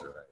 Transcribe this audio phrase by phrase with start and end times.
[0.00, 0.24] That's right.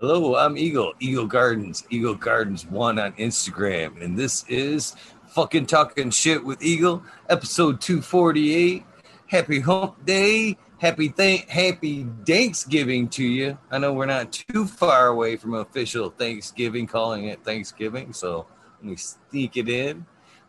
[0.00, 4.96] Hello, I'm Eagle, Eagle Gardens, Eagle Gardens One on Instagram, and this is
[5.28, 8.82] fucking talking shit with Eagle, episode 248.
[9.26, 13.58] Happy Hump Day, happy thank, happy Thanksgiving to you.
[13.70, 18.46] I know we're not too far away from official Thanksgiving, calling it Thanksgiving, so
[18.78, 20.06] let me sneak it in.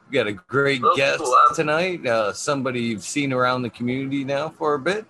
[0.10, 1.23] We got a great guest
[1.55, 5.05] tonight, uh, somebody you've seen around the community now for a bit.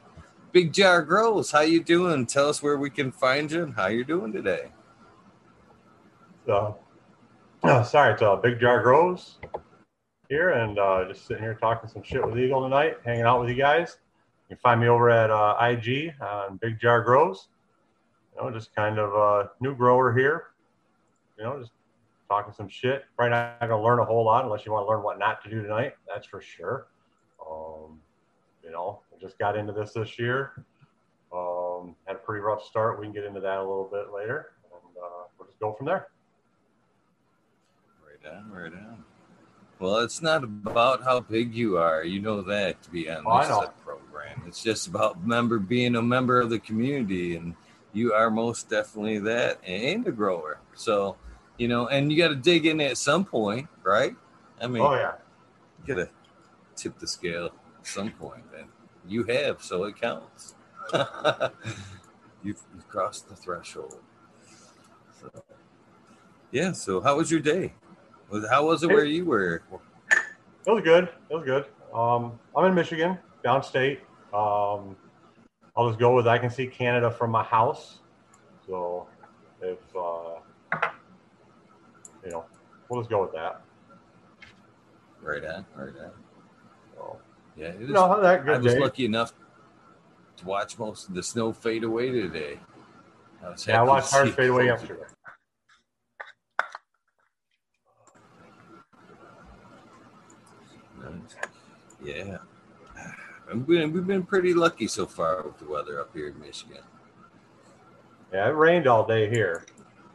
[0.52, 2.26] Big Jar Grows, how you doing?
[2.26, 4.72] Tell us where we can find you and how you're doing today.
[6.48, 6.74] Uh,
[7.84, 9.38] sorry, it's uh, Big Jar Grows
[10.28, 13.50] here, and uh, just sitting here talking some shit with Eagle tonight, hanging out with
[13.50, 13.98] you guys.
[14.50, 17.48] You can find me over at uh, IG on Big Jar Grows.
[18.36, 20.48] You know, just kind of a new grower here.
[21.38, 21.72] You know, just
[22.28, 23.06] talking some shit.
[23.16, 25.50] Probably not gonna learn a whole lot unless you want to learn what not to
[25.50, 25.94] do tonight.
[26.14, 26.88] That's for sure.
[27.40, 28.02] Um,
[28.64, 30.66] you know, just got into this this year.
[31.34, 33.00] Um, had a pretty rough start.
[33.00, 35.86] We can get into that a little bit later, and uh, we'll just go from
[35.86, 36.08] there.
[38.06, 39.04] Right on, right on.
[39.80, 42.04] Well, it's not about how big you are.
[42.04, 44.44] You know that to be on Oh, this program.
[44.46, 47.56] It's just about member being a member of the community, and
[47.94, 50.60] you are most definitely that and a grower.
[50.76, 51.18] So,
[51.58, 54.16] you know, and you got to dig in at some point, right?
[54.62, 55.14] I mean, Oh yeah,
[55.80, 56.10] you got to
[56.76, 58.68] tip the scale at some point, and
[59.08, 60.56] you have, so it counts.
[60.94, 61.04] you've,
[62.76, 64.00] you've crossed the threshold.
[65.20, 65.30] So,
[66.52, 66.72] yeah.
[66.72, 67.74] So, how was your day?
[68.50, 69.62] How was it where you were?
[70.66, 71.10] it was good.
[71.30, 71.66] It was good.
[71.94, 74.00] Um, I'm in Michigan, downstate.
[74.34, 74.96] Um,
[75.76, 78.00] I'll just go with I can see Canada from my house.
[78.68, 79.08] So
[79.62, 80.80] if uh,
[82.24, 82.46] you know,
[82.90, 83.62] we'll just go with that.
[85.22, 86.12] Right on, right on.
[87.56, 87.90] Yeah, it is.
[87.90, 88.80] know, that I was day.
[88.80, 89.34] lucky enough
[90.38, 92.60] to watch most of the snow fade away today.
[93.44, 95.04] I was Yeah, I watched Hard fade away yesterday.
[102.04, 102.38] Yeah.
[103.50, 106.82] And We've been pretty lucky so far with the weather up here in Michigan.
[108.34, 109.66] Yeah, it rained all day here.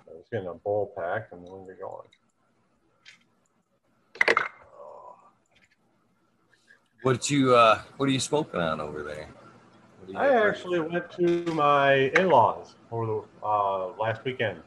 [0.08, 2.08] I was getting a bowl pack and we'll be going.
[7.02, 9.28] What you uh what are you smoking on over there?
[9.98, 14.60] What do you I actually went to my in-laws over the uh, last weekend,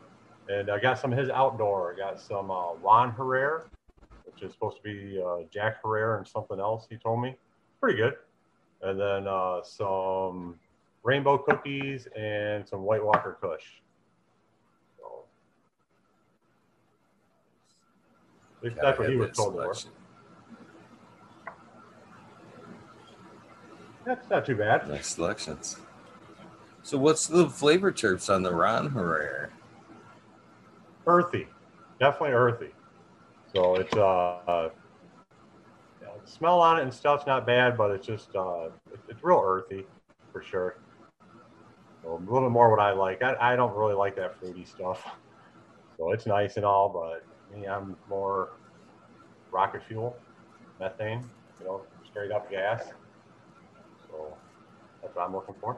[0.47, 1.93] and I got some of his outdoor.
[1.93, 3.63] I got some uh, Juan Herrera,
[4.25, 6.87] which is supposed to be uh, Jack Herrera and something else.
[6.89, 7.35] He told me
[7.79, 8.15] pretty good,
[8.81, 10.59] and then uh, some
[11.03, 13.63] rainbow cookies and some White Walker Kush.
[14.97, 15.23] So,
[18.57, 19.77] at least that's what he was told to work.
[24.09, 24.89] That's not too bad.
[24.89, 25.77] Nice selections.
[26.81, 29.49] So what's the flavor terps on the Ron Herrera?
[31.05, 31.47] earthy,
[31.99, 32.71] definitely earthy.
[33.53, 33.99] So it's uh,
[34.47, 34.69] uh
[36.01, 39.23] yeah, the smell on it and stuff's not bad, but it's just uh, it- it's
[39.23, 39.85] real earthy
[40.31, 40.75] for sure.
[42.01, 43.21] So a little bit more what I like.
[43.21, 45.05] I, I don't really like that fruity stuff.
[45.97, 48.47] So it's nice and all, but me, I'm more
[49.51, 50.23] rocket fuel,
[50.79, 52.81] methane, you know, straight up gas.
[55.01, 55.77] That's what I'm looking for.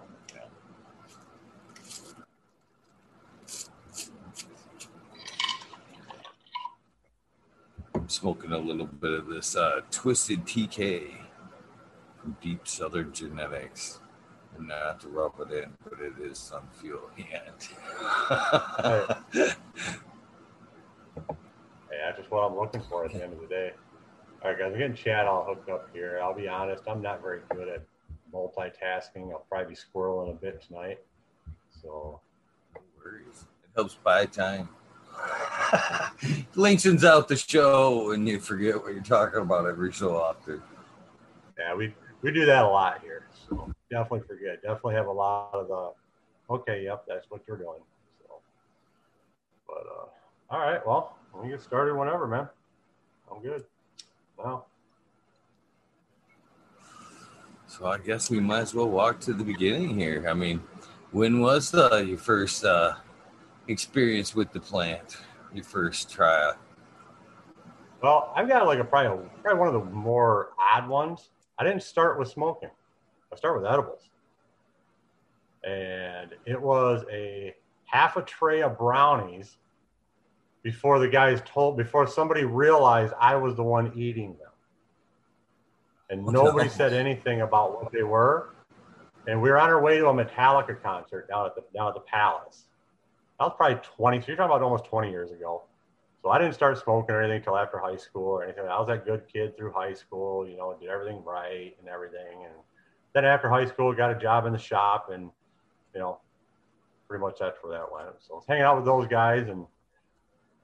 [7.94, 11.12] I'm smoking a little bit of this uh, Twisted TK
[12.18, 14.00] from Deep Southern Genetics.
[14.58, 17.10] And not to rub it in, but it is some fuel.
[17.18, 17.42] Yeah.
[21.90, 23.72] Hey, that's just what I'm looking for at the end of the day.
[24.44, 26.20] All right, guys, we're getting Chad all hooked up here.
[26.22, 27.84] I'll be honest, I'm not very good at
[28.34, 29.32] multitasking.
[29.32, 31.00] I'll probably be squirreling a bit tonight.
[31.82, 32.20] So,
[32.76, 33.46] No worries.
[33.64, 34.70] It helps buy time.
[36.56, 40.62] Lengthens out the show and you forget what you're talking about every so often.
[41.60, 43.28] yeah, we we do that a lot here.
[43.50, 44.62] So definitely forget.
[44.62, 45.92] Definitely have a lot of the.
[46.54, 47.80] Okay, yep, that's what you're doing.
[48.28, 48.40] So,
[49.68, 52.48] but uh, all right, well, we can get started whenever, man.
[53.32, 53.64] I'm good.
[54.38, 54.66] Wow.
[57.72, 60.28] So I guess we might as well walk to the beginning here.
[60.28, 60.62] I mean,
[61.12, 62.96] when was uh, your first uh,
[63.70, 65.16] experience with the plant?
[65.54, 66.52] Your first try?
[68.04, 71.30] Well, I've got like a probably, probably one of the more odd ones.
[71.60, 72.72] I didn't start with smoking.
[73.32, 74.10] I started with edibles.
[75.64, 79.56] And it was a half a tray of brownies
[80.62, 84.51] before the guys told before somebody realized I was the one eating them.
[86.12, 86.74] And nobody no.
[86.74, 88.50] said anything about what they were.
[89.28, 91.94] and we were on our way to a Metallica concert down at the down at
[91.94, 92.66] the Palace.
[93.40, 94.20] That was probably 20.
[94.20, 95.64] So you're talking about almost 20 years ago.
[96.22, 98.66] So I didn't start smoking or anything until after high school or anything.
[98.66, 102.44] I was that good kid through high school, you know, did everything right and everything.
[102.46, 102.54] And
[103.14, 105.32] then after high school, got a job in the shop, and
[105.96, 106.20] you know,
[107.08, 108.10] pretty much that's where that went.
[108.20, 109.66] So I was hanging out with those guys, and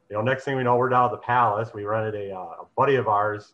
[0.10, 1.74] you know, next thing we know, we're down at the Palace.
[1.74, 3.54] We rented a, uh, a buddy of ours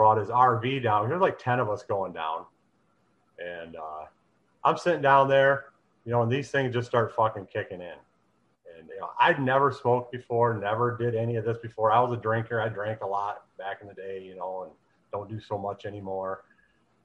[0.00, 1.10] brought his RV down.
[1.10, 2.46] There was like 10 of us going down.
[3.38, 4.06] And uh,
[4.64, 5.66] I'm sitting down there,
[6.06, 7.98] you know, and these things just start fucking kicking in.
[8.78, 11.92] And, you know, I'd never smoked before, never did any of this before.
[11.92, 12.62] I was a drinker.
[12.62, 14.72] I drank a lot back in the day, you know, and
[15.12, 16.44] don't do so much anymore.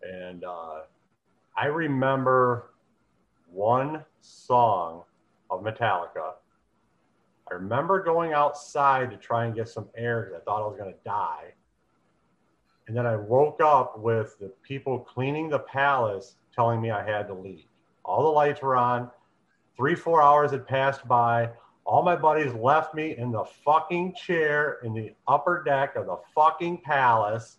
[0.02, 0.84] And uh,
[1.58, 2.72] I remember
[3.52, 5.04] one song
[5.50, 6.36] of Metallica.
[7.52, 10.78] I remember going outside to try and get some air because I thought I was
[10.78, 11.52] going to die.
[12.88, 17.28] And then I woke up with the people cleaning the palace telling me I had
[17.28, 17.66] to leave.
[18.04, 19.10] All the lights were on.
[19.76, 21.50] Three, four hours had passed by.
[21.84, 26.18] All my buddies left me in the fucking chair in the upper deck of the
[26.34, 27.58] fucking palace.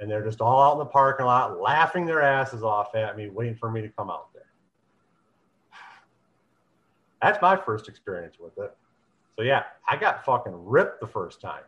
[0.00, 3.28] And they're just all out in the parking lot laughing their asses off at me,
[3.28, 4.42] waiting for me to come out there.
[7.22, 8.76] That's my first experience with it.
[9.36, 11.62] So yeah, I got fucking ripped the first time.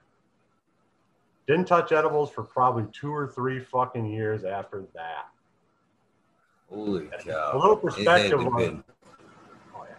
[1.46, 5.28] Didn't touch edibles for probably two or three fucking years after that.
[6.68, 7.50] Holy cow!
[7.52, 8.56] A little perspective on.
[8.56, 8.84] Been...
[9.74, 9.94] Oh yeah,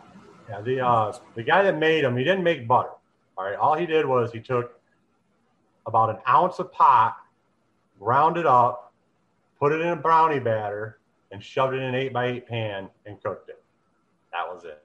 [0.49, 0.61] yeah.
[0.61, 2.89] The uh, the guy that made them, he didn't make butter.
[3.37, 4.77] All right, all he did was he took
[5.85, 7.15] about an ounce of pot,
[7.99, 8.91] ground it up,
[9.57, 10.99] put it in a brownie batter,
[11.31, 13.63] and shoved it in an eight by eight pan and cooked it.
[14.33, 14.83] That was it.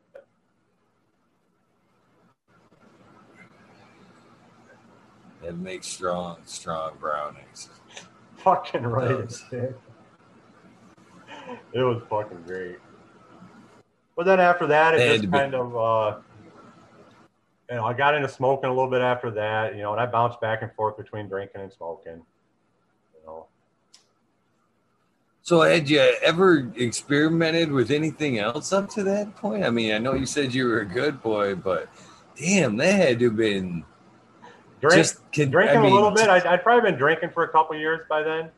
[5.44, 7.69] It makes strong, strong brownies.
[8.39, 9.33] Fucking right.
[9.53, 9.77] It,
[11.73, 12.79] it was fucking great.
[14.17, 16.19] But then after that, it just kind be- of, uh,
[17.71, 20.06] you know, I got into smoking a little bit after that, you know, and I
[20.06, 22.23] bounced back and forth between drinking and smoking,
[23.15, 23.47] you know.
[25.43, 29.65] So, had you ever experimented with anything else up to that point?
[29.65, 31.88] I mean, I know you said you were a good boy, but
[32.37, 33.85] damn, that had to have been
[34.82, 36.29] Drink, just can, drinking I mean, a little bit.
[36.29, 38.50] I'd, I'd, probably been drinking for a couple years by then,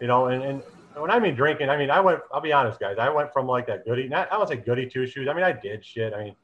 [0.00, 0.28] you know.
[0.28, 0.62] And, and
[0.96, 2.20] when I mean drinking, I mean I went.
[2.32, 2.96] I'll be honest, guys.
[2.98, 4.08] I went from like that goody.
[4.08, 5.28] Not I was a goody two shoes.
[5.28, 6.14] I mean I did shit.
[6.14, 6.36] I mean,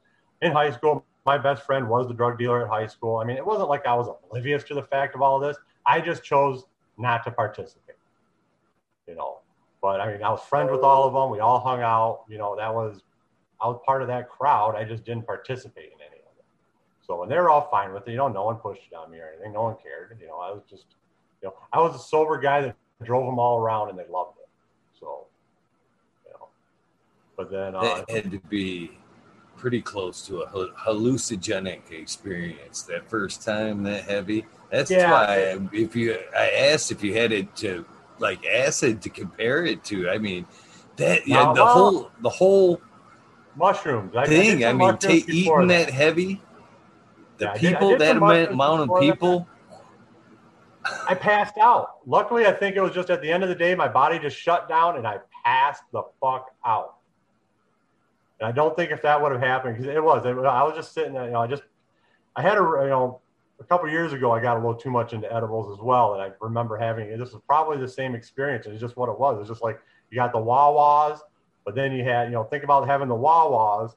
[0.43, 3.17] in high school, my best friend was the drug dealer at high school.
[3.17, 5.57] I mean, it wasn't like I was oblivious to the fact of all of this.
[5.87, 6.65] I just chose
[6.99, 7.95] not to participate.
[9.07, 9.39] You know,
[9.81, 11.31] but I mean, I was friends with all of them.
[11.31, 12.25] We all hung out.
[12.29, 13.01] You know, that was
[13.59, 14.75] I was part of that crowd.
[14.75, 15.94] I just didn't participate.
[17.05, 18.11] So, and they're all fine with it.
[18.11, 19.53] You know, no one pushed it on me or anything.
[19.53, 20.17] No one cared.
[20.19, 20.85] You know, I was just,
[21.41, 24.37] you know, I was a sober guy that drove them all around and they loved
[24.39, 24.49] it.
[24.99, 25.27] So,
[26.25, 26.47] you know,
[27.37, 28.91] but then uh, it had to be
[29.55, 34.45] pretty close to a hallucinogenic experience that first time that heavy.
[34.71, 35.11] That's yeah.
[35.11, 37.85] why if you, I asked if you had it to
[38.19, 40.09] like acid to compare it to.
[40.09, 40.45] I mean,
[40.97, 42.81] that yeah, the whole the whole
[43.55, 44.63] mushrooms thing.
[44.63, 45.87] I, I mean, eating that.
[45.87, 46.41] that heavy
[47.37, 49.47] the yeah, people did, did that amount of people.
[51.07, 51.97] I passed out.
[52.05, 54.37] Luckily, I think it was just at the end of the day, my body just
[54.37, 56.97] shut down and I passed the fuck out.
[58.39, 60.75] And I don't think if that would have happened because it was, it, I was
[60.75, 61.63] just sitting there, you know, I just,
[62.35, 63.21] I had a, you know,
[63.59, 66.13] a couple years ago, I got a little too much into edibles as well.
[66.13, 68.65] And I remember having, this was probably the same experience.
[68.65, 69.39] It's just what it was.
[69.39, 69.79] It's just like
[70.11, 71.21] you got the wah-wahs,
[71.63, 73.95] but then you had, you know, think about having the wah-wahs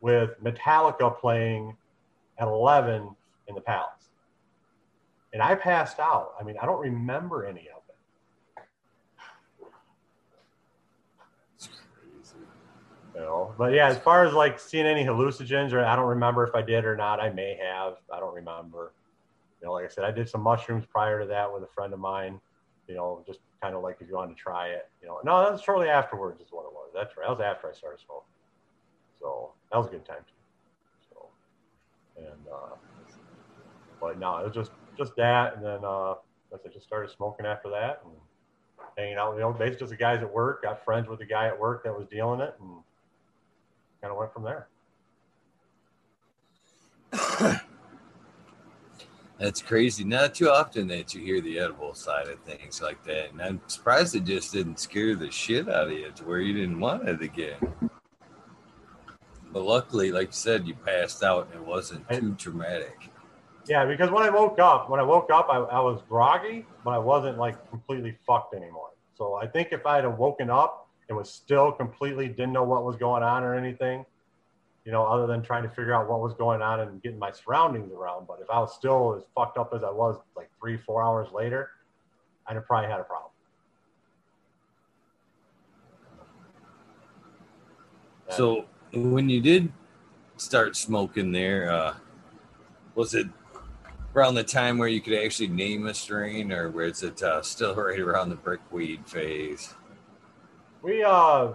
[0.00, 1.76] with Metallica playing
[2.38, 3.08] at 11
[3.48, 4.10] in the Palace.
[5.32, 6.32] And I passed out.
[6.40, 7.96] I mean, I don't remember any of it.
[13.14, 16.46] You know, but yeah, as far as like seeing any hallucinogens, or I don't remember
[16.46, 17.20] if I did or not.
[17.20, 17.94] I may have.
[18.14, 18.92] I don't remember.
[19.60, 21.92] You know, like I said, I did some mushrooms prior to that with a friend
[21.92, 22.40] of mine.
[22.86, 24.88] You know, just kind of like if you wanted to try it.
[25.02, 26.90] You know, no, that was shortly afterwards is what it was.
[26.94, 27.26] That's right.
[27.26, 28.28] That was after I started smoking.
[29.20, 30.24] So that was a good time
[32.18, 32.74] and uh,
[34.00, 36.14] but no, it was just just that, and then uh,
[36.52, 38.14] I just started smoking after that and
[38.96, 39.34] hanging out.
[39.34, 40.62] You know, basically just the guys at work.
[40.62, 42.70] Got friends with the guy at work that was dealing it, and
[44.00, 44.68] kind of went from there.
[49.38, 50.02] That's crazy.
[50.02, 53.30] Not too often that you hear the edible side of things like that.
[53.30, 56.54] And I'm surprised it just didn't scare the shit out of you to where you
[56.54, 57.58] didn't want it again.
[59.52, 63.10] But luckily, like you said, you passed out and it wasn't too traumatic.
[63.66, 66.90] Yeah, because when I woke up, when I woke up, I, I was groggy, but
[66.90, 68.90] I wasn't like completely fucked anymore.
[69.16, 72.84] So I think if I had woken up and was still completely didn't know what
[72.84, 74.04] was going on or anything,
[74.84, 77.30] you know, other than trying to figure out what was going on and getting my
[77.30, 78.26] surroundings around.
[78.26, 81.28] But if I was still as fucked up as I was like three, four hours
[81.32, 81.70] later,
[82.46, 83.32] I'd have probably had a problem.
[88.30, 89.72] So when you did
[90.36, 91.94] start smoking there, uh,
[92.94, 93.26] was it
[94.14, 97.74] around the time where you could actually name a strain, or was it uh, still
[97.76, 99.74] right around the brickweed phase?
[100.82, 101.52] We uh,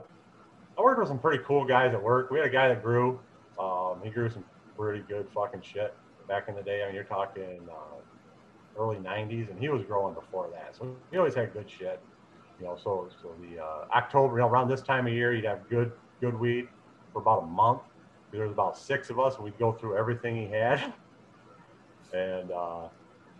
[0.77, 2.29] I worked with some pretty cool guys at work.
[2.29, 3.19] We had a guy that grew.
[3.59, 4.43] Um, he grew some
[4.77, 5.93] pretty good fucking shit
[6.27, 6.83] back in the day.
[6.83, 10.75] I mean, you're talking uh, early '90s, and he was growing before that.
[10.75, 11.99] So he always had good shit.
[12.59, 15.45] You know, so so the uh, October, you know, around this time of year, you'd
[15.45, 16.67] have good good weed
[17.13, 17.81] for about a month.
[18.31, 20.91] There was about six of us, and we'd go through everything he had.
[22.13, 22.87] And uh,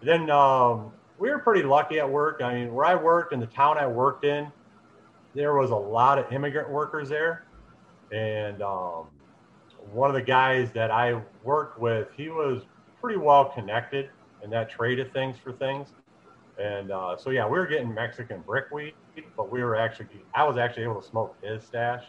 [0.02, 2.42] then um, we were pretty lucky at work.
[2.44, 4.52] I mean, where I worked in the town I worked in,
[5.34, 7.46] there was a lot of immigrant workers there.
[8.12, 9.08] And um,
[9.92, 12.64] one of the guys that I worked with, he was
[13.02, 14.10] pretty well connected
[14.44, 15.90] in that trade of things for things.
[16.60, 18.94] And uh, so, yeah, we were getting Mexican brickweed,
[19.36, 22.04] but we were actually, I was actually able to smoke his stash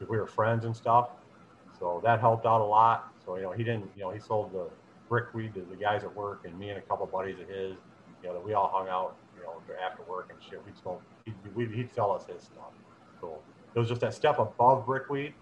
[0.00, 1.08] we were friends and stuff.
[1.78, 3.12] So that helped out a lot.
[3.24, 4.68] So, you know, he didn't, you know, he sold the
[5.08, 7.76] brickweed to the guys at work and me and a couple buddies of his,
[8.22, 10.64] you know, that we all hung out, you know, after work and shit.
[10.64, 12.72] We'd smoke, he'd, he'd sell us his stuff.
[13.20, 13.38] So
[13.74, 15.34] it was just that step above brickweed.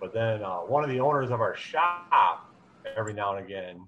[0.00, 2.46] But then uh, one of the owners of our shop,
[2.96, 3.86] every now and again,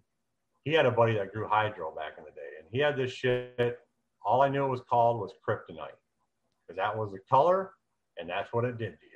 [0.64, 2.40] he had a buddy that grew hydro back in the day.
[2.58, 3.78] And he had this shit,
[4.24, 5.98] all I knew it was called was kryptonite.
[6.66, 7.72] Because that was the color
[8.18, 9.11] and that's what it did to you.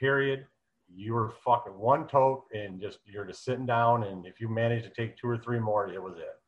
[0.00, 0.46] Period
[0.94, 4.04] you were fucking one toke and just you're just sitting down.
[4.04, 6.38] And if you managed to take two or three more it was it.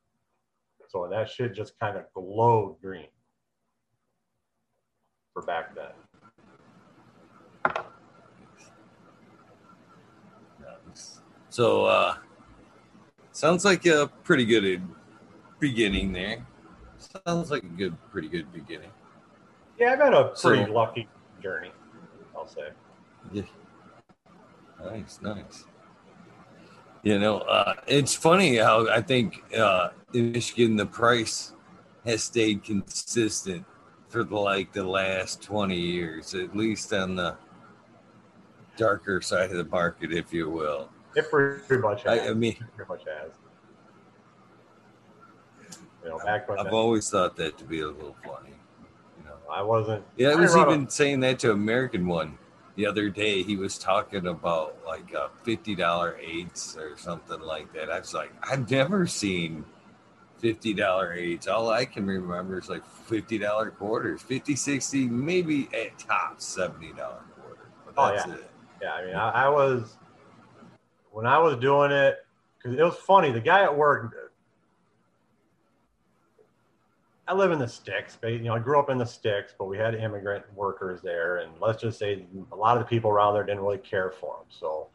[0.88, 3.06] So that shit just kind of glowed green
[5.32, 5.92] for back then.
[11.48, 12.16] So uh
[13.32, 14.82] sounds like a pretty good
[15.60, 16.44] beginning there.
[17.26, 18.90] Sounds like a good pretty good beginning.
[19.78, 21.08] Yeah i've had a pretty so, lucky
[21.42, 21.72] journey
[22.36, 22.68] i'll say
[23.30, 23.42] yeah
[24.84, 25.64] Nice, nice.
[27.02, 31.52] You know, uh, it's funny how I think uh, in Michigan the price
[32.04, 33.64] has stayed consistent
[34.08, 37.36] for the, like the last 20 years, at least on the
[38.76, 40.90] darker side of the market, if you will.
[41.14, 42.20] It pretty much has.
[42.20, 43.32] I, I mean, pretty much has.
[46.02, 48.54] You know, back I've that, always thought that to be a little funny.
[49.18, 50.04] You know, I wasn't.
[50.16, 52.38] Yeah, I was even saying that to American one
[52.74, 57.72] the other day he was talking about like a fifty dollar eights or something like
[57.74, 57.90] that.
[57.90, 59.64] I was like, I've never seen
[60.38, 61.46] fifty dollar eights.
[61.46, 66.92] All I can remember is like fifty dollar quarters, 50, 60, maybe at top seventy
[66.92, 67.68] dollar quarter.
[67.84, 68.34] But oh, that's oh, yeah.
[68.34, 68.50] it.
[68.82, 69.96] Yeah, I mean, I, I was
[71.10, 72.24] when I was doing it
[72.56, 73.30] because it was funny.
[73.30, 74.31] The guy at work
[77.32, 79.64] I live in the sticks, but you know, I grew up in the sticks, but
[79.64, 83.32] we had immigrant workers there, and let's just say a lot of the people around
[83.32, 84.46] there didn't really care for them.
[84.50, 84.88] So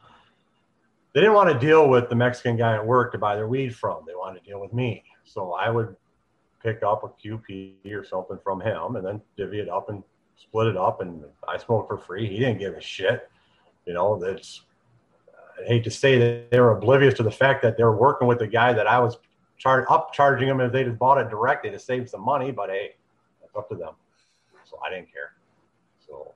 [1.12, 3.74] they didn't want to deal with the Mexican guy at work to buy their weed
[3.74, 4.04] from.
[4.06, 5.02] They wanted to deal with me.
[5.24, 5.96] So I would
[6.62, 10.04] pick up a QP or something from him and then divvy it up and
[10.36, 11.00] split it up.
[11.00, 12.28] And I smoked for free.
[12.28, 13.28] He didn't give a shit.
[13.84, 14.62] You know, that's,
[15.60, 18.28] I hate to say that they were oblivious to the fact that they were working
[18.28, 19.16] with the guy that I was
[19.58, 22.50] charge up charging them if they just bought it directly to save some money.
[22.50, 22.94] But hey,
[23.40, 23.94] that's up to them.
[24.64, 25.32] So I didn't care.
[26.06, 26.32] So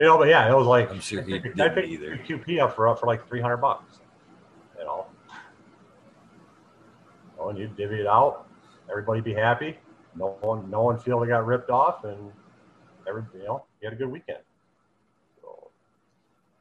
[0.00, 2.16] you know, but yeah, it was like I'm sure he I picked either.
[2.18, 4.00] QP up for up for like 300 bucks.
[4.78, 5.06] You know,
[7.38, 8.46] oh, and you divvy it out.
[8.90, 9.78] Everybody be happy.
[10.16, 12.30] No one, no one feel they got ripped off, and
[13.08, 14.38] every you know, you had a good weekend.
[15.40, 15.70] So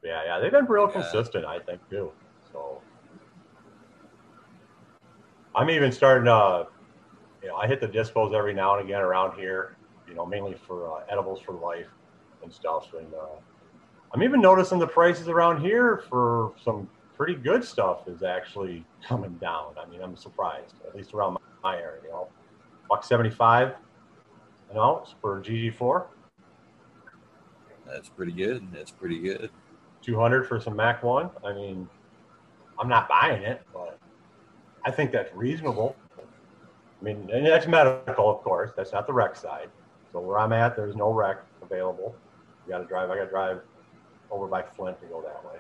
[0.03, 1.01] yeah, yeah, they've been real yeah.
[1.01, 2.12] consistent, I think, too.
[2.51, 2.81] So
[5.55, 6.67] I'm even starting to,
[7.41, 9.75] you know, I hit the dispos every now and again around here,
[10.07, 11.88] you know, mainly for uh, edibles for life
[12.41, 12.93] and stuff.
[12.98, 13.39] And uh,
[14.13, 19.33] I'm even noticing the prices around here for some pretty good stuff is actually coming
[19.36, 19.75] down.
[19.77, 22.27] I mean, I'm surprised, at least around my area, you know,
[22.89, 23.74] buck 75
[24.72, 26.05] an ounce for GG4.
[27.86, 28.67] That's pretty good.
[28.74, 29.51] That's pretty good.
[30.01, 31.29] 200 for some Mac 1.
[31.45, 31.88] I mean,
[32.79, 34.00] I'm not buying it, but
[34.85, 35.95] I think that's reasonable.
[36.19, 38.71] I mean, and that's medical, of course.
[38.75, 39.69] That's not the rec side.
[40.11, 42.15] So where I'm at, there's no rec available.
[42.65, 43.09] You got to drive.
[43.09, 43.61] I got to drive
[44.31, 45.59] over by Flint to go that way.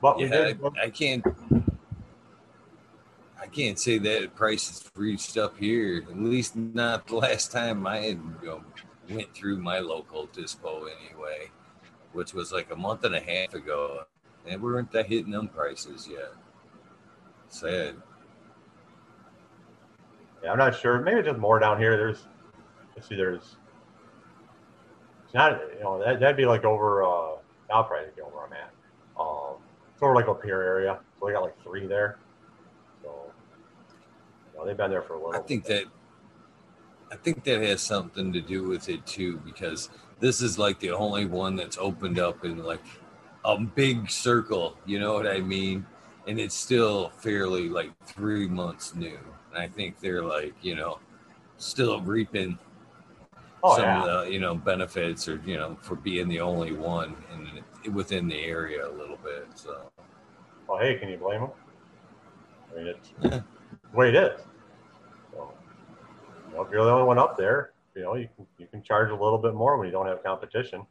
[0.00, 1.24] But yeah, I, I, can't.
[3.40, 6.02] I can't say that prices reached up here.
[6.10, 8.64] At least not the last time I had you know,
[9.08, 11.50] went through my local dispo anyway,
[12.12, 14.04] which was like a month and a half ago,
[14.46, 16.32] and we weren't hitting them prices yet.
[17.48, 17.96] Sad.
[20.42, 21.00] Yeah, I'm not sure.
[21.00, 21.96] Maybe just more down here.
[21.96, 22.26] There's,
[22.96, 23.56] let's see, there's,
[25.24, 27.36] it's not, you know, that, that'd be like over, uh,
[27.72, 28.72] I'll probably get over I'm at.
[29.18, 29.56] Um,
[29.94, 30.98] it's over like a pier area.
[31.18, 32.18] So they got like three there.
[33.02, 33.32] So,
[34.52, 35.84] you know, they've been there for a little I think bit.
[35.84, 35.92] that
[37.12, 40.92] I think that has something to do with it too, because this is like the
[40.92, 42.80] only one that's opened up in like
[43.44, 44.76] a big circle.
[44.86, 45.86] You know what I mean?
[46.26, 49.18] And it's still fairly like three months new.
[49.52, 50.98] And I think they're like, you know,
[51.58, 52.58] still reaping
[53.64, 54.02] Oh, some yeah.
[54.04, 57.14] of the, you know, benefits or, you know, for being the only one
[57.84, 59.46] in within the area a little bit.
[59.54, 59.82] So
[60.66, 61.50] Well, hey, can you blame them?
[62.72, 63.40] I mean, it's Yeah.
[63.92, 64.40] the way it is.
[65.32, 65.52] So,
[66.48, 68.82] you know, if you're the only one up there, you know, you can you can
[68.82, 70.84] charge a little bit more when you don't have competition.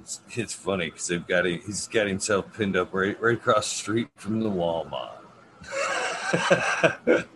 [0.00, 3.70] It's, it's funny because they've got him, he's got himself pinned up right right across
[3.70, 5.20] the street from the Walmart.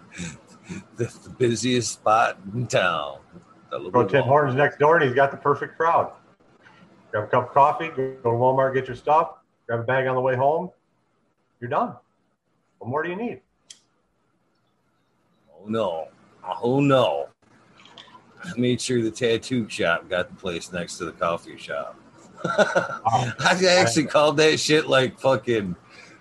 [0.96, 3.20] That's the busiest spot in town.
[3.70, 4.22] Go Tim.
[4.22, 6.12] Hortons next door, and he's got the perfect crowd.
[7.10, 10.14] Grab a cup of coffee, go to Walmart, get your stuff, grab a bag on
[10.14, 10.70] the way home.
[11.60, 11.94] You're done.
[12.78, 13.40] What more do you need?
[15.50, 16.08] Oh no!
[16.62, 17.28] Oh no!
[18.44, 21.98] I made sure the tattoo shop got the place next to the coffee shop.
[22.44, 23.34] I
[23.78, 25.74] actually called that shit like fucking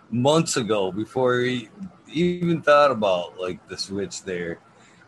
[0.09, 1.69] months ago before he
[2.11, 4.59] even thought about like the switch there.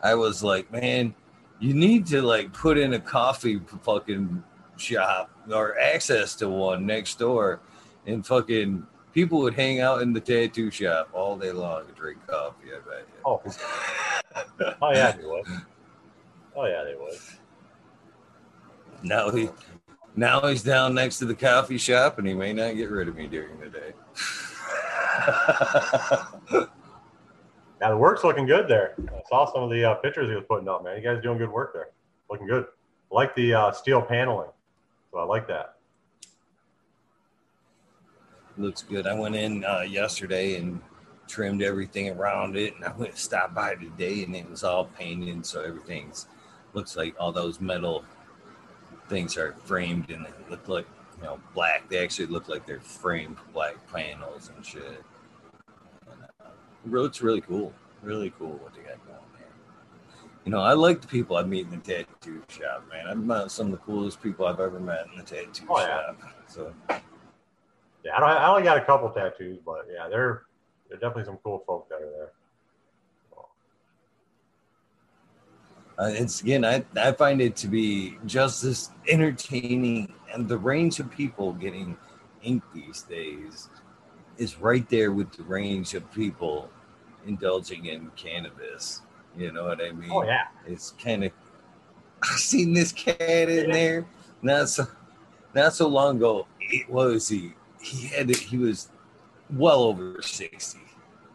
[0.02, 1.14] I was like, man,
[1.58, 4.42] you need to like put in a coffee fucking
[4.76, 7.60] shop or access to one next door
[8.06, 12.18] and fucking people would hang out in the tattoo shop all day long and drink
[12.26, 13.20] coffee, I bet you.
[13.24, 13.42] Oh,
[14.82, 15.16] oh yeah.
[16.56, 17.18] Oh yeah, they would.
[19.02, 19.48] Now he
[20.16, 23.16] now he's down next to the coffee shop and he may not get rid of
[23.16, 23.92] me during the day.
[27.80, 28.94] Now the work's looking good there.
[29.08, 30.96] I saw some of the uh, pictures he was putting up, man.
[30.96, 31.88] You guys doing good work there.
[32.30, 32.66] Looking good.
[33.10, 34.50] I like the uh, steel paneling,
[35.10, 35.76] so I like that.
[38.58, 39.06] Looks good.
[39.06, 40.80] I went in uh, yesterday and
[41.26, 44.84] trimmed everything around it, and I went to stop by today, and it was all
[44.84, 46.26] painted, so everything's
[46.74, 48.04] looks like all those metal
[49.08, 50.86] things are framed and they look like
[51.18, 51.88] you know black.
[51.88, 55.02] They actually look like they're framed black panels and shit.
[56.10, 56.50] And, uh,
[56.86, 57.72] it looks really cool.
[58.02, 59.46] Really cool what they got going there.
[60.44, 63.06] You know, I like the people I meet in the tattoo shop, man.
[63.06, 65.86] I've met some of the coolest people I've ever met in the tattoo Oh, yeah.
[66.06, 66.20] shop.
[66.46, 66.72] So
[68.04, 70.44] Yeah, I, don't, I only got a couple tattoos, but yeah, they're
[70.88, 72.32] they're definitely some cool folk that are there.
[76.00, 80.98] Uh, it's again, I, I find it to be just as entertaining, and the range
[80.98, 81.94] of people getting
[82.42, 83.68] ink these days
[84.38, 86.70] is right there with the range of people
[87.26, 89.02] indulging in cannabis.
[89.36, 90.10] You know what I mean?
[90.10, 91.32] Oh yeah, It's kind of.
[92.22, 94.06] I seen this cat in there
[94.40, 94.86] not so
[95.54, 96.46] not so long ago.
[96.60, 97.52] It was he.
[97.80, 98.88] He had he was
[99.50, 100.80] well over sixty,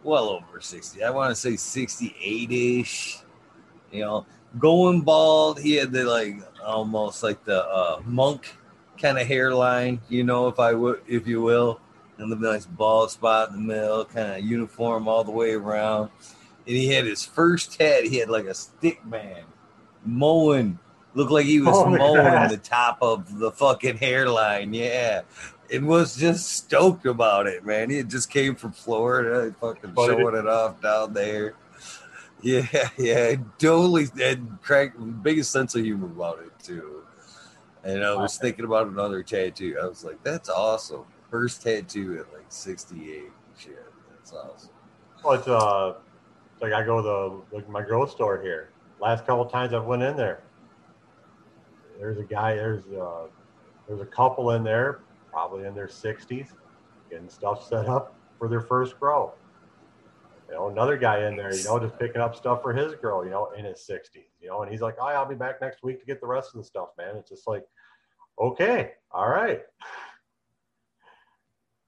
[0.03, 1.03] well over sixty.
[1.03, 3.19] I want to say sixty-eight ish.
[3.91, 4.25] You know,
[4.59, 5.59] going bald.
[5.59, 8.55] He had the like almost like the uh, monk
[9.01, 10.01] kind of hairline.
[10.09, 11.79] You know, if I would, if you will,
[12.17, 16.09] and the nice bald spot in the middle, kind of uniform all the way around.
[16.67, 18.05] And he had his first tat.
[18.05, 19.43] He had like a stick man
[20.05, 20.79] mowing.
[21.13, 22.49] Looked like he was Oh, mowing God.
[22.49, 24.73] the top of the fucking hairline.
[24.73, 25.21] Yeah.
[25.69, 27.89] It was just stoked about it, man.
[27.89, 31.53] He just came from Florida, fucking showing it off down there.
[32.45, 34.05] Yeah, yeah, totally.
[34.21, 37.01] And crack biggest sense of humor about it too.
[37.83, 39.77] And I was thinking about another tattoo.
[39.81, 43.31] I was like, "That's awesome." First tattoo at like sixty-eight.
[43.57, 44.69] Shit, that's awesome.
[45.23, 45.95] well, it's uh,
[46.61, 47.01] like I go to
[47.51, 48.69] the like my grocery store here.
[48.99, 50.43] Last couple times I've went in there,
[51.99, 52.55] there's a guy.
[52.55, 53.25] There's uh,
[53.87, 54.99] there's a couple in there,
[55.31, 56.53] probably in their sixties,
[57.09, 59.33] getting stuff set up for their first grow.
[60.47, 63.25] You know, another guy in there, you know, just picking up stuff for his girl,
[63.25, 65.83] you know, in his 60s, you know, and he's like, oh, I'll be back next
[65.83, 67.15] week to get the rest of the stuff, man.
[67.15, 67.65] It's just like,
[68.39, 69.61] okay, all right.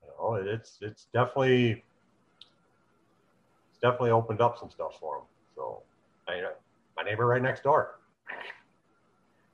[0.01, 1.83] You know, it's it's definitely
[3.69, 5.23] it's definitely opened up some stuff for him.
[5.55, 5.83] So,
[6.27, 6.41] I,
[6.95, 7.99] my neighbor right next door,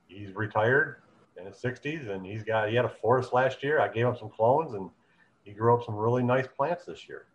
[0.08, 1.02] he's retired
[1.38, 3.82] in his 60s, and he's got he had a forest last year.
[3.82, 4.90] I gave him some clones, and
[5.44, 7.26] he grew up some really nice plants this year.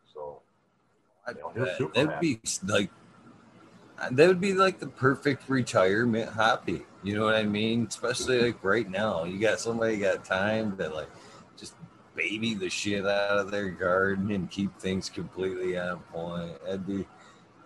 [1.34, 2.90] So I, You know, he was that, super that'd be like
[4.12, 6.82] that would be like the perfect retirement hobby.
[7.02, 7.86] You know what I mean?
[7.88, 8.46] Especially mm-hmm.
[8.46, 11.10] like right now, you got somebody got time to like
[11.56, 11.74] just
[12.14, 16.64] baby the shit out of their garden and keep things completely on point.
[16.64, 17.06] That'd be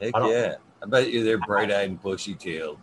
[0.00, 0.54] heck I yeah.
[0.82, 2.78] I bet you they're bright eyed and bushy tailed.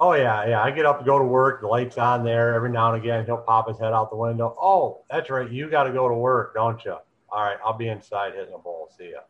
[0.00, 0.62] Oh yeah, yeah.
[0.62, 1.60] I get up to go to work.
[1.60, 2.54] The light's on there.
[2.54, 4.56] Every now and again, he'll pop his head out the window.
[4.60, 5.50] Oh, that's right.
[5.50, 6.96] You got to go to work, don't you?
[7.30, 8.88] All right, I'll be inside hitting a ball.
[8.96, 9.20] See ya.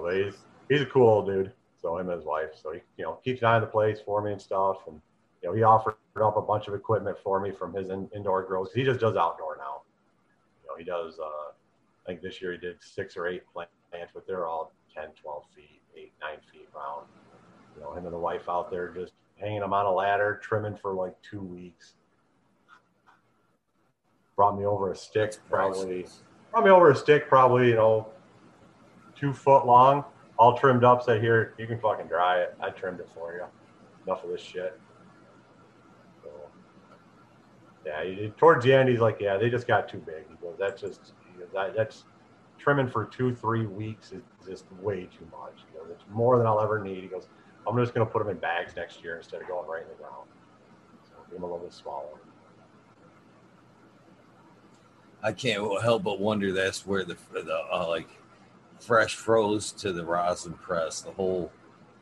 [0.00, 0.34] So but he's
[0.68, 1.52] he's a cool old dude.
[1.80, 2.50] So him and his wife.
[2.60, 4.78] So he you know keeps an eye on the place for me and stuff.
[4.86, 5.00] And
[5.42, 8.42] you know he offered up a bunch of equipment for me from his in, indoor
[8.42, 8.70] grows.
[8.74, 9.82] He just does outdoor now.
[10.62, 11.18] You know he does.
[11.18, 13.70] Uh, I think this year he did six or eight plants,
[14.14, 17.06] but they're all 10, 12 feet, eight, nine feet round.
[17.76, 20.76] You know him and the wife out there just hanging them on a ladder, trimming
[20.76, 21.94] for like two weeks.
[24.36, 26.06] Brought me over a stick, probably
[26.50, 28.08] brought me over a stick, probably you know,
[29.20, 30.04] two foot long,
[30.38, 31.02] all trimmed up.
[31.02, 32.56] Said, "Here, you can fucking dry it.
[32.60, 33.44] I trimmed it for you.
[34.06, 34.80] Enough of this shit."
[36.22, 36.30] So,
[37.84, 40.56] yeah, he, towards the end, he's like, "Yeah, they just got too big." He goes,
[40.58, 41.12] "That's just
[41.52, 42.04] that, that's
[42.58, 46.46] trimming for two, three weeks is just way too much." He goes, "It's more than
[46.46, 47.28] I'll ever need." He goes,
[47.66, 49.94] "I'm just gonna put them in bags next year instead of going right in the
[49.94, 50.28] ground."
[51.04, 52.08] So give them a little bit smaller.
[55.22, 58.08] I can't help but wonder that's where the the uh, like
[58.80, 61.00] fresh froze to the rosin press.
[61.02, 61.52] The whole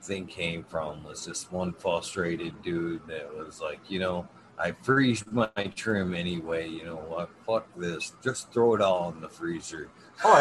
[0.02, 5.24] thing came from was just one frustrated dude that was like, you know, I freeze
[5.30, 6.68] my trim anyway.
[6.68, 7.30] You know what?
[7.46, 8.14] Fuck this.
[8.22, 9.88] Just throw it all in the freezer.
[10.24, 10.38] Oh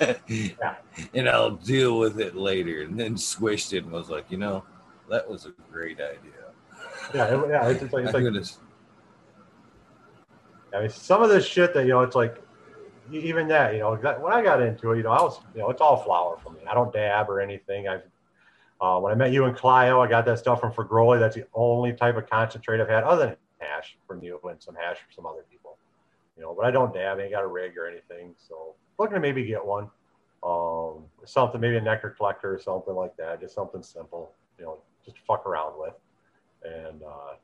[0.00, 0.14] yeah.
[0.28, 0.74] Yeah.
[1.14, 2.82] and I'll deal with it later.
[2.82, 4.64] And then squished it and was like, you know,
[5.10, 6.16] that was a great idea.
[7.14, 7.68] Yeah, it- yeah.
[7.68, 8.42] It's, just like, it's like gonna-
[10.74, 12.42] I mean, some of this shit that you know, it's like
[13.12, 15.70] even that, you know, when I got into it, you know, I was, you know,
[15.70, 16.60] it's all flour for me.
[16.68, 17.88] I don't dab or anything.
[17.88, 18.02] I've
[18.82, 21.20] uh, when I met you in Clio, I got that stuff from Fagroli.
[21.20, 24.74] That's the only type of concentrate I've had, other than hash from you and some
[24.74, 25.78] hash from some other people.
[26.36, 27.18] You know, but I don't dab.
[27.18, 28.34] I ain't got a rig or anything.
[28.36, 29.88] So looking to maybe get one,
[30.42, 33.40] um, something maybe a nectar collector or something like that.
[33.40, 34.32] Just something simple.
[34.58, 35.94] You know, just fuck around with,
[36.64, 37.34] and uh,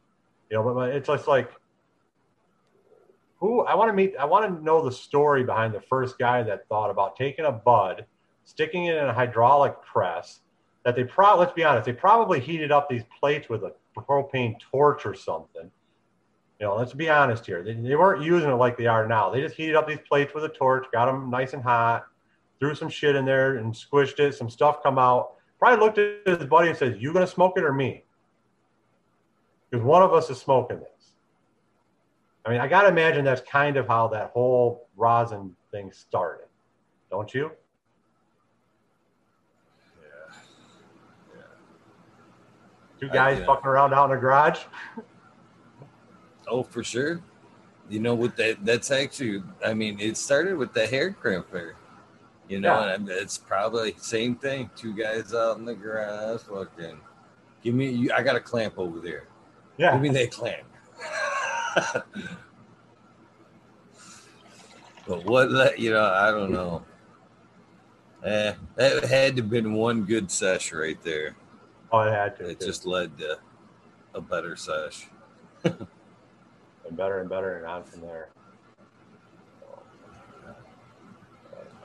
[0.50, 1.52] you know, but it's just like
[3.40, 4.14] who I want to meet.
[4.18, 7.53] I want to know the story behind the first guy that thought about taking a
[7.53, 8.07] bud,
[8.44, 10.40] sticking it in a hydraulic press.
[10.85, 14.59] That they probably, let's be honest, they probably heated up these plates with a propane
[14.59, 15.70] torch or something.
[16.59, 17.62] You know, let's be honest here.
[17.62, 19.31] They, they weren't using it like they are now.
[19.31, 22.07] They just heated up these plates with a torch, got them nice and hot,
[22.59, 24.35] threw some shit in there and squished it.
[24.35, 25.35] Some stuff come out.
[25.59, 28.05] Probably looked at his buddy and said, "You gonna smoke it or me?"
[29.70, 30.97] Because one of us is smoking this.
[32.48, 36.46] I mean, I got to imagine that's kind of how that whole rosin thing started,
[37.11, 37.50] don't you?
[40.00, 40.34] Yeah.
[42.98, 43.44] Two I- guys yeah.
[43.44, 44.61] fucking around out in the garage.
[46.48, 47.20] Oh, for sure.
[47.90, 51.74] You know what that that's actually I mean, it started with the hair crimper.
[52.48, 52.94] You know, Yeah.
[52.94, 54.70] and it's probably same thing.
[54.74, 56.98] Two guys out in the garage fucking
[57.62, 59.24] give me you I got a clamp over there.
[59.76, 60.66] Yeah, Give me that clamp.
[65.07, 66.85] but what that you know, I don't know.
[68.24, 71.37] Eh, that had to have been one good sesh right there.
[71.92, 72.48] oh, it had to.
[72.48, 73.38] It just led to
[74.14, 75.07] a better sesh.
[75.64, 75.87] and
[76.92, 78.31] better and better and on from there.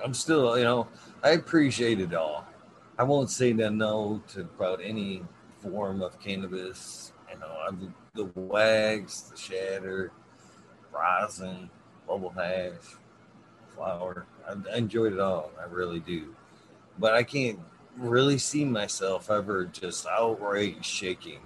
[0.03, 0.87] I'm still, you know,
[1.23, 2.45] I appreciate it all.
[2.97, 5.23] I won't say that no to about any
[5.59, 7.13] form of cannabis.
[7.31, 7.77] You know, I've,
[8.13, 10.11] the wax, the shatter,
[10.91, 11.69] rosin,
[12.07, 12.95] bubble hash,
[13.75, 14.25] flower.
[14.47, 15.51] I, I enjoyed it all.
[15.59, 16.35] I really do.
[16.99, 17.59] But I can't
[17.97, 21.41] really see myself ever just outright shaking,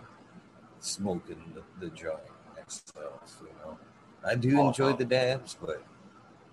[0.79, 2.19] smoking the, the joint
[2.55, 3.41] myself.
[3.41, 3.77] You know,
[4.25, 5.83] I do Oh, enjoy the dabs, but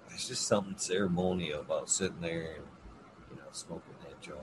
[0.09, 2.65] there's just something ceremonial about sitting there and
[3.31, 4.39] you know smoking that joint.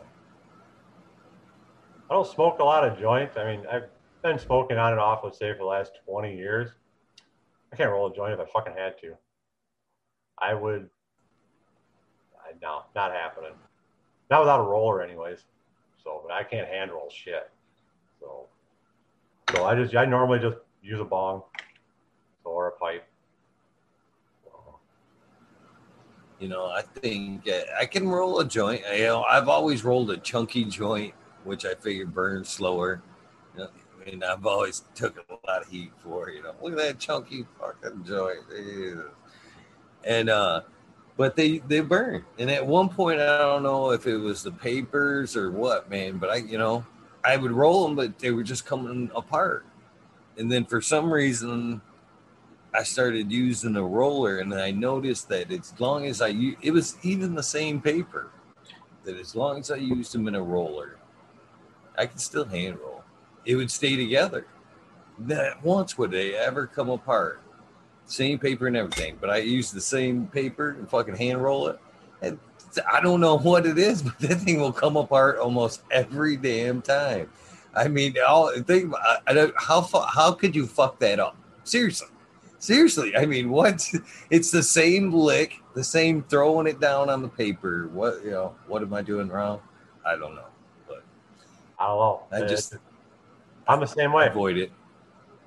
[2.10, 3.38] I don't smoke a lot of joints.
[3.38, 3.90] I mean, I've
[4.22, 6.70] been smoking on and off, let's say, for the last 20 years.
[7.72, 9.16] I can't roll a joint if I fucking had to.
[10.40, 10.90] I would.
[12.36, 13.54] I, no, not happening.
[14.30, 15.46] Not without a roller, anyways.
[16.04, 17.50] So, but I can't hand roll shit.
[18.20, 18.48] So,
[19.54, 21.44] so I just, I normally just use a bong
[22.44, 23.08] or a pipe.
[26.40, 27.48] You know, I think
[27.80, 28.82] I can roll a joint.
[28.92, 33.04] You know, I've always rolled a chunky joint, which I figure burns slower.
[34.08, 36.30] And I've always took a lot of heat for.
[36.30, 38.40] You know, look at that chunky fucking joint.
[38.56, 39.10] Ew.
[40.04, 40.62] And uh,
[41.18, 42.26] but they they burn.
[42.40, 46.18] And at one point, I don't know if it was the papers or what, man.
[46.18, 46.86] But I, you know,
[47.24, 49.66] I would roll them, but they were just coming apart.
[50.38, 51.82] And then for some reason,
[52.74, 56.72] I started using a roller, and I noticed that as long as I u- it
[56.72, 58.32] was even the same paper,
[59.04, 60.98] that as long as I used them in a roller,
[61.98, 62.91] I could still hand roll.
[63.46, 64.46] It would stay together.
[65.18, 67.42] Not once would they ever come apart.
[68.06, 71.80] Same paper and everything, but I use the same paper and fucking hand roll it.
[72.22, 72.38] And
[72.92, 76.82] I don't know what it is, but that thing will come apart almost every damn
[76.82, 77.30] time.
[77.76, 81.38] I mean, all think I, I don't, how how could you fuck that up?
[81.64, 82.10] Seriously,
[82.60, 83.16] seriously.
[83.16, 83.88] I mean, what?
[84.30, 87.88] It's the same lick, the same throwing it down on the paper.
[87.94, 88.56] What you know?
[88.68, 89.62] What am I doing wrong?
[90.06, 90.48] I don't know,
[90.88, 91.04] but
[91.80, 92.24] I don't know.
[92.32, 92.76] I just
[93.72, 94.28] I'm the same way.
[94.28, 94.72] avoid it.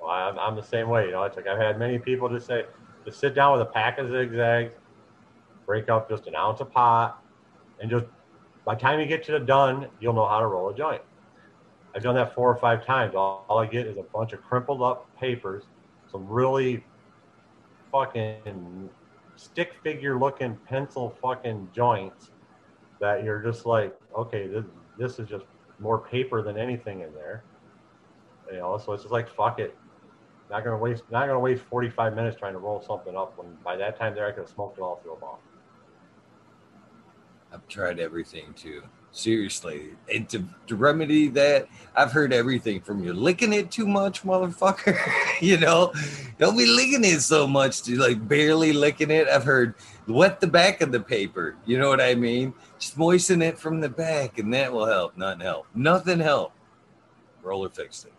[0.01, 1.05] Well, I'm, I'm the same way.
[1.05, 2.65] You know, it's like I've had many people just say,
[3.05, 4.73] just sit down with a pack of zigzags,
[5.65, 7.23] break up just an ounce of pot,
[7.79, 8.05] and just
[8.65, 11.01] by the time you get to the done, you'll know how to roll a joint.
[11.95, 13.15] I've done that four or five times.
[13.15, 15.63] All, all I get is a bunch of crumpled up papers,
[16.11, 16.83] some really
[17.91, 18.89] fucking
[19.35, 22.31] stick figure looking pencil fucking joints
[22.99, 24.65] that you're just like, okay, this,
[24.97, 25.45] this is just
[25.79, 27.43] more paper than anything in there.
[28.51, 29.77] You know, so it's just like fuck it.
[30.49, 33.55] Not gonna waste not gonna waste forty five minutes trying to roll something up when
[33.63, 35.39] by that time there I could have smoked it all through a ball.
[37.51, 38.83] I've tried everything too.
[39.15, 39.91] Seriously.
[40.13, 43.13] And to, to remedy that, I've heard everything from you.
[43.13, 44.99] Licking it too much, motherfucker.
[45.41, 45.93] you know,
[46.37, 49.29] don't be licking it so much to like barely licking it.
[49.29, 51.55] I've heard wet the back of the paper.
[51.65, 52.53] You know what I mean?
[52.77, 55.15] Just moisten it from the back and that will help.
[55.15, 55.67] Nothing help.
[55.73, 56.51] Nothing help.
[57.41, 58.13] Roller fixed it.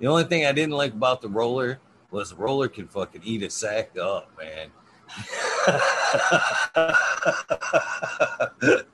[0.00, 1.78] The only thing I didn't like about the roller
[2.10, 4.70] was the roller can fucking eat a sack up, man.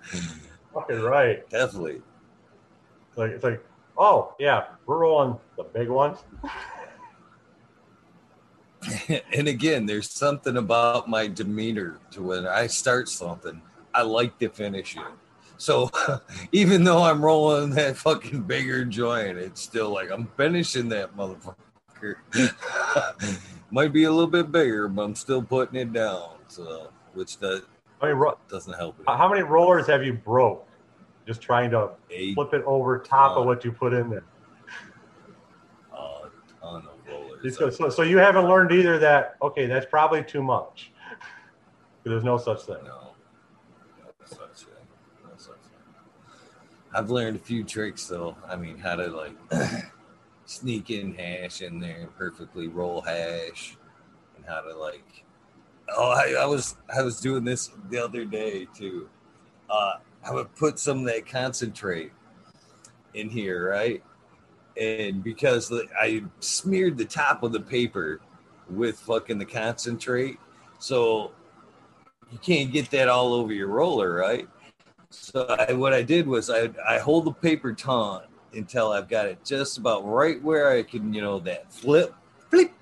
[0.75, 1.49] Fucking right.
[1.49, 2.03] Definitely.
[3.09, 3.65] It's like it's like,
[3.97, 6.19] oh yeah, we're rolling the big ones.
[9.33, 13.63] and again, there's something about my demeanor to when I start something,
[13.95, 15.03] I like to finish it.
[15.59, 15.91] So
[16.53, 21.57] even though I'm rolling that fucking bigger joint, it's still like I'm finishing that motherfucker.
[23.71, 26.31] Might be a little bit bigger, but I'm still putting it down.
[26.49, 27.63] So which does
[28.01, 29.07] I mean, ro- doesn't help it.
[29.09, 30.67] how many rollers have you broke?
[31.27, 34.23] Just trying to A flip it over top Uh, of what you put in there.
[35.93, 36.29] uh,
[36.61, 37.57] ton of rollers.
[37.57, 40.93] So, so, so you haven't learned either that okay, that's probably too much.
[42.05, 42.77] There's no such thing.
[42.85, 43.15] No
[44.27, 44.73] such thing.
[46.97, 48.35] I've learned a few tricks though.
[48.49, 49.37] I mean, how to like
[50.47, 53.77] sneak in hash in there and perfectly roll hash,
[54.35, 55.25] and how to like.
[55.95, 59.11] Oh, I, I was I was doing this the other day too.
[59.69, 62.13] Uh, I would put some of that concentrate
[63.13, 64.03] in here, right?
[64.81, 68.21] And because I smeared the top of the paper
[68.71, 70.39] with fucking the concentrate,
[70.79, 71.33] so
[72.33, 74.49] you can't get that all over your roller, right?
[75.11, 79.27] So I, what I did was I I hold the paper taut until I've got
[79.27, 82.15] it just about right where I can, you know, that flip,
[82.51, 82.73] flip,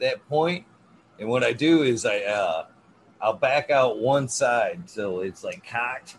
[0.00, 0.64] that point.
[1.18, 2.66] And what I do is I uh,
[3.20, 6.16] I'll back out one side so it's like cocked,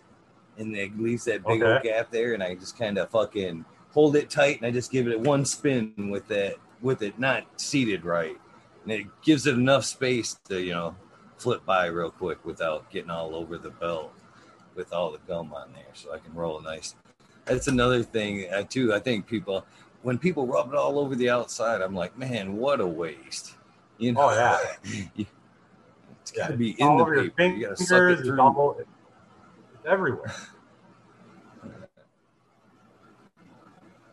[0.57, 4.15] and it leaves that big old gap there, and I just kind of fucking hold
[4.15, 8.05] it tight, and I just give it one spin with that with it not seated
[8.05, 8.37] right,
[8.83, 10.95] and it gives it enough space to you know
[11.37, 14.11] flip by real quick without getting all over the belt
[14.77, 16.95] with all the gum on there, so I can roll a nice.
[17.45, 18.93] That's another thing uh, too.
[18.95, 19.65] I think people
[20.03, 23.55] when people rub it all over the outside, I'm like, man, what a waste.
[23.99, 24.59] You know, Oh, yeah.
[25.15, 25.27] You-
[26.23, 27.41] it's got to Yeah, be in the paper.
[27.53, 28.41] You got to suck it through.
[28.41, 28.55] all-
[29.73, 30.33] it's everywhere.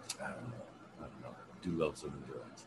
[0.23, 0.65] I don't know.
[1.01, 1.29] I don't know.
[1.31, 2.67] I do love some drugs.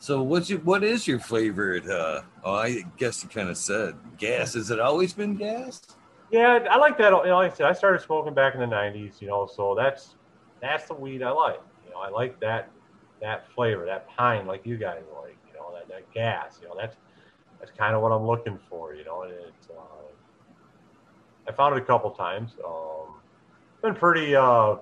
[0.00, 3.96] So what's your what is your favorite uh oh I guess you kind of said
[4.18, 4.54] gas.
[4.54, 5.82] Has it always been gas?
[6.32, 7.10] Yeah, I like that.
[7.10, 9.20] You know, like I said, I started smoking back in the '90s.
[9.20, 10.16] You know, so that's
[10.62, 11.60] that's the weed I like.
[11.84, 12.70] You know, I like that
[13.20, 15.36] that flavor, that pine, like you guys like.
[15.46, 16.58] You know, that, that gas.
[16.62, 16.96] You know, that's
[17.60, 18.94] that's kind of what I'm looking for.
[18.94, 20.08] You know, and it's uh,
[21.46, 22.56] I found it a couple times.
[22.66, 23.20] Um,
[23.82, 24.76] been pretty uh,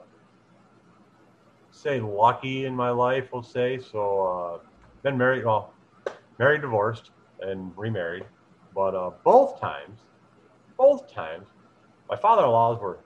[1.72, 3.78] say lucky in my life, we'll say.
[3.78, 4.66] So uh,
[5.02, 5.74] been married, well,
[6.38, 7.10] married, divorced,
[7.40, 8.24] and remarried,
[8.72, 9.98] but uh, both times
[10.80, 11.46] both times,
[12.08, 13.00] my father-in-laws were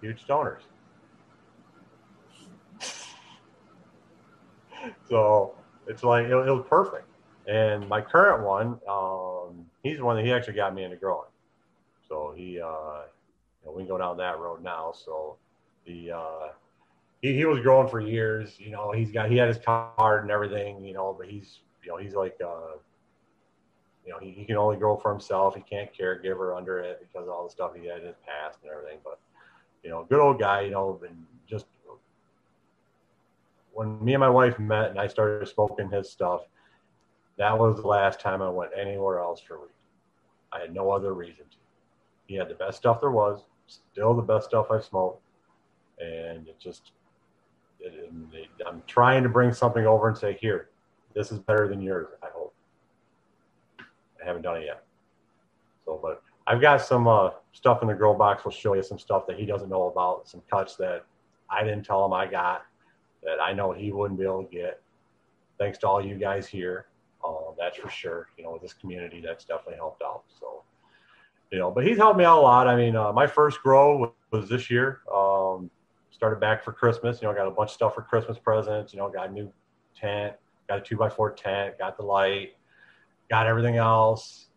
[0.00, 0.60] huge stoners.
[5.08, 5.56] so
[5.88, 7.08] it's like it, it, was perfect.
[7.48, 11.26] And my current one, um, he's the one that he actually got me into growing.
[12.08, 14.92] So he, uh, you know, we can go down that road now.
[14.92, 15.38] So
[15.86, 16.52] the uh,
[17.20, 18.54] he, he was growing for years.
[18.60, 20.84] You know, he's got he had his card and everything.
[20.84, 22.76] You know, but he's you know he's like uh,
[24.04, 25.54] you know he, he can only grow for himself.
[25.54, 28.58] He can't caregiver under it because of all the stuff he had in his past
[28.62, 28.98] and everything.
[29.04, 29.18] But
[29.82, 30.62] you know, good old guy.
[30.62, 31.66] You know, and just
[33.72, 36.42] when me and my wife met and I started smoking his stuff,
[37.38, 39.68] that was the last time I went anywhere else for weed.
[40.52, 41.56] I had no other reason to.
[42.26, 45.22] He had the best stuff there was, still the best stuff I've smoked,
[46.00, 46.92] and it just.
[47.84, 50.68] It, it, I'm trying to bring something over and say, here,
[51.14, 52.06] this is better than yours.
[52.22, 52.41] I hope.
[54.22, 54.84] I haven't done it yet.
[55.84, 58.44] So, but I've got some uh, stuff in the grow box.
[58.44, 60.28] We'll show you some stuff that he doesn't know about.
[60.28, 61.04] Some cuts that
[61.50, 62.62] I didn't tell him I got
[63.22, 64.80] that I know he wouldn't be able to get.
[65.58, 66.86] Thanks to all you guys here,
[67.24, 68.28] uh, that's for sure.
[68.36, 70.24] You know, this community, that's definitely helped out.
[70.40, 70.64] So,
[71.52, 72.66] you know, but he's helped me out a lot.
[72.66, 75.00] I mean, uh, my first grow was this year.
[75.12, 75.70] Um,
[76.10, 77.20] started back for Christmas.
[77.22, 78.92] You know, got a bunch of stuff for Christmas presents.
[78.92, 79.52] You know, got a new
[79.94, 80.34] tent,
[80.68, 82.56] got a two by four tent, got the light,
[83.32, 84.48] got everything else,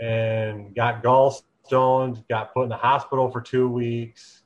[0.00, 2.22] and got gallstones.
[2.28, 4.42] Got put in the hospital for two weeks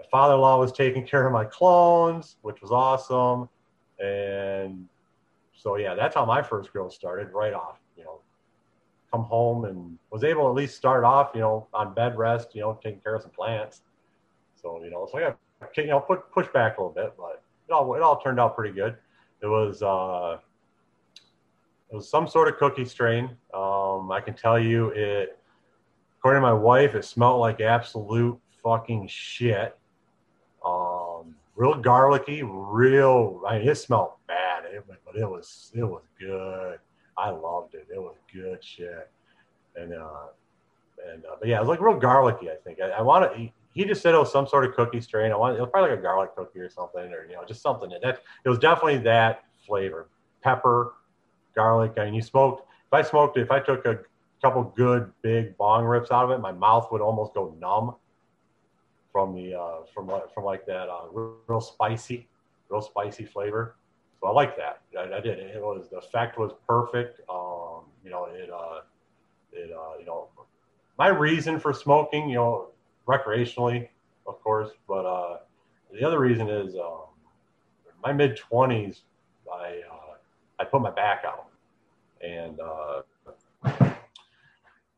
[0.00, 3.48] my father-in-law was taking care of my clones, which was awesome.
[4.02, 4.86] And
[5.52, 7.78] so yeah, that's how my first growth started right off.
[7.96, 8.20] You know,
[9.12, 12.54] come home and was able to at least start off, you know, on bed rest,
[12.54, 13.82] you know, taking care of some plants.
[14.60, 15.34] So, you know, so I
[15.76, 18.56] you know, put push back a little bit, but it all it all turned out
[18.56, 18.96] pretty good.
[19.42, 20.38] It was uh
[21.90, 23.36] it was some sort of cookie strain.
[23.52, 25.36] Um, I can tell you it
[26.18, 29.76] according to my wife, it smelled like absolute fucking shit.
[30.64, 33.42] Um, real garlicky, real.
[33.48, 36.78] I mean, it smelled bad, it, but it was it was good.
[37.16, 37.86] I loved it.
[37.92, 39.10] It was good shit.
[39.76, 40.28] And uh,
[41.10, 42.50] and uh, but yeah, it was like real garlicky.
[42.50, 43.48] I think I, I want to.
[43.72, 45.32] He just said it was some sort of cookie strain.
[45.32, 47.62] I want it was probably like a garlic cookie or something, or you know, just
[47.62, 50.08] something that it was definitely that flavor.
[50.42, 50.94] Pepper,
[51.60, 51.92] garlic.
[51.98, 52.60] I mean, you smoked.
[52.88, 53.98] If I smoked, if I took a
[54.42, 57.94] couple good big bong rips out of it, my mouth would almost go numb
[59.12, 62.28] from the uh, from from like that uh, real spicy,
[62.70, 63.76] real spicy flavor.
[64.20, 64.80] So I like that.
[64.98, 65.38] I, I did.
[65.38, 67.20] It was the effect was perfect.
[67.28, 68.80] Um, you know, it uh,
[69.52, 70.28] it uh, you know,
[70.98, 72.68] my reason for smoking, you know,
[73.06, 73.88] recreationally,
[74.26, 75.38] of course, but uh,
[75.92, 77.08] the other reason is um,
[78.02, 79.02] my mid twenties.
[79.52, 80.14] I uh,
[80.60, 81.49] I put my back out,
[82.20, 83.02] and uh,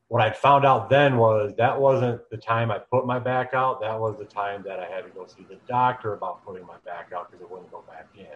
[0.08, 3.80] what I found out then was that wasn't the time I put my back out.
[3.80, 6.76] That was the time that I had to go see the doctor about putting my
[6.84, 8.26] back out because it wouldn't go back in.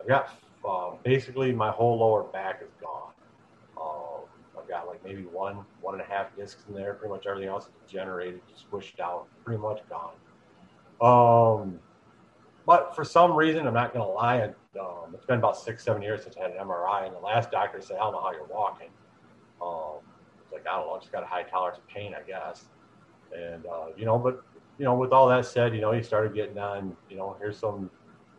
[0.00, 0.30] I've got
[0.68, 3.12] uh, basically my whole lower back is gone.
[3.76, 6.94] Uh, I've got like maybe one, one and a half discs in there.
[6.94, 10.14] Pretty much everything else is degenerated, squished out, pretty much gone.
[11.00, 11.78] Um,
[12.66, 16.02] but for some reason, I'm not going to lie, um, it's been about six, seven
[16.02, 18.32] years since I had an MRI, and the last doctor said, I don't know how
[18.32, 18.88] you're walking.
[19.62, 20.04] Um,
[20.42, 22.66] it's like, I don't know, I just got a high tolerance of pain, I guess.
[23.36, 24.44] And, uh, you know, but,
[24.78, 27.58] you know, with all that said, you know, he started getting on, you know, here's
[27.58, 27.90] some,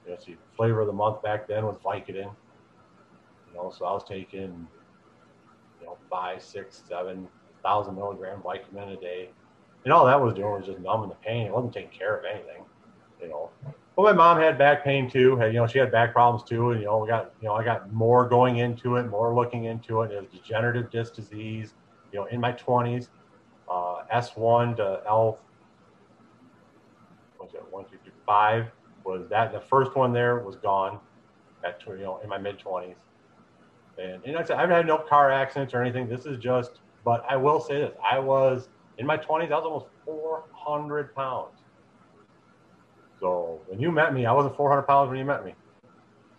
[0.06, 2.32] you know, see, flavor of the month back then was Vicodin.
[3.50, 4.68] You know, so I was taking,
[5.80, 7.28] you know, five, six, seven
[7.64, 9.30] thousand milligram Vicodin a day.
[9.84, 11.48] And all that was doing was just numbing the pain.
[11.48, 12.64] It wasn't taking care of anything,
[13.22, 13.50] you know.
[13.98, 15.36] But my mom had back pain too.
[15.36, 16.72] Had, you know, she had back problems too.
[16.72, 19.66] And, you know, we got, you know, I got more going into it, more looking
[19.66, 20.12] into it.
[20.12, 21.74] It was degenerative disc disease
[22.12, 23.10] you know, in my 20s,
[23.70, 25.40] uh, S1 to L,
[27.40, 28.68] was it one, two, three, five?
[29.04, 31.00] Was that the first one there was gone
[31.64, 32.96] at, you know, in my mid 20s.
[33.98, 36.08] And, you know, I've had no car accidents or anything.
[36.08, 39.66] This is just, but I will say this I was in my 20s, I was
[39.66, 41.57] almost 400 pounds.
[43.20, 45.56] So when you met me, I wasn't 400 pounds when you met me.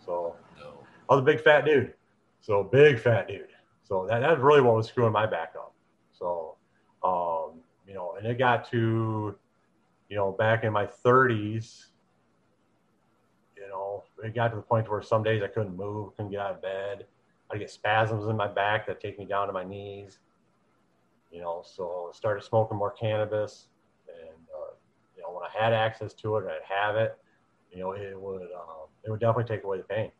[0.05, 0.79] So no.
[1.09, 1.93] I was a big fat dude.
[2.41, 3.47] So big fat dude.
[3.83, 5.73] So that, that's really what was screwing my back up.
[6.11, 6.55] So,
[7.03, 9.35] um, you know, and it got to,
[10.09, 11.87] you know, back in my 30s,
[13.57, 16.39] you know, it got to the point where some days I couldn't move, couldn't get
[16.39, 17.05] out of bed.
[17.51, 20.19] I get spasms in my back that take me down to my knees.
[21.31, 23.68] You know, so I started smoking more cannabis,
[25.29, 27.17] know, when I had access to it, I'd have it.
[27.71, 30.11] You know, it would um, it would definitely take away the pain.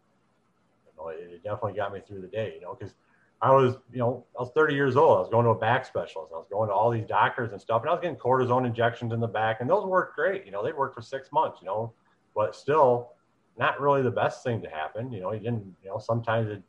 [0.85, 2.53] You know, it, it definitely got me through the day.
[2.55, 2.93] You know, because
[3.41, 5.17] I was, you know, I was 30 years old.
[5.17, 6.31] I was going to a back specialist.
[6.33, 9.13] I was going to all these doctors and stuff, and I was getting cortisone injections
[9.13, 10.45] in the back, and those worked great.
[10.45, 11.59] You know, they worked for six months.
[11.61, 11.93] You know,
[12.35, 13.13] but still,
[13.59, 15.11] not really the best thing to happen.
[15.11, 16.63] You know, you didn't, you know, sometimes it,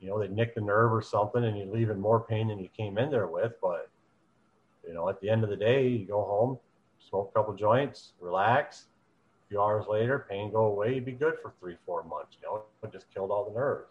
[0.00, 2.58] you know, they nick the nerve or something and you leave in more pain than
[2.58, 3.52] you came in there with.
[3.60, 3.90] But,
[4.88, 6.58] you know, at the end of the day, you go home,
[7.08, 8.86] smoke a couple joints, relax.
[9.44, 12.36] A few hours later, pain go away, you'd be good for three, four months.
[12.40, 13.88] You know, it just killed all the nerves.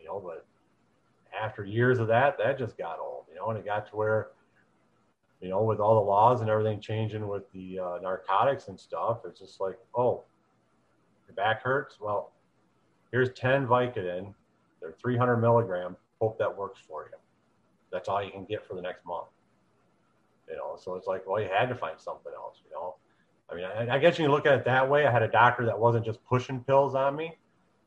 [0.00, 0.46] You know, but
[1.38, 3.24] after years of that, that just got old.
[3.28, 4.28] You know, and it got to where,
[5.40, 9.18] you know, with all the laws and everything changing with the uh, narcotics and stuff,
[9.26, 10.24] it's just like, oh,
[11.26, 11.98] your back hurts.
[12.00, 12.32] Well,
[13.10, 14.32] here's 10 Vicodin.
[14.80, 15.96] They're 300 milligram.
[16.20, 17.18] Hope that works for you.
[17.92, 19.26] That's all you can get for the next month.
[20.48, 22.60] You know, so it's like, well, you had to find something else.
[22.64, 22.96] You know,
[23.50, 25.06] I mean, I, I guess you can look at it that way.
[25.06, 27.36] I had a doctor that wasn't just pushing pills on me.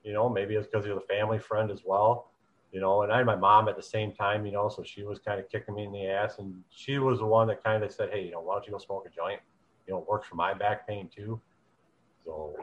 [0.03, 2.31] You know, maybe it's because he was a family friend as well.
[2.71, 4.45] You know, and I had my mom at the same time.
[4.45, 7.19] You know, so she was kind of kicking me in the ass, and she was
[7.19, 9.09] the one that kind of said, "Hey, you know, why don't you go smoke a
[9.09, 9.39] joint?
[9.87, 11.41] You know, it works for my back pain too."
[12.25, 12.55] So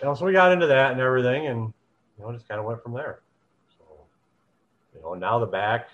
[0.00, 1.72] you know, so we got into that and everything, and
[2.18, 3.20] you know, just kind of went from there.
[3.78, 3.84] So,
[4.94, 5.88] you know, now the back,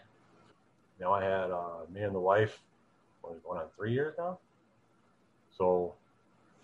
[0.98, 2.62] you know, I had uh, me and the wife,
[3.22, 4.38] what, going on three years now.
[5.56, 5.94] So,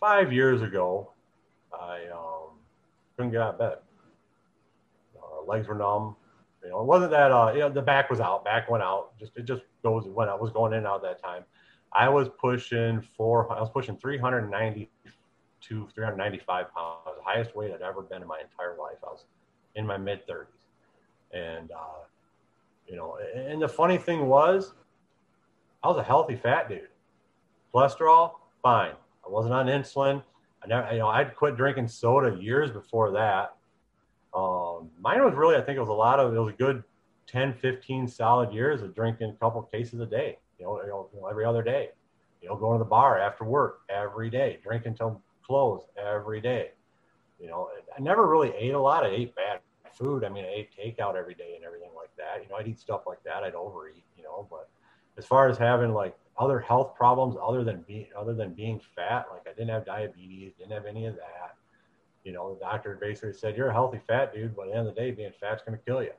[0.00, 1.12] five years ago,
[1.72, 2.56] I um,
[3.16, 3.78] couldn't get out of bed.
[5.16, 6.16] Uh, legs were numb.
[6.62, 7.30] You know, it wasn't that.
[7.30, 8.44] Uh, you know, the back was out.
[8.44, 9.18] Back went out.
[9.18, 11.44] Just it just goes when I was going in and out that time.
[11.92, 13.50] I was pushing four.
[13.52, 14.90] I was pushing 390
[15.62, 18.98] to 395 pounds, the highest weight I'd ever been in my entire life.
[19.02, 19.24] I was
[19.74, 20.46] in my mid 30s.
[21.32, 22.04] And, uh,
[22.86, 24.74] you know, and the funny thing was,
[25.86, 26.88] I was a healthy fat dude.
[27.72, 28.90] Cholesterol, fine.
[29.24, 30.20] I wasn't on insulin.
[30.60, 33.54] I never, you know, I'd quit drinking soda years before that.
[34.34, 36.82] Um, mine was really, I think it was a lot of, it was a good
[37.28, 41.28] 10, 15 solid years of drinking a couple cases a day, you know, you know,
[41.30, 41.90] every other day,
[42.42, 46.72] you know, going to the bar after work every day, drinking till clothes every day.
[47.38, 49.04] You know, I never really ate a lot.
[49.04, 49.60] I ate bad
[49.92, 50.24] food.
[50.24, 52.42] I mean, I ate takeout every day and everything like that.
[52.42, 53.44] You know, I'd eat stuff like that.
[53.44, 54.02] I'd overeat.
[54.16, 54.68] You know, but
[55.18, 59.26] as far as having like other health problems other than being other than being fat,
[59.32, 61.56] like I didn't have diabetes, didn't have any of that.
[62.24, 64.88] You know, the doctor basically said you're a healthy fat dude, but at the end
[64.88, 66.12] of the day, being fat's going to kill you.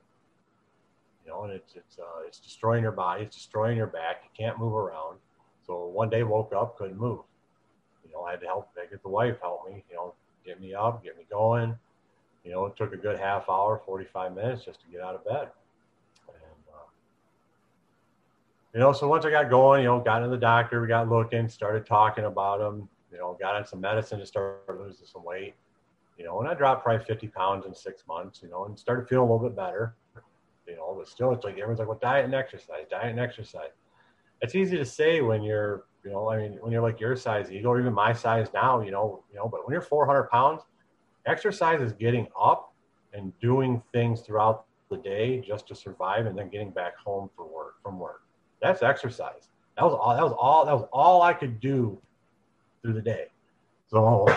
[1.25, 4.23] You know, and it's it's uh, it's destroying your body, it's destroying your back.
[4.23, 5.17] You can't move around.
[5.67, 7.19] So one day woke up, couldn't move
[8.05, 10.13] You know, I had to help, I get the wife help me, you know,
[10.45, 11.77] get me up, get me going.
[12.45, 15.25] You know, it took a good half hour, 45 minutes just to get out of
[15.25, 15.49] bed.
[16.29, 16.87] And, uh,
[18.77, 21.09] you know, so once I got going, you know, got into the doctor, we got
[21.09, 25.23] looking, started talking about them, you know, got on some medicine to start losing some
[25.23, 25.55] weight,
[26.15, 29.09] you know, and I dropped probably 50 pounds in six months, you know, and started
[29.09, 29.95] feeling a little bit better,
[30.67, 33.71] you know, but still it's like everyone's like, well, diet and exercise, diet and exercise.
[34.43, 37.49] It's easy to say when you're you know, I mean, when you're like your size,
[37.49, 40.61] you or even my size now, you know, you know, but when you're 400 pounds,
[41.25, 42.75] exercise is getting up
[43.11, 47.43] and doing things throughout the day just to survive, and then getting back home for
[47.47, 48.21] work from work.
[48.61, 49.49] That's exercise.
[49.77, 50.15] That was all.
[50.15, 50.65] That was all.
[50.65, 51.99] That was all I could do
[52.81, 53.27] through the day.
[53.89, 54.27] So,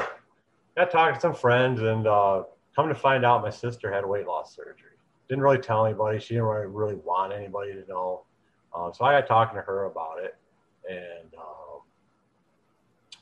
[0.77, 2.45] I talked to some friends, and uh,
[2.77, 4.91] come to find out, my sister had weight loss surgery.
[5.29, 6.21] Didn't really tell anybody.
[6.21, 8.23] She didn't really, really want anybody to know.
[8.75, 10.37] Uh, so I got talking to her about it,
[10.89, 11.81] and um,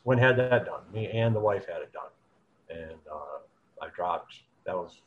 [0.03, 0.80] when had that done?
[0.92, 2.11] Me and the wife had it done,
[2.70, 3.38] and uh,
[3.84, 4.34] I dropped.
[4.66, 5.01] That was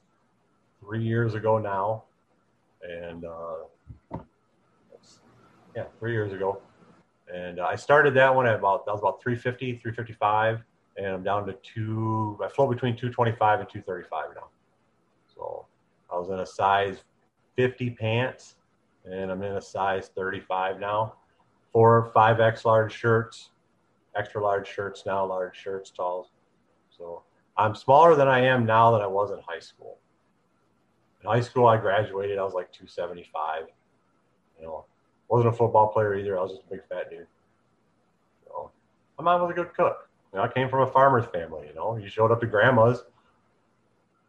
[0.79, 2.03] three years ago now,
[2.81, 3.55] and uh,
[5.75, 6.61] yeah, three years ago.
[7.33, 10.59] And uh, I started that one at about that was about 350, 355,
[10.97, 12.37] and I'm down to two.
[12.43, 14.47] I float between 225 and 235 now.
[15.33, 15.65] So
[16.11, 17.03] I was in a size
[17.55, 18.55] 50 pants,
[19.05, 21.13] and I'm in a size 35 now
[21.71, 23.49] four, five X large shirts,
[24.15, 26.27] extra large shirts now, large shirts, talls.
[26.89, 27.23] So
[27.57, 29.97] I'm smaller than I am now than I was in high school.
[31.23, 32.37] In high school, I graduated.
[32.37, 33.67] I was like 275.
[34.59, 34.85] You know,
[35.31, 36.37] wasn't a football player either.
[36.37, 37.27] I was just a big fat dude.
[38.45, 38.71] So
[39.17, 40.09] my mom was a good cook.
[40.33, 41.67] You know, I came from a farmer's family.
[41.67, 43.03] You know, you showed up to grandma's.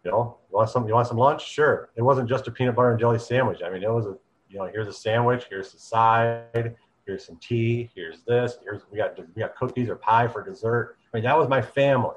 [0.05, 0.89] You know, you want some?
[0.89, 1.47] You want some lunch?
[1.47, 1.91] Sure.
[1.97, 3.61] It wasn't just a peanut butter and jelly sandwich.
[3.65, 4.17] I mean, it was a.
[4.49, 5.47] You know, here's a sandwich.
[5.49, 6.77] Here's the side
[7.07, 10.97] here's some tea, here's this, here's we got we got cookies or pie for dessert.
[11.13, 12.17] I mean, that was my family.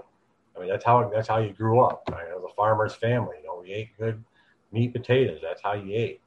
[0.56, 2.04] I mean, that's how that's how you grew up.
[2.10, 3.38] I was a farmer's family.
[3.42, 4.24] You know, we ate good
[4.72, 5.40] meat potatoes.
[5.42, 6.22] That's how you ate.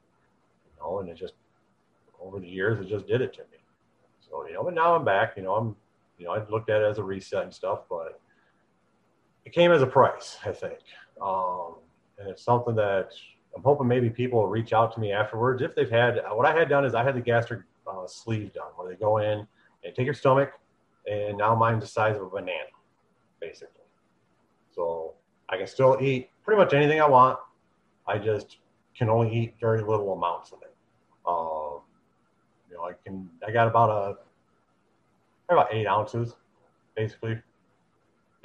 [0.65, 1.33] You know, and it just
[2.21, 3.57] over the years it just did it to me.
[4.19, 5.33] So you know, but now I'm back.
[5.37, 5.75] You know, I'm
[6.17, 8.19] you know I looked at it as a reset and stuff, but
[9.45, 10.79] it came as a price, I think.
[11.21, 11.75] Um,
[12.17, 13.11] and it's something that
[13.55, 16.21] I'm hoping maybe people will reach out to me afterwards if they've had.
[16.31, 19.17] What I had done is I had the gastric uh, sleeve done, where they go
[19.17, 19.47] in
[19.83, 20.51] and take your stomach,
[21.09, 22.69] and now mine's the size of a banana,
[23.39, 23.75] basically.
[24.75, 25.13] So
[25.49, 27.39] I can still eat pretty much anything I want.
[28.07, 28.57] I just
[28.95, 30.75] can only eat very little amounts of it.
[31.25, 31.68] Um,
[32.79, 33.29] know, I can.
[33.47, 36.35] I got about a about eight ounces,
[36.95, 37.39] basically.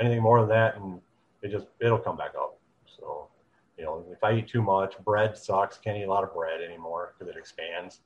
[0.00, 1.00] Anything more than that, and
[1.42, 2.58] it just it'll come back up.
[2.86, 3.28] So,
[3.78, 5.78] you know, if I eat too much, bread sucks.
[5.78, 8.00] Can't eat a lot of bread anymore because it expands.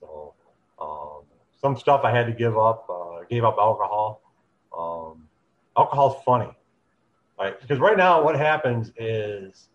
[0.00, 0.34] So,
[0.80, 1.22] um,
[1.60, 2.86] some stuff I had to give up.
[2.90, 4.20] Uh, gave up alcohol.
[4.76, 5.28] Um,
[5.76, 6.50] alcohol's funny,
[7.38, 7.60] right?
[7.60, 9.68] Because right now, what happens is,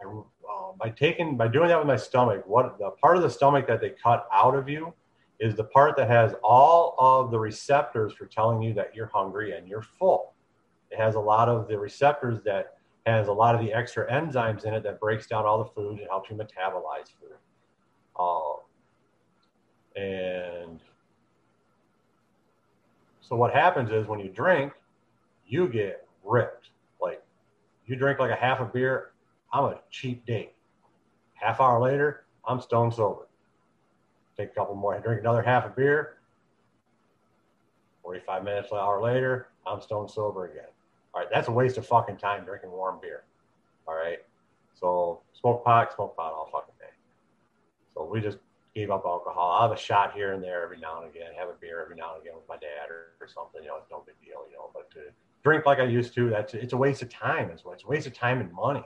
[0.00, 3.30] I, uh, by taking by doing that with my stomach, what the part of the
[3.30, 4.94] stomach that they cut out of you
[5.42, 9.56] is the part that has all of the receptors for telling you that you're hungry
[9.56, 10.34] and you're full.
[10.92, 12.76] It has a lot of the receptors that
[13.06, 15.98] has a lot of the extra enzymes in it that breaks down all the food
[15.98, 17.34] and helps you metabolize food.
[18.16, 18.62] Uh,
[20.00, 20.78] and
[23.20, 24.72] so what happens is when you drink,
[25.44, 26.68] you get ripped.
[27.00, 27.20] Like
[27.86, 29.10] you drink like a half a beer,
[29.52, 30.52] I'm a cheap date.
[31.34, 33.26] Half hour later, I'm stone sober.
[34.36, 36.16] Take a couple more, drink another half a beer.
[38.02, 40.64] 45 minutes, an hour later, I'm stone sober again.
[41.14, 43.24] All right, that's a waste of fucking time drinking warm beer.
[43.86, 44.18] All right,
[44.78, 46.92] so smoke pot, smoke pot all fucking day.
[47.94, 48.38] So we just
[48.74, 49.52] gave up alcohol.
[49.52, 51.96] I'll have a shot here and there every now and again, have a beer every
[51.96, 53.62] now and again with my dad or, or something.
[53.62, 54.44] You know, it's no big deal.
[54.50, 55.00] You know, but to
[55.42, 57.50] drink like I used to, that's it's a waste of time.
[57.52, 57.74] As well.
[57.74, 58.84] It's a waste of time and money.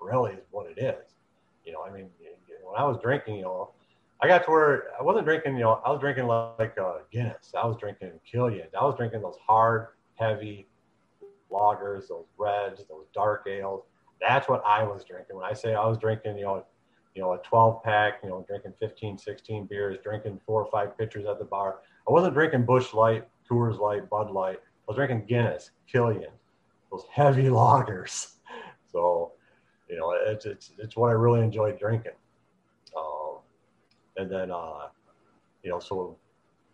[0.00, 1.12] Really, is what it is.
[1.64, 2.08] You know, I mean,
[2.64, 3.70] when I was drinking, you know,
[4.22, 5.56] I got to where I wasn't drinking.
[5.56, 7.52] You know, I was drinking like uh, Guinness.
[7.54, 8.68] I was drinking Killian.
[8.78, 10.68] I was drinking those hard, heavy
[11.50, 13.84] lagers, those reds, those dark ales.
[14.20, 15.36] That's what I was drinking.
[15.36, 16.64] When I say I was drinking, you know,
[17.14, 20.96] you know, a 12 pack, you know, drinking 15, 16 beers, drinking four or five
[20.98, 21.80] pitchers at the bar.
[22.08, 24.58] I wasn't drinking Busch Light, Coors Light, Bud Light.
[24.58, 26.30] I was drinking Guinness, Killian,
[26.90, 28.32] those heavy lagers.
[28.92, 29.32] So,
[29.88, 32.12] you know, it's, it's, it's what I really enjoyed drinking.
[34.16, 34.88] And then, uh,
[35.62, 36.16] you know, so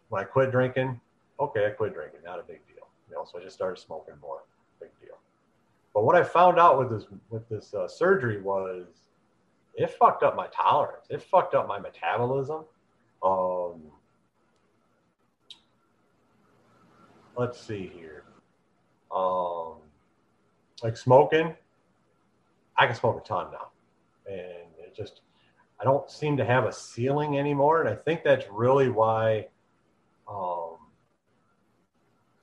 [0.09, 1.01] when I quit drinking,
[1.41, 2.87] okay, I quit drinking, not a big deal.
[3.09, 4.43] You know, so I just started smoking more,
[4.81, 5.19] big deal.
[5.95, 8.87] But what I found out with this with this uh, surgery was
[9.75, 11.07] it fucked up my tolerance.
[11.11, 12.65] It fucked up my metabolism.
[13.23, 13.83] Um,
[17.37, 18.25] let's see here.
[19.15, 19.75] Um,
[20.83, 21.55] like smoking,
[22.77, 23.69] I can smoke a ton now,
[24.27, 25.21] and it just
[25.83, 29.49] I don't seem to have a ceiling anymore, and I think that's really why.
[30.29, 30.77] Um,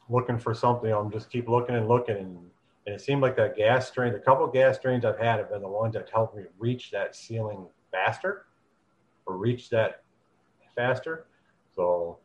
[0.10, 2.38] looking for something, I'm just keep looking and looking, and,
[2.86, 4.12] and it seemed like that gas strain.
[4.12, 7.16] The couple gas strains I've had have been the ones that helped me reach that
[7.16, 8.48] ceiling faster,
[9.26, 10.04] or reach that
[10.76, 11.28] faster.
[11.74, 12.18] So,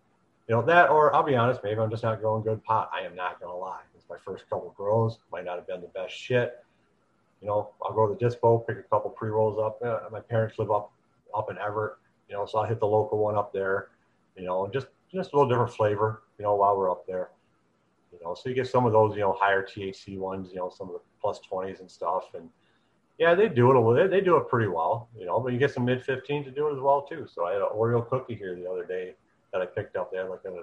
[0.49, 2.91] you know that, or I'll be honest, maybe I'm just not growing good pot.
[2.93, 3.83] I am not gonna lie.
[3.95, 6.65] It's my first couple grows, might not have been the best shit.
[7.41, 9.81] You know, I'll go to the dispo, pick a couple pre rolls up.
[9.81, 10.91] Uh, my parents live up
[11.37, 11.95] up in Everett,
[12.29, 13.89] you know, so I'll hit the local one up there.
[14.37, 16.23] You know, just just a little different flavor.
[16.39, 17.31] You know, while we're up there.
[18.13, 20.51] You know, so you get some of those, you know, higher THC ones.
[20.51, 22.49] You know, some of the plus twenties and stuff, and
[23.19, 24.09] yeah, they do it a little.
[24.09, 25.09] They do it pretty well.
[25.17, 27.27] You know, but you get some mid 15 to do it as well too.
[27.33, 29.15] So I had an Oreo cookie here the other day
[29.53, 30.15] that I picked up.
[30.15, 30.63] Had like a,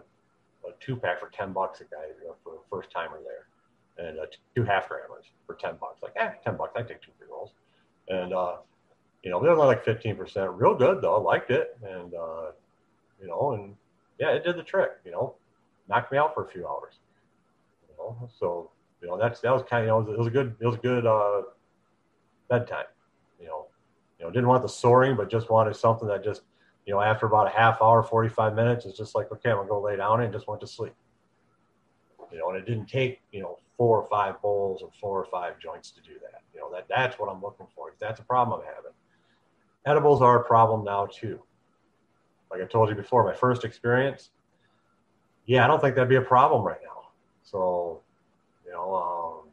[0.67, 4.05] a two pack for 10 bucks a guy you know, for a first timer there,
[4.05, 6.01] and uh, two half grammars for 10 bucks.
[6.03, 6.73] Like, eh, 10 bucks.
[6.75, 7.51] I take two pre rolls,
[8.09, 8.57] and uh,
[9.23, 10.59] you know, they're only like 15%.
[10.59, 11.15] Real good though.
[11.15, 11.77] I liked it.
[11.83, 12.51] And, uh,
[13.21, 13.75] you know, and
[14.19, 15.35] yeah, it did the trick, you know,
[15.87, 16.95] knocked me out for a few hours,
[17.87, 20.31] you know, so, you know, that's, that was kind of, you know, it was a
[20.31, 21.41] good, it was a good, uh,
[22.49, 22.85] bedtime,
[23.39, 23.67] you know,
[24.19, 26.41] you know, didn't want the soaring, but just wanted something that just,
[26.85, 29.69] you know, after about a half hour, 45 minutes, it's just like, okay, I'm gonna
[29.69, 30.93] go lay down and just went to sleep.
[32.31, 35.25] You know, and it didn't take, you know, four or five bowls or four or
[35.25, 36.41] five joints to do that.
[36.53, 37.93] You know, that that's what I'm looking for.
[37.99, 38.91] That's a problem I'm having
[39.85, 41.41] edibles are a problem now too.
[42.49, 44.31] Like I told you before, my first experience,
[45.45, 47.09] yeah, I don't think that'd be a problem right now.
[47.43, 48.01] So,
[48.65, 49.49] you know, um,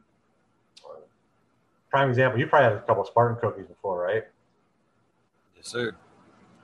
[1.90, 4.24] prime example, you probably had a couple of Spartan cookies before, right?
[5.56, 5.94] Yes, sir.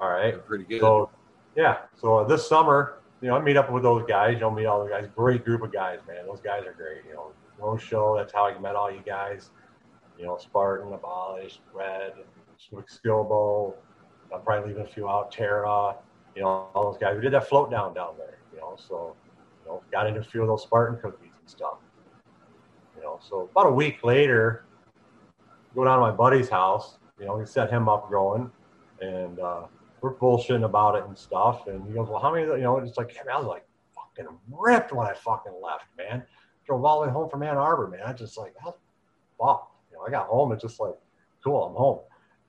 [0.01, 0.33] All right.
[0.33, 0.81] They're pretty good.
[0.81, 1.11] So,
[1.57, 1.79] yeah.
[1.97, 4.35] So this summer, you know, I meet up with those guys.
[4.35, 5.09] You know, meet all the guys.
[5.17, 6.27] Great group of guys, man.
[6.27, 7.05] Those guys are great.
[7.09, 8.17] You know, no show.
[8.17, 9.51] That's how I met all you guys.
[10.19, 12.13] You know, Spartan, Abolished, Red,
[12.73, 13.75] Skilbo.
[14.35, 15.31] I'm probably leaving a few out.
[15.31, 15.97] Tara,
[16.35, 17.15] you know, all those guys.
[17.17, 18.39] We did that float down down there.
[18.53, 19.15] You know, so
[19.65, 21.79] you know, got into a few of those Spartan cookies and stuff.
[22.97, 24.65] You know, so about a week later,
[25.75, 26.99] go down to my buddy's house.
[27.19, 28.51] You know, we set him up growing,
[29.01, 29.67] and uh,
[30.01, 31.67] we're bullshitting about it and stuff.
[31.67, 34.93] And he goes, "Well, how many?" You know, it's like I was like fucking ripped
[34.93, 36.25] when I fucking left, man.
[36.67, 38.01] Drove all the way home from Ann Arbor, man.
[38.07, 38.71] I just like, I.
[39.41, 40.53] You know, I got home.
[40.53, 40.95] It's just like,
[41.43, 42.01] cool, I'm home.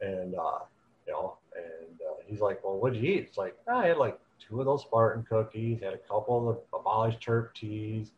[0.02, 0.60] And, uh,
[1.08, 3.26] you know, and uh, he's like, well, what'd you eat?
[3.28, 6.78] It's like, I had like two of those Spartan cookies, had a couple of the
[6.78, 8.12] abolished terp teas,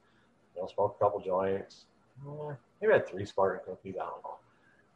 [0.55, 1.85] you know, smoked a couple joints.
[2.25, 3.95] Eh, maybe had three Spartan cookies.
[4.01, 4.37] I don't know.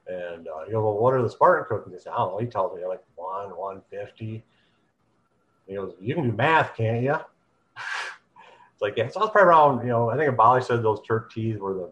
[0.08, 2.02] And uh, he goes, well, what are the Spartan cookies?
[2.02, 2.38] I said, I don't know.
[2.40, 4.44] He tells me they're like one, 150.
[5.68, 7.14] He goes, you can do math, can't you?
[7.16, 11.00] it's like, yeah, so I was probably around, you know, I think Abali said those
[11.02, 11.92] terp teas were the,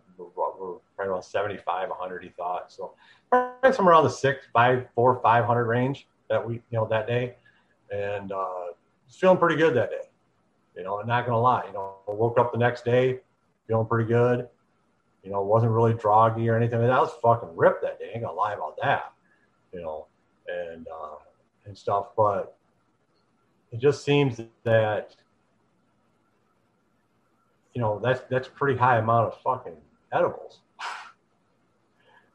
[1.10, 2.72] around 75, 100, he thought.
[2.72, 2.94] So
[3.30, 7.36] probably somewhere around the six, five, four, 500 range that we, you know, that day.
[7.92, 8.74] And uh,
[9.10, 10.08] feeling pretty good that day.
[10.78, 11.66] You know, I'm not going to lie.
[11.66, 13.20] You know, I woke up the next day
[13.70, 14.50] feeling pretty good.
[15.24, 16.80] You know, wasn't really droggy or anything.
[16.80, 18.10] I, mean, I was fucking ripped that day.
[18.10, 19.14] I ain't gonna lie about that.
[19.72, 20.08] You know,
[20.48, 21.16] and uh,
[21.66, 22.08] and stuff.
[22.18, 22.56] But
[23.72, 25.16] it just seems that
[27.74, 29.76] you know that's that's pretty high amount of fucking
[30.12, 30.60] edibles.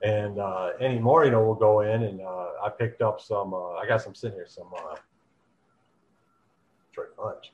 [0.05, 3.55] And uh, anymore, you know, we'll go in and uh, I picked up some.
[3.55, 4.97] Uh, I got some sitting here, some uh,
[6.91, 7.53] Detroit fudge.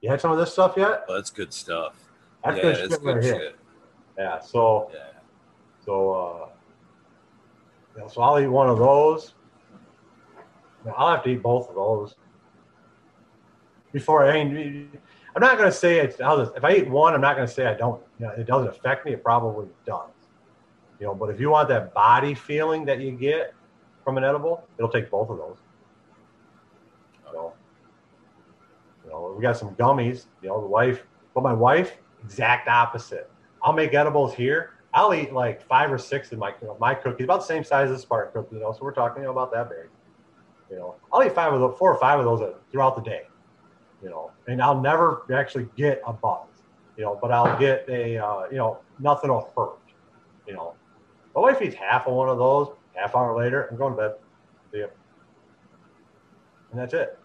[0.00, 1.04] You had some of this stuff yet?
[1.08, 1.96] Oh, that's good stuff.
[2.44, 3.56] That's yeah, good that's shit good right shit.
[4.16, 4.40] Yeah.
[4.40, 5.00] So Yeah.
[5.84, 9.34] so uh, know, so I'll eat one of those.
[10.84, 12.14] Now, I'll have to eat both of those
[13.92, 14.98] before I mean.
[15.34, 16.16] I'm not going to say it's.
[16.20, 18.02] If I eat one, I'm not going to say I don't.
[18.18, 19.12] You know, it doesn't affect me.
[19.14, 20.10] It probably does.
[21.02, 23.54] You know, but if you want that body feeling that you get
[24.04, 25.56] from an edible, it'll take both of those.
[27.34, 27.52] Know,
[29.04, 30.26] you know, we got some gummies.
[30.42, 31.02] You know, the wife,
[31.34, 33.28] but my wife, exact opposite.
[33.64, 34.74] I'll make edibles here.
[34.94, 37.64] I'll eat like five or six of my you know, my cookies, about the same
[37.64, 38.58] size as Spartan cookies.
[38.58, 39.88] You know, so we're talking you know, about that big.
[40.70, 43.22] You know, I'll eat five of those, four or five of those throughout the day.
[44.04, 46.46] You know, and I'll never actually get a buzz.
[46.96, 49.80] You know, but I'll get a uh, you know nothing will hurt.
[50.46, 50.74] You know,
[51.34, 52.68] my wife eats half of one of those.
[52.94, 54.12] Half hour later, I'm going to bed.
[54.72, 54.86] See ya.
[56.70, 57.18] And that's it.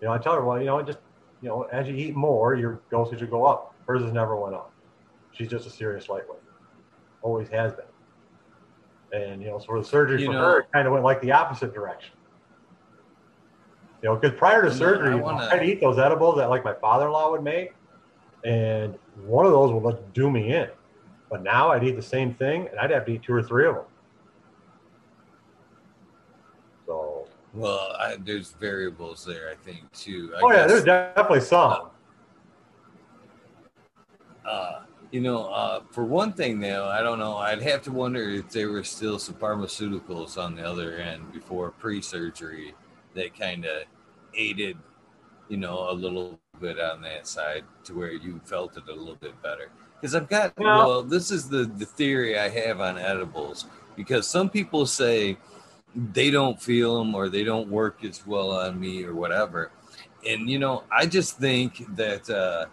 [0.00, 0.98] You know, I tell her, well, you know, just
[1.40, 3.74] you know, as you eat more, your dosage will go up.
[3.86, 4.72] Hers has never went up.
[5.32, 6.38] She's just a serious lightweight.
[7.22, 9.20] Always has been.
[9.20, 11.20] And you know, so the surgery You for know- her, it kind of went like
[11.20, 12.12] the opposite direction.
[14.02, 17.30] You know, because prior to surgery, wanna- I'd eat those edibles that like my father-in-law
[17.30, 17.74] would make,
[18.44, 20.68] and one of those would like do me in.
[21.34, 23.66] But now I'd eat the same thing, and I'd have to eat two or three
[23.66, 23.84] of them.
[26.86, 30.32] So, Well, I, there's variables there, I think, too.
[30.36, 31.88] I oh yeah, there's definitely some.
[34.46, 37.38] uh, you know, uh, for one thing, now I don't know.
[37.38, 41.72] I'd have to wonder if there were still some pharmaceuticals on the other end before
[41.72, 42.76] pre-surgery
[43.14, 43.82] that kind of
[44.34, 44.76] aided,
[45.48, 49.16] you know, a little bit on that side to where you felt it a little
[49.16, 49.72] bit better.
[50.04, 53.64] Because I've got, Well- well, this is the the theory I have on edibles.
[53.96, 55.38] Because some people say
[55.96, 59.70] they don't feel them or they don't work as well on me or whatever.
[60.28, 62.66] And you know, I just think that uh,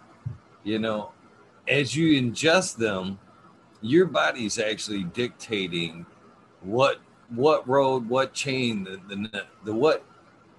[0.62, 1.12] you know,
[1.66, 3.18] as you ingest them,
[3.80, 6.04] your body's actually dictating
[6.60, 10.04] what what road, what chain, the the, the what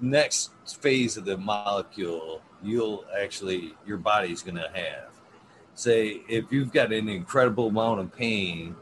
[0.01, 0.49] next
[0.81, 5.12] phase of the molecule you'll actually your body's going to have.
[5.75, 8.75] Say if you've got an incredible amount of pain,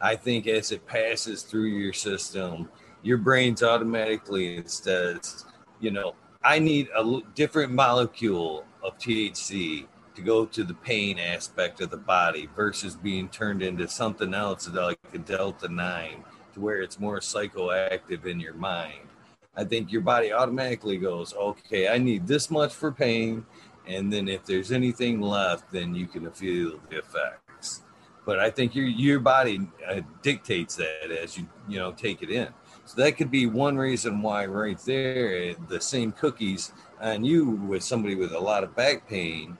[0.00, 2.68] I think as it passes through your system,
[3.02, 5.44] your brain's automatically says,
[5.80, 11.80] you know, I need a different molecule of THC to go to the pain aspect
[11.80, 16.24] of the body versus being turned into something else like a delta 9
[16.54, 19.08] to where it's more psychoactive in your mind.
[19.56, 23.44] I think your body automatically goes, okay, I need this much for pain.
[23.88, 27.82] And then if there's anything left, then you can feel the effects.
[28.26, 32.30] But I think your your body uh, dictates that as you you know take it
[32.30, 32.48] in.
[32.84, 37.82] So that could be one reason why right there the same cookies on you with
[37.82, 39.56] somebody with a lot of back pain,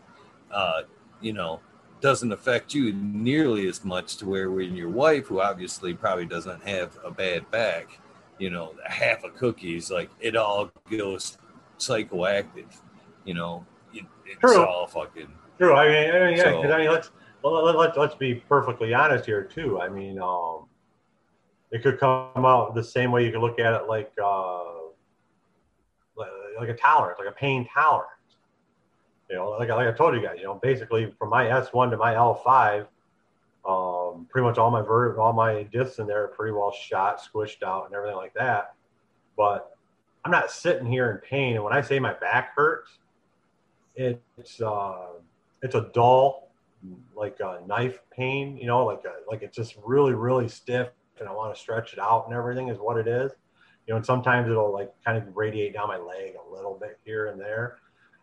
[0.50, 0.82] uh,
[1.20, 1.60] you know,
[2.00, 6.62] doesn't affect you nearly as much to where when your wife, who obviously probably doesn't
[6.66, 7.98] have a bad back,
[8.38, 11.38] you know, half a cookies like it all goes
[11.78, 12.76] psychoactive.
[13.24, 13.66] You know,
[14.30, 14.64] it's True.
[14.64, 15.74] all fucking True.
[15.74, 16.44] I mean, I mean yeah.
[16.44, 17.10] So- 'cause, I mean, let's
[17.42, 19.80] well, let, let, let's be perfectly honest here too.
[19.80, 20.66] I mean, um,
[21.70, 24.64] it could come out the same way you could look at it like uh,
[26.58, 28.10] like, a tolerance, like a pain tolerance.
[29.30, 31.90] You know, like, I- like I told you guys, you know, basically from my S1
[31.90, 32.86] to my L5,
[33.64, 37.20] um, pretty much all my ver- all my discs in there are pretty well shot,
[37.20, 38.74] squished out, and everything like that.
[39.36, 39.76] But
[40.24, 41.54] I'm not sitting here in pain.
[41.54, 42.98] And when I say my back hurts,
[43.99, 45.07] it's uh,
[45.62, 46.51] it's a dull,
[47.14, 48.57] like a knife pain.
[48.57, 50.88] You know, like a, like it's just really really stiff
[51.20, 53.32] and I want to stretch it out and everything is what it is.
[53.86, 56.99] You know, and sometimes it'll like kind of radiate down my leg a little bit
[57.05, 57.78] here and there.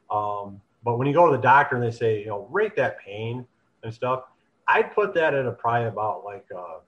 [0.10, 3.00] Um, but when you go to the doctor and they say, you know, rate that
[3.00, 3.46] pain
[3.84, 4.24] and stuff,
[4.68, 6.80] I'd put that at a probably about like a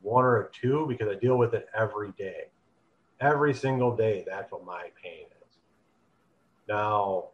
[0.00, 2.44] one or a two because I deal with it every day.
[3.20, 5.58] Every single day, that's what my pain is.
[6.68, 7.30] Now,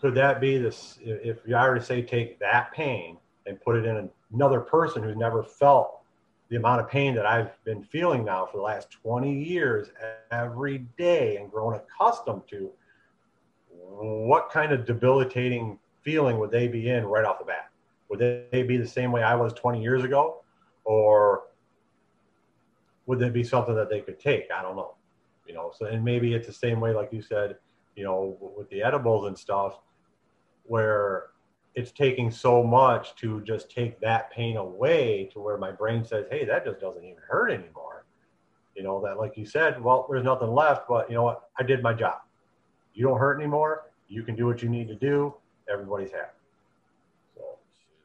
[0.00, 0.98] could that be this?
[1.02, 5.42] If you already say take that pain and put it in another person who's never
[5.42, 6.00] felt
[6.50, 9.88] the amount of pain that I've been feeling now for the last 20 years
[10.30, 12.70] every day and grown accustomed to,
[13.70, 17.70] what kind of debilitating feeling would they be in right off the bat?
[18.08, 18.18] Would
[18.50, 20.42] they be the same way I was 20 years ago?
[20.84, 21.44] Or
[23.06, 24.50] would it be something that they could take?
[24.54, 24.94] I don't know.
[25.46, 27.56] You know, so and maybe it's the same way, like you said,
[27.96, 29.78] you know, with the edibles and stuff,
[30.64, 31.26] where
[31.74, 36.26] it's taking so much to just take that pain away to where my brain says,
[36.30, 38.06] hey, that just doesn't even hurt anymore.
[38.76, 41.50] You know, that like you said, well, there's nothing left, but you know what?
[41.58, 42.18] I did my job.
[42.92, 43.90] You don't hurt anymore.
[44.08, 45.34] You can do what you need to do.
[45.70, 46.38] Everybody's happy.
[47.36, 47.58] So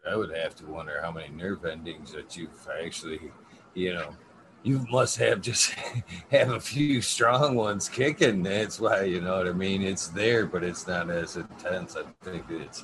[0.10, 3.32] I would have to wonder how many nerve endings that you've actually,
[3.74, 4.16] you know,
[4.64, 5.72] you must have just
[6.32, 8.44] have a few strong ones kicking.
[8.44, 9.82] That's why, you know what I mean?
[9.82, 11.96] It's there, but it's not as intense.
[11.96, 12.84] I think it's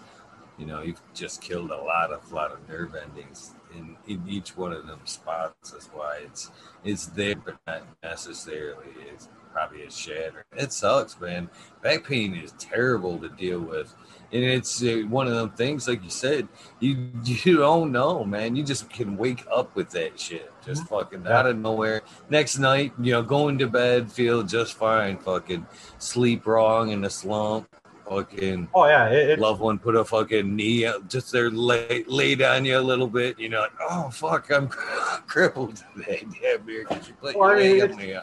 [0.57, 4.55] you know, you've just killed a lot of lot of nerve endings in, in each
[4.57, 5.71] one of them spots.
[5.71, 6.51] That's why it's
[6.84, 10.45] it's there, but not necessarily it's probably a shatter.
[10.53, 11.49] It sucks, man.
[11.82, 13.93] Back pain is terrible to deal with,
[14.32, 16.47] and it's uh, one of them things, like you said,
[16.80, 18.55] you you don't know, man.
[18.55, 20.95] You just can wake up with that shit, just mm-hmm.
[20.95, 22.01] fucking out of nowhere.
[22.30, 25.17] Next night, you know, going to bed, feel just fine.
[25.17, 25.65] Fucking
[25.99, 27.74] sleep wrong in a slump
[28.09, 32.41] fucking oh yeah it, loved one put a fucking knee up just there lay, laid
[32.41, 34.67] on you a little bit you know like oh fuck i'm
[35.27, 38.15] crippled today damn beer because you put well, your leg on me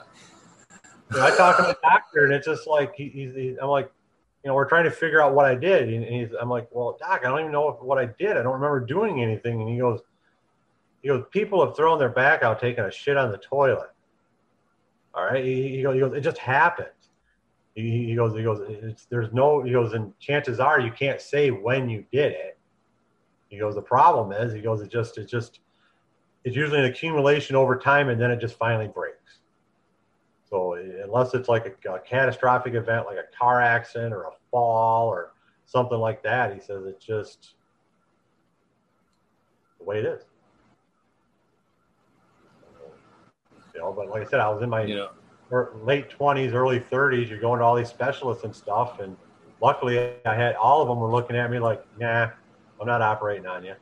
[1.15, 3.91] I talk to the doctor and it's just like he, he's, he's, I'm like
[4.45, 6.97] you know we're trying to figure out what I did and he's I'm like well
[6.99, 9.79] doc I don't even know what I did I don't remember doing anything and he
[9.79, 10.01] goes
[11.03, 13.91] he goes people have thrown their back out taking a shit on the toilet
[15.15, 15.45] all right?
[15.45, 17.02] He, he goes, he goes it just happens
[17.75, 18.61] he, goes, he goes,
[19.09, 22.59] there's no, he goes, and chances are you can't say when you did it.
[23.49, 25.61] He goes, the problem is, he goes, it just, it's just,
[26.45, 29.39] it's usually an accumulation over time and then it just finally breaks.
[30.49, 35.09] So unless it's like a, a catastrophic event, like a car accident or a fall
[35.09, 35.33] or
[35.65, 37.55] something like that, he says it's just
[39.79, 40.23] the way it is.
[43.75, 45.11] You know, but like I said, I was in my, you know,
[45.83, 49.01] late 20s, early 30s, you're going to all these specialists and stuff.
[49.01, 49.17] And
[49.61, 52.31] luckily, I had all of them were looking at me like, nah,
[52.81, 53.75] I'm not operating on you.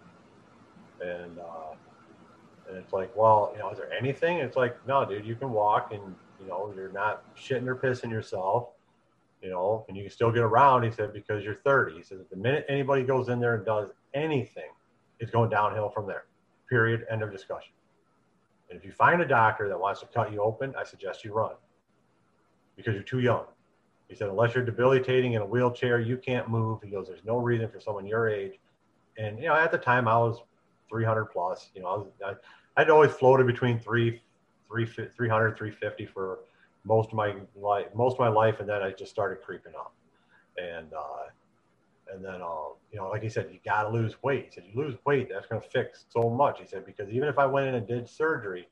[1.00, 1.74] And, uh,
[2.68, 4.38] and it's like, well, you know, is there anything?
[4.38, 8.10] It's like, no, dude, you can walk and, you know, you're not shitting or pissing
[8.10, 8.68] yourself,
[9.42, 10.82] you know, and you can still get around.
[10.82, 11.96] He said, because you're 30.
[11.96, 14.70] He said, the minute anybody goes in there and does anything,
[15.20, 16.24] it's going downhill from there.
[16.68, 17.06] Period.
[17.10, 17.72] End of discussion.
[18.70, 21.32] And if you find a doctor that wants to cut you open, I suggest you
[21.32, 21.54] run
[22.76, 23.44] because you're too young.
[24.08, 26.80] He said, unless you're debilitating in a wheelchair, you can't move.
[26.82, 28.58] He goes, there's no reason for someone your age.
[29.18, 30.40] And, you know, at the time I was
[30.88, 34.22] 300 plus, you know, I was, I, I'd always floated between three,
[34.68, 36.40] three, 300, 350 for
[36.84, 38.60] most of my life, most of my life.
[38.60, 39.92] And then I just started creeping up.
[40.56, 41.30] And, uh,
[42.12, 44.46] and then, uh, you know, like he said, you got to lose weight.
[44.46, 46.58] He said, you lose weight, that's going to fix so much.
[46.58, 48.68] He said, because even if I went in and did surgery,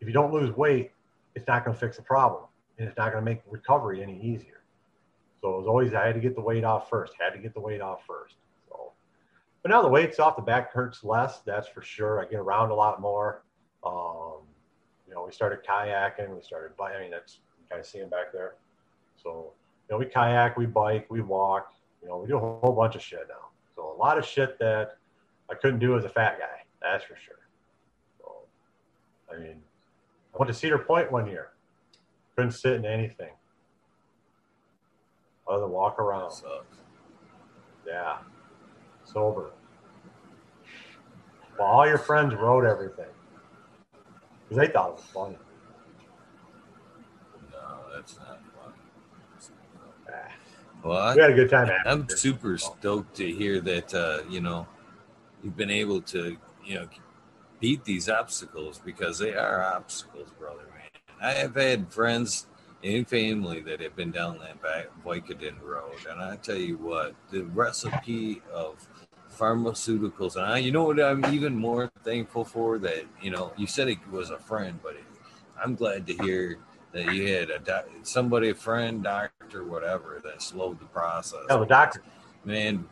[0.00, 0.92] if you don't lose weight,
[1.34, 2.44] it's not going to fix the problem.
[2.78, 4.62] And it's not going to make recovery any easier.
[5.40, 7.54] So it was always, I had to get the weight off first, had to get
[7.54, 8.34] the weight off first.
[8.68, 8.92] So,
[9.62, 12.20] but now the weight's off, the back hurts less, that's for sure.
[12.20, 13.42] I get around a lot more.
[13.84, 14.42] Um,
[15.06, 17.38] you know, we started kayaking, we started, I mean, that's
[17.70, 18.54] kind of seeing back there.
[19.22, 19.52] So,
[19.88, 21.72] you know, we kayak, we bike, we walk,
[22.02, 23.48] you know, we do a whole bunch of shit now.
[23.74, 24.96] So a lot of shit that
[25.50, 26.62] I couldn't do as a fat guy.
[26.80, 27.40] That's for sure.
[28.18, 28.34] So,
[29.32, 29.62] I mean,
[30.34, 31.50] I went to Cedar Point one year.
[32.36, 33.30] Couldn't sit in anything
[35.48, 36.30] other than walk around.
[36.30, 36.78] Sucks.
[37.86, 38.18] Yeah,
[39.04, 39.50] sober.
[41.58, 43.06] Well, all your friends wrote everything
[44.48, 45.38] because they thought it was funny.
[47.50, 48.40] No, that's not
[50.82, 51.70] well, we had a good time.
[51.86, 54.66] I'm super stoked to hear that uh, you know
[55.42, 56.88] you've been able to you know
[57.60, 60.62] beat these obstacles because they are obstacles, brother.
[60.74, 60.88] Man,
[61.20, 62.46] I have had friends
[62.84, 67.14] and family that have been down that back Vicodin road, and I tell you what,
[67.30, 68.86] the recipe of
[69.36, 70.36] pharmaceuticals.
[70.36, 73.88] And I, you know what I'm even more thankful for that, you know, you said
[73.88, 75.04] it was a friend, but it,
[75.62, 76.58] I'm glad to hear
[76.92, 81.40] that you had a doc, somebody, a friend, doctor, whatever, that slowed the process.
[81.50, 82.02] Oh, the doctor.
[82.44, 82.88] Man,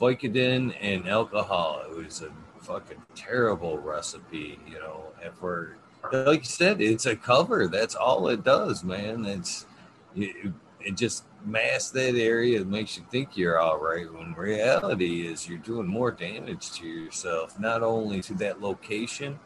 [0.00, 2.30] Vicodin and alcohol, it was a
[2.62, 5.76] fucking terrible recipe, you know, and for,
[6.12, 7.66] like you said, it's a cover.
[7.66, 9.24] That's all it does, man.
[9.24, 9.66] It's,
[10.14, 15.48] it, it just masks that area makes you think you're all right when reality is
[15.48, 19.38] you're doing more damage to yourself not only to that location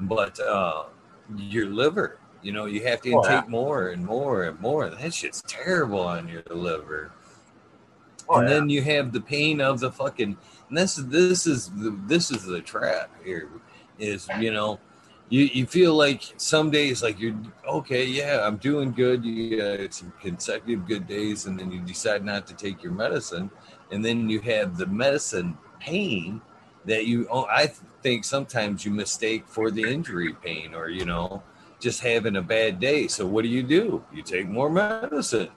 [0.00, 0.84] but uh
[1.36, 3.50] your liver you know you have to Oh, intake yeah.
[3.50, 7.10] more and more and more that shit's terrible on your liver
[8.28, 8.54] Oh, and yeah.
[8.54, 10.36] then you have the pain of the fucking
[10.68, 13.48] and this this is the this is the trap here
[13.98, 14.78] is you know
[15.28, 17.36] you, you feel like some days like you're
[17.66, 21.80] okay yeah i'm doing good you uh, got some consecutive good days and then you
[21.80, 23.50] decide not to take your medicine
[23.92, 26.40] and then you have the medicine pain
[26.84, 27.66] that you oh, i
[28.02, 31.42] think sometimes you mistake for the injury pain or you know
[31.80, 33.06] just having a bad day.
[33.08, 34.04] So what do you do?
[34.12, 35.48] You take more medicine.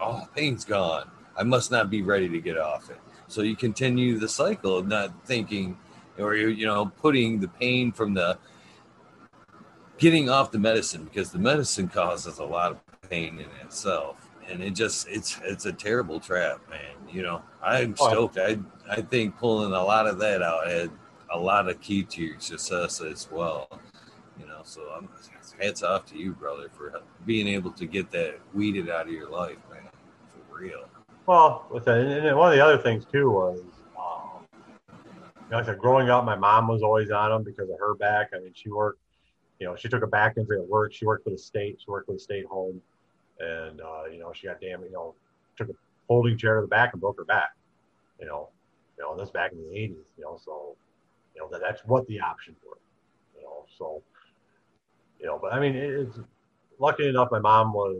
[0.00, 1.10] Oh pain's gone.
[1.36, 2.98] I must not be ready to get off it.
[3.26, 5.76] So you continue the cycle of not thinking
[6.18, 8.38] or you you know putting the pain from the
[9.98, 14.28] getting off the medicine because the medicine causes a lot of pain in itself.
[14.48, 16.94] And it just it's it's a terrible trap man.
[17.10, 18.38] You know i'm Oh, stoked.
[18.38, 18.58] I
[18.90, 20.90] i think pulling a lot of that out had
[21.32, 23.68] a lot of key to your success as well.
[24.38, 25.08] You know so i'm
[25.60, 29.28] hats off to you brother for being able to get that weeded out of your
[29.30, 29.82] life man
[30.48, 30.84] for real
[31.26, 33.60] Well, that, and one of the other things too was,
[33.98, 34.46] um,
[34.88, 37.78] you know, like I said, growing up, my mom was always on them because of
[37.78, 38.30] her back.
[38.34, 39.00] I mean, she worked,
[39.58, 40.92] you know, she took a back injury at work.
[40.92, 41.78] She worked for the state.
[41.78, 42.80] She worked for the state home,
[43.40, 45.14] and uh, you know, she got damn, you know,
[45.56, 45.72] took a
[46.08, 47.50] folding chair to the back and broke her back.
[48.20, 48.48] You know,
[48.98, 49.96] you know, this back in the '80s.
[50.18, 50.76] You know, so,
[51.34, 52.78] you know, that, that's what the options were.
[53.36, 54.02] You know, so,
[55.24, 56.18] you know, but I mean, it's
[56.78, 57.96] lucky enough, my mom was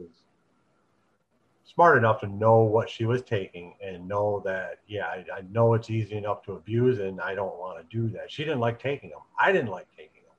[1.65, 5.73] smart enough to know what she was taking and know that yeah I, I know
[5.73, 8.31] it's easy enough to abuse and i don't want to do that.
[8.31, 10.35] She didn't like taking them i didn't like taking them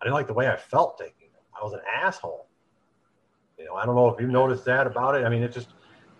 [0.00, 2.46] i didn't like the way i felt taking them i was an asshole.
[3.58, 5.26] You know i don't know if you noticed that about it.
[5.26, 5.74] I mean it just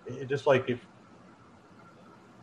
[0.06, 0.78] it just like if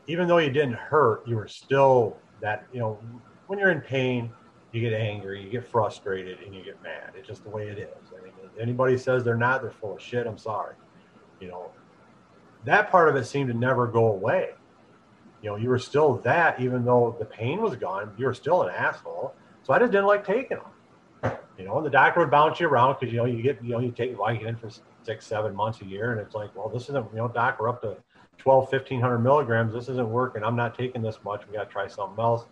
[0.07, 2.99] even though you didn't hurt you were still that you know
[3.45, 4.31] when you're in pain
[4.71, 7.77] you get angry you get frustrated and you get mad it's just the way it
[7.77, 10.75] is i mean anybody says they're not they're full of shit i'm sorry
[11.39, 11.71] you know
[12.67, 14.49] that part of it seemed to never go away.
[15.41, 18.63] You know, you were still that, even though the pain was gone, you were still
[18.63, 19.33] an asshole.
[19.63, 21.33] So I just didn't like taking them.
[21.57, 23.71] You know, and the doctor would bounce you around because you know you get you
[23.71, 24.69] know you take Vicodin for
[25.03, 27.69] six seven months a year, and it's like, well, this isn't you know, doc, we're
[27.69, 27.97] up to
[28.37, 29.73] 12, 1500 milligrams.
[29.73, 30.43] This isn't working.
[30.43, 31.47] I'm not taking this much.
[31.47, 32.45] We got to try something else.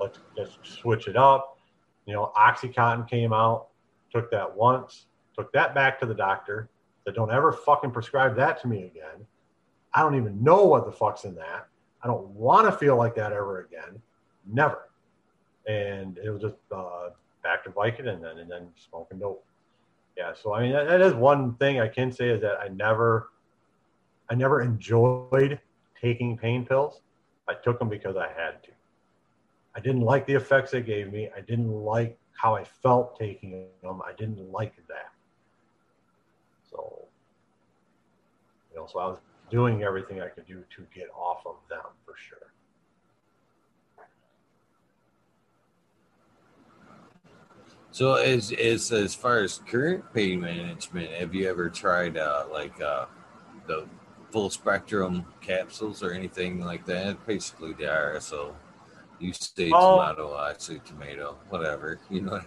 [0.00, 1.58] Let's just switch it up.
[2.06, 3.68] You know, OxyContin came out.
[4.12, 5.06] Took that once.
[5.36, 6.70] Took that back to the doctor.
[7.04, 9.26] Said, don't ever fucking prescribe that to me again.
[9.94, 11.68] I don't even know what the fuck's in that.
[12.02, 14.00] I don't want to feel like that ever again.
[14.46, 14.90] Never.
[15.66, 17.10] And it was just uh,
[17.42, 19.44] back to Vicodin and then and then smoking dope.
[20.16, 20.32] Yeah.
[20.34, 23.30] So I mean that, that is one thing I can say is that I never
[24.30, 25.58] I never enjoyed
[26.00, 27.00] taking pain pills.
[27.48, 28.70] I took them because I had to.
[29.74, 31.30] I didn't like the effects they gave me.
[31.36, 34.00] I didn't like how I felt taking them.
[34.06, 35.12] I didn't like that.
[36.70, 37.06] So,
[38.70, 39.18] you know, so I was
[39.50, 42.52] doing everything I could do to get off of them for sure.
[47.90, 52.80] So as as as far as current pain management, have you ever tried uh, like
[52.80, 53.06] uh,
[53.66, 53.86] the
[54.30, 57.26] full spectrum capsules or anything like that?
[57.26, 58.54] Basically the RSO.
[59.18, 59.96] You say Oh.
[59.96, 61.98] tomato, I say tomato, whatever.
[62.10, 62.40] You know.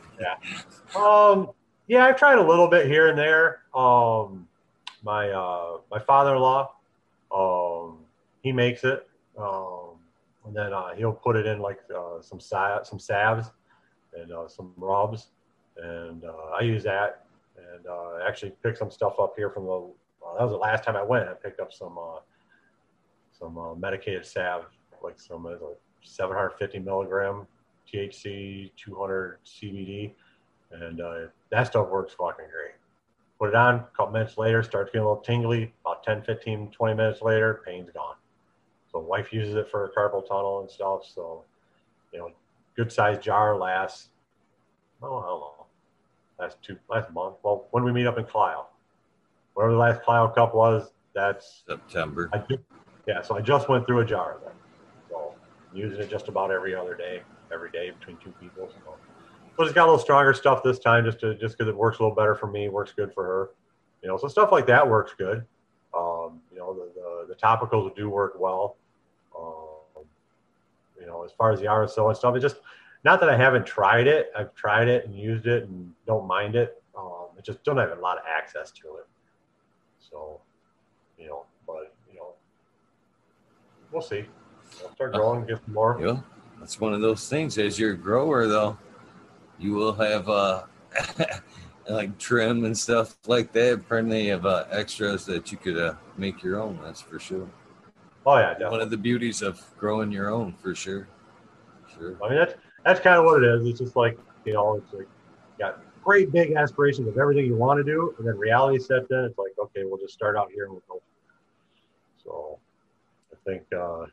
[0.95, 1.51] Um,
[1.87, 3.61] yeah, I've tried a little bit here and there.
[3.73, 4.47] Um,
[5.03, 6.71] my uh, my father-in-law,
[7.33, 7.97] um,
[8.41, 9.07] he makes it,
[9.37, 9.95] um,
[10.45, 13.47] and then uh, he'll put it in like uh, some sa- some salves
[14.13, 15.29] and uh, some rubs,
[15.77, 17.25] and uh, I use that.
[17.57, 19.91] And uh, actually picked some stuff up here from the.
[20.25, 21.27] Uh, that was the last time I went.
[21.27, 22.19] I picked up some uh,
[23.37, 24.65] some uh, medicated salve,
[25.03, 25.51] like some uh,
[26.03, 27.47] 750 milligram
[27.91, 30.13] THC, 200 CBD
[30.71, 31.19] and uh,
[31.51, 32.75] that stuff works fucking great.
[33.39, 35.73] Put it on, a couple minutes later, starts getting a little tingly.
[35.85, 38.15] About 10, 15, 20 minutes later, pain's gone.
[38.91, 41.01] So wife uses it for carpal tunnel and stuff.
[41.13, 41.43] So,
[42.13, 42.31] you know,
[42.75, 44.09] good sized jar lasts,
[45.01, 45.65] oh, I don't know,
[46.39, 47.35] last two, last month.
[47.43, 48.67] Well, when we meet up in Clio,
[49.53, 52.29] whatever the last Clio cup was, that's September.
[52.33, 52.59] I ju-
[53.07, 54.53] yeah, so I just went through a jar of it.
[55.73, 57.21] Using it just about every other day,
[57.53, 58.69] every day between two people.
[58.69, 61.99] So, just got a little stronger stuff this time, just to just because it works
[61.99, 63.49] a little better for me, works good for her.
[64.01, 65.45] You know, so stuff like that works good.
[65.93, 68.77] Um, you know, the, the, the topicals do work well.
[69.37, 70.03] Um,
[70.99, 72.57] you know, as far as the RSO and stuff, it just
[73.03, 74.31] not that I haven't tried it.
[74.37, 76.81] I've tried it and used it and don't mind it.
[76.97, 79.07] Um, I just don't have a lot of access to it.
[79.99, 80.39] So,
[81.17, 82.33] you know, but you know,
[83.91, 84.25] we'll see.
[84.83, 85.99] I'll start growing, get more.
[86.01, 86.19] Yeah,
[86.59, 87.57] that's one of those things.
[87.57, 88.77] As you're a grower, though,
[89.59, 90.63] you will have uh,
[91.89, 93.87] like trim and stuff like that.
[93.87, 96.79] Plenty of uh, extras that you could uh, make your own.
[96.83, 97.47] That's for sure.
[98.25, 98.71] Oh yeah, definitely.
[98.71, 101.07] One of the beauties of growing your own, for sure.
[101.97, 102.17] Sure.
[102.23, 102.53] I mean, that's
[102.85, 103.67] that's kind of what it is.
[103.67, 105.07] It's just like you know, it's like
[105.57, 109.07] you got great big aspirations of everything you want to do, and then reality sets
[109.11, 109.19] in.
[109.19, 111.01] It's like, okay, we'll just start out here and we'll go.
[112.23, 112.59] So,
[113.31, 114.05] I think uh,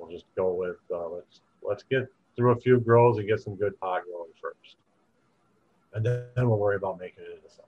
[0.00, 3.54] we'll just go with uh, let's let's get through a few grows and get some
[3.54, 4.76] good pot growing first,
[5.94, 7.64] and then we'll worry about making it into something.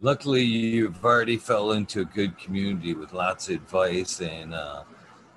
[0.00, 4.84] Luckily, you've already fell into a good community with lots of advice and uh,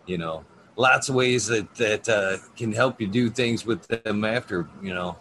[0.06, 4.24] you know lots of ways that that uh, can help you do things with them
[4.24, 5.18] after you know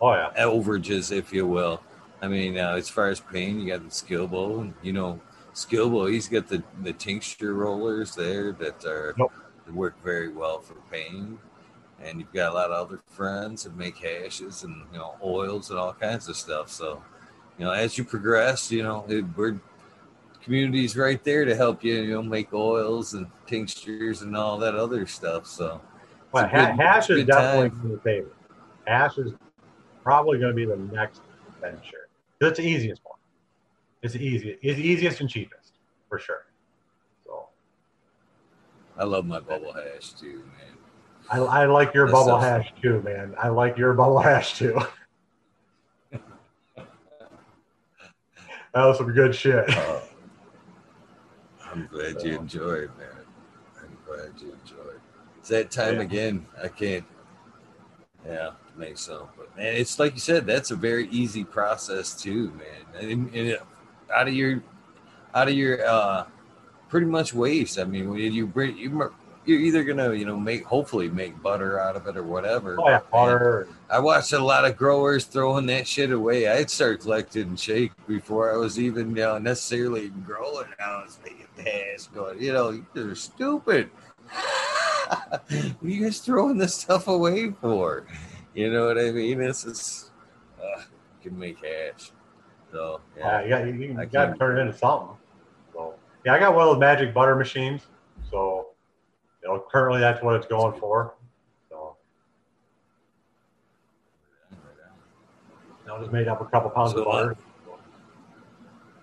[0.00, 1.82] Oh yeah, overages, if you will.
[2.20, 5.20] I mean, uh, as far as pain, you got the skill bowl you know,
[5.54, 9.14] He's got the the tincture rollers there that are
[9.66, 11.38] that work very well for pain.
[12.02, 15.70] And you've got a lot of other friends that make hashes and you know oils
[15.70, 16.68] and all kinds of stuff.
[16.68, 17.02] So,
[17.56, 19.58] you know, as you progress, you know, it, we're
[20.42, 24.74] community's right there to help you, you know, make oils and tinctures and all that
[24.74, 25.46] other stuff.
[25.46, 25.80] So,
[26.32, 27.80] Well, good- hash is definitely time.
[27.80, 28.34] from the favorite.
[28.86, 29.32] Hash is
[30.02, 31.22] probably going to be the next
[31.62, 32.08] venture.
[32.42, 33.13] It's the easiest one.
[34.04, 34.58] It's easiest.
[34.62, 35.72] It's the easiest and cheapest
[36.10, 36.44] for sure.
[37.24, 37.46] So
[38.98, 40.76] I love my bubble hash too, man.
[41.30, 43.34] I, I like your That bubble hash too, man.
[43.42, 44.78] I like your bubble hash too.
[46.12, 46.20] that
[48.74, 49.68] was some good shit.
[49.70, 50.00] Uh,
[51.72, 53.08] I'm glad you enjoyed, man.
[53.80, 55.00] I'm glad you enjoyed.
[55.38, 56.02] It's that time Yeah.
[56.02, 56.46] again.
[56.62, 57.06] I can't.
[58.26, 59.30] Yeah, make so.
[59.34, 60.44] But man, it's like you said.
[60.46, 63.00] That's a very easy process too, man.
[63.00, 63.62] And, and it-
[64.14, 64.62] out of your,
[65.34, 66.24] out of your, uh,
[66.88, 67.78] pretty much waste.
[67.78, 69.10] I mean, when you bring you.
[69.46, 72.76] You're either gonna, you know, make hopefully make butter out of it or whatever.
[72.80, 73.68] Oh yeah, butter.
[73.90, 76.48] I watched a lot of growers throwing that shit away.
[76.48, 80.68] I'd start collecting shake before I was even you know, necessarily growing.
[80.80, 83.90] I was making hash going, you know, you're stupid.
[84.30, 88.06] what are you guys throwing this stuff away for?
[88.54, 89.40] You know what I mean?
[89.40, 90.10] This is,
[90.58, 90.82] uh,
[91.22, 92.12] you can make hash.
[92.74, 93.42] So, Yeah, yeah.
[93.42, 95.16] you got you, you got to turn it into something.
[95.72, 95.94] So
[96.24, 97.82] yeah, I got one of those magic butter machines.
[98.28, 98.70] So
[99.40, 101.14] you know, currently that's what it's going for.
[101.70, 101.96] So
[105.88, 107.36] I just made up a couple pounds So, of butter.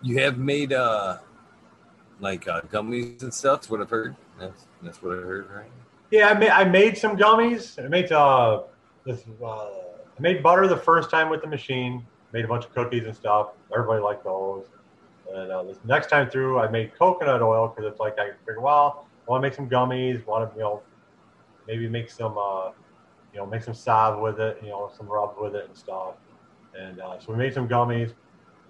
[0.01, 1.19] You have made, uh,
[2.19, 3.61] like uh, gummies and stuff.
[3.61, 4.15] That's what I've heard.
[4.37, 5.71] That's, that's what I heard, right?
[6.09, 7.81] Yeah, I made I made some gummies.
[7.81, 8.63] I made uh
[9.05, 12.05] this uh, I made butter the first time with the machine.
[12.33, 13.51] Made a bunch of cookies and stuff.
[13.73, 14.65] Everybody liked those.
[15.33, 18.61] And uh, this next time through, I made coconut oil because it's like I figured,
[18.61, 20.25] well, I want to make some gummies.
[20.25, 20.83] Want to you know
[21.67, 22.71] maybe make some uh,
[23.33, 24.57] you know make some salve with it.
[24.61, 26.15] You know some rubs with it and stuff.
[26.77, 28.13] And uh, so we made some gummies.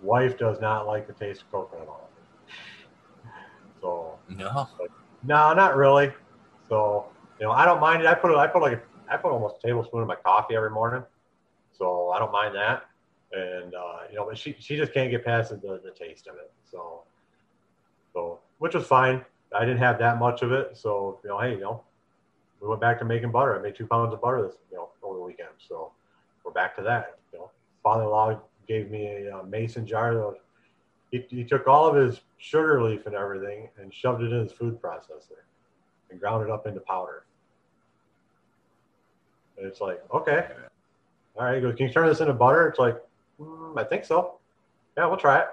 [0.02, 2.10] Wife does not like the taste of coconut oil.
[3.82, 4.68] So No.
[5.24, 6.12] no, not really.
[6.70, 8.08] So you know, I don't mind it.
[8.08, 8.38] I put it.
[8.38, 11.04] I put like a, I put almost a tablespoon in my coffee every morning,
[11.72, 12.84] so I don't mind that.
[13.34, 16.36] And uh, you know, but she she just can't get past the, the taste of
[16.36, 16.52] it.
[16.70, 17.04] So
[18.14, 19.24] so which was fine.
[19.56, 21.84] I didn't have that much of it, so you know, hey, you know,
[22.62, 23.58] we went back to making butter.
[23.58, 25.50] I made two pounds of butter this you know over the weekend.
[25.68, 25.92] So
[26.44, 27.20] we're back to that.
[27.32, 27.52] You know,
[27.84, 30.14] father-in-law gave me a uh, mason jar.
[30.14, 30.36] That
[31.12, 34.52] he, he took all of his sugar leaf and everything and shoved it in his
[34.52, 35.44] food processor
[36.10, 37.26] and ground it up into powder.
[39.58, 40.48] And it's like, okay,
[41.36, 41.56] all right.
[41.56, 42.68] He goes, can you turn this into butter?
[42.68, 42.98] It's like,
[43.42, 44.36] mm, I think so.
[44.98, 45.48] Yeah, we'll try it.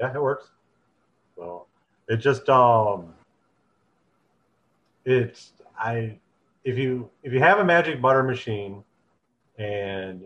[0.00, 0.48] Yeah, it works.
[1.36, 1.66] So
[2.08, 3.14] it just, um,
[5.04, 6.18] it's I,
[6.64, 8.82] if you if you have a magic butter machine,
[9.58, 10.22] and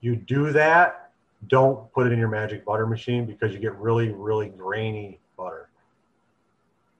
[0.00, 1.12] you do that,
[1.48, 5.68] don't put it in your magic butter machine because you get really really grainy butter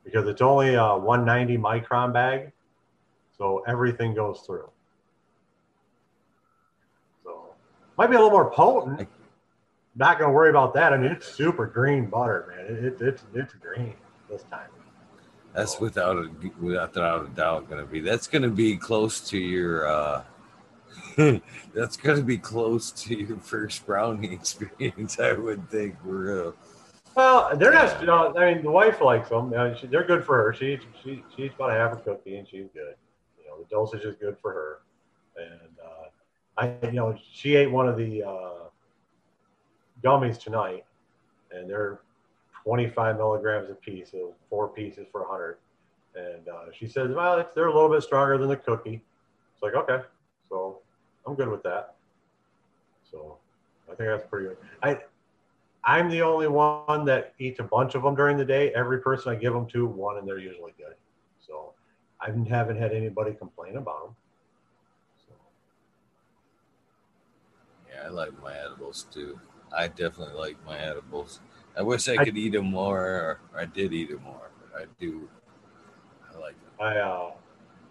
[0.05, 2.53] because it's only a 190 micron bag,
[3.36, 4.68] so everything goes through.
[7.24, 7.55] So
[7.97, 9.09] might be a little more potent.
[9.95, 10.93] Not gonna worry about that.
[10.93, 12.76] I mean, it's super green butter, man.
[12.76, 13.95] It, it, it's it's green
[14.28, 14.68] this time.
[15.55, 16.30] That's without a
[16.61, 18.01] without a doubt going to be.
[18.01, 19.86] That's going to be close to your.
[19.86, 20.24] uh
[21.74, 25.20] That's going to be close to your first brownie experience.
[25.20, 26.49] I would think we're.
[26.49, 26.53] Uh,
[27.14, 28.01] well, they're not.
[28.01, 29.51] You know, I mean, the wife likes them.
[29.51, 30.55] You know, she, they're good for her.
[30.55, 32.95] She she she eats about half a cookie and she's good.
[33.38, 34.78] You know, the dosage is good for her.
[35.36, 36.09] And uh,
[36.57, 38.68] I, you know, she ate one of the uh,
[40.03, 40.85] gummies tonight,
[41.51, 42.01] and they're
[42.65, 45.59] 25 milligrams a piece, so four pieces for 100.
[46.15, 49.03] And uh, she says, well, they're a little bit stronger than the cookie.
[49.55, 50.05] It's like, okay,
[50.49, 50.79] so
[51.27, 51.95] I'm good with that.
[53.11, 53.39] So
[53.91, 54.57] I think that's pretty good.
[54.83, 54.99] I,
[55.85, 58.73] I'm the only one that eats a bunch of them during the day.
[58.75, 60.95] Every person I give them to, one, and they're usually good.
[61.45, 61.73] So
[62.21, 64.17] I haven't had anybody complain about them.
[65.27, 65.35] So.
[67.93, 69.41] Yeah, I like my edibles too.
[69.77, 71.41] I definitely like my edibles.
[71.77, 74.83] I wish I could I, eat them more, or I did eat them more, but
[74.83, 75.29] I do.
[76.33, 76.87] I like them.
[76.87, 77.31] I uh,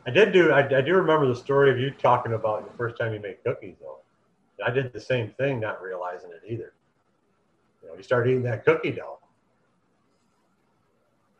[0.05, 0.51] I did do.
[0.51, 3.37] I, I do remember the story of you talking about the first time you made
[3.43, 3.99] cookies, though.
[4.63, 6.73] I did the same thing, not realizing it either.
[7.81, 9.19] You know, you start eating that cookie dough.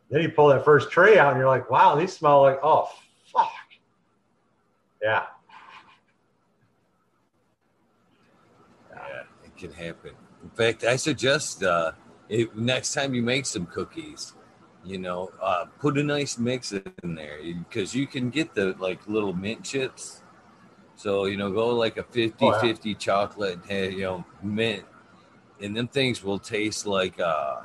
[0.10, 2.89] Then you pull that first tray out, and you're like, "Wow, these smell like oh
[3.32, 3.52] fuck."
[5.02, 5.26] Yeah.
[8.92, 10.12] Yeah, it can happen.
[10.44, 11.92] In fact, I suggest uh,
[12.56, 14.34] next time you make some cookies,
[14.84, 17.39] you know, uh, put a nice mix in there
[17.70, 20.22] because you can get the like little mint chips.
[20.96, 22.62] So, you know, go like a 50 oh, yeah.
[22.62, 24.86] 50 chocolate, you know, mint,
[25.60, 27.62] and them things will taste like uh,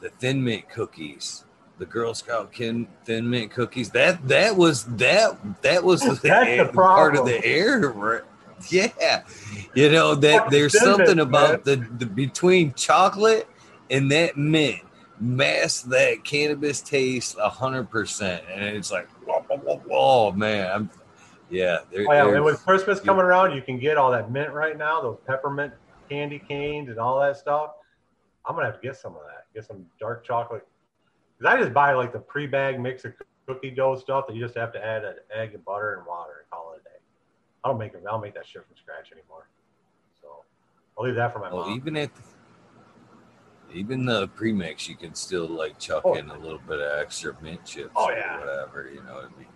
[0.00, 1.44] the thin mint cookies.
[1.78, 3.90] The Girl Scout kin, thin mint cookies.
[3.90, 8.22] That that was that that was the, air, the part of the air, right?
[8.70, 9.22] Yeah,
[9.74, 13.48] you know that there's something about the, the between chocolate
[13.90, 14.80] and that mint
[15.18, 20.90] mask that cannabis taste a hundred percent, and it's like, whoa, whoa, whoa, man, I'm,
[21.48, 21.78] yeah.
[21.92, 25.00] oh, yeah, and with Christmas coming around, you can get all that mint right now,
[25.00, 25.72] those peppermint
[26.08, 27.72] candy canes and all that stuff.
[28.46, 29.46] I'm gonna have to get some of that.
[29.54, 30.66] Get some dark chocolate.
[31.38, 33.14] Cause I just buy like the pre-bag mix of
[33.46, 36.32] cookie dough stuff that you just have to add an egg and butter and water
[36.40, 36.69] and call it.
[37.64, 38.02] I don't make them.
[38.06, 39.48] I don't make that shit from scratch anymore.
[40.20, 40.28] So
[40.98, 41.76] I'll leave that for my well, mom.
[41.76, 42.10] Even at
[43.72, 46.14] even the premix, you can still like chuck oh.
[46.14, 47.90] in a little bit of extra mint chips.
[47.96, 49.48] Oh yeah, or whatever you know what I mean.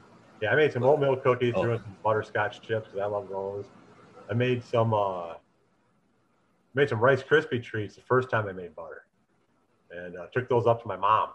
[0.43, 1.63] Yeah, I made some oatmeal cookies, oh.
[1.63, 3.65] threw in some butterscotch chips because I love those.
[4.31, 5.35] I made some uh,
[6.75, 9.07] made some Rice Krispie treats the first time I made butter,
[9.91, 11.31] and uh, took those up to my mom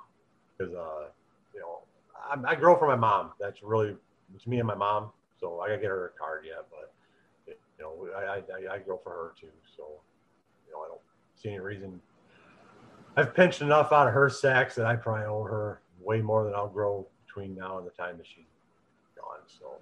[0.58, 1.08] because uh,
[1.54, 1.80] you know
[2.16, 3.32] I, I grow for my mom.
[3.40, 3.96] That's really
[4.36, 5.12] it's me and my mom.
[5.40, 6.94] So I gotta get her a card yet, but
[7.48, 9.48] you know I I, I grow for her too.
[9.76, 10.02] So
[10.68, 11.02] you know I don't
[11.36, 12.02] see any reason
[13.16, 16.54] I've pinched enough out of her sacks that I probably owe her way more than
[16.54, 18.46] I'll grow between now and the time that she's
[19.16, 19.44] gone.
[19.48, 19.76] So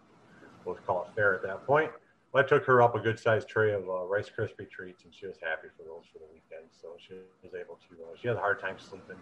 [0.66, 1.92] we'll call it fair at that point.
[2.36, 5.26] I took her up a good sized tray of uh, Rice Krispie treats, and she
[5.26, 6.70] was happy for those for the weekend.
[6.70, 7.96] So she was able to.
[7.98, 9.18] Uh, she had a hard time sleeping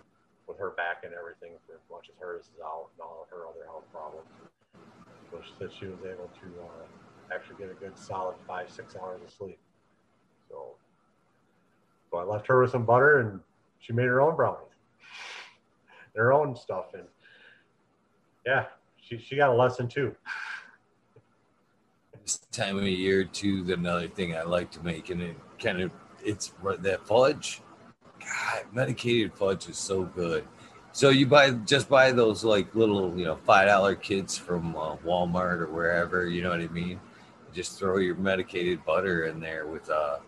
[0.48, 3.30] with her back and everything for as much as hers is out and all of
[3.32, 4.28] her other health problems.
[5.32, 9.32] She she was able to uh, actually get a good solid five six hours of
[9.32, 9.60] sleep.
[10.50, 10.76] So,
[12.12, 13.40] so I left her with some butter and
[13.80, 14.74] she made her own brownies,
[16.16, 17.04] her own stuff, and
[18.46, 18.66] yeah,
[19.02, 20.16] she she got a lesson too.
[22.22, 25.92] This time of year too, another thing I like to make, and it kind of
[26.24, 27.62] it's that fudge.
[28.20, 30.48] God, medicated fudge is so good.
[30.96, 34.96] So you buy just buy those like little you know five dollar kits from uh,
[35.06, 36.26] Walmart or wherever.
[36.26, 37.02] You know what I mean?
[37.54, 40.20] Just throw your medicated butter in there with uh,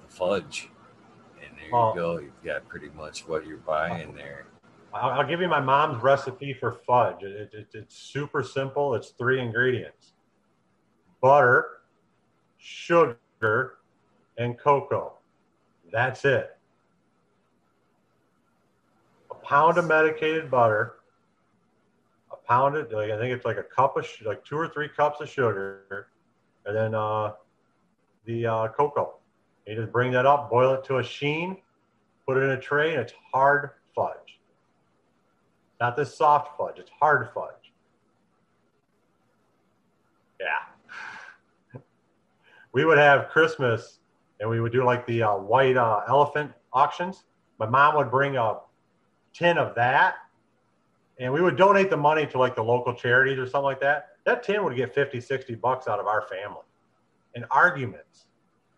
[0.00, 0.70] the fudge
[1.44, 2.18] and there you go.
[2.18, 4.46] You've got pretty much what you're buying there.
[4.94, 7.24] I'll, give you my mom's recipe for fudge.
[7.24, 8.94] It, it, it's super simple.
[8.94, 10.12] It's three ingredients:
[11.20, 11.66] butter,
[12.58, 13.78] sugar,
[14.38, 15.14] and cocoa.
[15.90, 16.56] That's it.
[19.52, 20.94] Pound of medicated butter,
[22.32, 24.88] a pound of like I think it's like a cup of like two or three
[24.88, 26.08] cups of sugar,
[26.64, 27.32] and then uh,
[28.24, 29.16] the uh, cocoa.
[29.66, 31.58] You just bring that up, boil it to a sheen,
[32.26, 34.40] put it in a tray, and it's hard fudge.
[35.82, 37.74] Not this soft fudge, it's hard fudge.
[40.40, 41.80] Yeah.
[42.72, 43.98] we would have Christmas
[44.40, 47.24] and we would do like the uh, white uh, elephant auctions.
[47.58, 48.60] My mom would bring a
[49.32, 50.16] tin of that
[51.18, 54.08] and we would donate the money to like the local charities or something like that.
[54.24, 56.64] That tin would get 50, 60 bucks out of our family
[57.34, 58.26] and arguments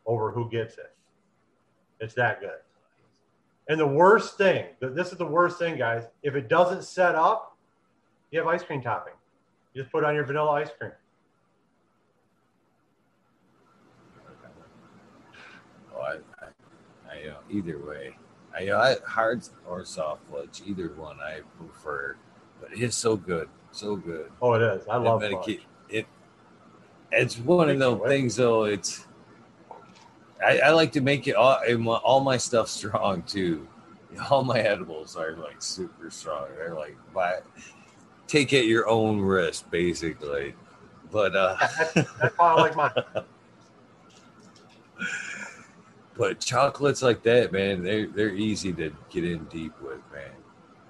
[0.06, 0.94] over who gets it.
[2.00, 2.58] It's that good.
[3.68, 6.04] And the worst thing, this is the worst thing, guys.
[6.22, 7.56] If it doesn't set up,
[8.30, 9.14] You have ice cream topping.
[9.72, 10.92] You just put on your vanilla ice cream.
[15.94, 16.48] Oh, I, I,
[17.10, 18.16] I uh, either way,
[18.56, 22.16] I, I hard or soft fudge, either one I prefer.
[22.60, 24.30] But it's so good, so good.
[24.40, 24.86] Oh, it is.
[24.88, 25.58] I love It- fudge.
[25.88, 26.06] it.
[27.12, 28.64] It's one of those things, though.
[28.64, 29.06] It's
[30.44, 33.66] I, I like to make it all my- all my stuff strong too.
[34.30, 36.46] All my edibles are like super strong.
[36.56, 37.38] They're like by
[38.26, 40.54] take at your own risk, basically.
[41.10, 41.56] But uh,
[41.94, 42.90] That's why I like mine.
[46.16, 50.30] but chocolates like that, man, they're they're easy to get in deep with, man.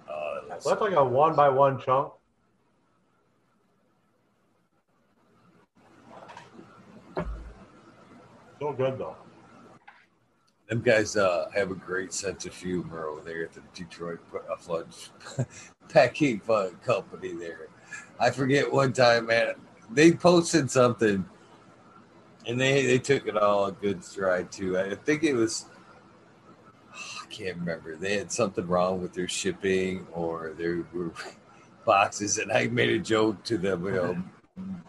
[0.09, 2.13] Uh, that's like a one by one chunk.
[8.61, 9.17] So good though.
[10.69, 14.21] Them guys uh, have a great sense of humor over there at the Detroit
[14.51, 15.11] uh, Fudge
[15.91, 17.33] Packing Fun Company.
[17.33, 17.69] There,
[18.19, 19.55] I forget one time, man.
[19.91, 21.27] They posted something,
[22.47, 24.79] and they they took it all a good stride too.
[24.79, 25.67] I think it was
[26.95, 27.97] I can't remember.
[27.97, 30.85] They had something wrong with their shipping or their
[31.87, 33.85] boxes, and I made a joke to them.
[33.85, 34.25] You know,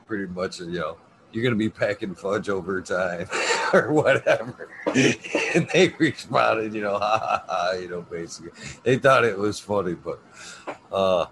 [0.06, 0.98] pretty much, you know,
[1.32, 3.27] you're gonna be packing fudge over time
[3.73, 4.69] or whatever.
[4.95, 8.52] and they responded, you know, ha ha ha, you know, basically.
[8.84, 10.22] They thought it was funny, but
[10.91, 11.26] uh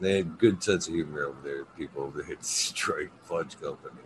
[0.00, 4.02] they had good sense of humor over there, people over there at Detroit Fudge Company.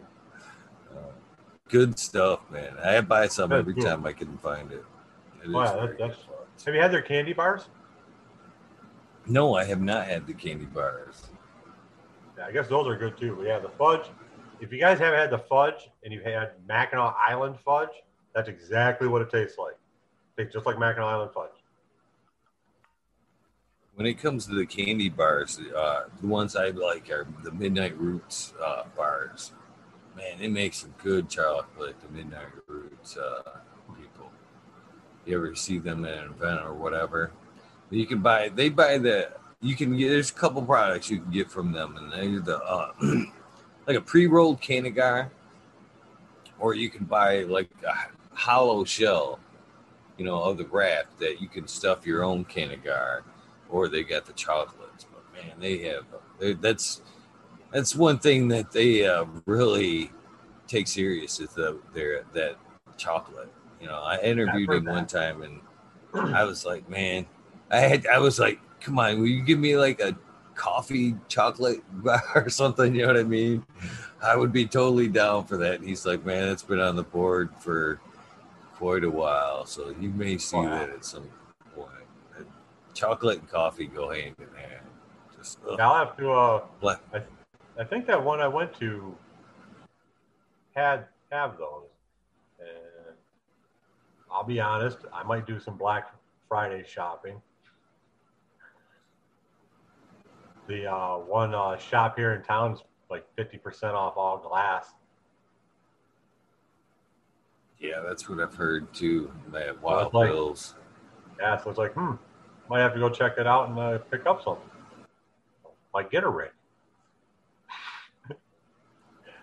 [1.73, 2.77] Good stuff, man.
[2.85, 3.85] I buy some That's every cool.
[3.85, 4.85] time I can find it.
[5.43, 6.27] It very that- that's-.
[6.67, 7.71] Have you had their candy bars?
[9.27, 11.29] No, I have not had the candy bars.
[12.37, 13.37] Yeah, I guess those are good too.
[13.37, 14.05] But yeah, the fudge.
[14.61, 18.03] If you guys haven't had the fudge and you've had Mackinac Island fudge,
[18.35, 19.75] that's exactly what it tastes like.
[20.37, 21.51] tastes just like Mackinac Island fudge.
[23.95, 27.97] When it comes to the candy bars, uh, the ones I like are the Midnight
[27.99, 29.53] Roots uh, bars.
[30.17, 31.97] Man, they make some good chocolate.
[32.01, 33.59] The Midnight Roots uh,
[33.99, 34.31] people.
[35.25, 37.33] You ever see them at an event or whatever?
[37.91, 38.49] You can buy.
[38.49, 39.31] They buy the.
[39.61, 40.09] You can get.
[40.09, 42.93] There's a couple products you can get from them, and they're the uh,
[43.87, 45.31] like a pre-rolled Cannagar,
[46.59, 47.95] or you can buy like a
[48.35, 49.39] hollow shell,
[50.19, 53.23] you know, of the wrap that you can stuff your own Cannagar
[53.73, 55.07] or they got the chocolates.
[55.13, 56.05] But man, they have
[56.61, 57.01] that's
[57.73, 60.11] that's one thing that they uh, really
[60.69, 62.57] take serious is the their that
[62.97, 63.53] chocolate.
[63.81, 65.61] You know, I interviewed him one time and
[66.35, 67.27] I was like, man,
[67.71, 70.17] I had I was like, come on, will you give me like a
[70.55, 72.95] coffee chocolate bar or something?
[72.95, 73.65] You know what I mean?
[74.23, 75.81] I would be totally down for that.
[75.81, 78.01] And he's like, man, it's been on the board for
[78.75, 80.65] quite a while, so you may see Wow.
[80.71, 81.29] that at some
[81.75, 81.89] point.
[82.95, 84.85] Chocolate and coffee go hand in hand.
[85.37, 85.59] Just.
[85.79, 86.31] I'll have to.
[86.31, 86.65] Uh,
[87.13, 87.23] I,
[87.83, 89.13] I think that one I went to
[90.77, 91.89] had have those,
[92.61, 93.17] and
[94.31, 96.15] I'll be honest, I might do some Black
[96.49, 97.43] Friday shopping.
[100.69, 104.87] The uh, one uh, shop here in town is like fifty percent off all glass.
[107.81, 109.33] yeah, that's what I've heard too.
[109.51, 110.75] That Wild it's like- Bills.
[111.41, 112.13] Yeah, so it's like, hmm,
[112.71, 114.71] might have to go check it out and uh, pick up something.
[115.93, 116.51] Might get a ring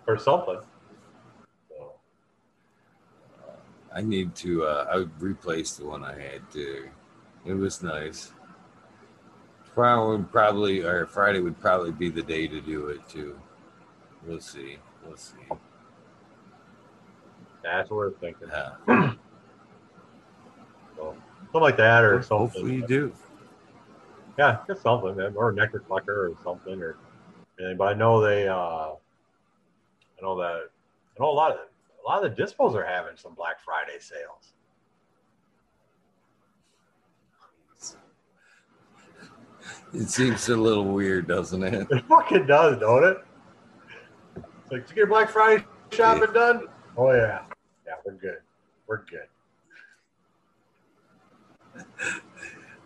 [0.09, 0.59] or something.
[1.69, 1.93] So,
[3.93, 4.65] I need to.
[4.65, 6.89] Uh, I would replace the one I had too.
[7.45, 8.33] It was nice.
[9.75, 13.39] Friday would probably, or Friday would probably be the day to do it too.
[14.25, 14.77] We'll see.
[15.05, 15.37] We'll see.
[17.63, 18.49] that's what we're thinking.
[18.49, 19.13] Yeah.
[20.97, 22.37] So, something like that or something.
[22.37, 23.13] Hopefully you do.
[24.37, 26.97] Yeah, just something, man, or a nectar collector or something, or
[27.57, 27.77] anything.
[27.77, 28.95] But I know they, uh,
[30.19, 30.69] I know that,
[31.17, 33.99] I know a lot of a lot of the dispos are having some Black Friday
[33.99, 34.53] sales.
[39.93, 41.87] It seems a little weird, doesn't it?
[41.89, 43.17] It fucking does, don't it?
[44.35, 46.67] It's like, did you get Black Friday shopping done?
[46.97, 47.41] Oh yeah,
[47.85, 48.39] yeah, we're good,
[48.87, 49.27] we're good.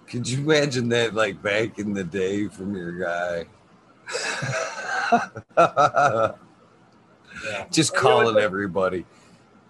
[0.08, 3.46] Could you imagine that, like back in the day, from your guy?
[7.44, 7.66] Yeah.
[7.72, 9.06] Just Oh, calling everybody.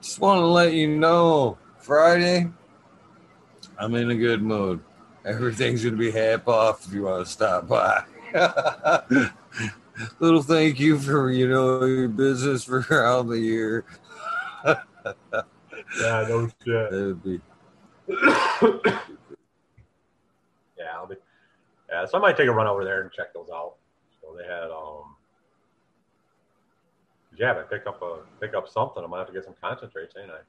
[0.01, 2.49] Just want to let you know, Friday,
[3.77, 4.81] I'm in a good mood.
[5.25, 8.03] Everything's gonna be half off if you want to stop by.
[10.19, 13.85] Little thank you for you know your business for around the year.
[14.65, 16.91] Yeah, no shit.
[16.91, 17.39] That would be
[20.77, 21.15] Yeah, I'll be.
[21.89, 23.75] Yeah, so I might take a run over there and check those out.
[24.21, 25.12] So they had um.
[27.37, 29.03] Yeah, I pick up a pick up something.
[29.03, 30.39] I might have to get some concentrates, ain't I?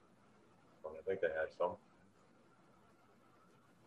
[0.86, 1.73] I think they had some.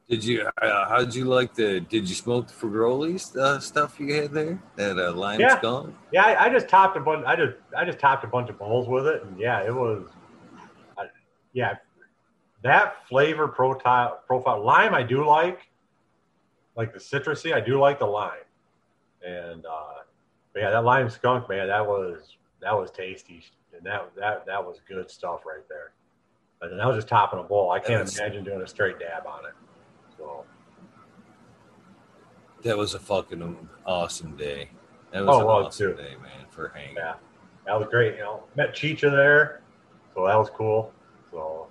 [0.10, 0.50] Did you?
[0.62, 1.82] Uh, how did you like the?
[1.82, 4.62] Did you smoke the Fagroli uh, stuff you had there?
[4.78, 5.58] That uh, lime Yeah.
[5.58, 5.96] skunk.
[6.12, 7.26] Yeah, I, I just topped a bunch.
[7.26, 10.08] I just I just topped a bunch of bowls with it, and yeah, it was.
[10.98, 11.08] I,
[11.54, 11.76] yeah,
[12.64, 15.60] that flavor profile profile lime I do like,
[16.76, 17.54] like the citrusy.
[17.54, 18.32] I do like the lime,
[19.26, 20.04] and uh,
[20.54, 22.37] but yeah, that lime skunk man, that was
[22.68, 23.42] that was tasty,
[23.74, 25.94] and that that that was good stuff right there.
[26.60, 27.72] But then I was just topping a bowl.
[27.72, 29.54] I can't That's- imagine doing a straight dab on it.
[30.18, 30.44] So
[32.64, 34.72] That was a fucking awesome day.
[35.12, 36.02] That was Oh, an well, awesome too.
[36.02, 36.96] day, man, for hanging.
[36.98, 37.16] Yeah.
[37.66, 38.16] that was great.
[38.16, 39.62] You know, met Chicha there,
[40.14, 40.92] so that was cool.
[41.32, 41.68] So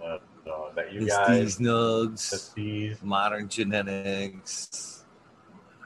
[0.00, 1.56] uh, uh, met you The guys.
[1.56, 3.02] Steez Nugs, The Steez.
[3.02, 5.04] Modern Genetics.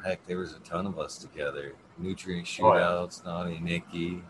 [0.04, 1.72] Heck, there was a ton of us together.
[1.96, 2.80] Nutrient Oh, yeah.
[2.82, 4.22] shootouts, Naughty Nikki.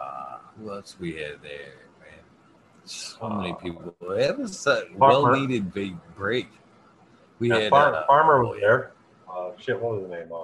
[0.00, 2.24] Uh, who else we had there, man?
[2.84, 3.94] So many Uh, people.
[4.12, 6.48] It was a well needed big break.
[7.38, 8.92] We Yeah, had Far- uh, Farmer was there.
[9.30, 10.32] Uh, shit, what was his name?
[10.32, 10.38] Uh,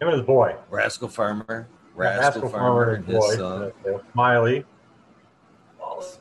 [0.00, 0.56] him and his boy.
[0.70, 1.68] Rascal Farmer.
[1.96, 3.36] Yeah, Rascal, Farmer and his boy.
[3.36, 3.72] son.
[4.12, 4.64] Smiley.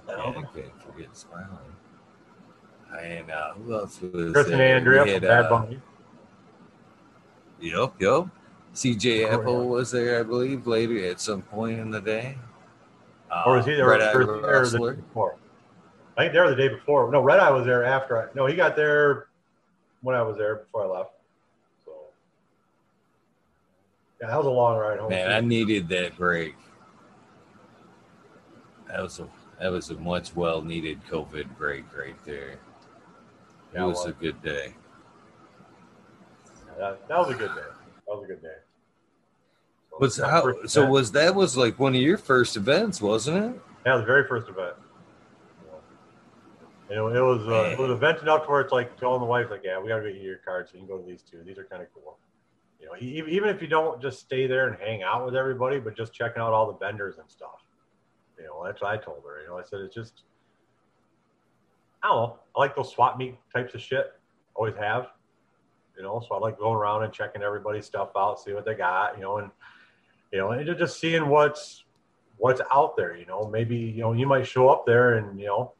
[0.07, 1.49] Yeah, I can't forget Smiling.
[3.01, 4.75] And uh, who else was Chris and there?
[4.77, 5.81] Andrea We from had, Bad uh, Bunny.
[7.59, 8.27] Yep, yep.
[8.73, 9.69] CJ Oh, Apple yeah.
[9.69, 12.37] was there, I believe, later at some point in the day.
[13.31, 15.35] Uh, Or was he there, Red Eye was there the day before?
[16.17, 17.11] I think they were the day before.
[17.11, 18.27] No, Red Eye was there after I.
[18.35, 19.27] No, he got there
[20.01, 21.11] when I was there before I left.
[21.85, 21.91] So
[24.21, 25.09] yeah, that was a long ride home.
[25.09, 26.55] Man, I needed that break.
[28.87, 29.27] That was a
[29.59, 32.49] that was a much well needed COVID break right there.
[32.51, 32.59] It
[33.73, 34.73] Yeah, it was a good day.
[36.77, 37.61] that, that was a good day.
[38.13, 38.55] That was a good day.
[39.89, 43.61] So, Was how so was that was like one of your first events, wasn't it?
[43.85, 44.75] Yeah, the very first event.
[46.89, 49.19] You know, it was uh, it was an event enough to where it's like telling
[49.19, 51.07] the wife like, yeah, we gotta get you your card so you can go to
[51.07, 51.41] these two.
[51.43, 52.17] These are kind of cool.
[52.79, 55.97] You know, even if you don't just stay there and hang out with everybody, but
[55.97, 57.63] just checking out all the vendors and stuff.
[58.37, 59.41] You know, that's what I told her.
[59.41, 60.23] You know, I said it's just,
[62.03, 62.39] I don't know.
[62.55, 64.13] I like those swap meet types of shit.
[64.53, 65.07] Always have.
[65.97, 68.73] You know, so I like going around and checking everybody's stuff out, see what they
[68.73, 69.15] got.
[69.17, 69.51] You know, and
[70.31, 71.83] you know, and just seeing what's
[72.37, 73.15] what's out there.
[73.15, 75.73] You know, maybe you know you might show up there and you know,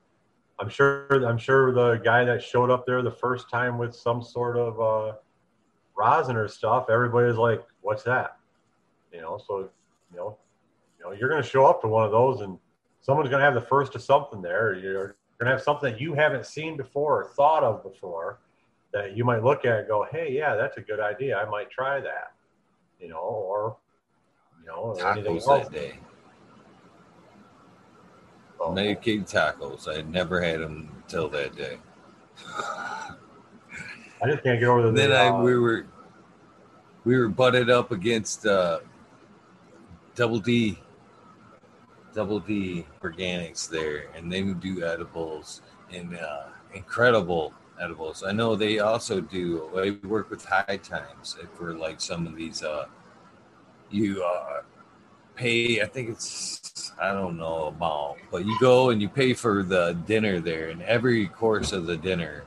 [0.60, 4.22] I'm sure I'm sure the guy that showed up there the first time with some
[4.22, 5.16] sort of uh,
[5.96, 8.38] rosin or stuff, everybody's like, "What's that?"
[9.12, 9.70] You know, so
[10.12, 10.38] you know,
[11.00, 12.60] you know, you're to show up to one of those and
[13.02, 14.76] someone's to have the first of something there.
[14.76, 18.40] You're to have something that you haven't seen before or thought of before
[18.94, 21.38] that you might look at and go, "Hey, yeah, that's a good idea.
[21.38, 22.34] I might try that."
[23.00, 23.78] You know, or
[24.62, 26.00] you know, Tacos that day.
[28.58, 29.90] So- Medicaid tacos.
[29.90, 31.80] I had never had them until that day.
[32.56, 34.92] I just can't get over the.
[34.92, 35.86] Then I uh, we were
[37.04, 38.80] we were butted up against uh,
[40.16, 40.80] Double D,
[42.14, 45.62] Double D Organics there, and they would do edibles
[45.92, 48.24] and uh, incredible edibles.
[48.24, 49.70] I know they also do.
[49.76, 52.64] They work with High Times for like some of these.
[52.64, 52.86] Uh,
[53.90, 54.62] you uh,
[55.36, 55.82] pay.
[55.82, 59.94] I think it's I don't know amount, but you go and you pay for the
[60.06, 62.46] dinner there, and every course of the dinner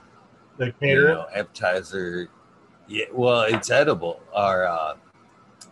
[0.59, 2.29] the you know, appetizer.
[2.89, 4.95] Yeah, well, it's edible, or uh,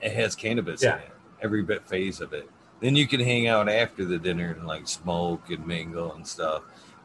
[0.00, 0.96] it has cannabis Yeah.
[0.96, 1.10] in it.
[1.42, 2.50] Every bit phase of it.
[2.80, 6.62] Then you can hang out after the dinner and like smoke and mingle and stuff.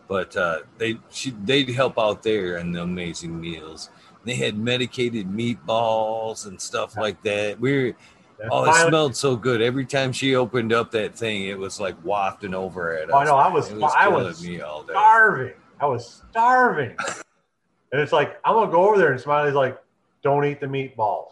[0.09, 3.91] But uh, they she, they'd help out there in the amazing meals.
[4.25, 7.59] They had medicated meatballs and stuff like that.
[7.59, 7.95] We were
[8.37, 9.61] That's oh, it smelled so good.
[9.61, 13.11] Every time she opened up that thing, it was like wafting over at us.
[13.13, 13.35] Oh, I know.
[13.35, 14.93] I was, It was I was me all day.
[14.93, 15.53] starving.
[15.79, 16.95] I was starving.
[17.91, 19.81] and it's like, I'm to go over there and Smiley's like,
[20.23, 21.31] don't eat the meatballs.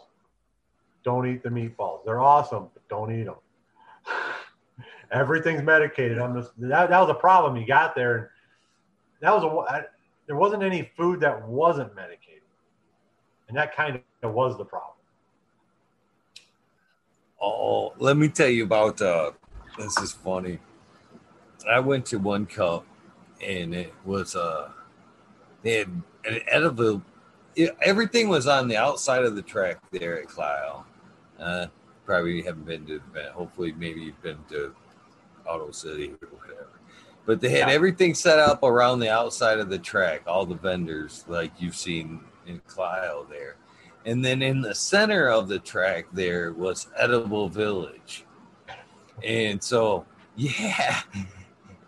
[1.04, 2.04] Don't eat the meatballs.
[2.04, 3.36] They're awesome, but don't eat them.
[5.10, 6.18] Everything's medicated.
[6.18, 8.16] I'm just, that, that was a problem you got there.
[8.16, 8.26] And
[9.20, 9.82] that was a, I,
[10.26, 12.42] there wasn't any food that wasn't medicated.
[13.48, 14.94] And that kind of was the problem.
[17.40, 19.32] Oh, let me tell you about uh
[19.78, 20.58] this is funny.
[21.70, 22.84] I went to one cup
[23.44, 24.70] and it was uh
[25.62, 25.88] they had
[26.24, 27.02] an edible
[27.54, 30.84] it, everything was on the outside of the track there at Clio.
[31.38, 31.66] Uh
[32.04, 33.32] probably haven't been to the event.
[33.34, 34.74] Hopefully maybe you've been to
[35.46, 36.57] Auto City or whatever.
[37.28, 37.74] But they had Yeah.
[37.74, 42.20] everything set up around the outside of the track, all the vendors like you've seen
[42.46, 43.56] in Clio there.
[44.06, 48.24] And then in the center of the track there was Edible Village.
[49.22, 50.06] And so,
[50.36, 51.02] yeah,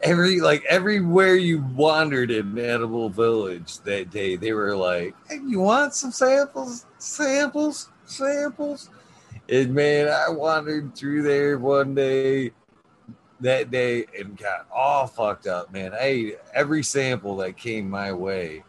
[0.02, 5.60] every like everywhere you wandered in Edible Village that day, they were like, hey, "You
[5.60, 6.84] want some samples?
[6.98, 7.88] Samples?
[8.04, 8.90] Samples?"
[9.48, 12.52] And man, I wandered through there one day
[13.40, 15.92] that day and got all fucked up, man.
[15.92, 18.64] I ate every sample that came my way.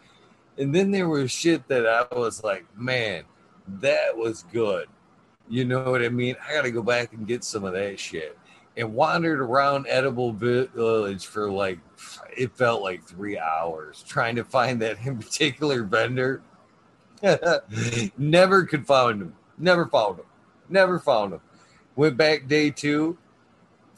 [0.57, 3.23] And then there was shit that I was like, man,
[3.67, 4.87] that was good.
[5.49, 6.35] You know what I mean?
[6.47, 8.37] I got to go back and get some of that shit.
[8.77, 11.79] And wandered around Edible Village for like,
[12.35, 16.41] it felt like three hours trying to find that in particular vendor.
[18.17, 19.35] Never could find him.
[19.57, 20.25] Never found him.
[20.69, 21.41] Never found him.
[21.95, 23.17] Went back day two.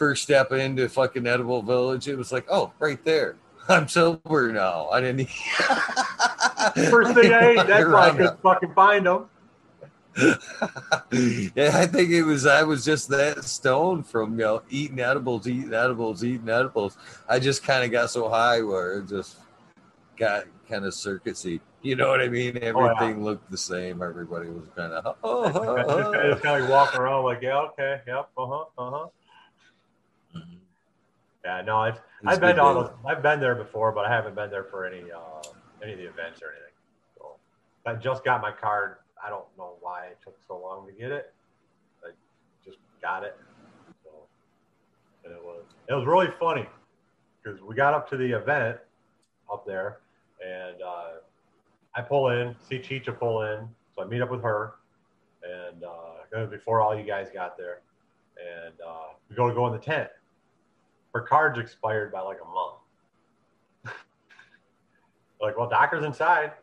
[0.04, 3.38] First step into fucking Edible Village, it was like, oh, right there.
[3.70, 4.90] I'm sober now.
[4.90, 5.30] I didn't.
[6.90, 9.30] First thing I ate, that's why I could fucking find them.
[11.56, 15.48] yeah, I think it was I was just that stoned from you know eating edibles,
[15.48, 16.98] eating edibles, eating edibles.
[17.30, 19.38] I just kind of got so high where it just
[20.18, 21.62] got kind of circusy.
[21.82, 22.58] You know what I mean?
[22.58, 23.16] Everything oh, yeah.
[23.16, 24.02] looked the same.
[24.02, 26.32] Everybody was kind of oh, oh, oh.
[26.32, 29.08] just kind of walking around like yeah, okay, yep, uh huh, uh huh.
[31.46, 34.50] Yeah, no, it's I've been to all I've been there before, but I haven't been
[34.50, 35.42] there for any uh,
[35.84, 36.74] any of the events or anything.
[37.18, 37.36] So
[37.86, 38.98] I just got my card.
[39.24, 41.34] I don't know why it took so long to get it.
[42.04, 42.12] I
[42.64, 43.36] just got it.
[44.04, 44.10] So
[45.26, 46.66] and it was it was really funny
[47.44, 48.78] because we got up to the event
[49.52, 50.00] up there
[50.46, 51.06] and uh,
[51.96, 54.76] I pull in, see Chicha pull in, so I meet up with her,
[55.44, 57.82] and uh, before all you guys got there,
[58.38, 60.10] and uh, we go to go in the tent.
[61.14, 63.96] Her card's expired by like a month.
[65.42, 66.54] like, well, doctor's inside.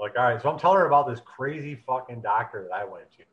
[0.00, 3.10] Like, all right, so I'm telling her about this crazy fucking doctor that I went
[3.18, 3.24] to,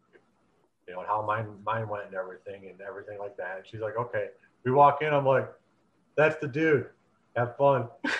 [0.87, 3.57] you know, and how mine mine went and everything and everything like that.
[3.57, 4.27] And she's like, okay.
[4.63, 5.49] We walk in, I'm like,
[6.17, 6.87] that's the dude.
[7.37, 7.87] Have fun.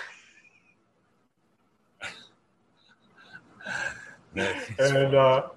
[4.34, 5.48] and uh,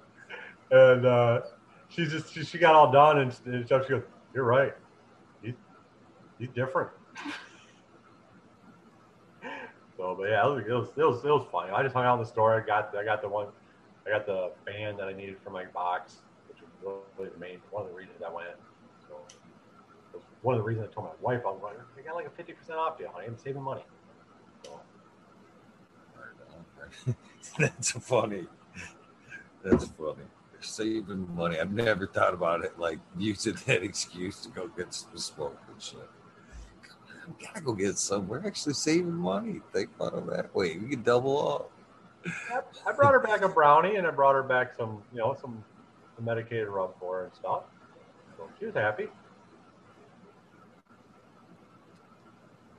[0.70, 1.40] and uh,
[1.88, 4.02] she just she, she, got all done and, and she goes,
[4.34, 4.74] "You're right.
[6.42, 6.90] He's different."
[9.96, 11.70] so, but yeah, it was, it was it was it was funny.
[11.70, 12.60] I just hung out in the store.
[12.60, 13.46] I got I got the one,
[14.04, 16.16] I got the band that I needed for my box,
[16.48, 18.56] which was really the main one of the reasons I went.
[19.08, 19.20] So,
[20.42, 22.30] one of the reasons I told my wife I was like, "I got like a
[22.30, 23.28] fifty percent off deal, honey.
[23.28, 23.84] I'm saving money."
[27.58, 28.48] That's funny.
[29.62, 30.24] That's funny.
[30.60, 31.58] Saving money.
[31.58, 35.80] I've never thought about it like using that excuse to go get some smoke and
[35.80, 36.08] shit.
[37.26, 38.28] We gotta go get some.
[38.28, 39.60] We're actually saving money.
[39.72, 40.78] Think about it that way.
[40.78, 41.70] We can double up.
[42.86, 45.64] I brought her back a brownie and I brought her back some, you know, some,
[46.14, 47.64] some medicated rub for her and stuff.
[48.36, 49.08] So she was happy.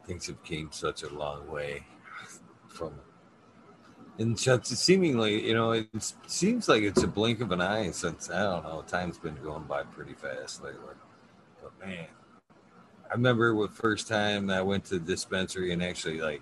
[0.07, 1.85] Things have came such a long way
[2.67, 2.93] from
[4.19, 8.43] and seemingly, you know, it seems like it's a blink of an eye since I
[8.43, 8.83] don't know.
[8.87, 10.93] Time's been going by pretty fast lately.
[11.61, 12.05] But man,
[13.13, 16.41] I remember the first time I went to the dispensary and actually like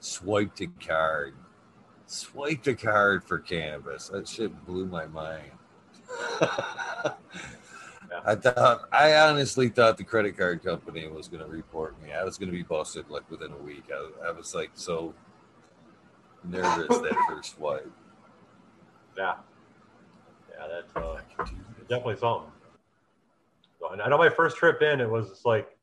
[0.00, 1.34] swiped a card,
[2.06, 4.08] swiped a card for cannabis.
[4.08, 5.52] That shit blew my mind.
[6.40, 12.12] I thought I honestly thought the credit card company was going to report me.
[12.12, 13.84] I was going to be busted like within a week.
[13.92, 15.14] I, I was like so
[16.42, 17.86] nervous that first flight.
[19.16, 19.36] Yeah,
[20.50, 21.20] yeah, that's uh,
[21.88, 22.50] definitely something.
[24.02, 25.77] I know my first trip in, it was just like,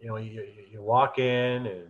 [0.00, 1.88] you know, you, you walk in and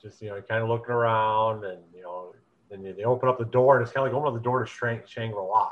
[0.00, 2.34] just you know, kind of looking around, and you know,
[2.70, 4.64] then they open up the door, and it's kind of like opening up the door
[4.64, 5.70] to Shangri La,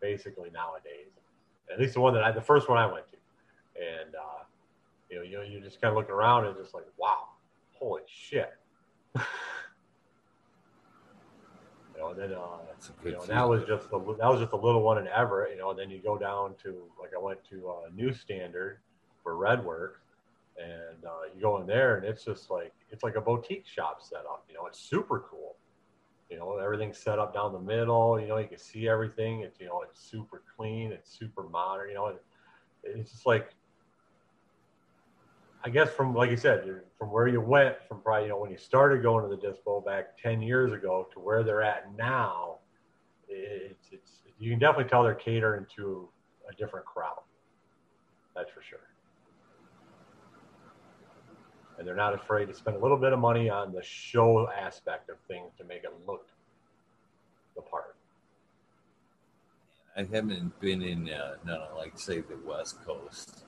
[0.00, 1.08] basically nowadays.
[1.72, 3.16] At least the one that I, the first one I went to,
[3.80, 4.44] and uh,
[5.10, 7.28] you know, you know, you're just kind of looking around and just like, wow,
[7.72, 8.52] holy shit.
[9.16, 9.22] you
[11.98, 12.58] know, and then uh,
[13.04, 15.58] you know, that was just the, that was just a little one in Everett, you
[15.58, 15.70] know.
[15.70, 18.80] And then you go down to like I went to uh, New Standard
[19.22, 20.01] for Redworks,
[20.58, 24.00] and uh, you go in there, and it's just like it's like a boutique shop
[24.02, 24.44] set up.
[24.48, 25.56] You know, it's super cool.
[26.30, 28.18] You know, everything's set up down the middle.
[28.20, 29.40] You know, you can see everything.
[29.40, 30.92] It's you know, it's super clean.
[30.92, 31.88] It's super modern.
[31.88, 32.16] You know,
[32.84, 33.54] it's just like
[35.64, 36.64] I guess from like you said,
[36.98, 39.84] from where you went from probably you know when you started going to the dispo
[39.84, 42.58] back ten years ago to where they're at now,
[43.28, 46.08] it's, it's you can definitely tell they're catering to
[46.50, 47.20] a different crowd.
[48.34, 48.91] That's for sure.
[51.82, 55.10] And they're not afraid to spend a little bit of money on the show aspect
[55.10, 56.28] of things to make it look
[57.56, 57.96] the part.
[59.96, 63.46] I haven't been in, uh, no, like say the West Coast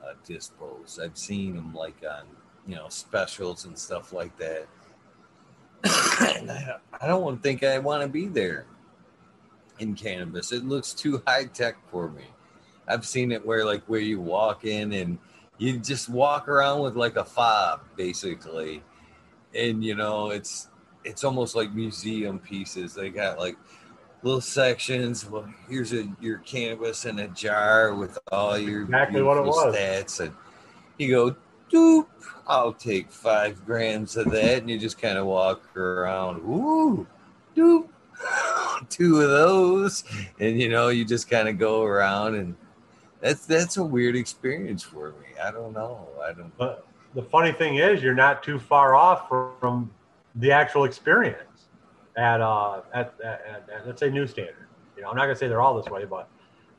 [0.00, 1.00] uh, dispos.
[1.00, 2.26] I've seen them like on,
[2.68, 4.68] you know, specials and stuff like that.
[6.36, 8.66] and I, I don't think I want to be there
[9.80, 10.52] in cannabis.
[10.52, 12.26] It looks too high tech for me.
[12.86, 15.18] I've seen it where like where you walk in and
[15.58, 18.82] you just walk around with like a fob basically.
[19.54, 20.68] And you know, it's
[21.04, 22.94] it's almost like museum pieces.
[22.94, 23.56] They got like
[24.22, 25.28] little sections.
[25.28, 29.74] Well, here's a your canvas in a jar with all your exactly what it was.
[29.74, 30.34] stats, and
[30.98, 31.36] you go,
[31.70, 32.06] doop.
[32.46, 36.38] I'll take five grams of that, and you just kind of walk around.
[36.38, 37.06] Ooh,
[37.56, 37.88] doop.
[38.88, 40.04] Two of those,
[40.38, 42.56] and you know, you just kind of go around, and
[43.20, 45.28] that's that's a weird experience for me.
[45.42, 46.08] I don't know.
[46.22, 46.56] I don't.
[46.56, 49.90] But the funny thing is, you're not too far off from
[50.34, 51.68] the actual experience
[52.16, 54.68] at uh at, at, at, at let's say New Standard.
[54.96, 56.28] You know, I'm not gonna say they're all this way, but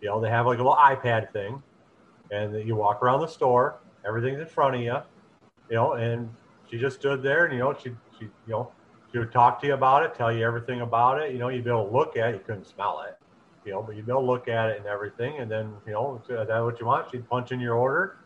[0.01, 1.61] you know they have like a little iPad thing,
[2.31, 4.97] and you walk around the store, everything's in front of you,
[5.69, 6.29] you know, and
[6.69, 8.71] she just stood there, and you know she she you know
[9.11, 11.31] she would talk to you about it, tell you everything about it.
[11.31, 13.17] You know, you'd be able to look at it, you couldn't smell it,
[13.85, 16.27] but you'd be able to look at it and everything, and then you know is
[16.27, 17.09] that what you want?
[17.11, 18.17] She'd punch in your order,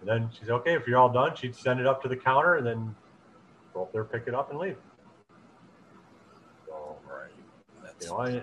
[0.00, 1.34] and then she's okay if you're all done.
[1.36, 2.94] She'd send it up to the counter, and then
[3.74, 4.76] go up there, pick it up, and leave.
[6.66, 7.30] So, Right.
[7.82, 8.42] That's, you know, I,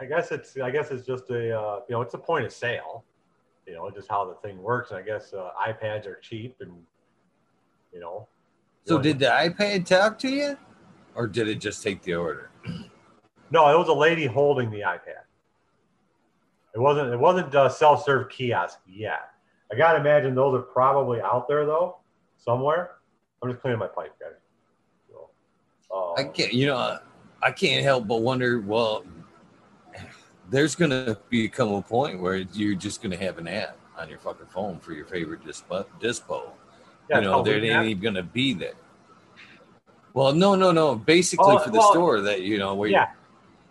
[0.00, 2.52] I guess it's I guess it's just a uh, you know it's a point of
[2.52, 3.04] sale,
[3.66, 4.90] you know, just how the thing works.
[4.90, 6.72] And I guess uh, iPads are cheap, and
[7.92, 8.28] you know.
[8.84, 10.56] so did the iPad talk to you,
[11.14, 12.50] or did it just take the order?
[13.50, 15.24] No, it was a lady holding the iPad.
[16.74, 17.12] It wasn't.
[17.12, 19.30] It wasn't a self-serve kiosk yet.
[19.70, 21.98] I gotta imagine those are probably out there though,
[22.38, 22.92] somewhere.
[23.42, 24.32] I'm just cleaning my pipe, guys.
[25.10, 25.30] So,
[25.90, 26.98] uh, I can't, you know,
[27.42, 28.60] I can't help but wonder.
[28.60, 29.04] Well,
[30.50, 34.46] there's gonna become a point where you're just gonna have an app on your fucking
[34.46, 35.84] phone for your favorite dispo.
[36.00, 36.50] dispo.
[37.08, 38.74] yeah, you know, there ain't even gonna be there.
[40.14, 40.94] Well, no, no, no.
[40.94, 43.08] Basically, Oh, for the well, store that you know, where you, Yeah,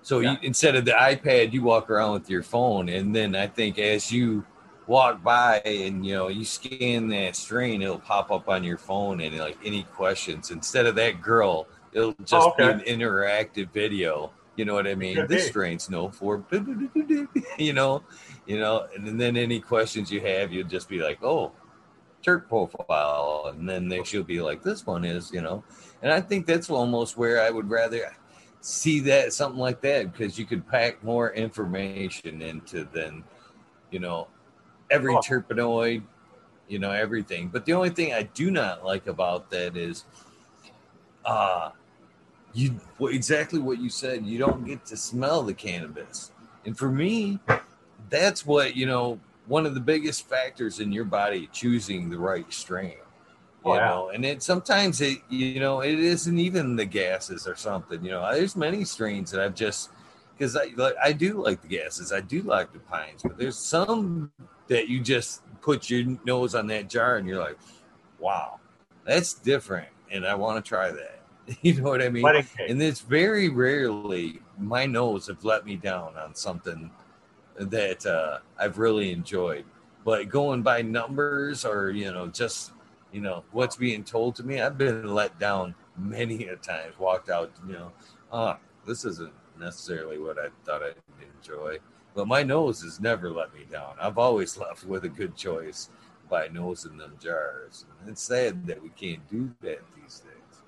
[0.02, 0.32] so yeah.
[0.34, 3.78] you, instead of the iPad, you walk around with your phone, and then I think
[3.80, 4.45] as you
[4.88, 9.22] walk by and you know you scan that screen, it'll pop up on your phone
[9.22, 10.52] and like any questions.
[10.52, 12.84] Instead of that girl, it'll oh, just Oh, okay.
[12.84, 14.32] be an interactive video.
[14.56, 15.15] You know what I mean?
[15.15, 15.49] Could This be.
[15.49, 16.44] strain's no for
[17.57, 18.03] you know,
[18.45, 21.52] you know, and then any questions you have, you'll just be like, oh,
[22.26, 25.64] terp profile, and then they she'll be like, this one is, you know,
[26.02, 28.14] and I think that's almost where I would rather
[28.62, 33.24] see that something like that because you could pack more information into than,
[33.90, 34.28] you know,
[34.90, 35.20] every Oh.
[35.20, 36.04] terpenoid,
[36.68, 37.48] you know, everything.
[37.48, 40.06] But the only thing I do not like about that is,
[41.26, 41.72] uh
[42.54, 44.26] you exactly what you said.
[44.26, 46.32] You don't get to smell the cannabis,
[46.66, 47.40] and for me,
[48.10, 49.20] that's what you know.
[49.48, 52.98] One of the biggest factors in your body choosing the right strain.
[53.64, 53.86] You Oh, yeah.
[53.86, 58.04] know, and it sometimes it you know it isn't even the gases or something.
[58.04, 59.92] You know, there's many strains that I've just
[60.36, 63.58] because I like I do like the gases, I do like the pines, but there's
[63.58, 64.32] some
[64.68, 67.58] that you just put your nose on that jar and you're like,
[68.20, 68.60] wow,
[69.06, 71.18] that's different, and I want to try that.
[71.62, 72.36] You know what I mean?
[72.68, 76.92] And it's very rarely my nose have let me down on something
[77.58, 79.66] that uh, I've really enjoyed.
[80.06, 82.72] But going by numbers or you know just
[83.12, 86.98] you know what's being told to me, I've been let down many a times.
[87.00, 87.92] Walked out, you know,
[88.32, 88.58] oh,
[88.88, 90.96] this isn't necessarily what I thought I'd
[91.38, 91.78] enjoy.
[92.16, 93.96] But my nose has never let me down.
[94.00, 95.90] I've always left with a good choice
[96.30, 97.86] by nosing them jars.
[98.02, 100.62] And it's sad that we can't do that these days.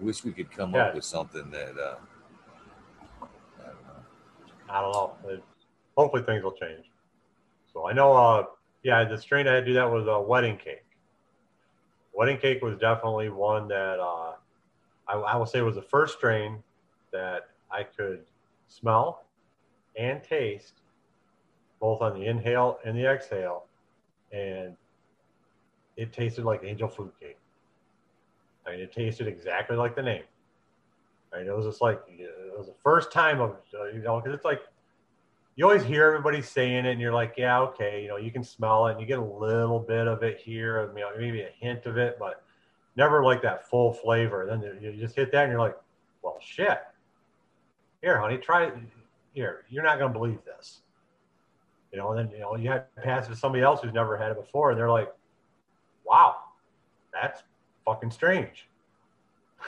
[0.00, 0.86] I wish we could come Yeah.
[0.86, 1.96] up with something that uh,
[3.60, 4.68] I don't know.
[4.68, 5.40] I don't know.
[5.96, 6.84] Hopefully things will change.
[7.72, 8.44] So I know, uh,
[8.82, 10.85] yeah, the strain I had to do that was a wedding cake.
[12.16, 14.32] Wedding cake was definitely one that uh,
[15.06, 16.62] I, I will say was the first strain
[17.12, 18.24] that I could
[18.68, 19.26] smell
[19.98, 20.80] and taste
[21.78, 23.64] both on the inhale and the exhale,
[24.32, 24.74] and
[25.98, 27.38] it tasted like angel food cake.
[28.66, 30.24] I mean, it tasted exactly like the name.
[31.34, 33.56] I mean, it was just like it was the first time of
[33.92, 34.62] you know because it's like
[35.56, 38.44] you always hear everybody saying it, and you're like, yeah, okay, you know, you can
[38.44, 41.50] smell it, and you get a little bit of it here, you know, maybe a
[41.58, 42.44] hint of it, but
[42.94, 44.46] never like that full flavor.
[44.46, 45.76] Then you just hit that, and you're like,
[46.22, 46.78] well, shit.
[48.02, 48.74] Here, honey, try it.
[49.32, 50.80] Here, you're not gonna believe this.
[51.90, 53.94] You know, and then you know you have to pass it to somebody else who's
[53.94, 55.12] never had it before, and they're like,
[56.04, 56.36] wow,
[57.12, 57.42] that's
[57.84, 58.68] fucking strange.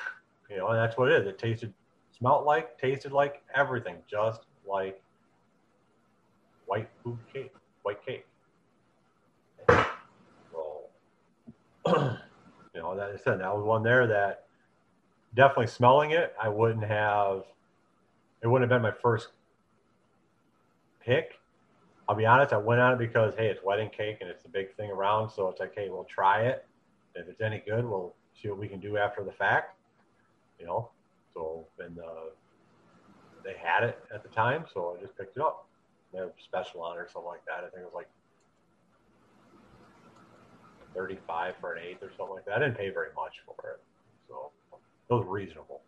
[0.50, 1.28] You know, and that's what it is.
[1.28, 1.74] It tasted,
[2.16, 4.98] smelt like, tasted like everything, just like
[6.68, 8.26] white food cake, white cake.
[9.66, 10.82] So,
[11.86, 14.44] you know, that said that was one there that
[15.34, 17.42] definitely smelling it, I wouldn't have.
[18.40, 19.28] It wouldn't have been my first
[21.04, 21.32] pick.
[22.08, 24.48] I'll be honest, I went on it because hey, it's wedding cake and it's a
[24.48, 26.66] big thing around, so it's like, hey, we'll try it.
[27.14, 29.76] If it's any good, we'll see what we can do after the fact.
[30.60, 30.90] You know,
[31.34, 32.30] so and uh,
[33.44, 35.67] they had it at the time, so I just picked it up.
[36.14, 37.64] Had special on it or something like that.
[37.64, 38.08] I think it was like
[40.94, 42.56] 35 for an eighth or something like that.
[42.56, 43.80] I didn't pay very much for it.
[44.26, 44.50] So
[45.10, 45.82] it was reasonable.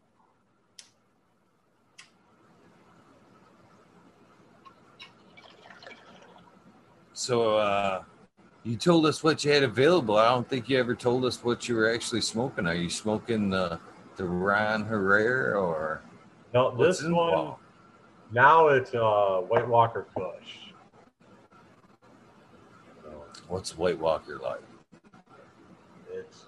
[7.13, 8.03] So uh,
[8.63, 10.17] you told us what you had available.
[10.17, 12.67] I don't think you ever told us what you were actually smoking.
[12.67, 13.79] Are you smoking the
[14.17, 16.03] the Ron Herrera or
[16.53, 17.57] No, this one
[18.32, 20.73] now it's uh, White Walker Kush.
[23.02, 24.61] So What's White Walker like?
[26.12, 26.44] it's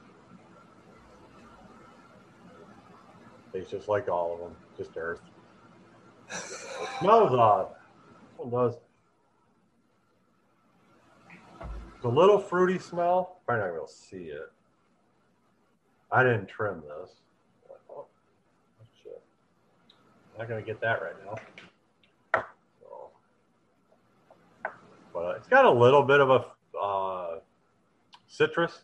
[3.55, 5.21] it's just like all of them, just earth.
[6.31, 7.69] It smells odd.
[7.69, 8.75] This one does.
[11.97, 13.41] It's a little fruity smell.
[13.47, 14.51] Probably not gonna see it.
[16.11, 17.11] I didn't trim this.
[17.91, 18.07] Oh,
[19.03, 19.23] shit.
[20.39, 22.43] Not gonna get that right now.
[22.81, 23.11] So,
[25.13, 27.39] but it's got a little bit of a uh,
[28.29, 28.83] citrus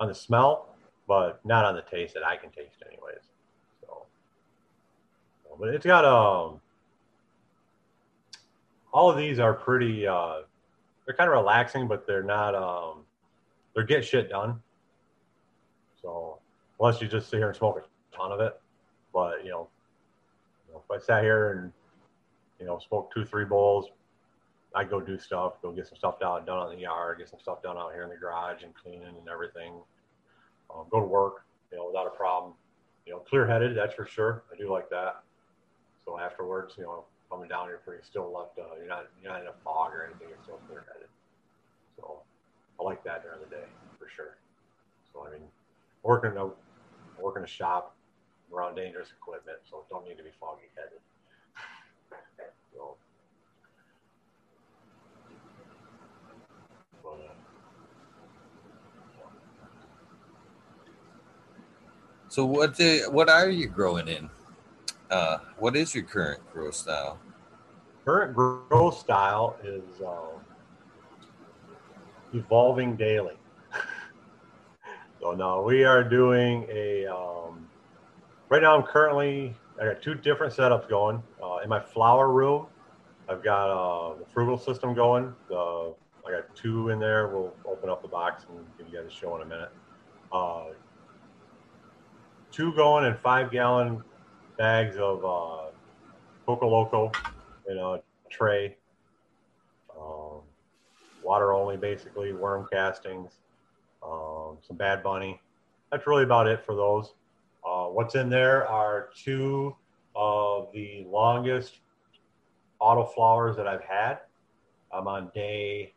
[0.00, 0.74] on the smell,
[1.06, 3.22] but not on the taste that I can taste, anyways.
[3.80, 4.06] So,
[5.58, 6.60] but it's got um,
[8.92, 10.06] all of these are pretty.
[10.06, 10.40] Uh,
[11.04, 12.54] they're kind of relaxing, but they're not.
[12.54, 13.04] Um,
[13.74, 14.60] they're get shit done.
[16.02, 16.38] So
[16.80, 18.58] unless you just sit here and smoke a ton of it,
[19.12, 19.68] but you know,
[20.66, 21.72] you know, if I sat here and
[22.58, 23.86] you know smoke two three bowls,
[24.74, 27.40] I'd go do stuff, go get some stuff down done on the yard, get some
[27.40, 29.74] stuff done out here in the garage and cleaning and everything.
[30.74, 32.52] Um, go to work, you know, without a problem.
[33.06, 34.42] You know, clear headed, that's for sure.
[34.52, 35.22] I do like that.
[36.04, 38.58] So afterwards, you know, coming down here, pretty still left.
[38.58, 40.28] Uh, you're not you're not in a fog or anything.
[40.28, 41.08] You're still clear headed.
[41.96, 42.20] So
[42.78, 43.64] I like that during the day
[43.98, 44.36] for sure.
[45.12, 45.48] So I mean,
[46.02, 46.50] working a
[47.20, 47.96] working a shop
[48.52, 51.00] around dangerous equipment, so don't need to be foggy headed.
[52.74, 52.96] So,
[62.28, 64.28] So what the, what are you growing in?
[65.10, 67.18] Uh, what is your current grow style?
[68.06, 70.40] current grow style is um,
[72.32, 73.34] evolving daily.
[75.20, 77.06] so now we are doing a.
[77.06, 77.66] Um,
[78.48, 81.20] right now, I'm currently I got two different setups going.
[81.42, 82.66] Uh, in my flower room,
[83.28, 85.34] I've got uh, the frugal system going.
[85.48, 85.92] The
[86.26, 87.28] I got two in there.
[87.28, 89.70] We'll open up the box and give you guys a show in a minute.
[90.32, 90.64] Uh,
[92.50, 94.02] two going in five gallon
[94.58, 95.70] bags of uh,
[96.44, 97.12] Coco Loco
[97.68, 98.76] in a tray.
[99.96, 100.40] Um,
[101.22, 103.32] water only, basically, worm castings,
[104.02, 105.40] um, some Bad Bunny.
[105.92, 107.14] That's really about it for those.
[107.64, 109.76] Uh, what's in there are two
[110.16, 111.80] of the longest
[112.80, 114.18] auto flowers that I've had.
[114.92, 115.92] I'm on day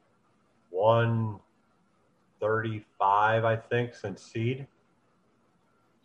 [0.70, 4.68] 135, I think, since seed.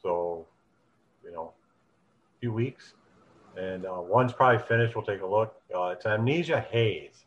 [0.02, 0.46] So,
[1.24, 1.52] you know,
[2.36, 2.94] a few weeks
[3.56, 4.94] and uh, one's probably finished.
[4.94, 5.54] We'll take a look.
[5.74, 7.24] Uh, it's Amnesia Haze,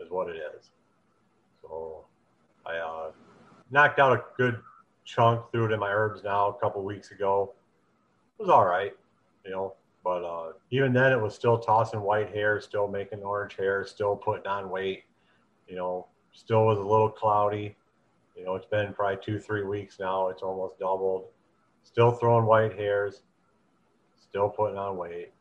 [0.00, 0.70] is what it is.
[1.62, 2.04] So
[2.66, 3.10] I uh,
[3.70, 4.58] knocked out a good
[5.04, 7.52] chunk, threw it in my herbs now a couple weeks ago.
[8.38, 8.92] It was all right,
[9.44, 9.74] you know,
[10.04, 14.16] but uh, even then it was still tossing white hair, still making orange hair, still
[14.16, 15.04] putting on weight,
[15.68, 16.06] you know,
[16.38, 17.76] still was a little cloudy.
[18.36, 20.28] You know, it's been probably two, three weeks now.
[20.28, 21.24] It's almost doubled.
[21.82, 23.22] Still throwing white hairs,
[24.20, 25.32] still putting on weight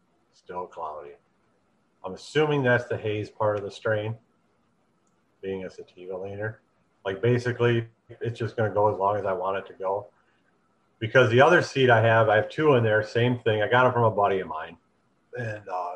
[0.48, 1.12] still cloudy.
[2.06, 4.16] I'm assuming that's the haze part of the strain,
[5.42, 6.62] being a sativa leaner.
[7.06, 7.88] Like basically,
[8.22, 10.08] it's just going to go as long as I want it to go.
[11.00, 13.62] Because the other seed I have, I have two in there, same thing.
[13.62, 14.78] I got them from a buddy of mine,
[15.38, 15.96] and uh,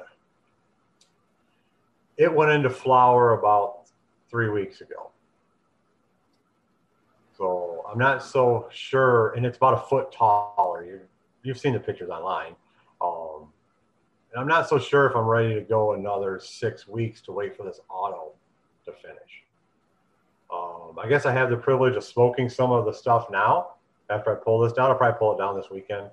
[2.18, 3.81] it went into flower about
[4.32, 5.12] three weeks ago.
[7.38, 10.86] So I'm not so sure, and it's about a foot taller.
[10.86, 11.02] You,
[11.44, 12.56] you've seen the pictures online.
[13.02, 13.48] Um,
[14.32, 17.58] and I'm not so sure if I'm ready to go another six weeks to wait
[17.58, 18.32] for this auto
[18.86, 19.44] to finish.
[20.54, 23.72] Um, I guess I have the privilege of smoking some of the stuff now.
[24.10, 26.10] After I pull this down, I'll probably pull it down this weekend.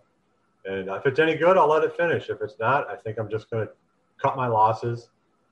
[0.64, 2.28] And if it's any good, I'll let it finish.
[2.28, 3.72] If it's not, I think I'm just going to
[4.20, 5.10] cut my losses,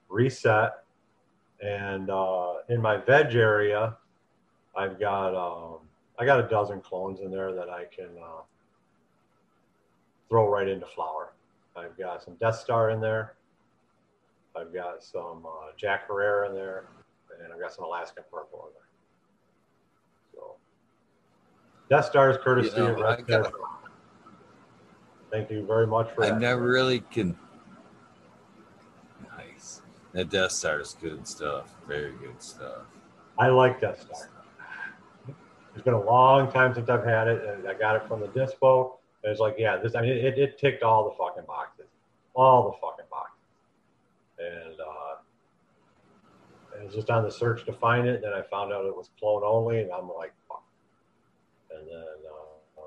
[0.09, 0.73] reset,
[1.61, 3.97] And uh, in my veg area,
[4.77, 5.79] I've got um,
[6.19, 8.43] I got a dozen clones in there that I can uh,
[10.29, 11.33] throw right into flower.
[11.77, 13.35] I've got some Death Star in there.
[14.55, 16.87] I've got some uh, Jack Herrera in there,
[17.43, 18.83] and I've got some Alaskan Purple in there.
[20.35, 20.57] So
[21.91, 23.53] Death Star is courtesy You know, of Red.
[25.31, 26.41] Thank you very much for I that.
[26.41, 27.37] never really can.
[30.17, 31.75] That Death Star is good stuff.
[31.87, 32.87] Very good stuff.
[33.39, 34.31] I like Death Star.
[35.75, 38.29] It's been a long time since I've had it, and I got it from the
[38.29, 38.97] dispo.
[39.23, 39.95] And it's like, yeah, this.
[39.95, 41.85] I mean, it, it ticked all the fucking boxes,
[42.35, 43.37] all the fucking boxes,
[44.39, 45.17] and uh,
[46.81, 48.23] I was just on the search to find it.
[48.23, 50.65] Then I found out it was clone only, and I'm like, fuck.
[51.77, 52.83] And then, uh,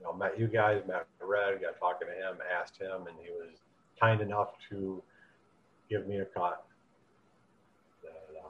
[0.00, 3.30] you know, met you guys, met Red, got talking to him, asked him, and he
[3.30, 3.60] was
[4.00, 5.00] kind enough to
[5.88, 6.64] give me a cut.
[8.02, 8.48] That, uh,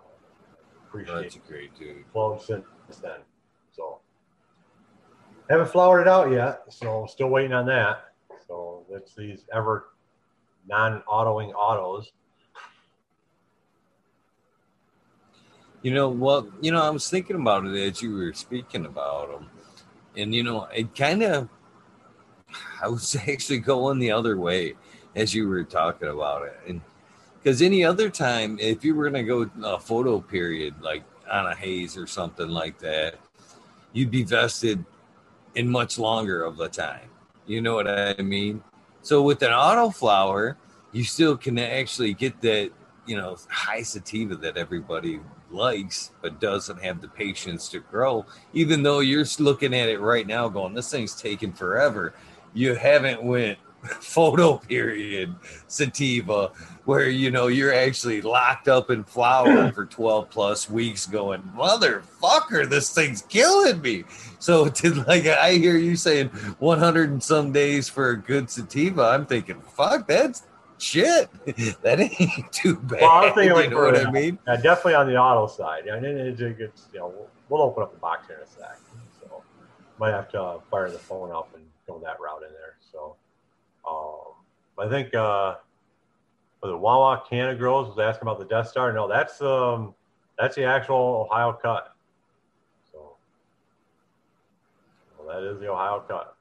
[0.87, 2.11] appreciate That's a great dude.
[2.13, 2.65] clone since
[3.03, 3.21] then.
[3.73, 4.01] So
[5.49, 8.13] haven't flowered it out yet, so still waiting on that.
[8.47, 9.91] So it's these ever
[10.69, 12.13] non-autoing autos.
[15.83, 16.47] You know what?
[16.61, 19.51] You know, I was thinking about it as you were speaking about them,
[20.17, 21.49] and you know, it kind of.
[22.83, 24.75] I was actually going the other way
[25.15, 26.81] as you were talking about it, and
[27.43, 31.47] because any other time, if you were going to go a photo period like on
[31.47, 33.17] a haze or something like that,
[33.93, 34.85] you'd be vested
[35.55, 37.09] in much longer of the time.
[37.47, 38.63] You know what I mean?
[39.03, 40.57] So with an auto flower,
[40.93, 42.71] you still can actually get that,
[43.07, 45.21] you know, high sativa that everybody
[45.51, 48.27] likes, but doesn't have the patience to grow.
[48.53, 52.15] Even though you're looking at it right now, going, "This thing's taking forever."
[52.53, 53.59] You haven't went
[54.01, 55.35] photo period
[55.67, 56.51] sativa
[56.85, 62.69] where you know you're actually locked up in flower for 12 plus weeks going motherfucker
[62.69, 64.05] this thing's killing me
[64.39, 69.03] so to like i hear you saying 100 and some days for a good sativa
[69.03, 70.45] i'm thinking fuck that's
[70.79, 71.29] shit
[71.83, 74.39] that ain't too bad Well, I was thinking like you know for- what i mean
[74.47, 75.87] Yeah, definitely on the auto side.
[75.87, 78.43] And then it it gets, you know, we'll, we'll open up the box here in
[78.43, 78.79] a sec.
[79.21, 79.43] So
[79.99, 82.77] might have to uh, fire the phone up and go that route in there.
[82.93, 83.17] So
[83.89, 85.57] um, I think uh,
[86.63, 88.93] was Wawa Canada Grows was asking about the Death Star.
[88.93, 89.95] No, that's um
[90.39, 91.95] that's the actual Ohio cut.
[92.93, 93.17] So
[95.19, 96.37] well, that is the Ohio cut.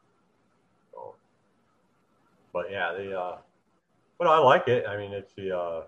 [0.94, 1.16] So,
[2.54, 3.38] but yeah, the uh,
[4.18, 4.86] but I like it.
[4.88, 5.82] I mean, it's the uh,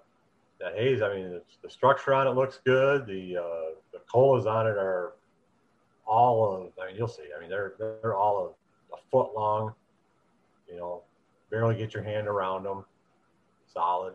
[0.59, 1.01] that haze.
[1.01, 3.05] I mean, it's, the structure on it looks good.
[3.07, 5.13] The uh, the colas on it are
[6.05, 6.71] all of.
[6.81, 7.23] I mean, you'll see.
[7.35, 8.55] I mean, they're they're all
[8.91, 9.73] a, a foot long.
[10.67, 11.01] You know,
[11.49, 12.85] barely get your hand around them.
[13.73, 14.13] Solid.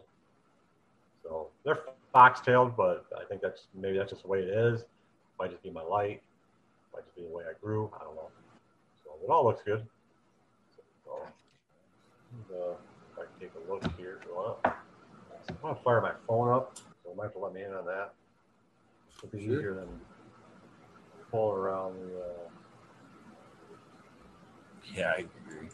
[1.23, 1.79] So they're
[2.13, 4.83] fox-tailed, but I think that's maybe that's just the way it is.
[5.39, 6.23] Might just be my light.
[6.93, 7.91] Might just be the way I grew.
[7.99, 8.29] I don't know.
[9.05, 9.87] So it all looks good.
[11.05, 11.13] So,
[12.53, 14.73] uh, if I can take a look here, well, I'm
[15.63, 18.15] gonna fire my phone up, so you might have to let me in on that.
[19.19, 19.57] It'll be Sure.
[19.57, 19.89] easier than
[21.31, 22.21] pulling around the.
[22.21, 22.49] Uh,
[24.95, 25.69] yeah i agree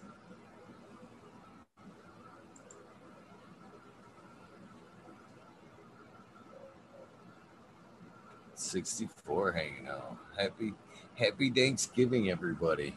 [8.60, 10.16] 64 hanging out.
[10.38, 10.74] Happy
[11.14, 12.96] happy Thanksgiving, everybody.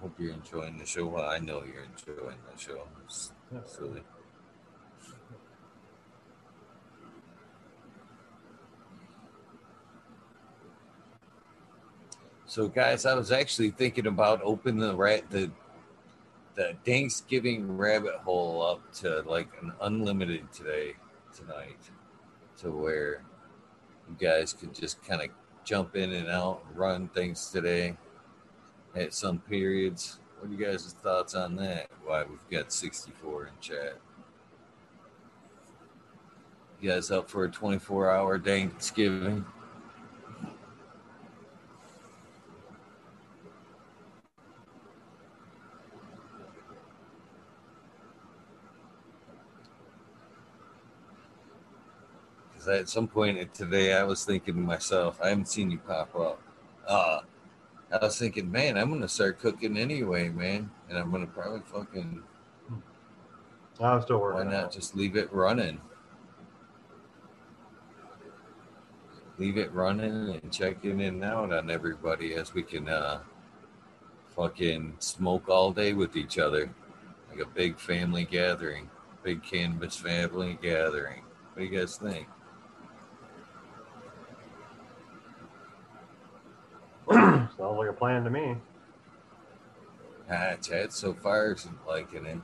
[0.00, 1.06] Hope you're enjoying the show.
[1.06, 2.86] Well, I know you're enjoying the show.
[3.04, 3.32] It's
[3.64, 4.02] silly.
[12.46, 15.50] So, guys, I was actually thinking about opening the rat the
[16.54, 20.94] the Thanksgiving rabbit hole up to like an unlimited today
[21.36, 21.78] tonight,
[22.60, 23.22] to where
[24.08, 25.28] you guys could just kind of
[25.64, 27.96] jump in and out, and run things today
[28.94, 30.18] at some periods.
[30.38, 31.88] What are you guys' thoughts on that?
[32.04, 33.98] Why we've got 64 in chat.
[36.80, 39.44] You guys up for a 24 hour Thanksgiving?
[52.66, 56.14] Because at some point today, I was thinking to myself, I haven't seen you pop
[56.16, 56.42] up.
[56.86, 57.20] Uh,
[57.92, 62.22] I was thinking, man, I'm gonna start cooking anyway, man, and I'm gonna probably fucking
[63.78, 64.48] I'm still why working.
[64.48, 65.80] on not just leave it running?
[69.38, 73.20] Leave it running and checking in and out on everybody as we can uh,
[74.34, 76.68] fucking smoke all day with each other,
[77.30, 78.90] like a big family gathering,
[79.22, 81.22] big cannabis family gathering.
[81.52, 82.26] What do you guys think?
[87.10, 88.56] Sounds like a plan to me.
[90.28, 92.38] Ah, Chad so far isn't liking it.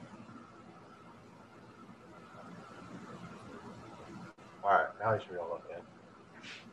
[4.62, 5.82] All right, now you should be able to look in.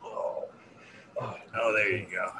[0.04, 0.44] Oh.
[1.20, 2.32] Oh, there you go.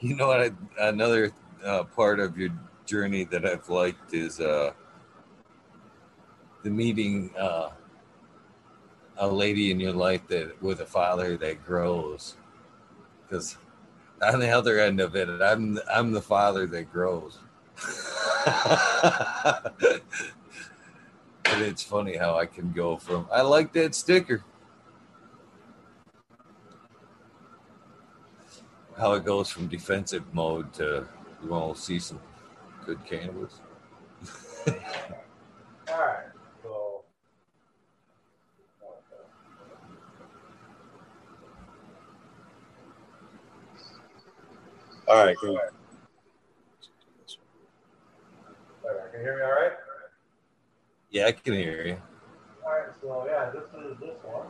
[0.00, 0.40] You know what?
[0.40, 1.32] I, another
[1.64, 2.50] uh, part of your
[2.86, 4.72] journey that I've liked is uh,
[6.62, 7.70] the meeting uh,
[9.18, 12.36] a lady in your life that with a father that grows.
[13.22, 13.56] Because
[14.22, 17.38] on the other end of it, I'm I'm the father that grows.
[21.46, 24.42] it's funny how I can go from I like that sticker.
[28.98, 31.06] How it goes from defensive mode to
[31.42, 32.20] you want to see some
[32.86, 33.60] good cannabis.
[35.88, 36.35] All right.
[45.08, 45.36] All right.
[45.40, 45.62] All right,
[49.12, 49.72] can you hear me all right?
[51.10, 51.96] Yeah, I can hear you.
[52.64, 52.88] All right.
[53.00, 54.48] So, yeah, this is this one.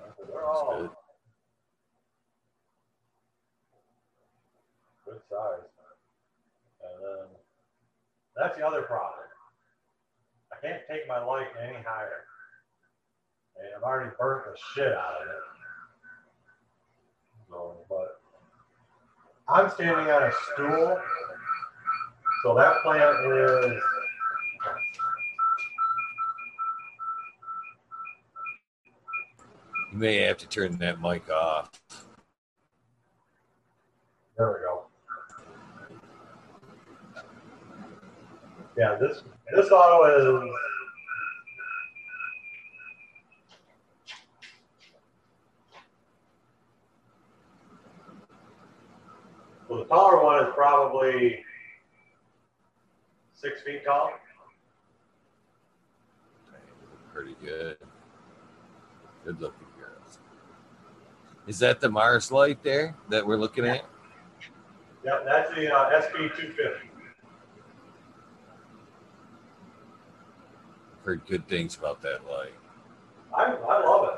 [0.00, 0.90] That's all good.
[5.04, 5.68] good size.
[6.82, 7.26] And then
[8.34, 9.20] that's the other problem.
[10.52, 12.24] I can't take my light any higher.
[13.58, 15.42] And I've already burnt the shit out of it.
[17.48, 18.20] So, but
[19.48, 21.00] I'm standing on a stool.
[22.42, 23.82] So that plant is
[29.92, 31.70] You may have to turn that mic off.
[34.38, 34.86] There we go.
[38.78, 39.22] Yeah, this
[39.54, 40.50] this auto is
[49.68, 51.44] well, the taller one is probably
[53.34, 54.12] six feet tall.
[57.12, 57.76] Pretty good.
[59.24, 60.18] Good looking girls.
[61.46, 63.84] Is that the Mars light there that we're looking at?
[65.04, 66.88] Yeah, that's the uh, SP 250.
[71.04, 72.54] Heard good things about that light.
[73.36, 74.08] I, I love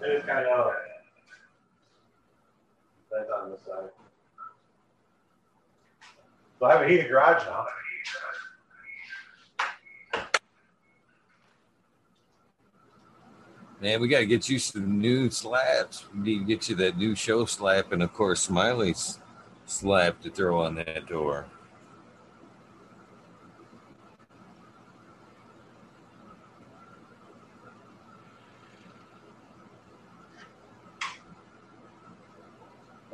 [0.00, 0.04] it.
[0.04, 0.72] It is kind of
[3.12, 3.90] on side.
[6.58, 7.66] So I have a heated garage now.
[13.80, 16.04] Man, we got to get you some new slabs.
[16.12, 19.20] We need to get you that new show slap and, of course, Smiley's
[19.66, 21.46] slap to throw on that door.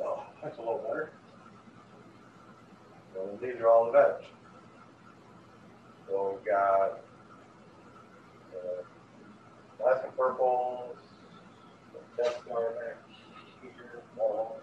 [0.03, 1.11] Oh, that's a little better.
[3.13, 4.25] So these are all the veg.
[6.07, 7.01] So we've got
[8.55, 8.81] uh,
[9.83, 10.95] Alaskan purples,
[12.17, 12.97] death garnet,
[13.61, 14.59] here, wall.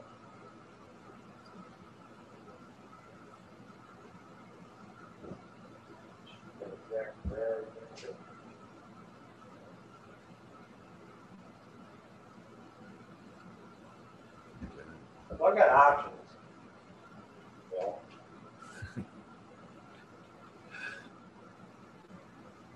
[15.38, 16.14] So I've got options.
[17.72, 17.98] You know.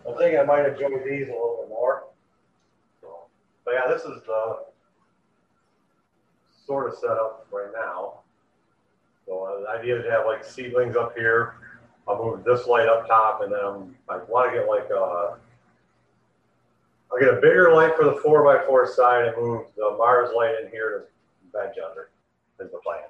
[0.09, 2.05] I think I might enjoy these a little bit more.
[3.01, 3.09] So,
[3.65, 4.59] but yeah, this is the
[6.67, 8.21] sort of setup right now.
[9.27, 11.55] So uh, the idea is to have like seedlings up here.
[12.09, 15.37] I'll move this light up top, and then I want to get like a.
[17.11, 20.31] I'll get a bigger light for the four x four side and move the Mars
[20.35, 21.07] light in here
[21.53, 22.11] to veg under.
[22.59, 23.03] Is the plan.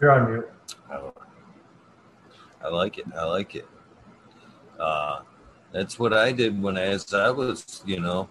[0.00, 0.48] You're on mute.
[2.62, 3.06] I, I like it.
[3.16, 3.66] I like it.
[4.78, 5.20] Uh,
[5.72, 8.28] that's what I did when as I was, you know,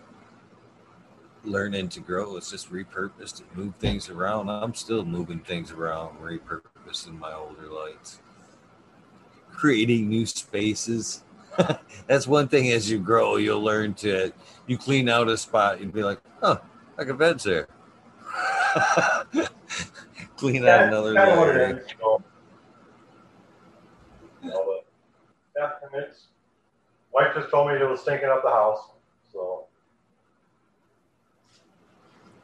[1.43, 2.37] learning to grow.
[2.37, 4.49] It's just repurposed and move things around.
[4.49, 8.19] I'm still moving things around, repurposing my older lights,
[9.51, 11.23] creating new spaces.
[12.07, 14.31] That's one thing as you grow, you'll learn to
[14.67, 16.59] you clean out a spot, you'd be like, oh,
[16.97, 17.67] I a bed's there.
[20.37, 21.85] clean out another kind of what layer.
[24.47, 24.55] It is.
[24.55, 24.85] So, you know, but,
[25.55, 26.27] yeah, and it's
[27.13, 28.91] wife just told me it was stinking up the house.
[29.31, 29.65] So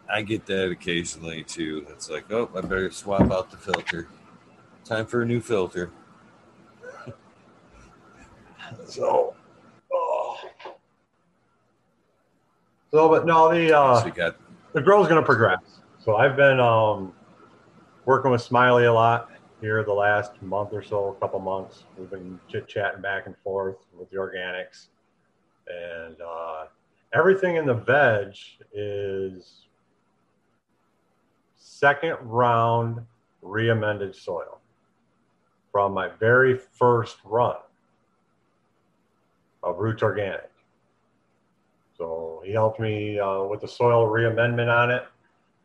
[0.10, 1.86] I get that occasionally too.
[1.90, 4.08] It's like, oh, I better swap out the filter.
[4.86, 5.92] Time for a new filter.
[8.88, 9.36] So,
[9.94, 10.38] oh.
[12.92, 14.36] so, but no, the uh, got
[14.74, 15.60] the grow's going to progress.
[16.00, 17.14] So I've been um,
[18.06, 19.30] working with Smiley a lot
[19.64, 21.86] here the last month or so, a couple months.
[21.98, 24.88] We've been chit chatting back and forth with the organics,
[25.70, 26.66] and uh,
[27.14, 28.36] everything in the veg
[28.74, 29.68] is
[31.56, 33.00] second round
[33.42, 34.60] re-amended soil
[35.72, 37.56] from my very first run
[39.64, 40.52] of Roots Organic.
[41.98, 45.06] So he helped me uh, with the soil reamendment on it,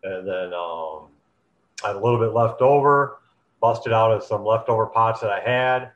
[0.05, 1.09] and then um,
[1.83, 3.19] I had a little bit left over,
[3.61, 5.91] busted out of some leftover pots that I had,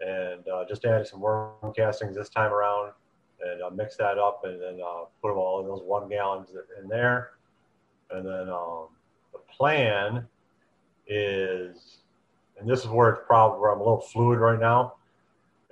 [0.00, 2.92] and uh, just added some worm castings this time around,
[3.40, 6.48] and uh, mixed that up, and then uh, put them all in those one gallons
[6.80, 7.30] in there,
[8.10, 8.88] and then um,
[9.32, 10.26] the plan
[11.06, 11.98] is,
[12.58, 14.94] and this is where it's probably where I'm a little fluid right now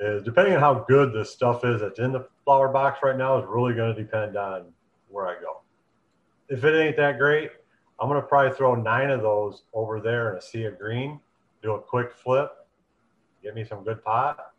[0.00, 3.38] is depending on how good this stuff is that's in the flower box right now
[3.38, 4.64] is really going to depend on
[5.08, 5.60] where I go.
[6.48, 7.50] If it ain't that great,
[8.00, 11.20] I'm going to probably throw nine of those over there in a sea of green,
[11.62, 12.50] do a quick flip,
[13.42, 14.52] get me some good pot.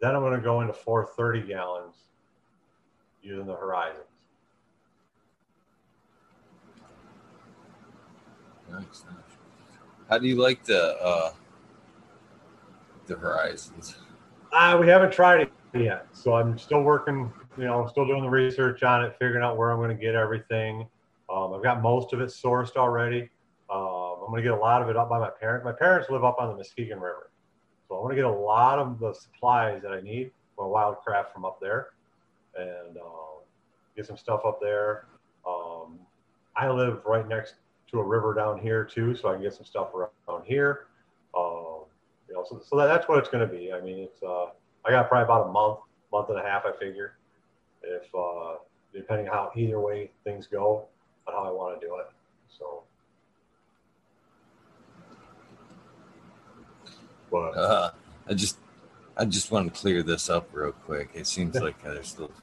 [0.00, 1.96] Then I'm going to go into 430 gallons
[3.22, 4.04] using the Horizons.
[8.74, 9.36] nice, nice.
[10.08, 11.32] How do you like the uh,
[13.06, 13.96] the horizons?
[14.52, 17.32] Uh, we haven't tried it yet, so I'm still working.
[17.56, 20.00] You know, I'm still doing the research on it, figuring out where I'm going to
[20.00, 20.86] get everything.
[21.30, 23.30] Um, I've got most of it sourced already.
[23.70, 25.64] Um, I'm going to get a lot of it up by my parents.
[25.64, 27.30] My parents live up on the Muskegon River,
[27.88, 31.32] so I'm going to get a lot of the supplies that I need for wildcraft
[31.32, 31.88] from up there,
[32.56, 33.42] and uh,
[33.96, 35.06] get some stuff up there.
[35.46, 35.98] Um,
[36.56, 37.54] I live right next
[37.90, 40.86] to a river down here too, so I can get some stuff around here.
[41.36, 41.84] Um,
[42.28, 43.72] you know, so, so that, that's what it's going to be.
[43.72, 44.46] I mean, it's uh,
[44.84, 45.80] I got probably about a month,
[46.12, 47.16] month and a half, I figure,
[47.82, 48.56] if uh,
[48.94, 50.86] depending how either way things go,
[51.26, 52.06] on how I want to do it.
[52.48, 52.84] So,
[57.34, 57.90] but Uh,
[58.28, 58.58] I just
[59.16, 61.10] I just want to clear this up real quick.
[61.14, 62.34] It seems like there's little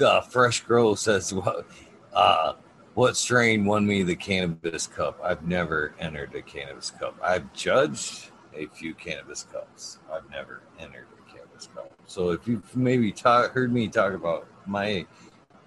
[0.00, 1.66] uh, fresh grow says what
[2.14, 2.54] uh
[2.94, 5.20] what strain won me the cannabis cup?
[5.22, 7.16] I've never entered a cannabis cup.
[7.22, 9.98] I've judged a few cannabis cups.
[10.12, 11.92] I've never entered a cannabis cup.
[12.06, 15.06] So if you've maybe heard me talk about my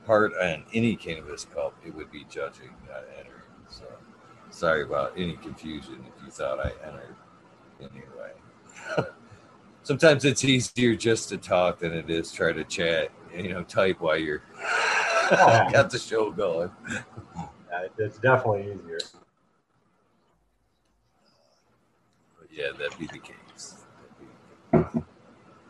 [0.06, 3.54] part on any cannabis cup, it would be judging, not entering.
[3.70, 3.86] So
[4.50, 7.16] sorry about any confusion if you thought I entered
[7.82, 8.32] anyway.
[9.84, 13.10] Sometimes it's easier just to talk than it is try to chat.
[13.36, 14.44] You know, type while you're
[15.32, 16.70] got the show going.
[16.90, 19.00] yeah, it's definitely easier.
[22.38, 23.86] But yeah, that'd be the case.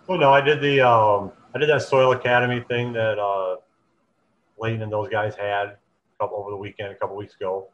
[0.08, 3.58] Well, no, I did the um, I did that Soil Academy thing that uh,
[4.60, 5.78] Layton and those guys had a
[6.20, 7.68] couple over the weekend, a couple weeks ago,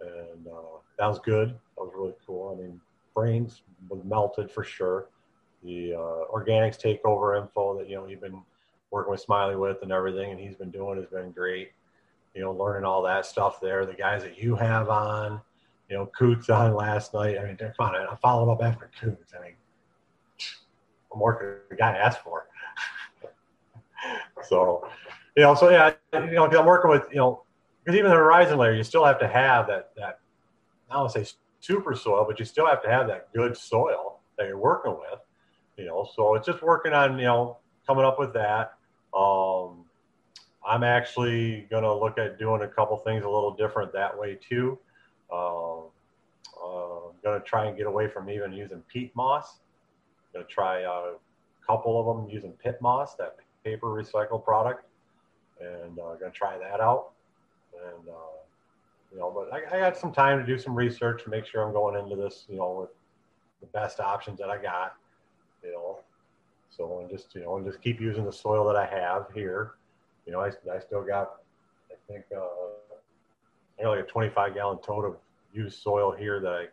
[0.00, 1.48] and uh, that was good.
[1.48, 2.56] That was really cool.
[2.56, 2.80] I mean,
[3.14, 3.62] brains
[4.04, 5.08] melted for sure.
[5.62, 8.42] The uh, organics takeover info that you know you've been
[8.90, 11.72] working with Smiley with and everything, and he's been doing has been great.
[12.34, 13.86] You know, learning all that stuff there.
[13.86, 15.40] The guys that you have on,
[15.88, 17.38] you know, Coots on last night.
[17.38, 17.94] I mean, they're fine.
[17.94, 19.32] I followed up after Coots.
[19.38, 19.54] I mean,
[21.12, 22.48] I'm working the guy asked for.
[24.48, 24.88] so,
[25.36, 27.44] you know, so yeah, you know, i I'm working with, you know,
[27.84, 30.20] because even the horizon layer, you still have to have that that
[30.90, 31.24] I don't say
[31.64, 35.20] super soil, but you still have to have that good soil that you're working with.
[35.76, 38.74] You know, so it's just working on you know coming up with that.
[39.16, 39.84] Um,
[40.66, 44.38] I'm actually going to look at doing a couple things a little different that way
[44.48, 44.78] too.
[45.32, 45.84] Um,
[46.62, 49.58] uh, I'm going to try and get away from even using peat moss.
[50.32, 51.14] Going to try a
[51.66, 54.84] couple of them using PittMoss, that paper recycled product,
[55.60, 57.12] and uh, going to try that out.
[57.74, 58.43] And uh,
[59.14, 61.62] you know, but I, I got some time to do some research to make sure
[61.62, 62.90] I'm going into this, you know, with
[63.60, 64.96] the best options that I got.
[65.62, 66.00] You know,
[66.68, 69.74] so and just you know and just keep using the soil that I have here.
[70.26, 71.36] You know, I, I still got
[71.90, 72.40] I think uh,
[73.78, 75.16] I got like a 25 gallon tote of
[75.52, 76.66] used soil here that I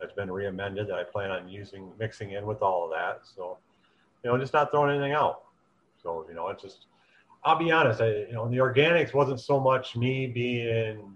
[0.00, 3.20] that's been re-amended that I plan on using mixing in with all of that.
[3.22, 3.58] So
[4.24, 5.42] you know, just not throwing anything out.
[6.02, 6.86] So you know, it's just
[7.44, 8.00] I'll be honest.
[8.00, 11.14] I you know the organics wasn't so much me being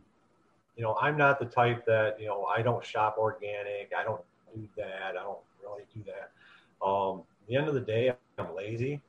[0.76, 3.92] you know I'm not the type that you know I don't shop organic.
[3.96, 4.22] I don't
[4.54, 5.10] do that.
[5.10, 6.86] I don't really do that.
[6.86, 9.00] Um, the end of the day, I'm lazy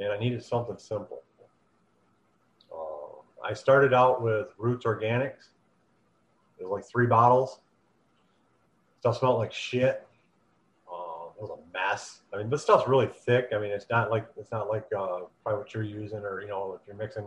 [0.00, 1.22] and I needed something simple.
[2.72, 5.50] Uh, I started out with Roots Organics.
[6.58, 7.60] It was like three bottles.
[9.00, 10.06] Stuff smelled like shit.
[10.90, 12.20] Uh, it was a mess.
[12.32, 13.48] I mean, this stuff's really thick.
[13.54, 16.48] I mean, it's not like it's not like uh, probably what you're using, or you
[16.48, 17.24] know, if you're mixing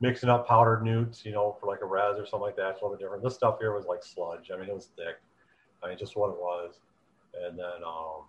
[0.00, 2.70] mixing up powdered newts, you know, for like a res or something like that.
[2.70, 3.22] It's a little bit different.
[3.22, 4.50] This stuff here was like sludge.
[4.52, 5.16] I mean, it was thick.
[5.82, 6.74] I mean, just what it was.
[7.42, 8.24] And then, um,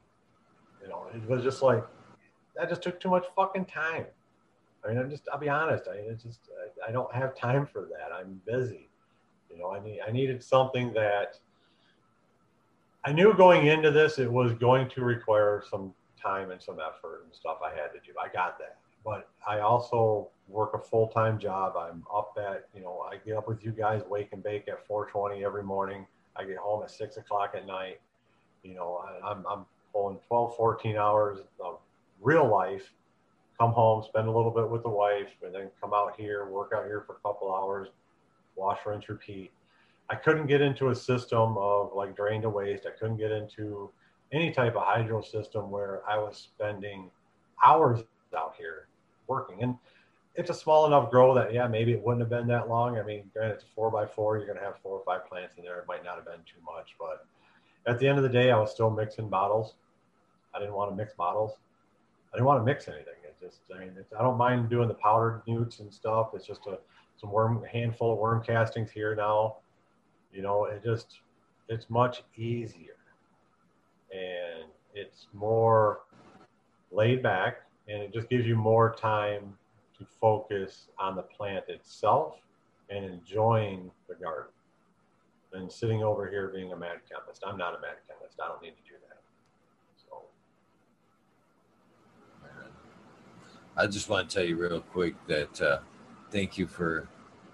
[0.82, 1.84] you know, it was just like
[2.56, 2.70] that.
[2.70, 4.06] Just took too much fucking time.
[4.84, 5.86] I mean, I'm just, I'll be honest.
[5.92, 6.42] I mean, it's just,
[6.86, 8.14] I, I don't have time for that.
[8.14, 8.90] I'm busy.
[9.50, 11.40] You know, I need, I needed something that
[13.04, 17.22] I knew going into this, it was going to require some time and some effort
[17.26, 18.14] and stuff I had to do.
[18.22, 18.78] I got that.
[19.06, 21.76] But I also work a full time job.
[21.78, 24.86] I'm up at, you know, I get up with you guys, wake and bake at
[24.88, 26.06] 420 every morning.
[26.36, 28.02] I get home at six o'clock at night.
[28.64, 31.80] You know, I, I'm, I'm pulling 12, 14 hours of
[32.22, 32.92] real life
[33.58, 36.72] come home, spend a little bit with the wife, and then come out here, work
[36.76, 37.88] out here for a couple hours,
[38.56, 39.52] wash, rinse, repeat.
[40.10, 42.86] I couldn't get into a system of like drain to waste.
[42.86, 43.90] I couldn't get into
[44.32, 47.10] any type of hydro system where I was spending
[47.66, 48.02] hours
[48.38, 48.88] out here
[49.28, 49.64] working.
[49.64, 49.76] And
[50.36, 52.98] it's a small enough grow that yeah, maybe it wouldn't have been that long.
[52.98, 54.38] I mean, granted, it's four by four.
[54.38, 55.80] You're to have four or five plants in there.
[55.80, 57.26] It might not have been too much, but
[57.88, 59.76] at the end of the day, I was still mixing bottles.
[60.54, 61.54] I didn't want to mix bottles.
[62.34, 64.96] I didn't want to mix anything It just I mean I don't mind doing the
[64.96, 66.32] powdered newts and stuff.
[66.34, 66.80] It's just a
[67.18, 69.58] some worm a handful of worm castings here now.
[70.34, 71.20] You know, it just
[71.70, 72.98] it's much easier
[74.12, 76.02] and it's more
[76.92, 79.54] laid back and it just gives you more time
[79.98, 82.36] to focus on the plant itself
[82.90, 84.52] and enjoying the garden
[85.52, 87.44] than sitting over here being a mad chemist.
[87.46, 88.40] I'm not a mad chemist.
[88.44, 89.22] I don't need to do that.
[89.98, 90.24] So,
[93.78, 95.80] I just want to tell you real quick that uh,
[96.32, 97.08] thank you for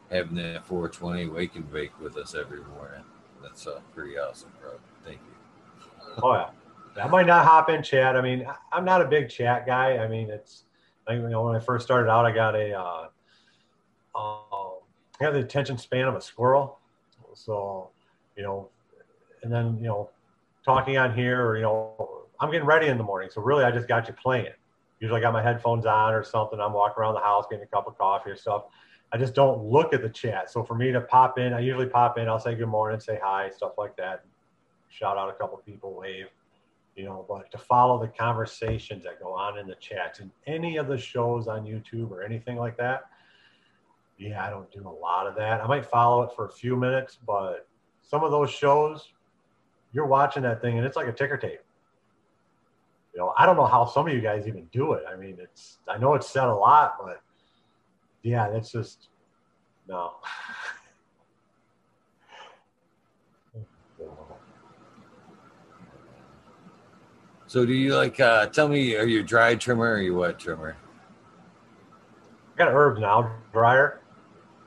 [0.09, 3.03] having that 420 wake and bake with us every morning.
[3.41, 4.73] That's uh, pretty awesome, bro.
[5.05, 6.13] Thank you.
[6.23, 6.49] Oh yeah,
[6.97, 8.15] I might not hop in chat.
[8.15, 9.97] I mean, I'm not a big chat guy.
[9.97, 10.63] I mean, it's
[11.07, 13.07] I you know when I first started out, I got a uh,
[14.15, 14.69] uh,
[15.21, 16.79] I the attention span of a squirrel,
[17.33, 17.89] so
[18.35, 18.69] you know,
[19.43, 20.09] and then you know,
[20.65, 23.71] talking on here or you know, I'm getting ready in the morning, so really I
[23.71, 24.53] just got you playing
[25.01, 26.59] usually I got my headphones on or something.
[26.59, 28.65] I'm walking around the house getting a cup of coffee or stuff.
[29.11, 30.49] I just don't look at the chat.
[30.49, 32.29] So for me to pop in, I usually pop in.
[32.29, 34.23] I'll say good morning, say hi, stuff like that.
[34.89, 36.27] Shout out a couple people, wave,
[37.01, 37.25] you know.
[37.27, 40.97] But to follow the conversations that go on in the chats and any of the
[40.97, 43.09] shows on YouTube or anything like that,
[44.17, 45.61] yeah, I don't do a lot of that.
[45.61, 47.67] I might follow it for a few minutes, but
[48.03, 49.13] some of those shows,
[49.93, 51.61] you're watching that thing and it's like a ticker tape
[53.13, 55.03] you know, I don't know how some of you guys even do it.
[55.11, 57.21] I mean, it's I know it's said a lot, but
[58.23, 59.09] yeah, that's just
[59.87, 60.13] no.
[67.51, 70.39] So do you like uh tell me are you a dry trimmer or you wet
[70.39, 70.77] trimmer?
[72.55, 73.99] I got herbs now, dryer.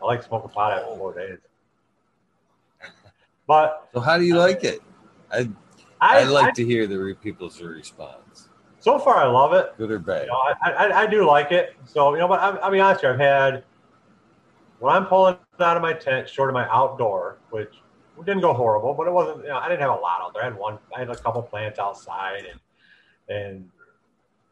[0.03, 1.39] I like smoking pot after four days.
[3.47, 4.81] But so how do you like it?
[5.33, 5.49] I
[5.99, 8.51] I, I like I, to hear the people's response.
[8.81, 9.73] So far, I love it.
[9.79, 10.27] Good or bad?
[10.27, 11.75] You know, I, I, I, do like it.
[11.87, 13.15] So you know, but I, will be honest here.
[13.15, 13.65] I've had
[14.81, 17.73] when I'm pulling out of my tent, short of my outdoor, which
[18.27, 19.39] didn't go horrible, but it wasn't.
[19.39, 20.43] You know, I didn't have a lot out there.
[20.43, 20.79] I had one.
[20.95, 22.61] I had a couple plants outside, and
[23.29, 23.69] and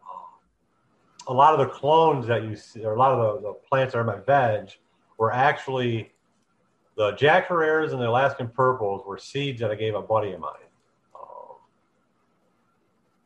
[0.03, 3.55] uh, a lot of the clones that you see, or a lot of the, the
[3.55, 4.71] plants that are my veg,
[5.19, 6.13] were actually
[6.97, 10.41] the Jack Herreras and the Alaskan purples were seeds that I gave a buddy of
[10.41, 10.53] mine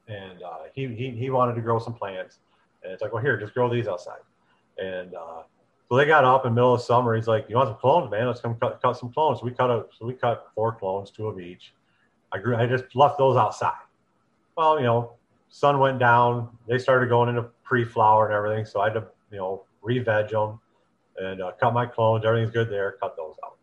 [0.09, 2.39] and uh, he, he he wanted to grow some plants,
[2.83, 4.21] and it's like, well, here, just grow these outside,
[4.79, 5.43] and uh,
[5.89, 7.15] so they got up in the middle of summer.
[7.15, 8.27] He's like, you want some clones, man?
[8.27, 9.41] Let's come cut, cut some clones.
[9.41, 11.73] So we cut a, so we cut four clones, two of each.
[12.33, 13.73] I grew, I just left those outside.
[14.57, 15.13] Well, you know,
[15.57, 16.51] sun went down.
[16.69, 18.67] They started going into pre-flower and everything.
[18.67, 20.61] So I had to, you know, re-veg them
[21.17, 22.27] and uh, cut my clones.
[22.27, 22.97] Everything's good there.
[23.01, 23.57] Cut those out.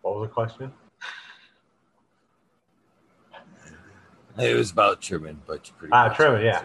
[0.00, 0.72] What was the question?
[4.38, 6.62] It was about trimming, but you pretty ah, trimming, yeah.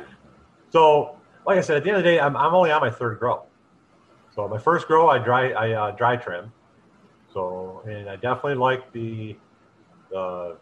[0.70, 2.90] So, like I said, at the end of the day, I'm, I'm only on my
[2.90, 3.44] third grow.
[4.36, 6.54] So my first grow, I dry I uh, dry trim.
[7.34, 9.36] So, and I definitely like the
[10.10, 10.58] the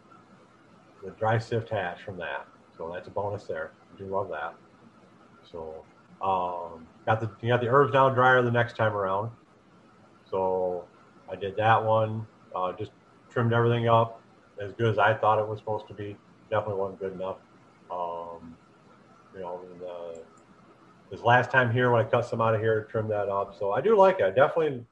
[1.04, 2.46] the dry sift hash from that.
[2.76, 3.72] So that's a bonus there.
[3.94, 4.54] I do love that.
[5.50, 5.84] So,
[6.22, 9.30] um, got the you got the herbs down dryer the next time around.
[10.30, 10.84] So
[11.30, 12.26] I did that one.
[12.54, 12.92] Uh, just
[13.30, 14.20] trimmed everything up
[14.60, 16.16] as good as I thought it was supposed to be
[16.50, 17.36] definitely wasn't good enough.
[17.90, 18.56] Um,
[19.34, 20.18] you know, uh,
[21.10, 23.56] this last time here when I cut some out of here, trim that up.
[23.58, 24.24] So I do like it.
[24.24, 24.84] I definitely,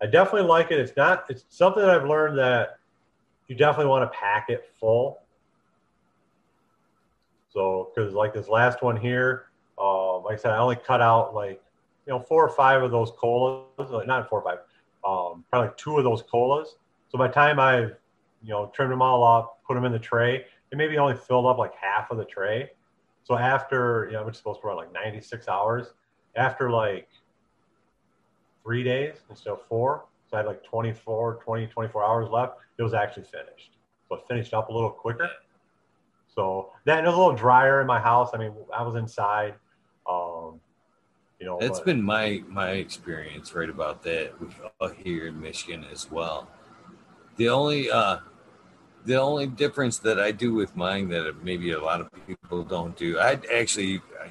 [0.00, 0.78] I definitely like it.
[0.78, 1.24] It's not.
[1.28, 2.78] It's something that I've learned that
[3.48, 5.22] you definitely want to pack it full.
[7.48, 9.46] So because like this last one here,
[9.78, 11.62] uh, like I said, I only cut out like
[12.06, 14.58] you know four or five of those colas, like not four or five,
[15.04, 16.76] um, probably like two of those colas.
[17.08, 17.96] So by the time I've
[18.42, 21.46] you know trimmed them all up, put them in the tray, it maybe only filled
[21.46, 22.70] up like half of the tray.
[23.24, 25.92] So after, you know, which is supposed to run like 96 hours,
[26.36, 27.08] after like
[28.62, 32.82] three days instead of four, so I had like 24, 20, 24 hours left, it
[32.82, 33.76] was actually finished.
[34.08, 35.28] So it finished up a little quicker.
[36.38, 38.30] So then it was a little drier in my house.
[38.32, 39.54] I mean, I was inside.
[40.08, 40.60] Um,
[41.40, 44.34] you know, that's been my my experience right about that
[45.02, 46.48] here in Michigan as well.
[47.38, 48.18] The only uh,
[49.04, 52.96] the only difference that I do with mine that maybe a lot of people don't
[52.96, 54.30] do, I actually, I,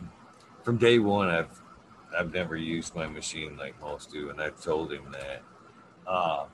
[0.64, 1.62] from day one, I've
[2.18, 5.42] I've never used my machine like most do, and I've told him that.
[6.08, 6.46] Uh,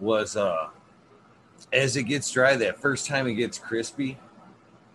[0.00, 0.68] was uh,
[1.74, 4.18] as it gets dry, that first time it gets crispy,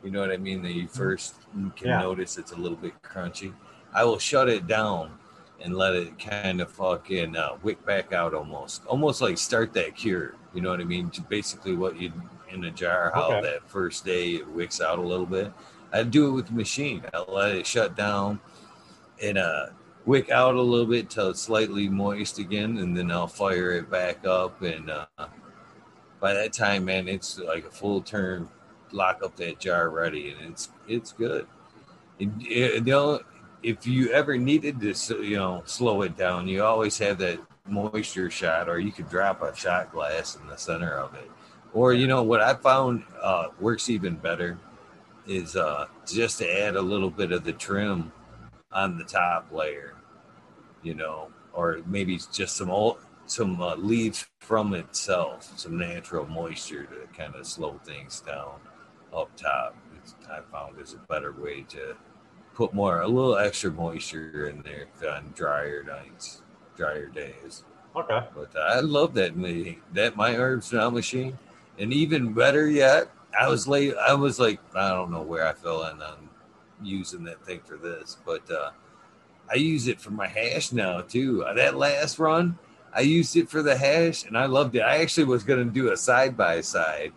[0.04, 0.62] you know what I mean?
[0.62, 0.98] That you mm-hmm.
[0.98, 1.36] first
[1.76, 2.02] can yeah.
[2.02, 3.54] notice it's a little bit crunchy.
[3.94, 5.18] I will shut it down
[5.60, 9.96] and let it kind of fucking uh, wick back out almost, almost like start that
[9.96, 10.36] cure.
[10.54, 11.12] You know what I mean?
[11.30, 12.12] Basically, what you
[12.50, 13.42] in a jar, how okay.
[13.42, 15.52] that first day it wicks out a little bit.
[15.92, 17.04] I do it with the machine.
[17.14, 18.40] I let it shut down
[19.22, 19.68] and uh,
[20.06, 23.90] wick out a little bit till it's slightly moist again, and then I'll fire it
[23.90, 24.62] back up.
[24.62, 25.06] And uh,
[26.20, 28.50] by that time, man, it's like a full turn.
[28.92, 31.48] Lock up that jar ready, and it's it's good.
[32.20, 33.22] It, it, you know,
[33.64, 38.30] if you ever needed to, you know, slow it down, you always have that moisture
[38.30, 41.30] shot, or you could drop a shot glass in the center of it.
[41.74, 44.58] Or you know what I found uh, works even better
[45.28, 48.12] is uh, just to add a little bit of the trim
[48.72, 49.96] on the top layer,
[50.82, 56.86] you know, or maybe just some old some uh, leaves from itself, some natural moisture
[56.86, 58.54] to kind of slow things down
[59.18, 59.76] up top.
[59.98, 61.96] It's, I found is a better way to
[62.54, 66.42] put more a little extra moisture in there on drier nights,
[66.76, 67.64] drier days.
[67.96, 68.26] Okay.
[68.36, 69.34] But I love that
[69.94, 71.38] that my herbs now machine
[71.80, 73.94] and even better yet, I was late.
[73.96, 76.30] I was like, I don't know where I fell in on
[76.82, 78.72] using that thing for this, but uh,
[79.52, 81.44] I use it for my hash now too.
[81.44, 82.58] Uh, that last run,
[82.94, 84.82] I used it for the hash, and I loved it.
[84.82, 87.14] I actually was going to do a side by side,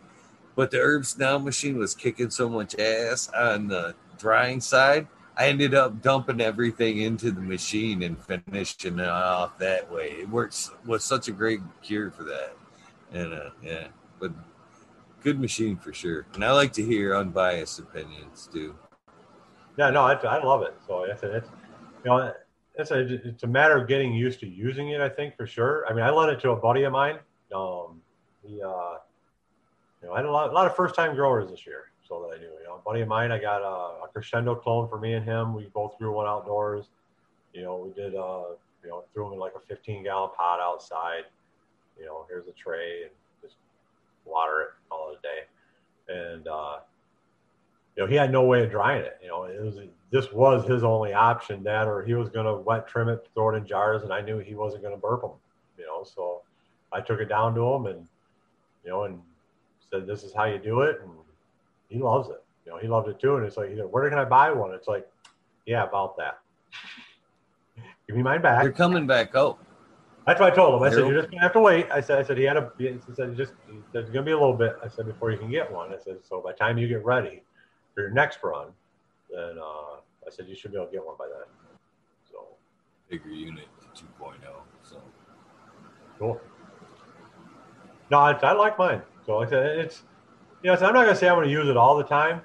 [0.60, 5.06] but the herbs now machine was kicking so much ass on the drying side.
[5.34, 10.08] I ended up dumping everything into the machine and finishing it off that way.
[10.08, 12.54] It works was such a great cure for that,
[13.10, 13.86] and uh, yeah,
[14.18, 14.32] but
[15.22, 16.26] good machine for sure.
[16.34, 18.74] And I like to hear unbiased opinions too.
[19.78, 20.74] Yeah, no, I, I love it.
[20.86, 21.48] So it's, it's
[22.04, 22.34] you know,
[22.74, 25.00] it's a, it's a matter of getting used to using it.
[25.00, 25.86] I think for sure.
[25.88, 27.18] I mean, I lent it to a buddy of mine.
[27.50, 28.02] Um,
[28.42, 28.98] he, uh,
[30.02, 31.84] you know, I had a lot, a lot of first time growers this year.
[32.08, 34.56] So that I knew, you know, a buddy of mine, I got a, a crescendo
[34.56, 35.54] clone for me and him.
[35.54, 36.86] We both grew one outdoors.
[37.54, 40.58] You know, we did, uh, you know, threw them in like a 15 gallon pot
[40.60, 41.24] outside.
[41.96, 43.10] You know, here's a tray and
[43.40, 43.54] just
[44.24, 46.12] water it all the day.
[46.12, 46.78] And, uh,
[47.96, 49.18] you know, he had no way of drying it.
[49.22, 49.78] You know, it was
[50.10, 51.62] this was his only option.
[51.62, 54.20] That, or he was going to wet trim it, throw it in jars, and I
[54.20, 55.32] knew he wasn't going to burp them.
[55.78, 56.42] You know, so
[56.92, 58.06] I took it down to him, and
[58.84, 59.20] you know, and
[59.90, 61.10] said, "This is how you do it," and
[61.88, 62.42] he loves it.
[62.64, 63.36] You know, he loved it too.
[63.36, 65.06] And it's like, "Where can I buy one?" It's like,
[65.66, 66.40] "Yeah, about that.
[68.06, 69.58] Give me mine back." You're coming back out.
[70.26, 70.86] That's what I told him.
[70.86, 71.90] I said, you're just gonna have to wait.
[71.90, 72.70] I said, I said he had a.
[72.78, 73.52] He said, just
[73.92, 74.76] there's gonna be a little bit.
[74.84, 75.92] I said before you can get one.
[75.92, 77.42] I said, so by the time you get ready
[77.94, 78.68] for your next run,
[79.28, 79.96] then uh,
[80.26, 81.46] I said you should be able to get one by then.
[82.30, 82.46] So
[83.08, 84.36] bigger unit 2.0.
[84.84, 85.02] So
[86.18, 86.40] cool.
[88.10, 89.02] No, I, I like mine.
[89.30, 90.02] So like I said, it's
[90.64, 92.40] you know, so I'm not gonna say I'm gonna use it all the time,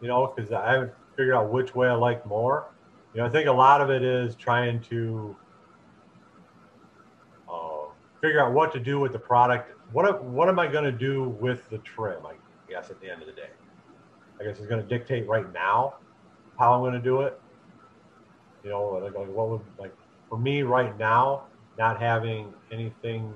[0.00, 2.72] you know, because I haven't figured out which way I like more.
[3.12, 5.36] You know, I think a lot of it is trying to
[7.46, 7.90] uh,
[8.22, 9.76] figure out what to do with the product.
[9.92, 12.24] What what am I to do with the trim?
[12.24, 12.36] I
[12.70, 13.50] guess at the end of the day,
[14.40, 15.96] I guess it's to dictate right now
[16.58, 17.38] how I'm to do it.
[18.64, 19.94] You know, like, like what would like
[20.30, 21.42] for me right now,
[21.76, 23.30] not having anything,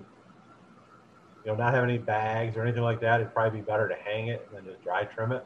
[1.44, 3.94] you know, not have any bags or anything like that, it'd probably be better to
[3.94, 5.44] hang it than just dry trim it.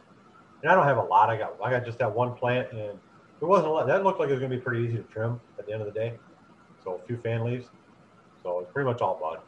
[0.62, 1.28] And I don't have a lot.
[1.28, 2.98] I got I got just that one plant, and it
[3.40, 3.86] wasn't a lot.
[3.86, 5.92] That looked like it was to be pretty easy to trim at the end of
[5.92, 6.14] the day.
[6.82, 7.66] So a few fan leaves.
[8.42, 9.40] So it's pretty much all bud.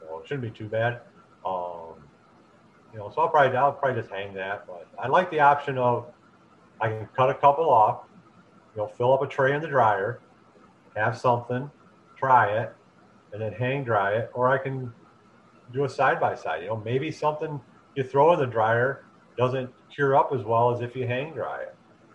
[0.00, 1.00] So it shouldn't be too bad.
[1.44, 1.94] Um,
[2.92, 4.66] you know, so I'll probably I'll probably just hang that.
[4.66, 6.06] But I like the option of
[6.80, 8.04] I can cut a couple off,
[8.74, 10.20] you know, fill up a tray in the dryer,
[10.96, 11.70] have something,
[12.16, 12.74] try it,
[13.32, 14.92] and then hang dry it, or I can
[15.74, 16.62] do a side by side.
[16.62, 17.60] You know, maybe something
[17.94, 19.04] you throw in the dryer
[19.36, 21.74] doesn't cure up as well as if you hang dry it.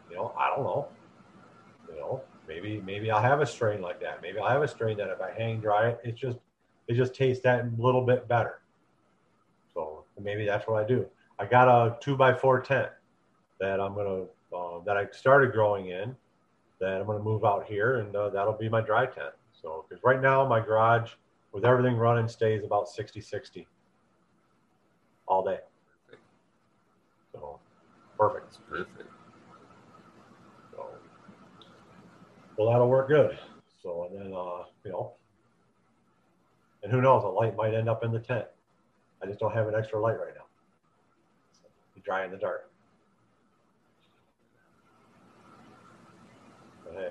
[0.10, 0.88] You know, I don't know.
[1.90, 4.22] You know, maybe maybe I'll have a strain like that.
[4.22, 6.38] Maybe I'll have a strain that if I hang dry it, it just
[6.88, 8.62] it just tastes that little bit better.
[9.74, 11.06] So maybe that's what I do.
[11.38, 12.90] I got a two by four tent
[13.60, 14.26] that I'm gonna
[14.56, 16.16] uh, that I started growing in
[16.80, 19.34] that I'm gonna move out here and uh, that'll be my dry tent.
[19.62, 21.12] So because right now my garage
[21.52, 23.68] with everything running stays about 60 60
[25.28, 25.60] all day.
[27.34, 27.60] So
[28.18, 28.58] perfect.
[28.70, 29.10] Perfect.
[30.72, 30.86] So
[32.58, 33.38] well that'll work good.
[33.82, 35.14] So and then uh, you know
[36.84, 38.46] and who knows, a light might end up in the tent.
[39.22, 40.46] I just don't have an extra light right now.
[41.52, 42.72] So be dry in the dark.
[46.86, 47.10] But hey,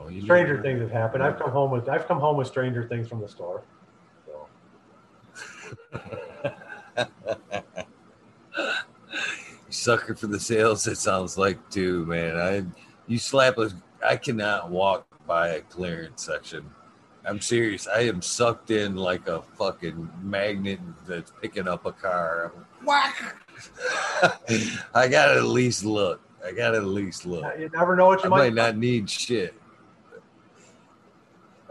[0.00, 1.22] Oh, you stranger things have happened.
[1.22, 3.62] I've come home with I've come home with stranger things from the store.
[4.26, 4.48] So
[9.66, 10.86] You sucker for the sales.
[10.86, 12.36] It sounds like too, man.
[12.36, 12.64] I
[13.06, 13.70] you slap a.
[14.06, 16.70] I cannot walk by a clearance section.
[17.24, 17.86] I'm serious.
[17.86, 22.52] I am sucked in like a fucking magnet that's picking up a car.
[22.84, 23.36] Whack!
[24.94, 26.20] I gotta at least look.
[26.44, 27.44] I gotta at least look.
[27.58, 28.54] you never know what I you might might.
[28.54, 29.54] not need shit.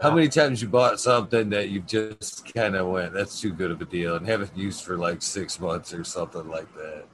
[0.00, 3.72] How many times you bought something that you just kind of went, "That's too good
[3.72, 7.04] of a deal," and haven't used for like six months or something like that?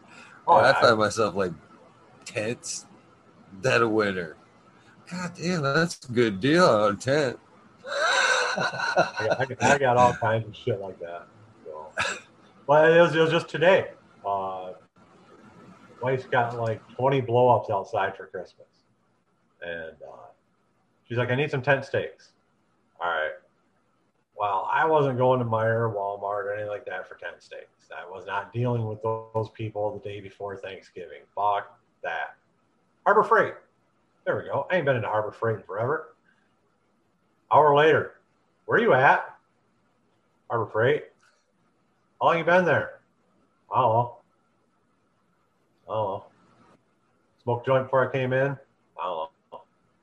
[0.46, 1.52] Oh, I I- find myself like
[2.26, 2.84] tents,
[3.62, 4.36] that of winter.
[5.10, 7.38] God damn, that's a good deal on a tent.
[7.86, 11.26] I got, I got- I got all kinds of shit like that.
[11.64, 11.90] So.
[12.66, 13.90] But it was, it was just today.
[14.24, 14.72] Uh,
[16.02, 18.66] wife's got like 20 blow ups outside for Christmas.
[19.62, 20.28] And uh,
[21.08, 22.30] she's like, I need some tent stakes.
[23.04, 23.32] All right.
[24.34, 27.90] Well, I wasn't going to Meijer Walmart or anything like that for tent stakes.
[27.94, 31.20] I was not dealing with those people the day before Thanksgiving.
[31.34, 32.36] Fuck that.
[33.04, 33.52] Harbor Freight.
[34.24, 34.66] There we go.
[34.70, 36.14] I ain't been into Harbor Freight in forever.
[37.52, 38.14] Hour later,
[38.64, 39.36] where you at?
[40.48, 41.04] Harbor Freight.
[42.20, 43.00] How long you been there?
[43.72, 44.12] I don't.
[47.42, 48.56] Smoked joint before I came in?
[48.98, 49.60] I don't know.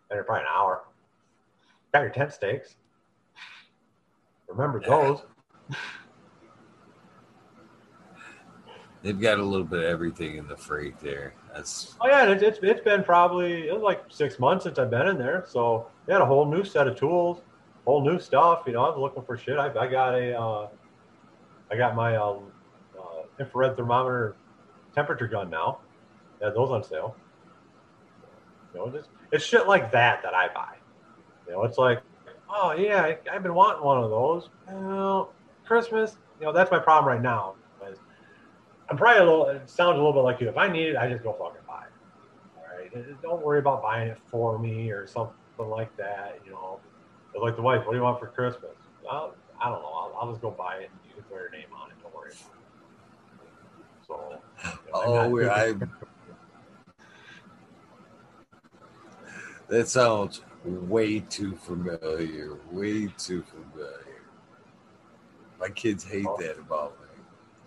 [0.08, 0.84] Been here probably an hour.
[1.92, 2.76] Got your tent stakes.
[4.52, 5.22] Remember those.
[9.02, 11.34] They've got a little bit of everything in the freight there.
[11.54, 14.92] That's Oh yeah, it, it's it's been probably it was like six months since I've
[14.92, 15.44] been in there.
[15.48, 17.42] So they had a whole new set of tools,
[17.86, 18.64] whole new stuff.
[18.68, 19.58] You know, I was looking for shit.
[19.58, 20.68] I, I got a, uh,
[21.72, 22.38] I got my uh,
[23.00, 24.36] uh, infrared thermometer
[24.94, 25.80] temperature gun now.
[26.40, 27.16] They had those on sale.
[28.74, 30.76] You know, it's, it's shit like that that I buy.
[31.48, 32.02] You know, it's like,
[32.54, 34.50] oh yeah, I, I've been wanting one of those.
[34.70, 35.34] Well,
[35.66, 36.18] Christmas.
[36.40, 37.56] You know, that's my problem right now.
[38.90, 39.48] I'm probably a little.
[39.48, 40.50] It sounds a little bit like you.
[40.50, 42.58] If I need it, I just go fucking buy it.
[42.58, 43.22] All right.
[43.22, 46.40] Don't worry about buying it for me or something like that.
[46.46, 46.80] You know,
[47.32, 47.86] But like the wife.
[47.86, 48.76] What do you want for Christmas?
[49.02, 49.88] Well, I don't know.
[49.88, 51.96] I'll, I'll just go buy it and you can throw your name on it.
[52.04, 52.52] Don't worry about
[53.40, 54.42] it.
[54.60, 54.74] So.
[54.86, 55.74] you know, oh, not- we- I.
[59.70, 62.58] That sounds way too familiar.
[62.72, 64.24] Way too familiar.
[65.60, 66.38] My kids hate Oh.
[66.38, 67.08] that about me.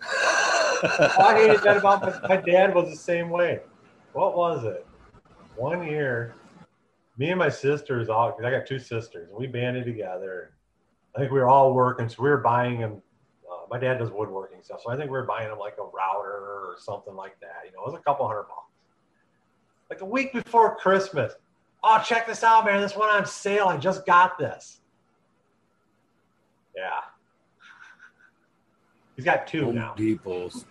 [0.01, 3.61] I hated that about my, my dad was the same way.
[4.13, 4.85] What was it?
[5.55, 6.35] One year,
[7.17, 10.51] me and my sisters all because I got two sisters, and we banded together.
[11.15, 13.01] I think we were all working, so we were buying them.
[13.49, 15.83] Uh, my dad does woodworking stuff, so I think we were buying them like a
[15.83, 17.61] router or something like that.
[17.65, 18.73] You know, it was a couple hundred bucks.
[19.89, 21.33] Like a week before Christmas.
[21.87, 22.81] Oh, check this out, man!
[22.81, 23.67] This one on sale.
[23.67, 24.79] I just got this.
[26.75, 26.89] Yeah.
[29.15, 29.93] He's got two Home now.
[29.95, 30.65] Depot's.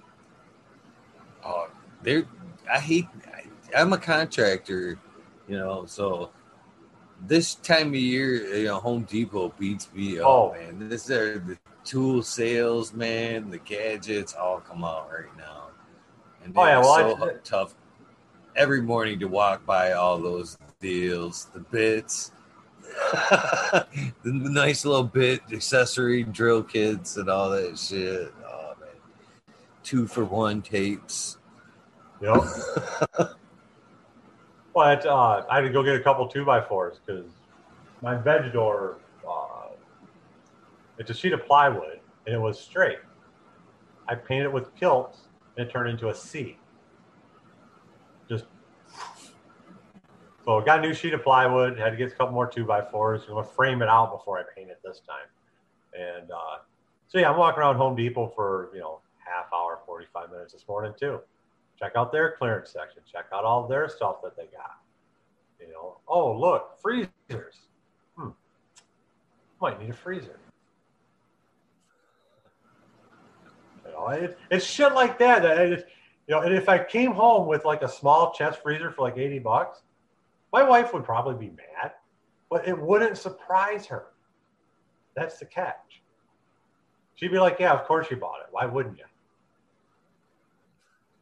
[1.45, 1.69] Oh,
[2.03, 2.25] they're.
[2.71, 3.07] I hate.
[3.33, 3.45] I,
[3.81, 4.99] I'm a contractor,
[5.47, 6.31] you know, so
[7.29, 10.53] this time of year, you know, Home Depot beats me up, Oh.
[10.53, 10.89] man.
[10.89, 13.51] This are the tool sales, man.
[13.51, 15.69] The gadgets all come out right now,
[16.43, 17.77] and Oh, yeah, well, so I- tough
[18.57, 22.31] every morning to walk by all those deals, the bits.
[23.13, 28.33] the nice little bit accessory drill kits and all that shit.
[28.47, 31.39] Oh man, two for one tapes.
[32.21, 32.45] Yep.
[34.75, 37.31] But uh, I had to go get a couple two by fours because
[38.03, 39.69] my veg door, uh,
[40.99, 42.99] it's a sheet of plywood and it was straight.
[44.09, 45.15] I painted it with Kilz
[45.57, 46.59] and it turned into a C.
[48.29, 48.47] Just
[50.45, 51.79] So I got a new sheet of plywood.
[51.79, 53.23] Had to get a couple more two by fours.
[53.29, 55.27] I'm gonna frame it out before I paint it this time.
[55.99, 56.59] And uh,
[57.09, 60.67] so yeah, I'm walking around Home Depot for you know half hour, 45 minutes this
[60.69, 61.21] morning too.
[61.79, 63.03] Check out their clearance section.
[63.11, 64.79] Check out all their stuff that they got.
[65.59, 67.61] You know, oh look, freezers.
[68.17, 68.31] Hmm.
[69.63, 70.39] Might need a freezer.
[73.87, 75.45] You know, it, it's shit like that.
[75.45, 75.89] it,
[76.27, 79.17] you know, and if I came home with like a small chest freezer for like
[79.17, 79.81] 80 bucks,
[80.55, 81.91] my wife would probably be mad,
[82.49, 84.05] but it wouldn't surprise her.
[85.17, 86.01] That's the catch.
[87.17, 88.47] She'd be like, Yeah, of course you bought it.
[88.53, 88.97] Why wouldn't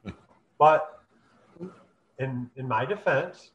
[0.04, 0.12] you?
[0.58, 1.00] but
[2.18, 3.52] in in my defense,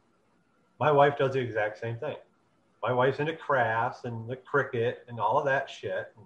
[0.79, 2.17] my wife does the exact same thing.
[2.81, 6.11] My wife's into crafts and the Cricut and all of that shit.
[6.17, 6.25] And,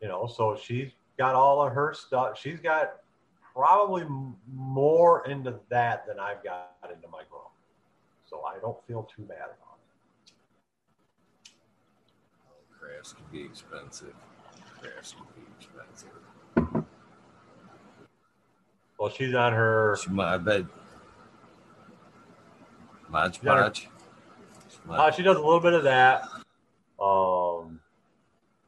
[0.00, 2.38] you know, so she's got all of her stuff.
[2.38, 2.94] She's got
[3.54, 4.06] probably
[4.50, 7.49] more into that than I've got into my grow.
[8.30, 11.52] So I don't feel too bad about it.
[12.46, 14.14] Oh, crafts can be expensive.
[14.80, 16.84] Crafts can be expensive.
[18.98, 19.98] Well, she's on her.
[20.00, 20.64] She might, I bet.
[23.08, 23.88] Mod Podge.
[24.88, 26.22] Uh, she does a little bit of that.
[27.00, 27.80] Um,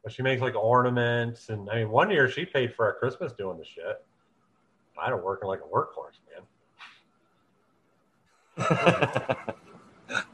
[0.03, 3.33] but she makes like ornaments, and I mean, one year she paid for our Christmas
[3.33, 4.05] doing the shit.
[5.01, 6.45] I don't working like a workhorse, man.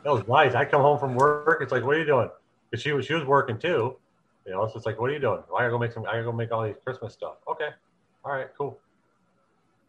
[0.09, 0.55] That was nice.
[0.55, 1.59] I come home from work.
[1.61, 2.31] It's like, what are you doing?
[2.71, 3.97] Because she was she was working too.
[4.47, 5.43] You know, so it's like, what are you doing?
[5.49, 6.05] Well, I gotta go make some.
[6.07, 7.37] I gotta go make all these Christmas stuff.
[7.47, 7.69] Okay,
[8.25, 8.79] all right, cool.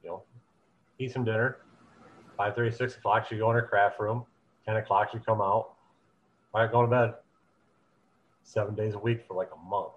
[0.04, 0.24] You know,
[1.00, 1.60] eat some dinner.
[2.38, 3.28] Five thirty, six o'clock.
[3.28, 4.26] She go in her craft room.
[4.66, 5.74] Ten o'clock, she come out.
[6.54, 7.14] All right, go to bed.
[8.44, 9.94] Seven days a week for like a month.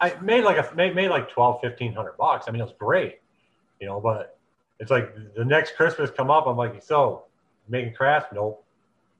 [0.00, 2.46] I made like a made, made like 12, 1500 bucks.
[2.48, 3.20] I mean, it was great,
[3.80, 4.38] you know, but
[4.78, 6.46] it's like the next Christmas come up.
[6.46, 7.24] I'm like, so
[7.68, 8.28] making crafts?
[8.32, 8.64] Nope.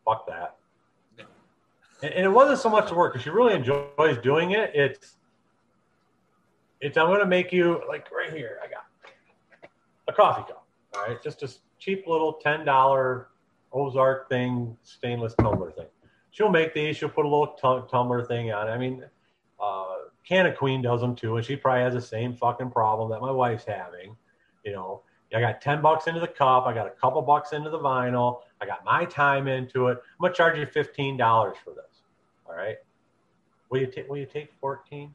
[0.05, 0.57] Fuck that.
[2.03, 4.71] And, and it wasn't so much the work because she really enjoys doing it.
[4.75, 5.17] It's,
[6.81, 8.59] it's, I'm going to make you like right here.
[8.63, 9.71] I got
[10.09, 10.67] a coffee cup.
[10.95, 11.23] All right.
[11.23, 13.25] Just a cheap little $10
[13.73, 15.87] Ozark thing, stainless tumbler thing.
[16.31, 16.97] She'll make these.
[16.97, 18.69] She'll put a little tum- tumbler thing on.
[18.69, 19.03] I mean,
[19.59, 19.95] uh,
[20.27, 23.31] Canna Queen does them too, and she probably has the same fucking problem that my
[23.31, 24.17] wife's having.
[24.65, 25.03] You know,
[25.35, 28.41] I got ten bucks into the cup, I got a couple bucks into the vinyl,
[28.61, 29.99] I got my time into it.
[29.99, 32.03] I'm gonna charge you fifteen dollars for this.
[32.47, 32.77] All right.
[33.71, 34.09] Will you take?
[34.09, 35.15] Will you take fourteen?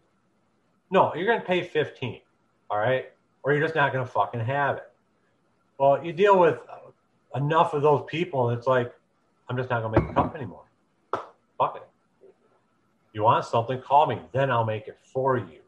[0.91, 2.21] No, you're gonna pay fifteen.
[2.69, 3.11] All right,
[3.43, 4.91] or you're just not gonna fucking have it.
[5.77, 6.59] Well, you deal with
[7.35, 8.93] enough of those people, and it's like,
[9.49, 10.60] I'm just not gonna make a cup anymore.
[13.13, 14.21] You want something, call me.
[14.31, 15.59] Then I'll make it for you.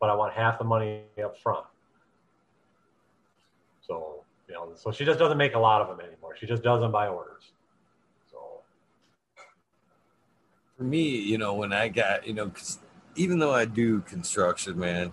[0.00, 1.64] But I want half the money up front.
[3.80, 6.36] So, you know, so she just doesn't make a lot of them anymore.
[6.38, 7.52] She just does them by orders.
[8.30, 8.38] So,
[10.76, 12.78] For me, you know, when I got, you know, 'cause
[13.16, 15.12] even though I do construction, man,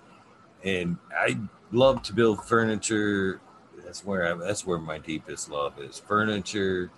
[0.63, 1.39] and I
[1.71, 3.41] love to build furniture.
[3.83, 5.99] That's where I, that's where my deepest love is.
[5.99, 6.91] Furniture,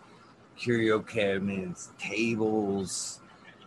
[0.57, 3.19] curio cabinets, tables,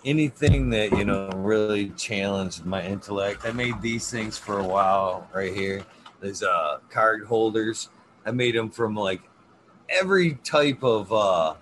[0.05, 3.45] anything that you know really challenged my intellect.
[3.45, 5.83] I made these things for a while right here.
[6.21, 7.89] There's uh card holders.
[8.25, 9.23] I made them from like
[9.89, 11.55] every type of uh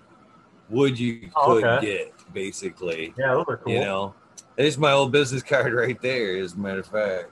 [0.68, 1.86] wood you Oh, could okay.
[1.86, 3.12] get, basically.
[3.18, 3.72] yeah, those are cool.
[3.72, 4.14] You know,
[4.56, 6.36] there's my old business card right there.
[6.38, 7.30] As a matter of fact,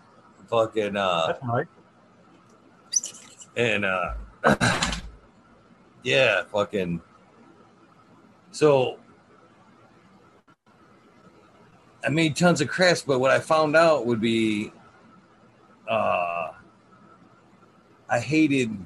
[0.48, 1.66] fucking uh, That's nice.
[3.56, 4.14] and uh,
[6.02, 7.00] yeah, fucking.
[8.50, 8.98] So
[12.04, 14.72] I made tons of crafts, but what I found out would be,
[15.88, 16.52] uh,
[18.08, 18.76] I hated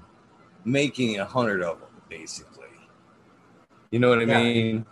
[0.65, 2.67] making a hundred of them, basically.
[3.91, 4.39] You know what I Yeah.
[4.39, 4.87] mean?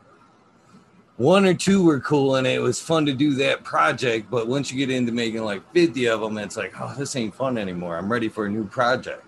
[1.17, 4.29] One or two were cool, and it was fun to do that project.
[4.31, 7.35] But once you get into making like fifty of them, it's like, oh, this ain't
[7.35, 7.97] fun anymore.
[7.97, 9.25] I'm ready for a new project.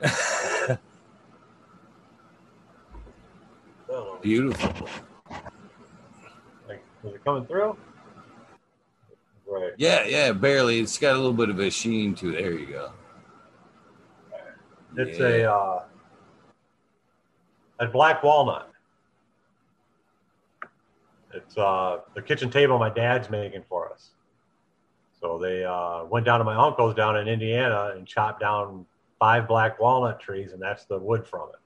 [4.22, 4.88] Beautiful.
[6.68, 7.76] like, is it coming through?
[9.52, 9.72] Right.
[9.76, 10.80] Yeah, yeah, barely.
[10.80, 12.40] It's got a little bit of a sheen to it.
[12.42, 12.92] There you go.
[14.96, 15.26] It's Yeah.
[15.26, 15.84] a uh,
[17.80, 18.70] a black walnut.
[21.34, 24.12] It's uh, the kitchen table my dad's making for us.
[25.20, 28.86] So they uh, went down to my uncle's down in Indiana and chopped down
[29.18, 31.56] five black walnut trees, and that's the wood from it.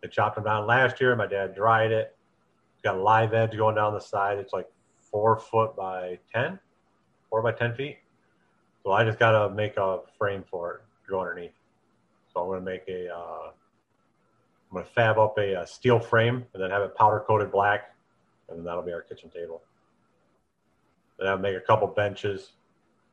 [0.00, 1.14] They chopped them down last year.
[1.14, 2.16] My dad dried it.
[2.74, 4.38] It's got a live edge going down the side.
[4.38, 4.68] It's like
[5.10, 6.58] four foot by ten,
[7.30, 7.98] four by ten feet.
[8.84, 11.52] So I just got to make a frame for it to go underneath.
[12.32, 13.50] So I'm going to make a, uh,
[14.72, 17.94] I'm to fab up a, a steel frame and then have it powder coated black,
[18.48, 19.62] and that'll be our kitchen table.
[21.18, 22.52] Then I'll make a couple benches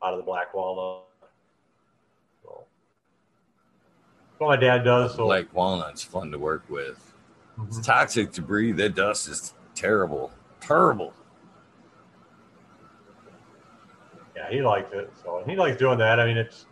[0.03, 1.05] out of the black walnut.
[2.43, 2.65] So,
[4.37, 5.15] what my dad does.
[5.15, 7.13] So Black walnut's fun to work with.
[7.67, 7.85] It's Mhm.
[7.85, 8.77] toxic to breathe.
[8.77, 10.31] That dust is terrible.
[10.59, 11.13] Terrible.
[14.35, 15.11] Yeah, he likes it.
[15.23, 16.19] So and he likes doing that.
[16.19, 16.65] I mean, it's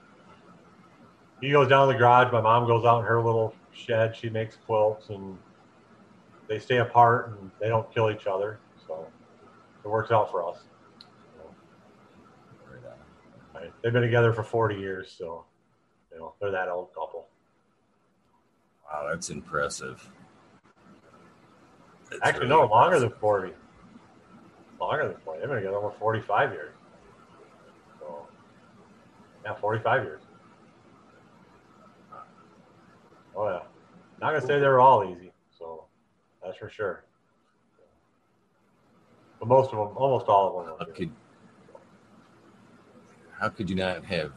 [1.41, 2.31] he goes down to the garage.
[2.31, 4.15] My mom goes out in her little shed.
[4.15, 5.37] She makes quilts, and
[6.47, 8.59] they stay apart and they don't kill each other.
[8.87, 9.07] So
[9.83, 10.59] it works out for us.
[11.43, 11.55] On.
[13.53, 13.71] Right.
[13.81, 15.45] They've been together for 40 years, so
[16.11, 17.27] you know they're that old couple.
[18.85, 20.07] Wow, that's impressive.
[22.09, 23.53] That's Actually, really no, longer than 40.
[24.79, 25.39] Longer than 40.
[25.39, 26.73] They've been together over 45 years.
[29.43, 30.21] Yeah, 45 years.
[33.35, 33.63] Oh yeah.
[34.21, 35.85] Not gonna say they were all easy, so
[36.43, 37.03] that's for sure.
[39.39, 40.75] But most of them, almost all of them.
[40.79, 41.11] How could
[43.39, 44.31] how could you not have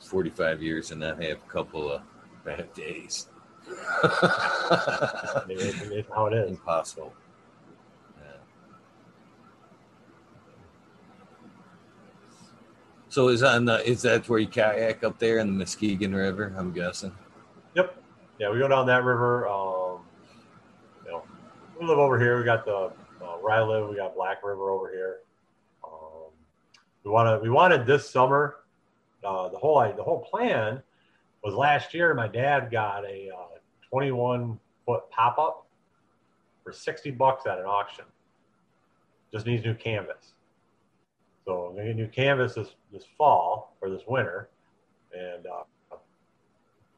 [0.00, 2.02] 45 years and not have a couple of
[2.44, 3.28] bad days?
[4.02, 6.50] I mean, it's, it's how it is.
[6.50, 7.12] Impossible.
[13.18, 16.54] So is on the is that where you kayak up there in the Muskegon River?
[16.56, 17.10] I'm guessing.
[17.74, 18.00] Yep.
[18.38, 19.48] Yeah, we go down that river.
[19.48, 20.02] Um,
[21.04, 21.24] you know,
[21.80, 22.38] we live over here.
[22.38, 23.88] We got the uh, where I live.
[23.88, 25.16] We got Black River over here.
[25.82, 26.30] Um,
[27.02, 28.58] we wanted we wanted this summer.
[29.24, 30.80] Uh, the whole the whole plan
[31.42, 32.14] was last year.
[32.14, 33.58] My dad got a uh,
[33.90, 35.66] 21 foot pop up
[36.62, 38.04] for 60 bucks at an auction.
[39.32, 40.34] Just needs new canvas.
[41.48, 44.50] So I'm gonna get new canvas this this fall or this winter,
[45.14, 45.96] and uh,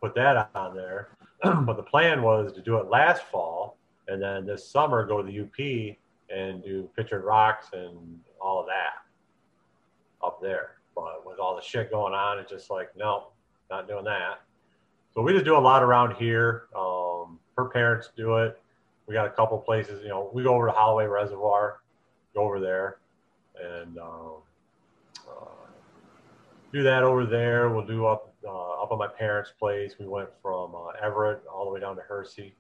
[0.02, 1.10] put that on there.
[1.44, 3.76] but the plan was to do it last fall
[4.08, 5.96] and then this summer go to the UP
[6.30, 9.04] and do pictured rocks and all of that
[10.26, 10.78] up there.
[10.96, 13.28] But with all the shit going on, it's just like, no,
[13.70, 14.40] not doing that.
[15.14, 16.64] So we just do a lot around here.
[16.76, 18.60] Um, her parents do it.
[19.06, 21.82] We got a couple places, you know, we go over to Holloway Reservoir,
[22.34, 22.99] go over there
[23.62, 24.32] and um,
[25.28, 25.66] uh,
[26.72, 27.70] do that over there.
[27.70, 29.94] We'll do up uh, up at my parents' place.
[29.98, 32.54] We went from uh, Evart all the way down to Hersey,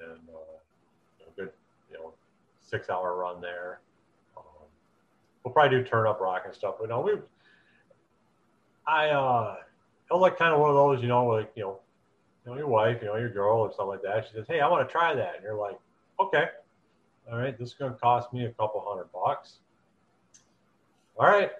[0.00, 1.50] and uh, a good
[1.90, 2.12] you know
[2.60, 3.80] six hour run there.
[4.36, 4.44] Um,
[5.44, 6.76] we'll probably do Turnip Rock and stuff.
[6.78, 7.12] But no, we
[8.86, 9.56] I uh,
[10.10, 11.78] I was like kind of one of those, you know, like you know,
[12.44, 14.26] you know, your wife, you know, your girl or something like that.
[14.26, 15.78] She says, "Hey, I want to try that," and you're like,
[16.18, 16.46] "Okay,
[17.30, 19.58] all right, this is going to cost me a couple hundred bucks."
[21.20, 21.50] All right,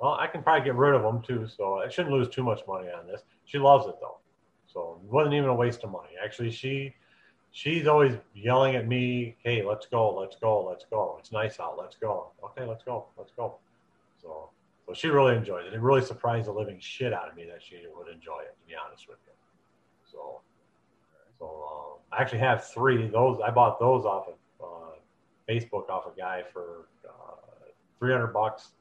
[0.00, 2.60] well, I can probably get rid of them too, so I shouldn't lose too much
[2.66, 3.22] money on this.
[3.44, 4.16] She loves it though,
[4.66, 6.10] so it wasn't even a waste of money.
[6.22, 6.94] Actually, she
[7.52, 11.16] she's always yelling at me, "Hey, let's go, let's go, let's go.
[11.18, 11.76] It's nice out.
[11.78, 12.30] Let's go.
[12.42, 13.56] Okay, let's go, let's go."
[14.22, 14.48] So,
[14.86, 15.74] so she really enjoyed it.
[15.74, 18.56] It really surprised the living shit out of me that she would enjoy it.
[18.58, 19.32] To be honest with you,
[20.10, 20.40] so
[21.38, 23.06] so um, I actually have three.
[23.08, 24.96] Those I bought those off of uh,
[25.48, 26.86] Facebook off a guy for
[27.96, 28.72] uh, three hundred bucks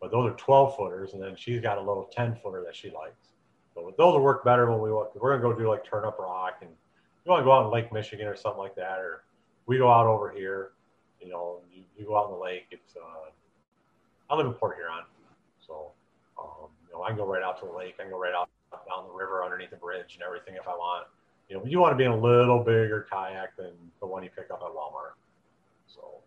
[0.00, 2.90] but those are 12 footers, and then she's got a little 10 footer that she
[2.90, 3.28] likes.
[3.74, 5.10] So those will work better when we want.
[5.14, 7.92] We're gonna go do like Turnip Rock, and you want to go out in Lake
[7.92, 9.24] Michigan or something like that, or
[9.66, 10.72] we go out over here.
[11.20, 12.66] You know, you, you go out in the lake.
[12.70, 13.30] It's uh,
[14.30, 15.04] I live in Port Huron,
[15.64, 15.92] so
[16.40, 17.94] um, you know I can go right out to the lake.
[18.00, 18.48] I can go right out
[18.88, 21.06] down the river underneath the bridge and everything if I want.
[21.48, 24.30] You know, you want to be in a little bigger kayak than the one you
[24.30, 25.14] pick up at Walmart.
[25.86, 26.22] So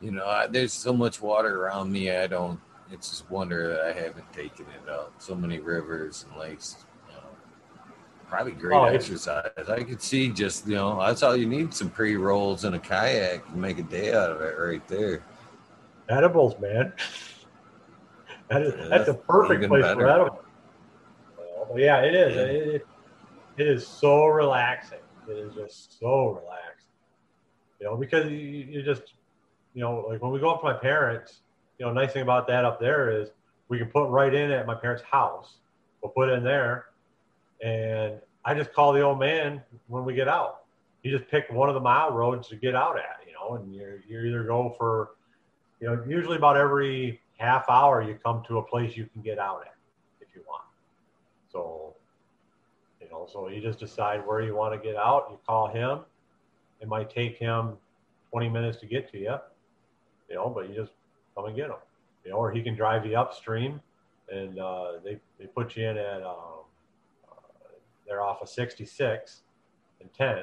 [0.00, 2.10] You know, I, there's so much water around me.
[2.10, 2.60] I don't.
[2.92, 5.12] It's just wonder that I haven't taken it up.
[5.18, 6.84] So many rivers and lakes.
[7.08, 7.20] You know,
[8.28, 9.50] probably great Oh, exercise.
[9.68, 12.78] I could see just you know that's all you need: some pre rolls and a
[12.78, 13.42] kayak.
[13.52, 15.24] You make a day out of it right there.
[16.08, 16.92] edibles, man.
[18.48, 20.06] That is, Yeah, that's a perfect place for better.
[20.08, 20.44] edibles.
[21.68, 22.36] Well, yeah, it is.
[22.36, 22.42] Yeah.
[22.42, 22.86] It, it,
[23.56, 25.00] it is so relaxing.
[25.28, 26.92] It is just so relaxing.
[27.80, 29.14] You know, because you, you just,
[29.76, 31.40] you know, like when we go up to my parents,
[31.78, 33.28] you know, nice thing about that up there is
[33.68, 35.58] we can put right in at my parents' house.
[36.00, 36.86] We'll put in there,
[37.62, 38.14] and
[38.46, 40.62] I just call the old man when we get out.
[41.02, 43.74] You just pick one of the mile roads to get out at, you know, and
[43.74, 45.10] you you either go for
[45.80, 49.38] you know, usually about every half hour you come to a place you can get
[49.38, 49.74] out at
[50.22, 50.64] if you want.
[51.52, 51.94] So,
[52.98, 55.28] you know, so you just decide where you want to get out.
[55.30, 56.00] You call him.
[56.80, 57.74] It might take him
[58.30, 59.36] 20 minutes to get to you,
[60.28, 60.92] you know, but you just
[61.34, 61.78] come and get them.
[62.24, 63.80] You know, or he can drive you upstream,
[64.30, 66.64] and uh, they they put you in at um,
[67.30, 67.34] uh,
[68.06, 69.42] they're off of 66
[70.00, 70.38] and 10,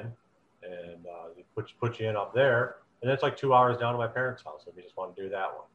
[0.62, 3.92] and uh, they put put you in up there, and it's like two hours down
[3.92, 5.66] to my parents' house if you just want to do that one.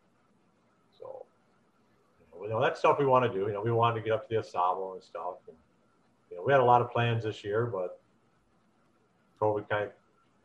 [0.98, 1.26] So,
[2.41, 3.45] you know, that's stuff we want to do.
[3.45, 5.57] You know, we wanted to get up to the Au Sable and stuff, and
[6.31, 8.02] you know, we had a lot of plans this year, but
[9.40, 9.91] COVID kind of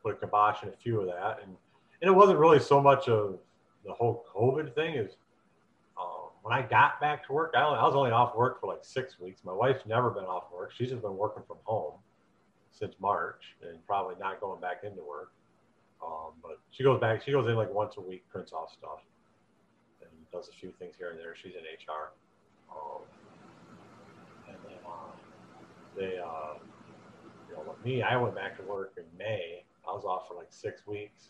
[0.02, 1.56] put a kibosh in a few of that, and
[2.02, 3.38] and it wasn't really so much of
[3.84, 5.12] the whole COVID thing is
[6.00, 8.84] um, when I got back to work, I, I was only off work for like
[8.84, 9.42] six weeks.
[9.44, 10.72] My wife's never been off work.
[10.76, 11.94] She's just been working from home
[12.70, 15.32] since March and probably not going back into work.
[16.04, 19.00] Um, but she goes back, she goes in like once a week, prints off stuff
[20.00, 21.34] and does a few things here and there.
[21.40, 22.12] She's in HR.
[22.70, 23.02] Um,
[24.48, 26.58] and then uh, they, uh,
[27.48, 29.64] you know, me, I went back to work in May.
[29.88, 31.28] I was off for like six weeks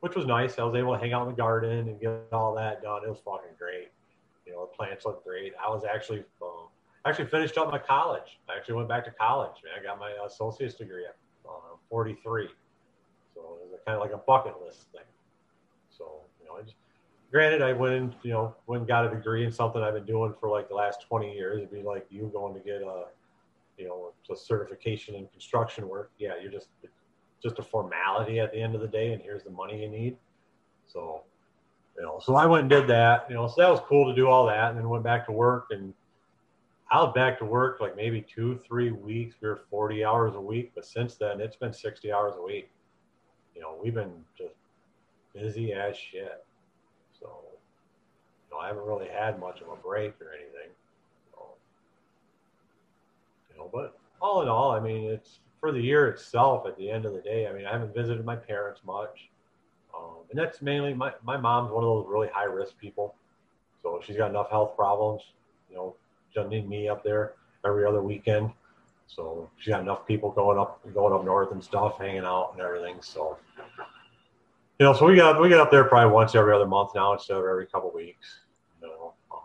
[0.00, 0.58] which was nice.
[0.58, 3.02] I was able to hang out in the garden and get all that done.
[3.04, 3.88] It was fucking great.
[4.46, 5.52] You know, the plants looked great.
[5.62, 6.68] I was actually um,
[7.04, 8.38] actually finished up my college.
[8.48, 9.56] I actually went back to college.
[9.64, 11.16] Man, I got my associate's degree at
[11.46, 12.48] uh, 43.
[13.34, 15.02] So it was kind of like a bucket list thing.
[15.90, 16.76] So you know, I just,
[17.30, 20.06] granted, I went and you know went and got a degree in something I've been
[20.06, 21.58] doing for like the last 20 years.
[21.58, 23.06] It'd be like you going to get a
[23.76, 26.12] you know a certification in construction work.
[26.18, 26.68] Yeah, you're just
[27.42, 30.16] just a formality at the end of the day, and here's the money you need.
[30.86, 31.22] So,
[31.96, 33.26] you know, so I went and did that.
[33.28, 35.32] You know, so that was cool to do all that, and then went back to
[35.32, 35.68] work.
[35.70, 35.92] And
[36.90, 39.36] I was back to work like maybe two, three weeks.
[39.40, 42.70] We were 40 hours a week, but since then it's been 60 hours a week.
[43.54, 44.54] You know, we've been just
[45.34, 46.44] busy as shit.
[47.20, 47.28] So,
[48.50, 50.70] you know, I haven't really had much of a break or anything.
[51.32, 51.46] So,
[53.50, 56.90] you know, but all in all, I mean, it's for the year itself, at the
[56.90, 59.28] end of the day, I mean, I haven't visited my parents much.
[59.96, 63.14] Um, and that's mainly my, my mom's one of those really high risk people.
[63.82, 65.22] So she's got enough health problems,
[65.70, 65.94] you know,
[66.30, 67.32] she doesn't need me up there
[67.64, 68.50] every other weekend.
[69.06, 72.60] So she's got enough people going up, going up north and stuff, hanging out and
[72.60, 72.96] everything.
[73.00, 73.38] So,
[74.78, 77.14] you know, so we got, we get up there probably once every other month now
[77.14, 78.40] instead of every couple weeks.
[78.82, 79.40] You know, um,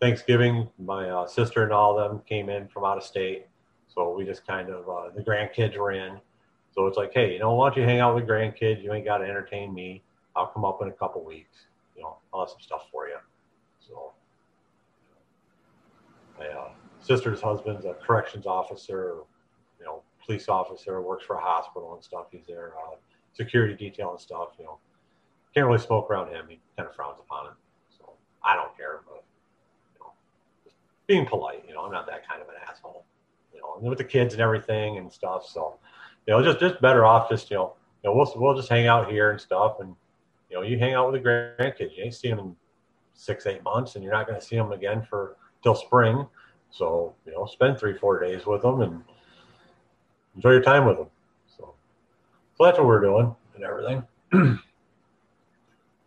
[0.00, 3.46] Thanksgiving, my uh, sister and all of them came in from out of state
[3.94, 6.18] so we just kind of, uh, the grandkids were in.
[6.74, 8.82] So it's like, hey, you know, why don't you hang out with grandkids?
[8.82, 10.02] You ain't got to entertain me.
[10.34, 11.66] I'll come up in a couple weeks.
[11.96, 13.16] You know, I'll have some stuff for you.
[13.86, 14.12] So
[16.38, 19.18] my uh, sister's husband's a corrections officer,
[19.78, 22.26] you know, police officer, works for a hospital and stuff.
[22.30, 22.96] He's there, uh,
[23.34, 24.50] security detail and stuff.
[24.58, 24.78] You know,
[25.54, 26.46] can't really smoke around him.
[26.48, 27.52] He kind of frowns upon it.
[27.98, 29.22] So I don't care, but
[29.92, 30.12] you know,
[30.64, 31.64] just being polite.
[31.68, 33.04] You know, I'm not that kind of an asshole
[33.80, 35.46] know, with the kids and everything and stuff.
[35.46, 35.78] So,
[36.26, 38.86] you know, just just better off just you know, you know, we'll we'll just hang
[38.86, 39.94] out here and stuff, and
[40.50, 41.96] you know, you hang out with the grandkids.
[41.96, 42.56] You ain't seeing them in
[43.14, 46.26] six eight months, and you're not going to see them again for till spring.
[46.70, 49.02] So, you know, spend three four days with them and
[50.34, 51.08] enjoy your time with them.
[51.46, 51.74] So,
[52.56, 54.02] so that's what we're doing and everything.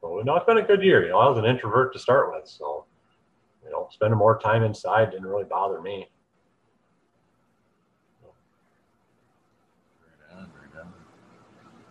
[0.02, 1.04] so, know, it's been a good year.
[1.04, 2.86] You know, I was an introvert to start with, so
[3.64, 6.08] you know, spending more time inside didn't really bother me.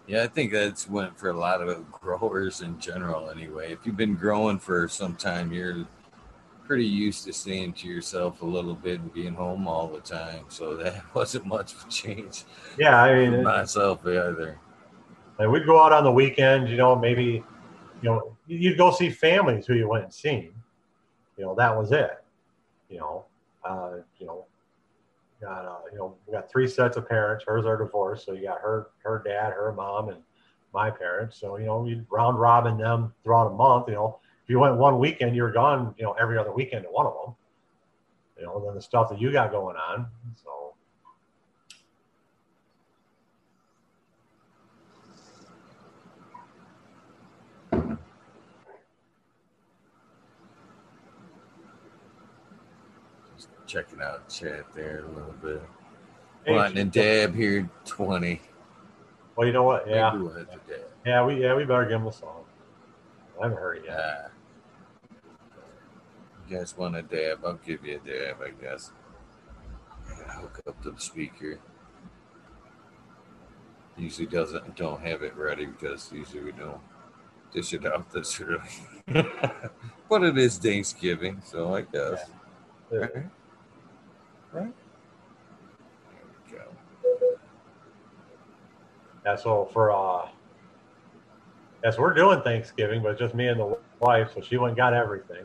[0.07, 3.73] Yeah, I think that's went for a lot of growers in general anyway.
[3.73, 5.86] If you've been growing for some time, you're
[6.66, 10.44] pretty used to staying to yourself a little bit and being home all the time.
[10.49, 12.44] So that wasn't much of a change.
[12.78, 14.58] Yeah, I mean myself either.
[15.39, 17.42] And we'd go out on the weekend, you know, maybe
[18.02, 20.52] you know, you'd go see families who you went and seen.
[21.39, 22.23] You know, that was it.
[22.91, 23.24] You know,
[23.65, 24.44] uh, you know,
[25.44, 27.44] got uh, you know we got three sets of parents.
[27.47, 30.18] Hers are divorced, so you got her her dad, her mom, and
[30.73, 31.39] my parents.
[31.39, 33.89] So you know we round robin them throughout a month.
[33.89, 35.94] You know if you went one weekend, you're gone.
[35.98, 37.34] You know every other weekend to one of them.
[38.39, 40.06] You know then the stuff that you got going on.
[40.42, 40.63] So.
[53.74, 55.62] Checking out chat there a little bit.
[56.46, 58.40] Hey, and Dab here, 20.
[59.34, 59.88] Well, you know what?
[59.88, 60.16] Yeah.
[61.04, 62.44] Yeah, we yeah we better give him a song.
[63.40, 63.98] I haven't heard it yet.
[63.98, 64.28] Uh,
[66.48, 67.40] you guys want a dab?
[67.44, 68.92] I'll give you a dab, I guess.
[70.28, 71.58] I hook up the speaker.
[73.98, 76.80] Usually doesn't don't have it ready because usually we don't
[77.52, 78.60] dish it out this early.
[80.08, 82.30] but it is Thanksgiving, so I guess.
[82.92, 83.08] Yeah.
[84.55, 84.73] Right?
[86.12, 87.39] There we go.
[89.24, 90.28] That's so for uh
[91.84, 94.31] Yes, we're doing Thanksgiving, but it's just me and the wife.
[94.34, 95.44] So she went and got everything.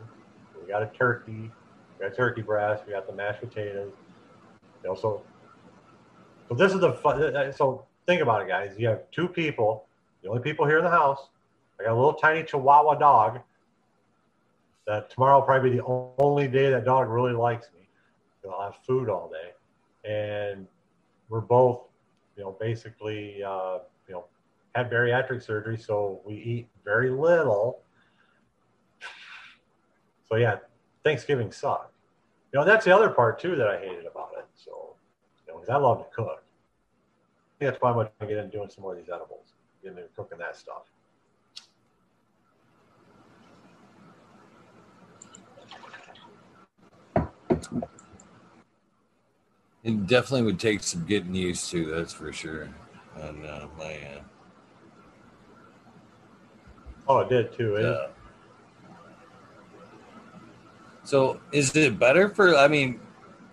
[0.58, 1.50] We got a turkey,
[1.98, 3.92] we got turkey breast, we got the mashed potatoes.
[4.82, 5.22] You know, so
[6.48, 7.52] so this is the fun.
[7.52, 8.74] So think about it, guys.
[8.78, 9.86] You have two people,
[10.22, 11.28] the only people here in the house.
[11.78, 13.40] I got a little tiny Chihuahua dog.
[14.86, 15.84] That tomorrow will probably be the
[16.18, 17.79] only day that dog really likes me.
[18.48, 20.66] I'll have food all day, and
[21.28, 21.82] we're both,
[22.36, 23.78] you know, basically, uh,
[24.08, 24.24] you know,
[24.74, 27.82] had bariatric surgery, so we eat very little.
[30.28, 30.56] So yeah,
[31.04, 31.92] Thanksgiving sucked.
[32.52, 34.44] You know, that's the other part too that I hated about it.
[34.54, 34.94] So,
[35.46, 36.42] you know, because I love to cook.
[37.58, 40.10] that's why I'm going to get into doing some more of these edibles, getting into
[40.16, 40.82] cooking that stuff.
[49.82, 52.68] It definitely would take some getting used to, that's for sure.
[53.16, 54.20] On uh, my end.
[57.08, 57.76] Oh, it did too.
[57.78, 57.80] Eh?
[57.82, 58.06] Yeah.
[61.02, 62.54] So, is it better for?
[62.56, 63.00] I mean,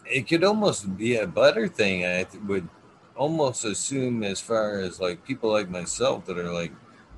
[0.05, 2.05] it could almost be a better thing.
[2.05, 2.67] I would
[3.15, 6.71] almost assume, as far as like people like myself that are like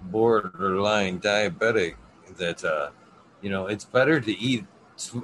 [0.04, 1.96] borderline diabetic,
[2.38, 2.92] that uh,
[3.42, 4.66] you know, it's better to eat.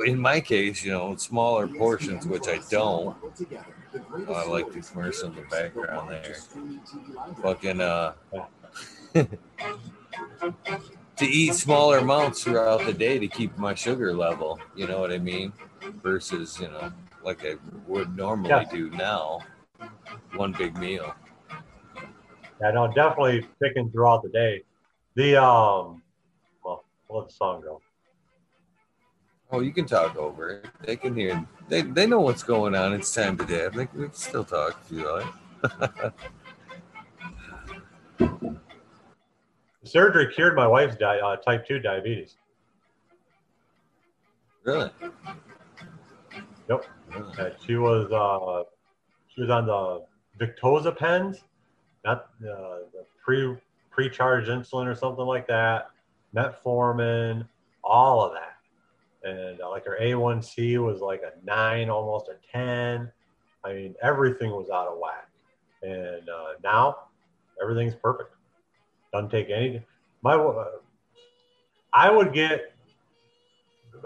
[0.05, 3.15] In my case, you know, smaller portions, which I don't.
[4.27, 6.35] Oh, I like the commercial in the background there.
[7.41, 8.13] Fucking uh.
[11.15, 14.59] to eat smaller amounts throughout the day to keep my sugar level.
[14.75, 15.53] You know what I mean?
[16.03, 16.91] Versus, you know,
[17.23, 17.55] like I
[17.87, 18.65] would normally yeah.
[18.65, 19.39] do now,
[20.35, 21.15] one big meal.
[22.61, 24.63] Yeah, no, definitely picking throughout the day.
[25.15, 26.01] The um,
[26.63, 27.81] well, let the song go.
[29.51, 30.65] Oh, you can talk over it.
[30.81, 31.45] They can hear.
[31.69, 32.93] They they know what's going on.
[32.93, 33.73] It's time to dab.
[33.73, 36.13] They, we can still talk if you like.
[39.85, 42.35] surgery cured my wife's di- uh, type 2 diabetes.
[44.63, 44.89] Really?
[46.69, 46.85] Yep.
[47.09, 47.51] Really?
[47.65, 48.67] she was uh,
[49.27, 50.05] she was on the
[50.43, 51.43] Victoza pens,
[52.03, 53.55] not uh, the pre
[53.91, 55.91] pre-charged insulin or something like that,
[56.35, 57.47] metformin,
[57.83, 58.54] all of that.
[59.25, 63.11] And uh, like her A1C was like a nine, almost a 10.
[63.65, 65.29] I mean, everything was out of whack.
[65.81, 66.97] And uh, now
[67.61, 68.29] everything's perfect.
[69.11, 69.83] Doesn't take any.
[70.21, 70.35] My,
[71.91, 72.73] I would get.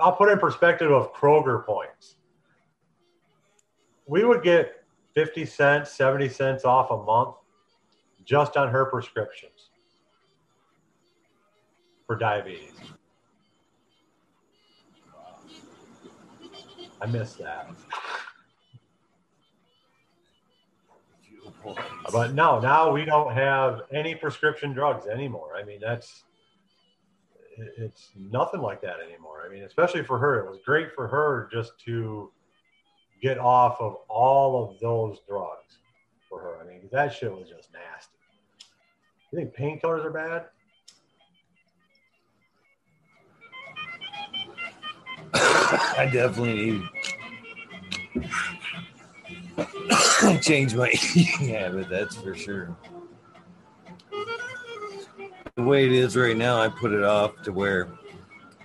[0.02, 2.16] I'll put in perspective of Kroger points.
[4.08, 4.84] We would get
[5.16, 7.36] 50 cents, 70 cents off a month
[8.24, 9.70] just on her prescriptions
[12.08, 12.72] for diabetes.
[17.02, 17.70] I miss that.
[22.12, 25.56] But no, now we don't have any prescription drugs anymore.
[25.56, 26.24] I mean, that's
[27.78, 29.44] it's nothing like that anymore.
[29.46, 32.32] I mean, especially for her, it was great for her just to
[33.22, 35.80] get off of all of those drugs
[36.28, 36.58] for her.
[36.62, 38.16] I mean, that shit was just nasty.
[39.32, 40.46] You think painkillers are bad?
[46.00, 46.90] I definitely need
[50.42, 51.90] change my eating habit.
[51.90, 52.74] That's for sure.
[55.56, 57.90] The way it is right now, I put it off to where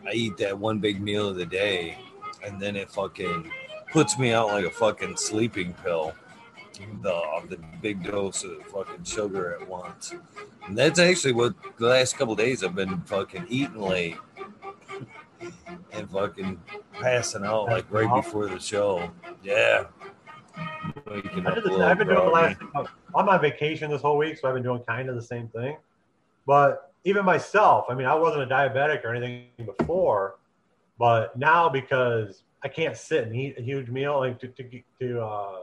[0.06, 1.98] I eat that one big meal of the day,
[2.46, 3.50] and then it fucking
[3.90, 6.14] puts me out like a fucking sleeping pill.
[7.02, 10.14] The the big dose of fucking sugar at once,
[10.68, 14.18] and that's actually what the last couple days I've been fucking eating late
[15.92, 16.60] and fucking
[16.92, 19.10] passing out like right before the show.
[19.42, 19.86] Yeah,
[20.56, 22.60] I've been doing the last.
[23.16, 25.76] I'm on vacation this whole week, so I've been doing kind of the same thing.
[26.46, 29.48] But even myself, I mean, I wasn't a diabetic or anything
[29.78, 30.36] before,
[30.98, 35.20] but now because I can't sit and eat a huge meal, like to to, to
[35.20, 35.58] uh,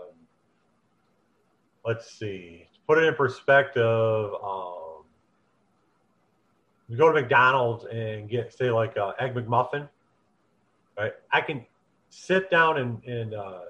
[1.85, 4.31] let's see, to put it in perspective.
[4.43, 4.80] Um,
[6.91, 9.87] you go to McDonald's and get say like a egg McMuffin,
[10.97, 11.13] right?
[11.31, 11.65] I can
[12.09, 13.61] sit down and and uh,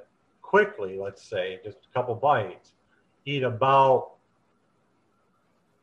[0.41, 2.73] quickly, let's say, just a couple bites,
[3.25, 4.13] eat about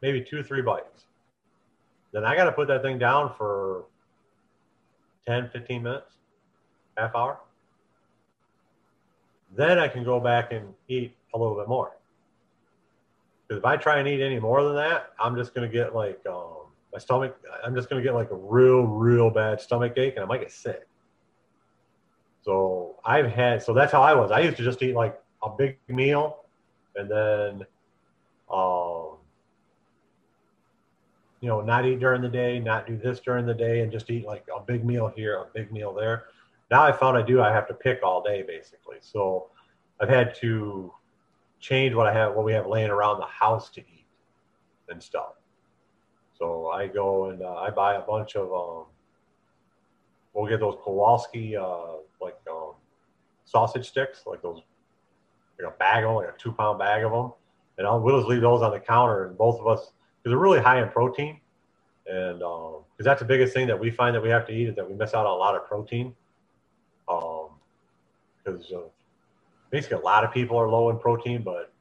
[0.03, 1.05] maybe two, three bites.
[2.13, 3.85] Then I got to put that thing down for
[5.29, 6.17] 10, 15 minutes,
[6.97, 7.39] half hour.
[9.57, 11.97] Then I can go back and eat a little bit more.
[13.47, 15.95] Because if I try and eat any more than that, I'm just going to get
[15.95, 16.58] like um,
[16.93, 20.25] my stomach, I'm just going to get like a real, real bad stomach ache and
[20.25, 20.87] I might get sick.
[22.43, 24.31] So I've had so that's how I was.
[24.31, 26.45] I used to just eat like a big meal
[26.97, 27.67] and then
[28.51, 29.19] um
[31.41, 34.11] you know, not eat during the day, not do this during the day, and just
[34.11, 36.25] eat like a big meal here, a big meal there.
[36.71, 37.41] Now I found I do.
[37.41, 38.97] I have to pick all day basically.
[39.01, 39.51] So
[40.01, 40.93] I've had to
[41.61, 44.07] change what I have, what we have laying around the house to eat
[44.89, 45.38] and stuff.
[46.39, 48.87] So I go and uh, I buy a bunch of um,
[50.33, 52.73] we'll get those Kowalski uh, like um,
[53.45, 54.63] sausage sticks, like those
[55.61, 57.33] like a bag of them, like a two pound bag of them,
[57.77, 59.93] and I'll we'll just leave those on the counter, and both of us
[60.23, 61.41] because they're really high in protein,
[62.07, 64.69] and because um, that's the biggest thing that we find that we have to eat
[64.69, 66.15] is that we miss out on a lot of protein,
[67.07, 68.83] because um,
[69.71, 71.73] basically a lot of people are low in protein, but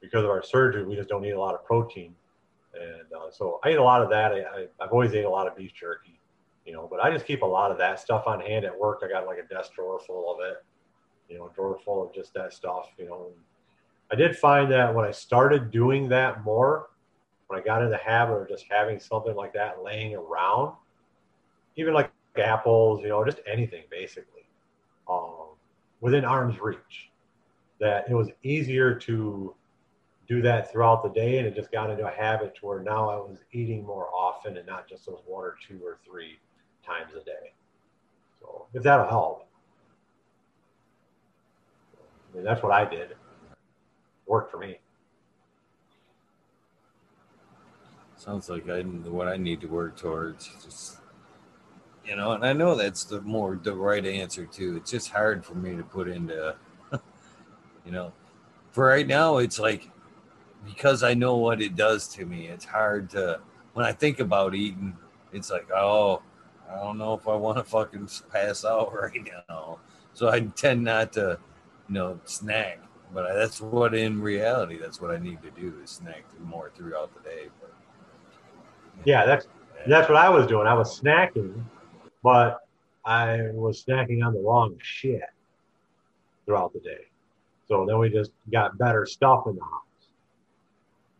[0.00, 2.14] because of our surgery, we just don't need a lot of protein,
[2.80, 4.32] and uh, so I eat a lot of that.
[4.32, 6.16] I, I've always ate a lot of beef jerky
[6.66, 9.02] you know, but I just keep a lot of that stuff on hand at work.
[9.04, 10.64] I got like a desk drawer full of it,
[11.28, 13.30] you know, drawer full of just that stuff, you know.
[14.10, 16.88] I did find that when I started doing that more,
[17.46, 20.74] when I got in the habit of just having something like that laying around,
[21.76, 24.42] even like apples, you know, just anything basically,
[25.08, 25.50] um,
[26.00, 27.10] within arm's reach,
[27.78, 29.54] that it was easier to
[30.26, 31.38] do that throughout the day.
[31.38, 34.56] And it just got into a habit to where now I was eating more often
[34.56, 36.38] and not just those one or two or three
[36.84, 37.52] times a day.
[38.40, 39.48] So if that'll help.
[42.32, 43.12] I mean, that's what I did.
[43.12, 43.16] It
[44.26, 44.78] worked for me.
[48.16, 50.50] Sounds like I what I need to work towards.
[50.64, 50.98] Just
[52.04, 54.76] you know, and I know that's the more the right answer too.
[54.76, 56.56] It's just hard for me to put into,
[57.84, 58.12] you know,
[58.72, 59.38] for right now.
[59.38, 59.90] It's like
[60.66, 62.46] because I know what it does to me.
[62.48, 63.40] It's hard to
[63.74, 64.96] when I think about eating.
[65.32, 66.22] It's like oh,
[66.70, 69.78] I don't know if I want to fucking pass out right now.
[70.14, 71.38] So I tend not to,
[71.88, 72.80] you know, snack.
[73.14, 77.14] But that's what in reality, that's what I need to do is snack more throughout
[77.14, 77.46] the day.
[77.60, 77.72] But,
[79.04, 79.46] yeah, that's
[79.86, 80.66] that's what I was doing.
[80.66, 81.62] I was snacking,
[82.22, 82.66] but
[83.04, 85.22] I was snacking on the wrong shit
[86.44, 87.06] throughout the day.
[87.68, 89.85] So then we just got better stuff in the house.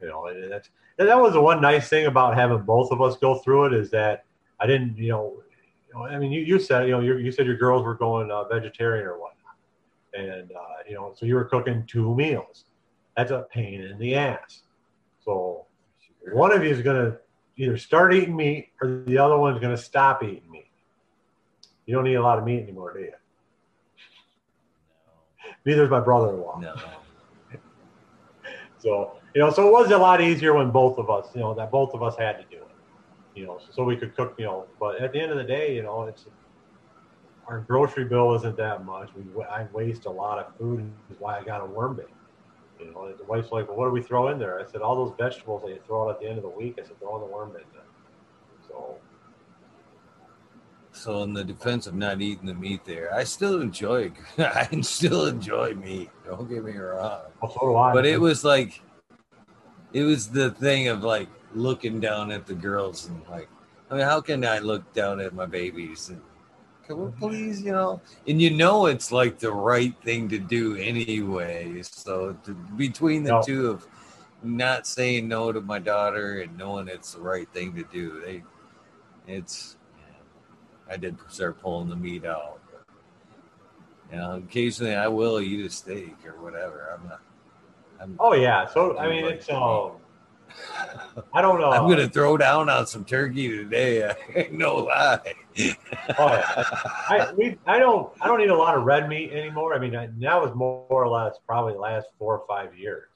[0.07, 3.03] You know, and that's and that was the one nice thing about having both of
[3.03, 4.25] us go through it is that
[4.61, 5.43] I didn't, you know,
[5.89, 8.31] you know I mean, you, you said, you know, you said your girls were going
[8.31, 9.57] uh, vegetarian or whatnot.
[10.15, 12.67] And, uh, you know, so you were cooking two meals.
[13.17, 14.63] That's a pain in the ass.
[15.25, 15.67] So
[16.33, 17.19] one of you is going to
[17.57, 20.71] either start eating meat or the other one's going to stop eating meat.
[21.87, 23.13] You don't eat a lot of meat anymore, do you?
[25.07, 25.53] No.
[25.65, 26.61] Neither is my brother-in-law.
[26.61, 26.75] No.
[28.79, 31.55] so, you know, so it was a lot easier when both of us, you know,
[31.55, 32.77] that both of us had to do it
[33.37, 34.67] you know, so we could cook, you know.
[34.81, 36.25] But at the end of the day, you know, it's
[37.47, 39.11] our grocery bill isn't that much.
[39.15, 42.07] We I waste a lot of food, is why I got a worm bin.
[42.81, 44.97] You know, the wife's like, "Well, what do we throw in there?" I said, "All
[44.97, 47.15] those vegetables that you throw out at the end of the week." I said, "Throw
[47.17, 47.83] in the worm bin." Then.
[48.69, 48.97] So.
[50.93, 54.13] So in the defense of not eating the meat, there, I still enjoy.
[54.39, 56.11] I still enjoy meat.
[56.25, 57.21] Don't get me wrong.
[57.43, 57.93] Well, so do I.
[57.93, 58.81] But it was like,
[59.97, 63.49] it was the thing of like, looking down at the girls and like,
[63.91, 66.21] I mean, how can I look down at my babies and
[66.87, 68.01] can we please, you know?
[68.29, 71.81] And you know, it's like the right thing to do anyway.
[71.83, 73.43] So to, between the no.
[73.43, 73.87] two of
[74.43, 78.43] not saying no to my daughter and knowing it's the right thing to do, they,
[79.27, 79.77] it's,
[80.89, 82.61] I did start pulling the meat out.
[84.13, 86.97] You know, occasionally I will eat a steak or whatever.
[86.97, 87.21] I'm not.
[88.01, 89.93] I'm, oh yeah, so I mean, it's um,
[91.33, 91.71] I don't know.
[91.73, 94.13] I'm gonna throw down on some turkey today.
[94.53, 95.21] no lie.
[96.19, 96.65] oh yeah.
[97.09, 99.75] I we I don't I don't eat a lot of red meat anymore.
[99.75, 103.09] I mean that was more or less probably the last four or five years.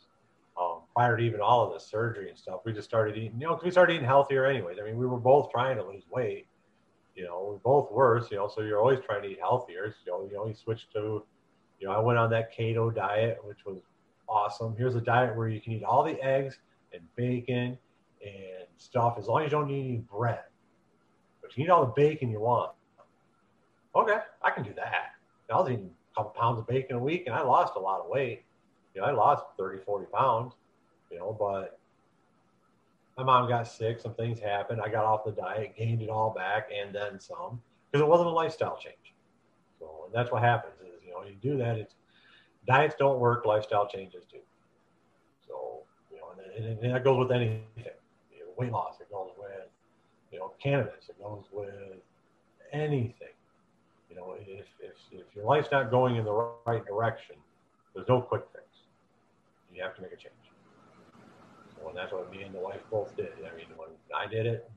[0.60, 3.40] Um, prior to even all of the surgery and stuff, we just started eating.
[3.40, 4.78] You know, we started eating healthier anyways.
[4.80, 6.46] I mean, we were both trying to lose weight.
[7.14, 8.22] You know, we both were.
[8.30, 9.94] You know, so you're always trying to eat healthier.
[10.04, 11.24] So you know, you switched to,
[11.78, 13.78] you know, I went on that keto diet, which was
[14.30, 14.74] awesome.
[14.76, 16.58] Here's a diet where you can eat all the eggs
[16.92, 17.76] and bacon
[18.24, 20.44] and stuff as long as you don't need any bread.
[21.42, 22.72] But you need all the bacon you want.
[23.94, 25.12] Okay, I can do that.
[25.52, 28.00] I was eating a couple pounds of bacon a week and I lost a lot
[28.00, 28.44] of weight.
[28.94, 30.52] You know, I lost 30, 40 pounds,
[31.10, 31.78] you know, but
[33.16, 34.80] my mom got sick, some things happened.
[34.80, 37.60] I got off the diet, gained it all back and then some
[37.90, 39.14] because it wasn't a lifestyle change.
[39.80, 41.76] So that's what happens is, you know, you do that.
[41.76, 41.94] It's
[42.66, 44.38] diets don't work, lifestyle changes do
[45.46, 47.62] So, you know, and, and that goes with anything.
[47.76, 47.84] You
[48.40, 49.68] know, weight loss, it goes with,
[50.32, 51.70] you know, cannabis, it goes with
[52.72, 53.34] anything.
[54.08, 56.32] You know, if, if, if your life's not going in the
[56.66, 57.36] right direction,
[57.94, 58.64] there's no quick fix.
[59.72, 60.34] You have to make a change.
[61.82, 63.32] Well, that's what me and the wife both did.
[63.38, 64.70] I mean, when I did it,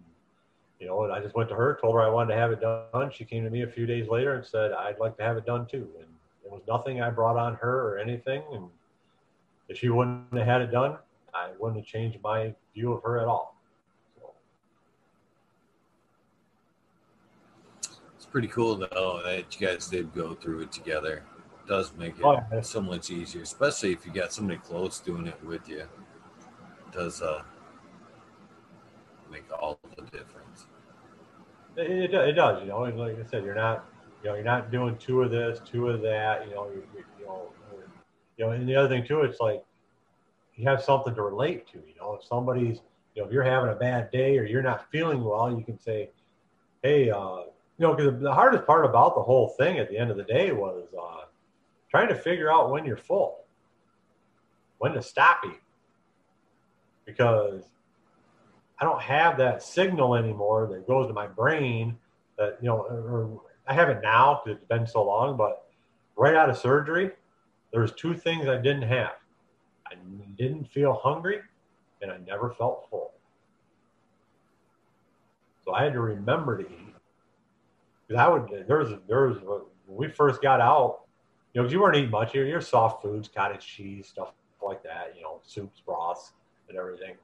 [0.80, 2.62] you know, and I just went to her, told her I wanted to have it
[2.62, 3.12] done.
[3.12, 5.46] She came to me a few days later and said, I'd like to have it
[5.46, 5.88] done too.
[6.00, 6.08] And
[6.54, 8.44] was nothing I brought on her or anything.
[8.52, 8.70] And
[9.68, 10.98] if she wouldn't have had it done,
[11.34, 13.56] I wouldn't have changed my view of her at all.
[18.16, 21.24] It's pretty cool though that you guys did go through it together.
[21.64, 22.62] It does make it Oh, yeah.
[22.62, 25.80] so much easier, especially if you got somebody close doing it with you.
[25.80, 25.88] It
[26.92, 27.42] does uh
[29.32, 30.66] make all the difference.
[31.76, 33.86] It, it, it does, you know, like I said, you're not,
[34.24, 37.04] you know, you're not doing two of this, two of that, you know, you, you,
[37.20, 37.50] you know,
[38.38, 39.64] you know, and the other thing too, it's like
[40.56, 42.80] you have something to relate to, you know, if somebody's,
[43.16, 45.78] you know, if you're having a bad day or you're not feeling well, you can
[45.78, 46.10] say,
[46.84, 47.42] hey, uh,
[47.78, 50.24] you know, because the hardest part about the whole thing at the end of the
[50.24, 51.26] day was uh,
[51.90, 53.40] trying to figure out when you're full,
[54.78, 55.58] when to stop eating,
[57.06, 57.64] because
[58.80, 61.98] I don't have that signal anymore that goes to my brain
[62.38, 65.38] that you know, or I have it now because it's been so long.
[65.38, 65.66] But
[66.18, 67.12] right out of surgery,
[67.72, 69.14] there was two things I didn't have.
[69.88, 69.96] I
[70.38, 71.40] didn't feel hungry,
[72.02, 73.14] and I never felt full.
[75.64, 76.96] So I had to remember to eat.
[78.08, 81.02] Because I would there was there was when we first got out,
[81.54, 82.34] you know, 'cause you weren't eating much.
[82.34, 85.14] You're, you're soft foods, cottage cheese, stuff like that.
[85.16, 86.34] You know, soups, broths,
[86.68, 87.16] and everything.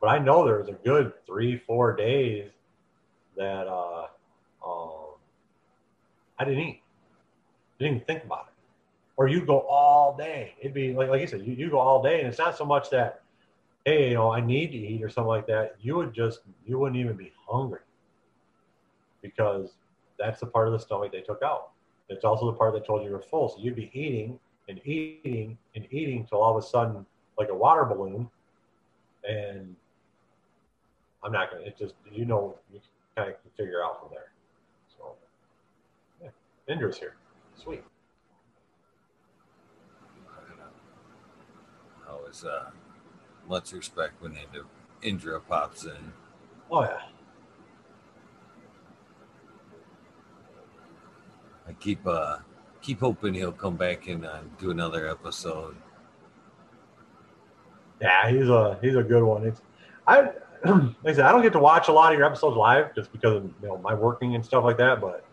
[0.00, 2.50] But I know there was a good three, four days
[3.36, 4.08] that uh,
[4.66, 5.03] um,
[6.38, 6.82] I didn't eat.
[7.78, 8.54] Didn't even think about it.
[9.16, 10.54] Or you go all day.
[10.60, 12.64] It'd be like like you said, you, you go all day, and it's not so
[12.64, 13.22] much that,
[13.84, 15.76] hey, you know, I need to eat or something like that.
[15.80, 17.80] You would just you wouldn't even be hungry
[19.22, 19.74] because
[20.18, 21.70] that's the part of the stomach they took out.
[22.08, 23.48] It's also the part that told you you're full.
[23.48, 24.38] So you'd be eating
[24.68, 27.06] and eating and eating till all of a sudden,
[27.38, 28.28] like a water balloon,
[29.28, 29.74] and
[31.22, 31.64] I'm not gonna.
[31.64, 32.80] It just you know you
[33.16, 34.33] kind of figure out from there.
[36.66, 37.16] So yeah, Indra's here.
[37.56, 37.82] Sweet.
[42.08, 42.70] Always uh
[43.48, 44.62] much respect when Indra,
[45.02, 46.12] Indra pops in.
[46.70, 47.02] Oh yeah.
[51.68, 52.38] I keep uh
[52.82, 55.76] keep hoping he'll come back and uh, do another episode.
[58.00, 59.46] Yeah, he's a he's a good one.
[59.46, 59.60] It's
[60.06, 60.30] I
[60.64, 63.12] like I said, I don't get to watch a lot of your episodes live just
[63.12, 65.23] because of you know my working and stuff like that, but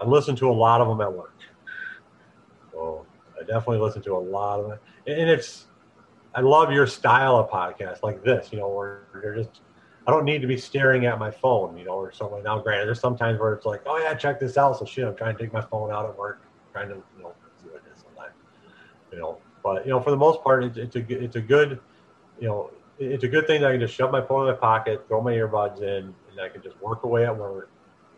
[0.00, 1.34] I listen to a lot of them at work.
[2.72, 3.06] So
[3.38, 5.66] I definitely listen to a lot of it, and it's
[6.34, 8.52] I love your style of podcast like this.
[8.52, 9.60] You know, where you're just
[10.06, 12.42] I don't need to be staring at my phone, you know, or something.
[12.42, 14.78] Now, granted, there's sometimes where it's like, oh yeah, check this out.
[14.78, 16.42] So shit, I'm trying to take my phone out at work,
[16.72, 18.34] trying to you know see what it is sometimes,
[19.10, 19.38] you know.
[19.64, 21.80] But you know, for the most part, it's, it's a good- it's a good,
[22.38, 24.60] you know, it's a good thing that I can just shove my phone in my
[24.60, 27.68] pocket, throw my earbuds in, and I can just work away at work,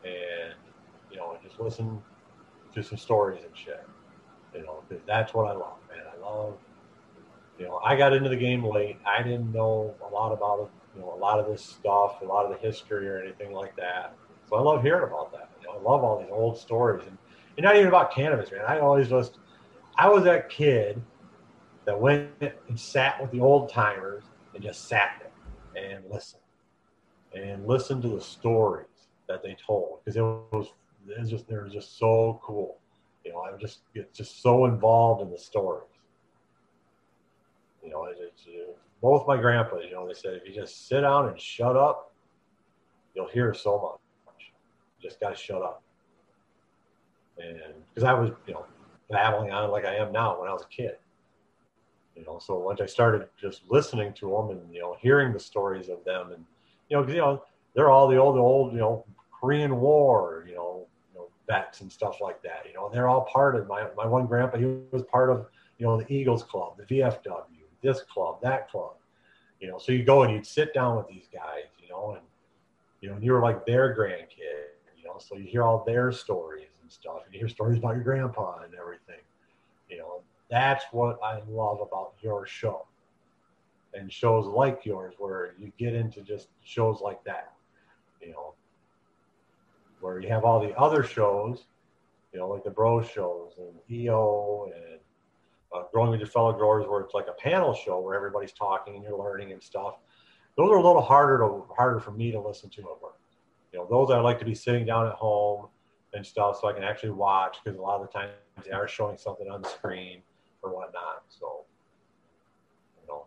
[0.05, 0.55] and
[1.61, 2.01] listen
[2.75, 3.87] to some stories and shit.
[4.55, 6.05] You know, that's what I love, man.
[6.13, 6.55] I love.
[7.59, 8.99] You know, I got into the game late.
[9.05, 10.71] I didn't know a lot about.
[10.95, 13.77] You know, a lot of this stuff, a lot of the history or anything like
[13.77, 14.15] that.
[14.49, 15.51] So I love hearing about that.
[15.61, 17.17] You know, I love all these old stories, and,
[17.57, 18.63] and not even about cannabis, man.
[18.67, 19.39] I always just,
[19.97, 21.01] I was that kid
[21.85, 25.23] that went and sat with the old timers and just sat
[25.75, 26.43] there and listened
[27.35, 28.87] and listened to the stories
[29.29, 30.73] that they told because it was
[31.11, 32.79] it was just they were just so cool.
[33.25, 35.89] You know, I would just get just so involved in the stories.
[37.83, 39.85] You know, it, it's uh, both my grandpas.
[39.89, 42.13] You know, they said if you just sit down and shut up,
[43.15, 44.53] you'll hear so much.
[45.01, 45.83] You just got to shut up.
[47.39, 47.61] And
[47.95, 48.67] because I was, you know,
[49.11, 50.97] babbling on like I am now when I was a kid.
[52.17, 55.39] You know, so once I started just listening to them and you know hearing the
[55.39, 56.45] stories of them, and
[56.89, 60.57] you know, 'cause, you know, they're all the old, old, you know, Korean War, you
[60.57, 60.88] know,
[61.49, 62.65] vets and stuff like that.
[62.67, 64.59] You know, they're all part of my my one grandpa.
[64.59, 65.47] He was part of
[65.79, 67.45] you know the Eagles Club, the VFW,
[67.83, 68.93] this club, that club.
[69.61, 72.23] You know, so you go and you'd sit down with these guys, you know, and
[73.01, 76.13] you know, and you were like their grandkid, you know, so you hear all their
[76.13, 79.21] stories and stuff, and you hear stories about your grandpa and everything.
[79.89, 80.21] You know,
[80.51, 82.87] that's what I love about your show
[83.95, 87.53] and shows like yours where you get into just shows like that,
[88.21, 88.55] you know,
[90.01, 91.67] where you have all the other shows,
[92.33, 95.01] you know, like the bro shows and EO and
[95.75, 98.95] uh, growing with your fellow growers where it's like a panel show where everybody's talking
[98.95, 99.97] and you're learning and stuff.
[100.57, 103.21] Those are a little harder to harder for me to listen to at work.
[103.73, 105.69] You know, those I like to be sitting down at home
[106.15, 108.33] and stuff so I can actually watch because a lot of the times
[108.65, 110.23] they are showing something on the screen
[110.63, 111.23] or whatnot.
[111.29, 111.65] So,
[113.01, 113.27] you know,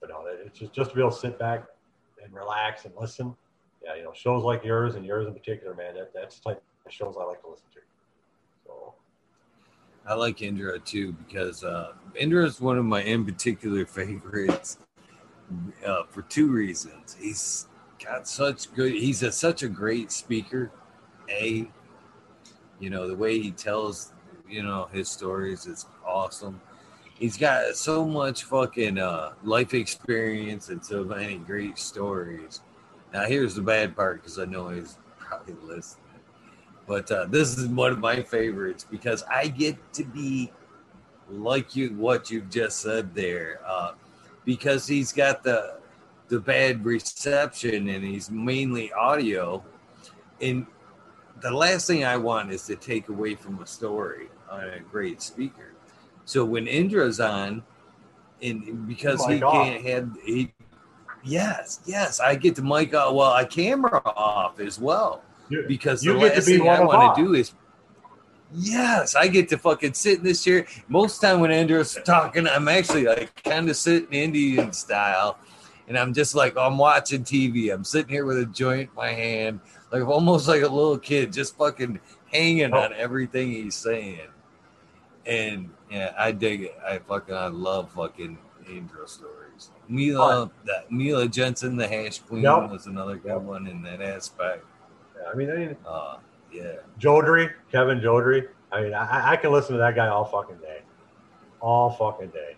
[0.00, 1.64] but no, it's just just to be able to sit back
[2.22, 3.34] and relax and listen.
[3.88, 5.94] Yeah, you know, shows like yours and yours in particular, man.
[5.94, 7.80] That that's the type of shows I like to listen to.
[8.66, 8.94] So
[10.06, 14.78] I like Indra too because uh, Indra is one of my in particular favorites
[15.86, 17.16] uh, for two reasons.
[17.18, 17.66] He's
[18.04, 18.92] got such good.
[18.92, 20.70] He's a, such a great speaker.
[21.30, 21.70] A,
[22.78, 24.12] you know, the way he tells,
[24.48, 26.60] you know, his stories is awesome.
[27.14, 32.60] He's got so much fucking uh, life experience and so many great stories.
[33.12, 36.04] Now, here's the bad part because I know he's probably listening.
[36.86, 40.52] But uh, this is one of my favorites because I get to be
[41.30, 43.92] like you, what you've just said there, uh,
[44.44, 45.76] because he's got the
[46.28, 49.64] the bad reception and he's mainly audio.
[50.42, 50.66] And
[51.40, 55.22] the last thing I want is to take away from a story on a great
[55.22, 55.72] speaker.
[56.26, 57.62] So when Indra's on,
[58.42, 59.52] and because Oh he God.
[59.52, 60.52] can't have he,
[61.24, 63.14] yes, yes, I get the mic off.
[63.14, 67.16] Well, a camera off as well you, because You the to last thing I want
[67.16, 67.52] to do is
[68.54, 70.66] yes, I get to fucking sit in this chair.
[70.88, 75.38] Most time when Indra's talking, I'm actually like kind of sitting Indian style,
[75.86, 77.72] and I'm just like I'm watching TV.
[77.72, 79.60] I'm sitting here with a joint in my hand,
[79.92, 82.00] like almost like a little kid, just fucking
[82.32, 82.78] hanging Oh.
[82.80, 84.20] on everything he's saying.
[85.26, 86.78] And yeah, I dig it.
[86.86, 88.38] I fucking I love fucking
[88.68, 89.34] Andrew stories.
[89.88, 92.70] Mila, that Mila Jansen, the Hash Queen, Yep.
[92.70, 93.40] was another good Yep.
[93.42, 94.64] one in that aspect.
[95.16, 96.16] Yeah, I mean, I mean, Uh,
[96.52, 96.76] yeah.
[96.98, 98.48] Jodrey, Kevin Jodrey.
[98.70, 100.82] I mean, I, I can listen to that guy all fucking day,
[101.60, 102.56] all fucking day.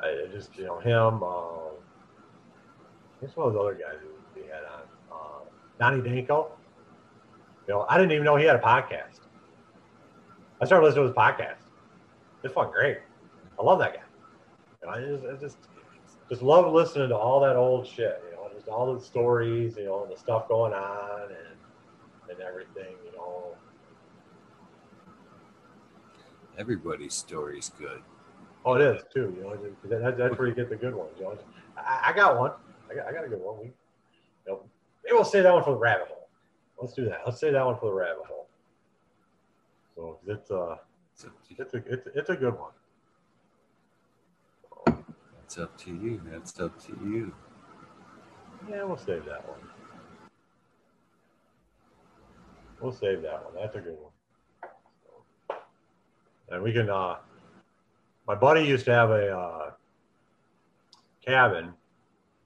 [0.00, 1.22] I I just, you know, him.
[1.22, 1.72] Uh,
[3.20, 4.82] what's one of those other guys who we had on?
[5.10, 5.44] Uh,
[5.78, 6.52] Donnie Danko.
[7.66, 9.20] You know, I didn't even know he had a podcast.
[10.60, 11.56] I started listening to his podcast.
[12.42, 12.98] It's fucking great.
[13.58, 14.00] I love that guy.
[14.88, 15.56] I just, I just,
[16.28, 18.22] just love listening to all that old shit.
[18.30, 19.76] You know, just all the stories.
[19.76, 22.94] You know, and the stuff going on and and everything.
[23.04, 23.56] You know,
[26.58, 28.00] Everybody's story's good.
[28.64, 29.34] Oh, it is too.
[29.36, 31.12] You know, that, that, that's where you get the good ones.
[31.18, 31.38] You know,
[31.76, 32.52] I, I got one.
[32.90, 33.58] I got, I got a good one.
[33.60, 33.72] We, you
[34.48, 34.62] know,
[35.04, 36.28] maybe we'll say that one for the rabbit hole.
[36.80, 37.20] Let's do that.
[37.26, 38.48] Let's say that one for the rabbit hole.
[39.94, 40.76] So it's uh,
[41.12, 42.72] It's to, it's a it's, it's a good one.
[45.46, 46.20] It's up to you.
[46.26, 47.32] That's up to you.
[48.68, 49.60] Yeah, we'll save that one.
[52.80, 53.54] We'll save that one.
[53.54, 55.58] That's a good one.
[56.50, 56.90] And we can.
[56.90, 57.18] uh
[58.26, 59.70] My buddy used to have a uh,
[61.24, 61.72] cabin,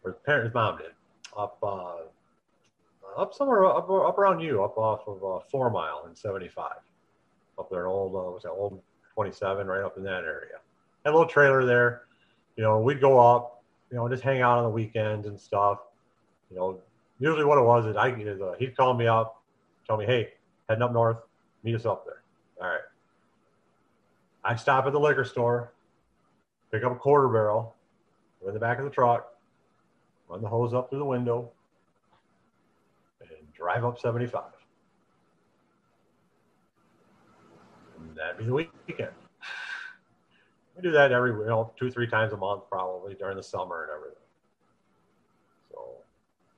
[0.04, 0.92] or his parents, mom did,
[1.36, 1.96] up uh,
[3.16, 6.72] up somewhere up, up around you, up off of uh, Four Mile in '75,
[7.58, 8.82] up there, old uh, what's that, old
[9.14, 10.58] 27, right up in that area.
[11.04, 12.02] Had a little trailer there.
[12.60, 15.78] You know, we'd go up, you know, just hang out on the weekends and stuff
[16.50, 16.78] you know,
[17.18, 19.40] usually what it was is I is, uh, he'd call me up,
[19.86, 20.30] tell me, hey,
[20.68, 21.18] heading up north,
[21.62, 22.22] meet us up there.
[22.60, 22.80] All right.
[24.44, 25.72] I'd stop at the liquor store,
[26.72, 27.76] pick up a quarter barrel,
[28.42, 29.32] go in the back of the truck,
[30.28, 31.50] run the hose up through the window,
[33.20, 34.42] and drive up 75.
[37.98, 39.10] And that'd be the weekend.
[40.81, 43.83] We do that every, you know, two, three times a month probably during the summer
[43.83, 44.23] and everything.
[45.70, 45.84] So,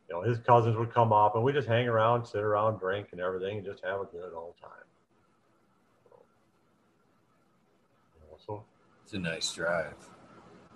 [0.09, 3.09] you know, his cousins would come up and we just hang around, sit around, drink
[3.11, 4.87] and everything, and just have a good old time.
[6.05, 6.19] So,
[8.15, 8.63] you know, so
[9.03, 9.95] It's a nice drive.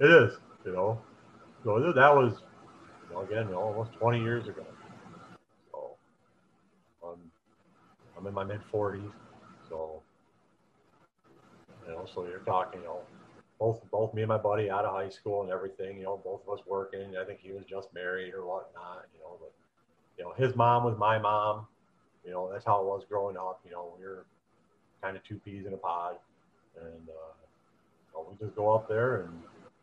[0.01, 1.01] it is, you know.
[1.63, 2.43] So that was,
[3.09, 4.67] you know, again, you know, almost 20 years ago.
[5.71, 5.91] So
[7.05, 7.21] um,
[8.19, 9.09] I'm in my mid 40s.
[9.69, 10.03] So,
[11.87, 13.01] you know, so you're talking, you know,
[13.59, 16.43] both both me and my buddy out of high school and everything, you know, both
[16.47, 17.17] of us working.
[17.17, 19.53] I think he was just married or whatnot, you know, but,
[20.19, 21.67] you know, his mom was my mom.
[22.25, 23.61] You know, that's how it was growing up.
[23.65, 24.25] You know, we were
[25.01, 26.17] kind of two peas in a pod.
[26.77, 27.33] And, uh,
[28.13, 29.33] well, we just go up there and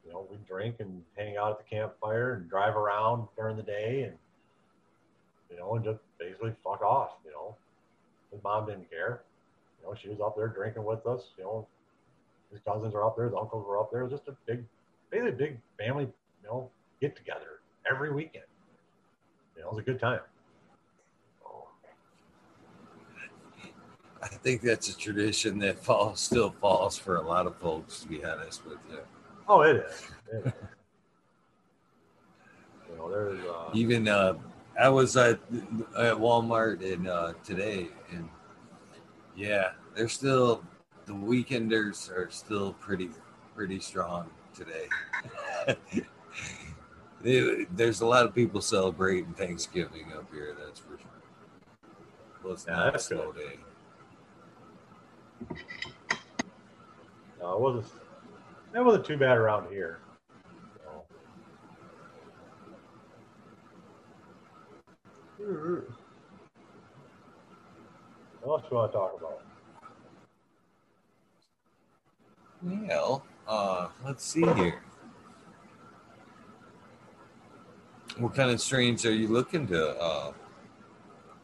[0.06, 3.64] you know we drink and hang out at the campfire and drive around during the
[3.64, 4.18] day and
[5.50, 7.56] you know and just basically fuck off you know
[8.32, 9.22] his mom didn't care
[9.80, 11.66] you know she was up there drinking with us you know
[12.54, 14.64] his cousins are up there his uncles were up there it was just a big
[15.10, 16.70] basically a big family you know
[17.02, 17.60] get together
[17.92, 18.46] every weekend
[19.56, 20.20] you know it was a good time
[21.42, 21.68] So,
[24.22, 28.02] I think that's a tradition that falls still falls for a lot of folks.
[28.02, 29.00] To be honest with you,
[29.50, 30.54] oh it is, it is.
[32.90, 34.36] you know there's uh, even uh,
[34.80, 35.40] I was at
[35.98, 38.30] at Walmart and uh, today, and
[39.36, 40.64] yeah, they're still
[41.06, 43.10] the weekenders are still pretty
[43.56, 44.30] pretty strong.
[44.54, 44.88] today.
[47.72, 50.56] There's a lot of people celebrating Thanksgiving up here.
[50.64, 51.08] That's for sure.
[52.44, 53.60] Well, it's Yeah, not a that's slow good.
[55.50, 55.58] day.
[57.42, 57.86] No, it wasn't.
[58.74, 60.00] That wasn't too bad around here.
[60.84, 61.04] So.
[68.42, 69.42] What else do you want to talk about?
[72.64, 74.82] Well, uh, let's see here.
[78.18, 80.34] What kind of strains are you looking to uh,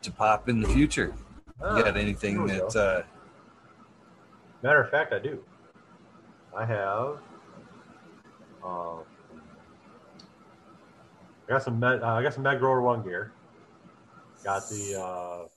[0.02, 1.14] to pop in the future?
[1.62, 3.02] You got anything that uh,
[4.62, 5.44] Matter of fact, I do.
[6.56, 7.18] I have.
[8.64, 8.98] Uh,
[11.48, 13.32] I got some med, uh, I got some Med Grower One gear.
[14.44, 15.48] Got the uh,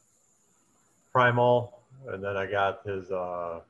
[1.13, 3.61] Primal, and then I got his uh,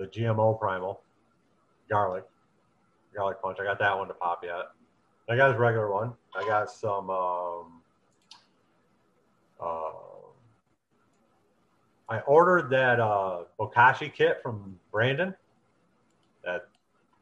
[0.00, 1.02] the GMO Primal,
[1.90, 2.24] garlic,
[3.14, 3.58] garlic punch.
[3.60, 4.70] I got that one to pop yet.
[5.28, 6.14] I got his regular one.
[6.34, 7.10] I got some.
[7.10, 7.82] Um,
[9.62, 9.92] uh,
[12.08, 15.34] I ordered that uh, Bokashi kit from Brandon,
[16.44, 16.62] that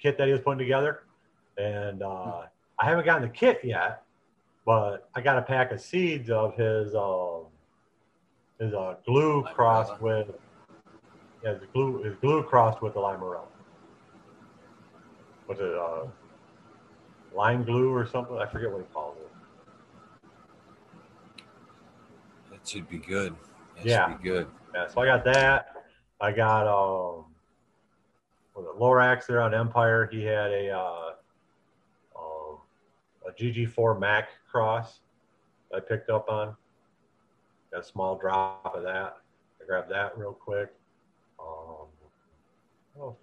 [0.01, 1.03] kit that he was putting together,
[1.59, 2.43] and uh,
[2.79, 4.05] I haven't gotten the kit yet,
[4.65, 7.47] but I got a pack of seeds of his um,
[8.61, 10.29] his uh, glue crossed with
[11.55, 13.43] his glue his glue crossed with the Limarilla.
[15.47, 15.75] What's it?
[15.75, 16.07] Uh,
[17.35, 18.36] lime glue or something?
[18.39, 19.25] I forget what he calls it.
[22.51, 23.35] that should be good?
[23.77, 24.09] That Yeah.
[24.09, 24.49] should be good.
[24.75, 25.75] Yeah, so I got that.
[26.20, 27.25] I got um,
[28.55, 30.07] was it Lorax there on Empire?
[30.10, 31.12] He had a uh,
[32.17, 32.59] um,
[33.27, 35.01] a GG4 Mac cross
[35.75, 36.57] I picked up on.
[37.70, 39.18] Got a small drop of that.
[39.62, 40.73] I grabbed that real quick.
[41.39, 43.17] Um, what else do Oh,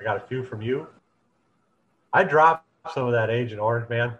[0.00, 0.16] I got?
[0.16, 0.86] A few from you.
[2.12, 4.14] I dropped some of that Agent Orange, man.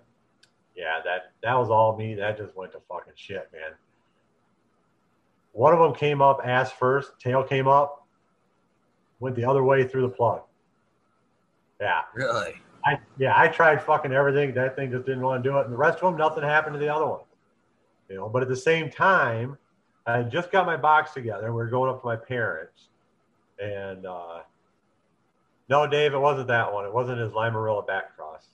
[0.74, 2.14] Yeah, that that was all me.
[2.14, 3.72] That just went to fucking shit, man.
[5.52, 8.06] One of them came up ass first, tail came up,
[9.20, 10.42] went the other way through the plug.
[11.80, 12.56] Yeah, Really?
[12.84, 14.54] I yeah, I tried fucking everything.
[14.54, 15.64] That thing just didn't want to do it.
[15.64, 17.20] And the rest of them, nothing happened to the other one.
[18.08, 19.58] You know, but at the same time,
[20.06, 21.52] I just got my box together.
[21.52, 22.88] We're going up to my parents,
[23.58, 24.40] and uh,
[25.68, 26.84] no, Dave, it wasn't that one.
[26.84, 28.48] It wasn't his Limarilla back cross.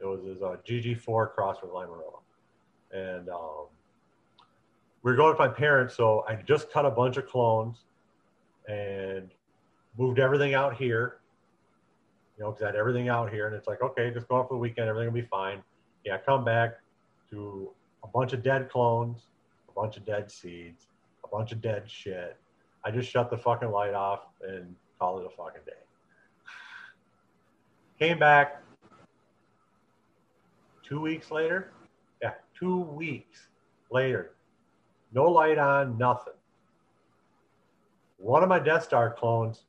[0.00, 2.20] It was his uh, GG4 cross with Limarilla,
[2.92, 3.66] and um,
[5.02, 5.96] we were going to my parents.
[5.96, 7.78] So I just cut a bunch of clones
[8.68, 9.30] and
[9.96, 11.18] moved everything out here
[12.36, 14.48] you know, because I had everything out here, and it's like, okay, just go out
[14.48, 15.62] for the weekend, everything will be fine.
[16.04, 16.80] Yeah, come back
[17.30, 17.70] to
[18.02, 19.26] a bunch of dead clones,
[19.68, 20.86] a bunch of dead seeds,
[21.24, 22.36] a bunch of dead shit.
[22.84, 25.72] I just shut the fucking light off and called it a fucking day.
[27.98, 28.62] Came back
[30.82, 31.70] two weeks later.
[32.20, 33.48] Yeah, two weeks
[33.90, 34.32] later.
[35.12, 36.32] No light on, nothing.
[38.18, 39.64] One of my Death Star clones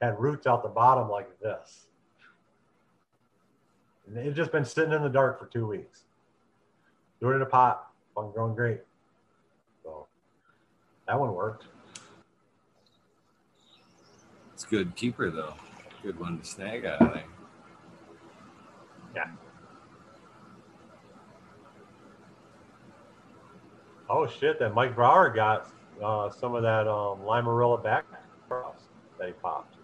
[0.00, 1.86] had roots out the bottom like this.
[4.06, 6.04] And it's just been sitting in the dark for two weeks.
[7.20, 8.80] Do it in a pot, fucking growing great.
[9.82, 10.06] So
[11.08, 11.64] that one worked.
[14.56, 15.52] It's a good keeper though.
[16.02, 17.02] Good one to snag out.
[17.02, 17.26] I think.
[19.14, 19.26] Yeah.
[24.08, 24.58] Oh shit!
[24.58, 25.70] That Mike Brower got
[26.02, 28.06] uh, some of that um, Limarilla back
[28.48, 28.76] cross
[29.18, 29.76] that he popped.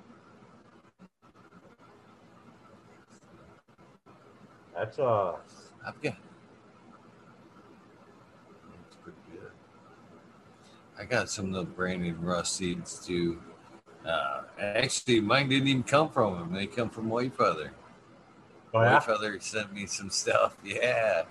[4.75, 5.37] That's uh
[5.87, 6.17] I've got.
[8.73, 9.51] That's pretty good.
[10.99, 13.39] I got some of the Brandon Russ seeds too.
[14.07, 16.53] Uh, actually, mine didn't even come from him.
[16.53, 17.71] They come from Whitefeather.
[18.75, 20.57] oh yeah Whitefeather sent me some stuff.
[20.65, 21.25] Yeah.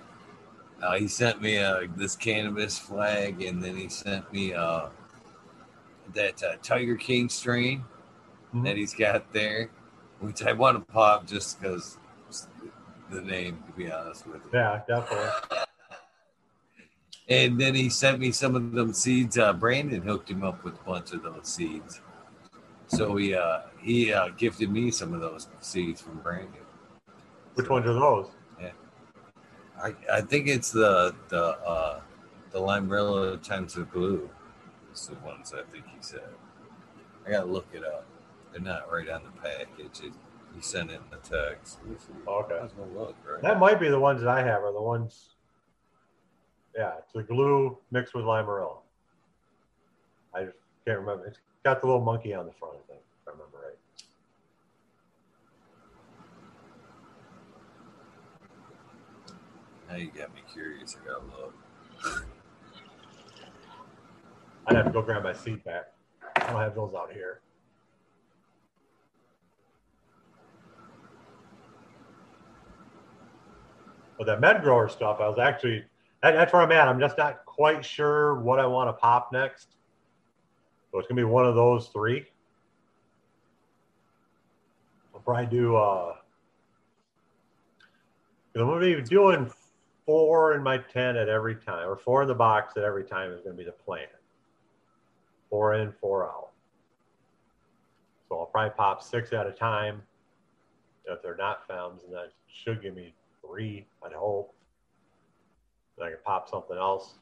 [0.82, 4.88] Uh, he sent me uh, this cannabis flag, and then he sent me uh,
[6.14, 7.84] that uh, Tiger King strain
[8.52, 8.64] Mhm.
[8.64, 9.70] that he's got there,
[10.20, 11.96] which I want to pop just because
[13.10, 14.50] the name, to be honest with you.
[14.58, 15.28] yeah definitely.
[17.28, 19.38] And then he sent me some of them seeds.
[19.38, 22.00] Uh, Brandon hooked him up with a bunch of those seeds.
[22.92, 26.60] So he uh, he uh, gifted me some of those seeds from Brandon.
[27.54, 28.28] Which ones are those?
[28.60, 28.72] Yeah,
[29.82, 32.00] I, I think it's the the uh,
[32.50, 34.28] the Limarilla times the glue.
[34.90, 36.28] It's the ones I think he said.
[37.26, 38.04] I gotta look it up.
[38.52, 40.04] They're not right on the package.
[40.04, 40.12] It,
[40.54, 41.78] he sent it in the text.
[41.80, 42.12] Let me see.
[42.28, 42.60] Okay.
[42.94, 43.40] Look, right?
[43.40, 45.30] That might be the ones that I have, are the ones.
[46.76, 48.76] Yeah, it's the glue mixed with Limarilla.
[50.34, 51.26] I just can't remember.
[51.26, 53.78] It's got the little monkey on the front, I think, if I remember right.
[59.88, 60.96] Now you got me curious.
[61.00, 61.54] I gotta look.
[64.66, 65.92] I'd have to go grab my seat back.
[66.36, 67.40] I don't have those out here.
[74.18, 75.84] But that med grower stuff, I was actually,
[76.22, 76.86] that, that's where I'm at.
[76.86, 79.74] I'm just not quite sure what I want to pop next.
[80.92, 82.26] So it's gonna be one of those three.
[85.14, 86.14] I'll probably do uh
[88.54, 89.50] I'm gonna be doing
[90.04, 93.32] four in my tent at every time, or four in the box at every time
[93.32, 94.06] is gonna be the plan.
[95.48, 96.50] Four in, four out.
[98.28, 100.02] So I'll probably pop six at a time.
[101.06, 104.54] If they're not founds, and that should give me three, I'd hope.
[106.02, 107.14] I can pop something else.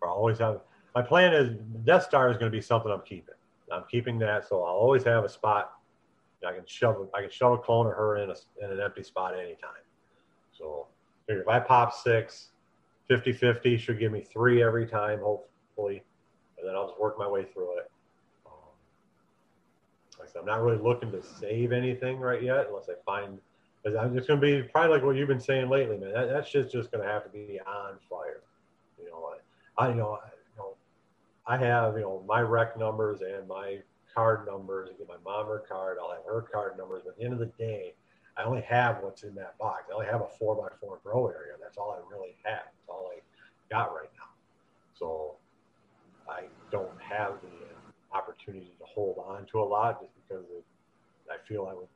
[0.00, 0.60] Or I'll always have
[0.94, 1.50] my plan is
[1.84, 3.34] Death Star is going to be something I'm keeping.
[3.72, 5.72] I'm keeping that, so I'll always have a spot.
[6.46, 9.02] I can shove I can shove a clone of her in, a, in an empty
[9.02, 9.70] spot anytime.
[10.52, 10.88] So
[11.28, 12.48] if I pop six,
[13.10, 16.02] 50-50 should give me three every time, hopefully,
[16.58, 17.90] and then I'll just work my way through it.
[18.46, 18.52] Um,
[20.18, 23.38] like I said, I'm not really looking to save anything right yet, unless I find.
[23.84, 26.12] Cause I'm just going to be probably like what you've been saying lately, man.
[26.12, 28.42] That, that shit's just going to have to be on fire.
[28.96, 29.30] You know,
[29.76, 30.20] I, I you know,
[31.46, 33.78] I, have you know my rec numbers and my
[34.14, 34.90] card numbers.
[34.92, 35.98] I get my mom her card.
[36.00, 37.02] I'll have her card numbers.
[37.04, 37.94] But at the end of the day,
[38.36, 39.84] I only have what's in that box.
[39.90, 41.54] I only have a four by four grow area.
[41.60, 42.64] That's all I really have.
[42.64, 43.20] That's all I
[43.70, 44.30] got right now.
[44.94, 45.36] So
[46.28, 50.64] I don't have the opportunity to hold on to a lot just because it,
[51.30, 51.88] I feel I would.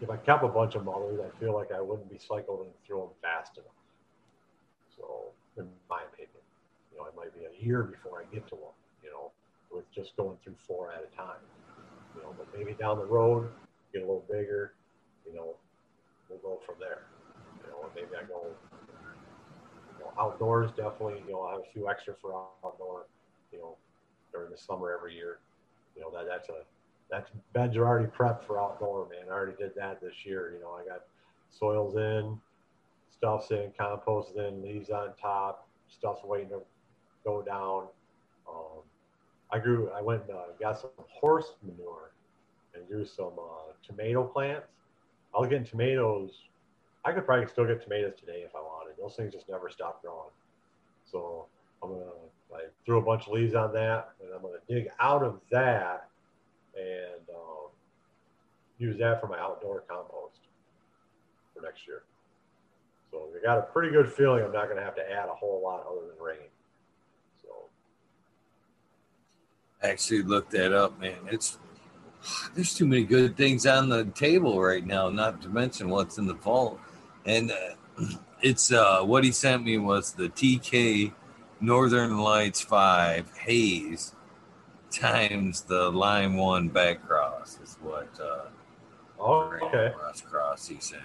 [0.00, 2.98] If I kept a bunch of mothers, I feel like I wouldn't be cycling through
[2.98, 3.66] them fast enough.
[4.96, 6.37] So, in my opinion,
[6.98, 8.74] know, it might be a year before I get to one.
[9.02, 9.30] You know,
[9.70, 11.40] with just going through four at a time.
[12.16, 13.48] You know, but maybe down the road,
[13.92, 14.74] get a little bigger,
[15.26, 15.54] you know,
[16.28, 17.04] we'll go from there.
[17.62, 18.46] You know, maybe I go,
[19.98, 21.22] you know, outdoors definitely.
[21.26, 23.06] You know, I have a few extra for outdoor.
[23.52, 23.76] You know,
[24.32, 25.38] during the summer every year.
[25.96, 26.62] You know that that's a
[27.10, 29.28] that's beds are already prepped for outdoor, man.
[29.28, 30.52] I already did that this year.
[30.54, 31.02] You know, I got
[31.50, 32.38] soils in,
[33.10, 36.60] stuff's in, compost in, leaves on top, stuff's waiting to
[37.24, 37.88] go down.
[38.48, 38.82] Um,
[39.50, 42.12] I grew, I went and uh, got some horse manure
[42.74, 44.66] and grew some uh, tomato plants.
[45.34, 46.30] I was getting tomatoes.
[47.04, 48.94] I could probably still get tomatoes today if I wanted.
[49.00, 50.30] Those things just never stop growing.
[51.10, 51.46] So
[51.82, 52.04] I'm gonna
[52.54, 56.08] I threw a bunch of leaves on that, and I'm gonna dig out of that
[56.74, 57.70] and um,
[58.78, 60.40] use that for my outdoor compost
[61.54, 62.02] for next year.
[63.10, 65.60] So I got a pretty good feeling I'm not gonna have to add a whole
[65.62, 66.48] lot other than rain.
[67.42, 67.52] So I
[69.82, 71.18] actually looked that up, man.
[71.30, 71.58] It's
[72.54, 76.26] there's too many good things on the table right now, not to mention what's in
[76.26, 76.80] the vault.
[77.24, 78.04] And uh,
[78.42, 81.12] it's uh, what he sent me was the TK
[81.60, 84.14] Northern Lights 5 Haze
[84.90, 88.46] times the Lime 1 back cross is what uh,
[89.18, 89.92] oh, okay.
[89.94, 91.02] Cross Cross he sent.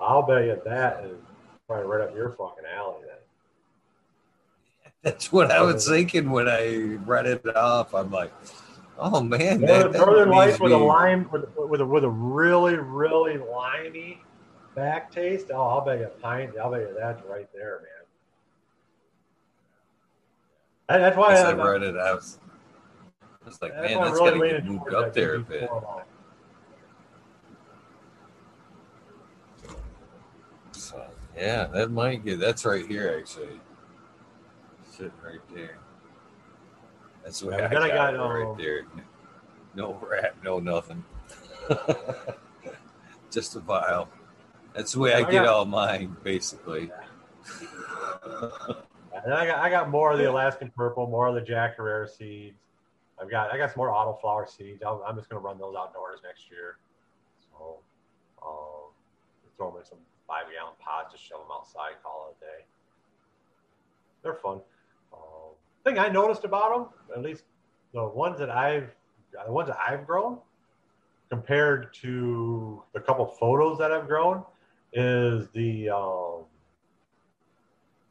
[0.00, 1.16] I'll bet you that is
[1.66, 3.21] probably right up your fucking alley then.
[5.02, 7.92] That's what I was thinking when I read it off.
[7.94, 8.32] I'm like,
[8.98, 13.36] Oh man, that, Northern Lights with a lime with, with a with a really really
[13.36, 14.22] limey
[14.76, 15.50] back taste.
[15.52, 16.52] Oh, I'll bet you a pint.
[16.56, 17.80] I'll bet you that's right there,
[20.88, 21.00] man.
[21.00, 21.96] that's why I, I read it.
[21.96, 22.38] I was,
[23.22, 25.70] I was like, man, that's really got to get moved up there a bit.
[30.72, 31.04] So,
[31.36, 32.38] yeah, that might get.
[32.38, 33.58] That's right here, actually.
[35.02, 35.78] Sitting right there.
[37.24, 38.84] That's what yeah, I, got, I got right um, there.
[39.74, 41.02] No rat, no nothing.
[43.30, 44.06] Just a vial.
[44.74, 46.90] That's the way I, I get got, all mine, basically.
[48.22, 52.06] and I got I got more of the Alaskan purple, more of the Jack Herer
[52.06, 52.60] seeds.
[53.20, 54.82] I've got I got some more auto flower seeds.
[54.84, 56.76] i am just gonna run those outdoors next year.
[57.40, 57.78] So
[58.46, 58.92] um,
[59.56, 59.98] throw them in some
[60.28, 62.64] five gallon pots, just shove them outside, call it a day.
[64.22, 64.60] They're fun
[65.84, 66.86] thing I noticed about them,
[67.16, 67.44] at least
[67.92, 68.90] the ones that I've
[69.46, 70.38] the ones that I've grown,
[71.30, 74.44] compared to the couple photos that I've grown,
[74.92, 76.44] is the um,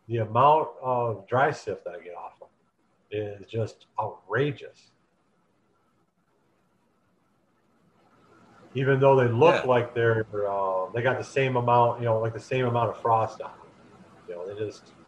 [0.08, 2.50] the amount of dry sift that I get off them
[3.12, 4.92] is just outrageous.
[8.74, 9.70] Even though they look yeah.
[9.70, 13.02] like they're uh, they got the same amount, you know, like the same amount of
[13.02, 13.68] frost on them.
[14.28, 15.01] You know, they just just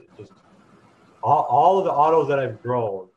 [1.23, 3.07] all, all of the autos that I've grown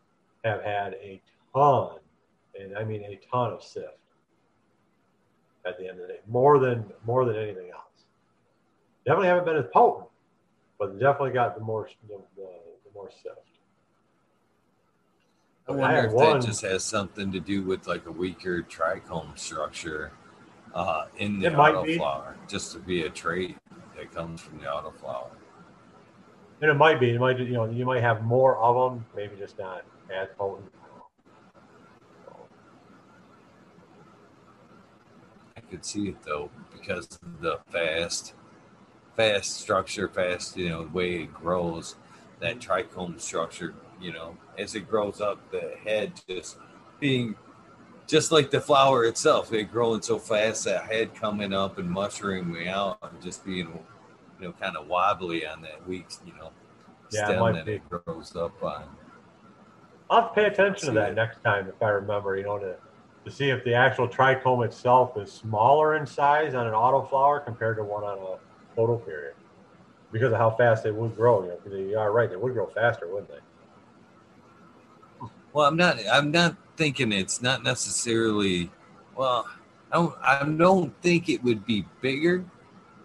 [0.45, 1.21] have had a
[1.55, 1.99] ton,
[2.59, 3.89] and I mean a ton of sift
[5.67, 7.83] at the end of the day, more than more than anything else.
[9.05, 10.09] Definitely haven't been as potent,
[10.79, 13.37] but definitely got the more the, the, the more sift.
[15.69, 18.13] I I wonder had if one- that just has something to do with like a
[18.13, 20.13] weaker trichome structure
[20.75, 23.57] uh, in the autoflower, just to be a trait
[23.97, 25.31] that comes from the autoflower.
[26.61, 29.37] And it might be, it might, you know, you might have more of them, maybe
[29.37, 30.71] just not as potent.
[35.57, 38.35] I could see it though because of the fast,
[39.17, 41.97] fast structure, fast you know the way it grows.
[42.41, 46.59] That trichome structure, you know, as it grows up, the head just
[47.01, 47.35] being
[48.07, 52.69] just like the flower itself, it growing so fast, that head coming up and mushrooming
[52.69, 53.79] out and just being,
[54.41, 56.53] you know, kind of wobbly on that weak, you know,
[57.11, 57.75] Yeah, stem might that be.
[57.75, 58.85] it grows up on.
[60.11, 61.15] I'll have to pay attention to that it.
[61.15, 62.77] next time if I remember, you know, to,
[63.25, 67.77] to see if the actual trichome itself is smaller in size on an autoflower compared
[67.79, 68.39] to one on a
[68.77, 69.35] photo period
[70.13, 72.67] Because of how fast they would grow, you know, you are right, they would grow
[72.69, 73.41] faster, wouldn't they?
[75.53, 75.99] Well, I'm not.
[76.11, 78.71] I'm not thinking it's not necessarily.
[79.17, 79.47] Well,
[79.91, 80.15] I don't.
[80.23, 82.45] I don't think it would be bigger.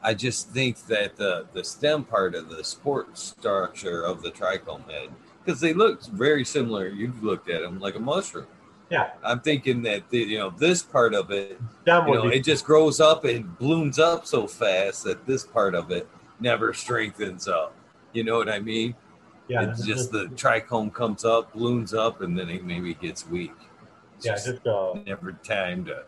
[0.03, 4.89] I just think that the the stem part of the sport structure of the trichome
[4.89, 5.09] head,
[5.43, 6.87] because they look very similar.
[6.87, 8.47] You've looked at them like a mushroom.
[8.89, 9.11] Yeah.
[9.23, 12.65] I'm thinking that the, you know this part of it, you know, be, it just
[12.65, 17.73] grows up and blooms up so fast that this part of it never strengthens up.
[18.11, 18.95] You know what I mean?
[19.51, 23.53] yeah, it's just the trichome comes up, blooms up, and then it maybe gets weak.
[24.15, 26.03] It's yeah, just just uh, never time to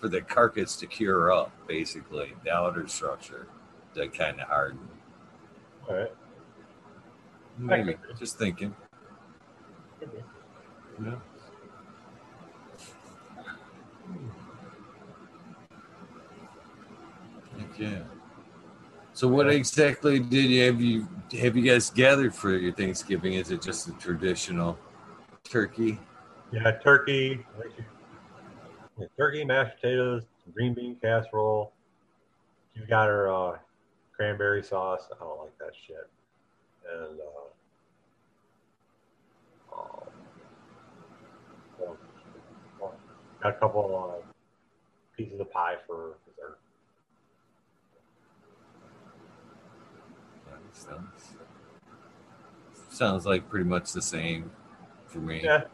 [0.00, 3.46] for the carcass to cure up, basically the outer structure
[3.94, 4.88] to kind of harden.
[5.88, 6.12] all right.
[7.58, 8.74] Maybe just thinking.
[11.04, 11.14] Yeah.
[17.78, 17.98] Yeah.
[19.12, 23.34] So what exactly did you have you have you guys gathered for your Thanksgiving?
[23.34, 24.78] Is it just a traditional
[25.44, 25.98] turkey?
[26.52, 27.84] Yeah, turkey, yeah,
[29.16, 31.72] turkey, mashed potatoes, green bean casserole.
[32.74, 33.58] You got her uh,
[34.12, 35.08] cranberry sauce.
[35.12, 36.08] I don't like that shit.
[36.90, 37.20] And
[39.72, 39.80] uh,
[41.80, 41.96] um,
[43.42, 44.26] got a couple uh,
[45.16, 46.58] pieces of pie for dessert.
[50.72, 51.34] Sounds,
[52.90, 54.50] sounds like pretty much the same
[55.06, 55.42] for me.
[55.42, 55.64] Yeah,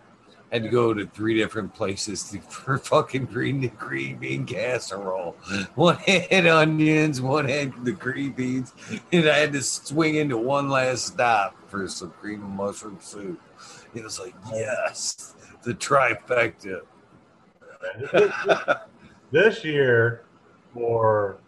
[0.53, 5.37] Had to go to three different places to, for fucking green green bean casserole.
[5.75, 8.73] One had onions, one had the green beans,
[9.13, 13.41] and I had to swing into one last stop for some cream and mushroom soup.
[13.95, 16.83] It was like, yes, the trifecta.
[19.31, 20.25] this year
[20.73, 21.39] for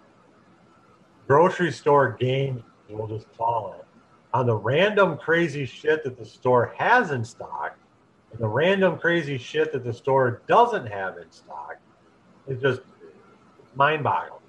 [1.26, 3.84] grocery store games, we'll just call it,
[4.32, 7.76] on the random crazy shit that the store has in stock
[8.38, 11.76] the random crazy shit that the store doesn't have in stock,
[12.46, 12.80] is just
[13.74, 14.40] mind boggling.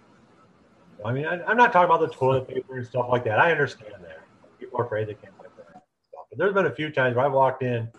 [1.06, 3.40] I mean, I, I'm not talking about the toilet paper and stuff like that.
[3.40, 4.20] I understand that.
[4.60, 6.26] People are afraid they can't get that stuff.
[6.30, 7.90] But there's been a few times where I walked in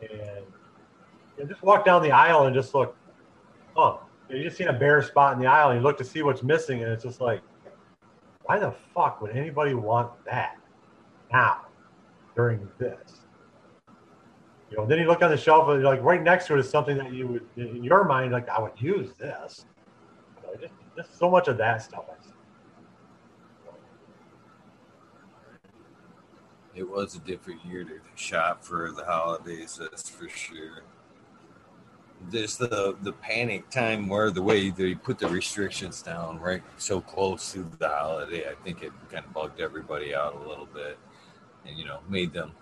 [0.00, 0.44] and
[1.36, 2.96] you know, just walked down the aisle and just looked,
[3.76, 4.00] oh,
[4.30, 6.42] you just seen a bare spot in the aisle and you look to see what's
[6.42, 7.42] missing and it's just like,
[8.44, 10.56] why the fuck would anybody want that
[11.32, 11.66] now
[12.34, 13.19] during this?
[14.70, 16.70] You know, then you look on the shelf and like right next to it is
[16.70, 19.66] something that you would, in your mind, like I would use this.
[20.60, 22.04] Just, just so much of that stuff.
[26.74, 30.84] It was a different year to shop for the holidays, that's for sure.
[32.30, 37.00] There's the the panic time where the way they put the restrictions down right so
[37.00, 40.98] close to the holiday, I think it kind of bugged everybody out a little bit,
[41.66, 42.52] and you know made them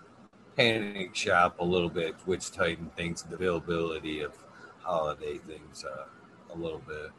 [0.59, 4.33] panic shop a little bit, which tightened things the availability of
[4.81, 6.03] holiday things uh,
[6.53, 7.11] a little bit.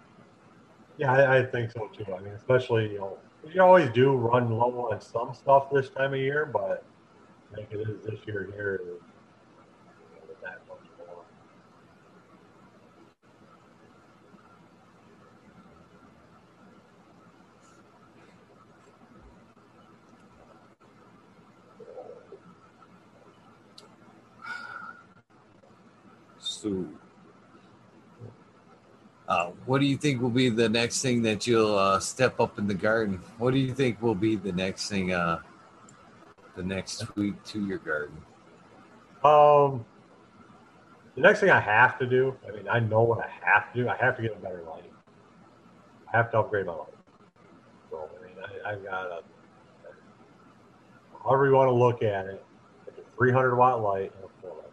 [0.98, 2.12] Yeah, I, I think so too.
[2.12, 3.16] I mean, especially, you know,
[3.50, 6.84] you always do run low on some stuff this time of year, but
[7.52, 8.98] I think it is this year here know,
[10.42, 11.24] that much more.
[26.60, 26.84] So,
[29.26, 32.58] uh, what do you think will be the next thing that you'll uh, step up
[32.58, 33.20] in the garden?
[33.38, 35.38] What do you think will be the next thing, uh,
[36.56, 38.16] the next tweak to your garden?
[39.24, 39.86] Um,
[41.14, 43.82] the next thing I have to do, I mean, I know what I have to
[43.82, 43.88] do.
[43.88, 44.90] I have to get a better lighting.
[46.12, 46.94] I have to upgrade my lighting.
[47.90, 49.22] So, I mean, I, I've got a,
[51.24, 52.44] however you want to look at it,
[52.88, 54.66] a 300 watt light and a 4 light.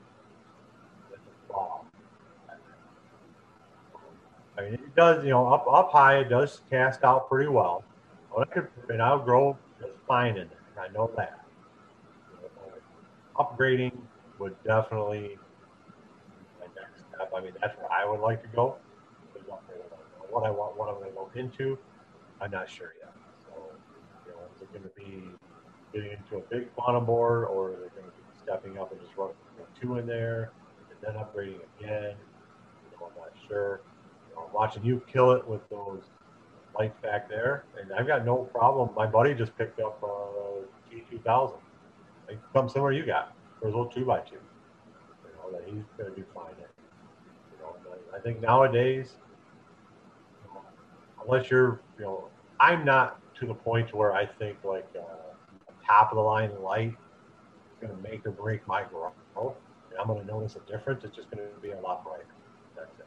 [1.12, 1.86] It's a ball.
[4.58, 7.84] I mean, it does, you know, up up high, it does cast out pretty well.
[8.36, 10.84] But I could, and I'll grow just fine in there.
[10.84, 11.42] I know that.
[12.44, 13.96] Uh, upgrading
[14.40, 15.38] would definitely
[16.60, 17.32] my next step.
[17.36, 18.76] I mean, that's where I would like to go.
[20.30, 21.78] What I want, what I'm going to go into,
[22.42, 23.14] I'm not sure yet.
[23.46, 23.72] So,
[24.26, 25.24] you know, is it going to be
[25.94, 29.00] getting into a big quantum board, or is it going to be stepping up and
[29.02, 29.36] just running
[29.80, 30.52] two in there
[30.90, 32.14] and then upgrading again?
[32.14, 33.82] You know, I'm not sure.
[34.38, 36.04] You know, watching you kill it with those
[36.78, 38.90] lights back there, and I've got no problem.
[38.96, 41.54] My buddy just picked up a G2000.
[42.28, 43.34] Like, come somewhere you got.
[43.60, 44.36] for a little two by two.
[44.36, 46.84] You know, that he's to do fine in.
[47.52, 47.76] You know,
[48.16, 49.16] I think nowadays,
[51.24, 52.28] unless you're, you know,
[52.60, 55.04] I'm not to the point where I think like uh,
[55.86, 56.96] top of the line light
[57.82, 59.14] is to make or break my growth.
[59.92, 61.04] And I'm to notice a difference.
[61.04, 62.26] It's just to be a lot brighter.
[62.76, 63.06] That's it.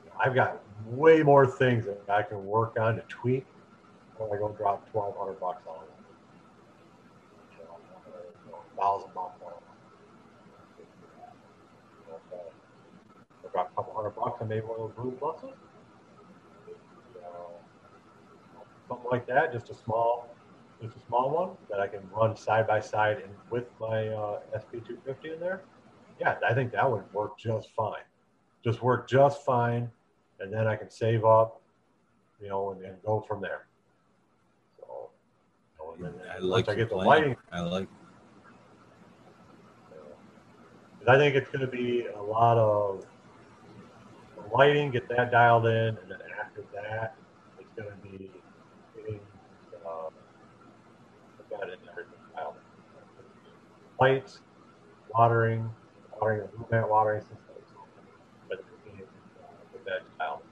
[0.19, 3.45] I've got way more things that I can work on to tweak
[4.17, 5.89] when I go drop 1200 bucks on it.
[7.57, 7.77] You know,
[8.45, 10.87] you know, thousand bucks on it.
[12.07, 15.53] You know, drop a couple hundred bucks on maybe one of those Bloom Pluses
[18.91, 20.27] something like that, just a small,
[20.81, 24.39] just a small one that I can run side by side and with my uh,
[24.53, 25.61] SP250 in there.
[26.19, 28.03] Yeah, I think that would work just fine.
[28.63, 29.89] Just work just fine,
[30.41, 31.61] and then I can save up,
[32.41, 33.65] you know, and, and go from there.
[34.79, 35.09] So,
[35.97, 37.07] you know, then, I like I get the plan.
[37.07, 37.35] lighting.
[37.51, 37.87] I like.
[41.07, 43.05] I think it's going to be a lot of
[44.53, 47.15] lighting, get that dialed in, and then after that,
[47.59, 48.29] it's going to be
[48.95, 49.19] getting
[49.85, 50.09] uh,
[51.49, 52.05] that in there,
[52.35, 52.61] dialed in.
[53.99, 54.39] lights,
[55.13, 55.69] watering,
[56.19, 57.37] watering the movement watering system,
[58.47, 58.63] but uh,
[59.73, 60.41] with that dialed.
[60.41, 60.47] in.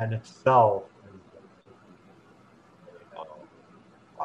[0.00, 1.20] And itself is
[3.18, 4.24] uh,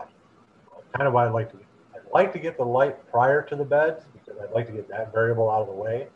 [0.96, 1.58] kind of why I'd like to
[1.96, 4.88] I'd like to get the light prior to the beds because I'd like to get
[4.90, 6.08] that variable out of the way.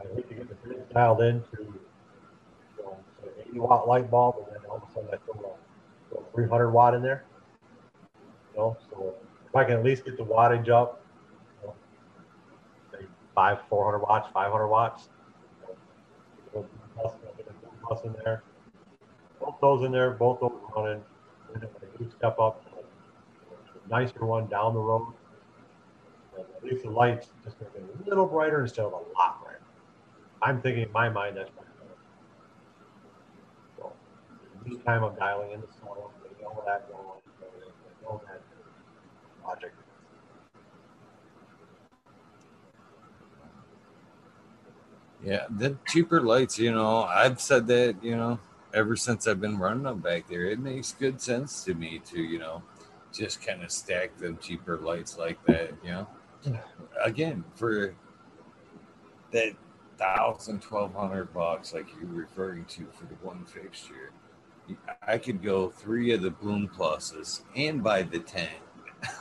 [0.00, 4.36] I'd like to get the beds dialed into you know, say 80 watt light bulb,
[4.38, 7.24] and then all of a sudden I throw a, throw a 300 watt in there.
[8.54, 9.14] You know, so
[9.48, 11.04] if I can at least get the wattage up,
[11.62, 11.74] you know,
[12.92, 15.08] say five, 400 watts, 500 watts,
[16.54, 17.12] you know, plus,
[17.82, 18.42] plus in there,
[19.42, 21.02] both those in there, both those running,
[21.54, 22.64] and if I do step up,
[23.84, 25.12] a nicer one down the road.
[26.38, 29.60] At least the lights just to be a little brighter instead of a lot brighter.
[30.40, 31.68] I'm thinking in my mind that's better.
[33.76, 33.92] So
[34.66, 37.04] each time I'm dialing in the soil, they know that going,
[37.40, 38.40] they know that
[39.42, 39.74] project.
[45.24, 48.40] Yeah, the cheaper lights, you know, I've said that, you know,
[48.74, 50.46] ever since I've been running them back there.
[50.46, 52.62] It makes good sense to me to, you know,
[53.12, 56.08] just kind of stack them cheaper lights like that, you know.
[57.04, 57.94] Again, for
[59.30, 59.52] that
[59.98, 64.10] thousand, twelve hundred bucks, like you're referring to for the one fixture,
[65.06, 68.48] I could go three of the Bloom Pluses and buy the ten,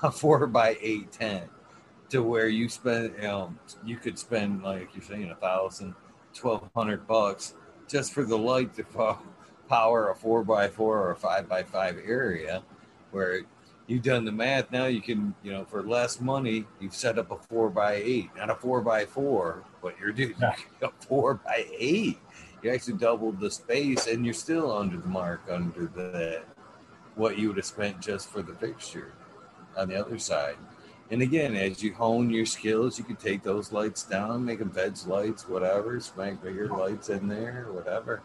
[0.01, 1.43] a four by eight ten,
[2.09, 3.53] to where you spend, you know,
[3.85, 5.93] you could spend like you're saying a thousand,
[6.33, 7.53] twelve hundred bucks
[7.87, 9.19] just for the light to fo-
[9.71, 12.61] power a four by four or a five by five area,
[13.11, 13.41] where
[13.87, 17.31] you've done the math now you can you know for less money you've set up
[17.31, 20.55] a four by eight not a four by four but you're doing Yeah.
[20.83, 22.19] a four by eight.
[22.61, 26.43] You actually doubled the space and you're still under the mark under the
[27.15, 29.11] what you would have spent just for the fixture
[29.77, 30.57] on the other side.
[31.09, 34.69] And again as you hone your skills you can take those lights down make them
[34.69, 38.21] beds lights whatever smack bigger lights in there whatever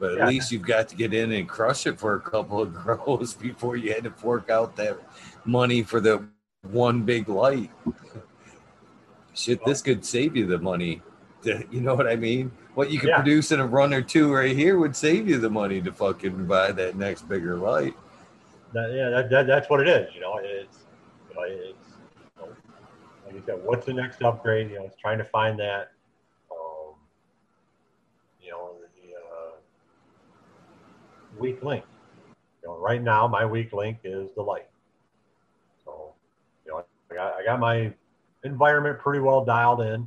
[0.00, 0.26] but at Yeah.
[0.26, 3.76] least you've got to get in and crush it for a couple of grows before
[3.76, 4.98] you had to fork out that
[5.44, 6.24] money for the
[6.62, 7.70] one big light.
[9.34, 11.02] Shit, this could save you the money.
[11.42, 12.50] to- You know what I mean?
[12.74, 13.16] What you could Yeah.
[13.16, 16.46] produce in a run or two right here would save you the money to fucking
[16.46, 17.94] buy that next bigger light.
[18.72, 20.14] That, yeah, that, that, that's what it is.
[20.14, 20.78] You know, it's,
[21.28, 21.86] you know, it's,
[23.26, 24.70] like you said, what's the next upgrade?
[24.70, 25.92] You know, it's trying to find that,
[26.50, 26.94] um,
[28.40, 28.70] you know,
[29.02, 29.52] the uh,
[31.40, 31.84] weak link.
[32.62, 34.68] You know, right now my weak link is the light.
[35.84, 36.12] So,
[36.64, 37.92] you know, I got, I got my
[38.44, 40.06] environment pretty well dialed in.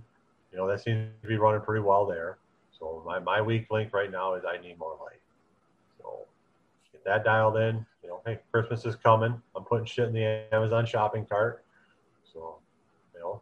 [0.51, 2.37] You know, that seems to be running pretty well there.
[2.77, 5.19] So my, my weak link right now is I need more light.
[5.97, 6.25] So
[6.91, 7.85] get that dialed in.
[8.03, 9.41] You know, hey, Christmas is coming.
[9.55, 11.63] I'm putting shit in the Amazon shopping cart.
[12.31, 12.59] So,
[13.15, 13.41] you know,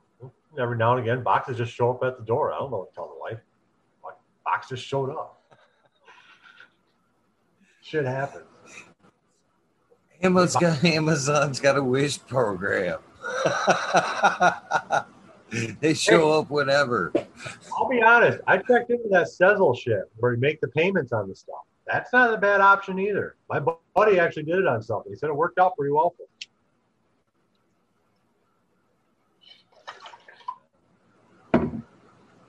[0.59, 2.53] every now and again, boxes just show up at the door.
[2.53, 3.39] I don't know what to tell the wife.
[4.45, 5.40] Box just showed up.
[7.81, 8.43] Shit happen.
[10.21, 12.99] Amazon's got, Amazon's got a wish program.
[15.79, 17.13] they show up whenever.
[17.77, 18.39] I'll be honest.
[18.47, 21.59] I checked into that Sezzle shit where you make the payments on the stuff.
[21.87, 23.35] That's not a bad option either.
[23.49, 23.59] My
[23.95, 25.11] buddy actually did it on something.
[25.11, 26.27] He said it worked out pretty well for him.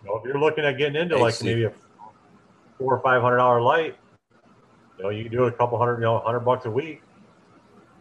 [0.05, 1.73] Know, if you're looking at getting into like maybe a
[2.79, 3.97] four or five hundred dollar light,
[5.03, 7.03] you know, you can do a couple hundred, you know, hundred bucks a week.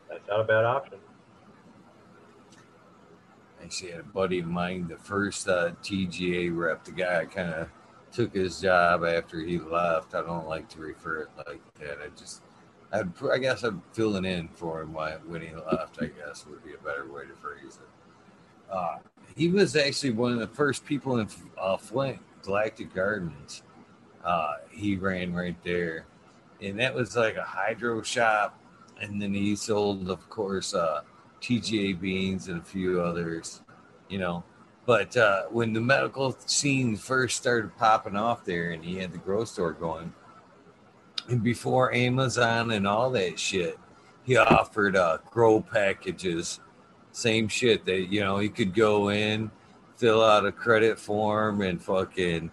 [0.08, 1.00] That's not a bad option.
[3.64, 7.70] Actually, had a buddy of mine, the first uh, TGA rep, the guy kind of
[8.12, 10.14] took his job after he left.
[10.14, 11.98] I don't like to refer it like that.
[12.04, 12.44] I just,
[12.92, 15.98] I'd, I guess I'm filling in for him when he left.
[16.02, 18.72] I guess would be a better way to phrase it.
[18.72, 18.98] Uh,
[19.36, 23.64] he was actually one of the first people in uh, Flint, Galactic Gardens.
[24.24, 26.06] Uh, he ran right there,
[26.62, 28.58] and that was like a hydro shop.
[29.00, 31.02] And then he sold, of course, uh,
[31.42, 33.62] TGA beans and a few others,
[34.10, 34.44] you know.
[34.86, 39.18] But uh, when the medical scene first started popping off there, and he had the
[39.18, 40.14] grow store going,
[41.30, 43.78] and before Amazon and all that shit,
[44.24, 46.60] he offered uh, grow packages.
[47.12, 49.52] Same shit that you know he could go in,
[49.98, 52.52] fill out a credit form, and fucking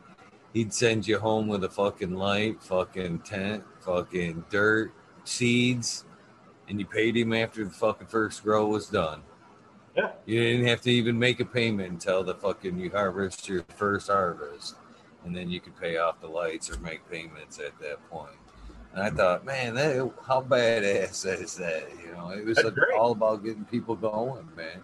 [0.53, 4.93] he'd send you home with a fucking light, fucking tent, fucking dirt,
[5.25, 6.05] seeds,
[6.69, 9.23] and you paid him after the fucking first grow was done.
[9.97, 10.11] Yeah.
[10.27, 14.09] You didn't have to even make a payment until the fucking you harvest your first
[14.09, 14.77] harvest,
[15.25, 18.37] and then you could pay off the lights or make payments at that point.
[18.93, 21.89] And I thought, man, that how badass is that?
[22.05, 22.59] You know, it was
[22.97, 24.83] all about getting people going, man.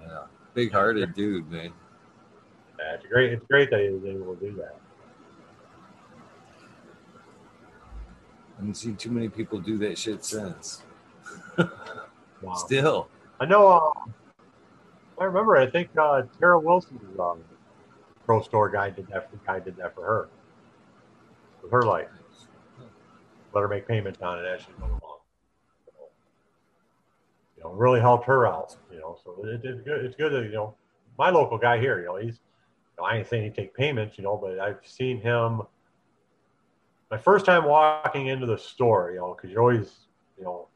[0.00, 0.22] Yeah,
[0.54, 1.72] big hearted dude, man.
[2.78, 3.32] Yeah, it's great.
[3.32, 4.76] It's great that he was able to do that.
[8.56, 10.82] I haven't seen too many people do that shit since.
[11.58, 12.54] wow.
[12.54, 13.08] Still,
[13.40, 13.68] I know.
[13.68, 14.10] Uh,
[15.20, 15.56] I remember.
[15.56, 17.40] I think uh, Tara Wilson's um,
[18.24, 19.30] pro store guy did that.
[19.30, 20.28] The guy did that for her
[21.62, 22.08] with her life
[23.54, 25.18] let her make payments on it as she went along.
[27.56, 28.76] you know, really helped her out.
[28.92, 30.04] You know, so it, it's good.
[30.04, 30.74] It's good that you know
[31.16, 32.00] my local guy here.
[32.00, 32.40] You know, he's.
[32.96, 34.18] You know, I ain't saying he take payments.
[34.18, 35.62] You know, but I've seen him.
[37.14, 40.66] My first time walking into the store, you know, because you're always, you know,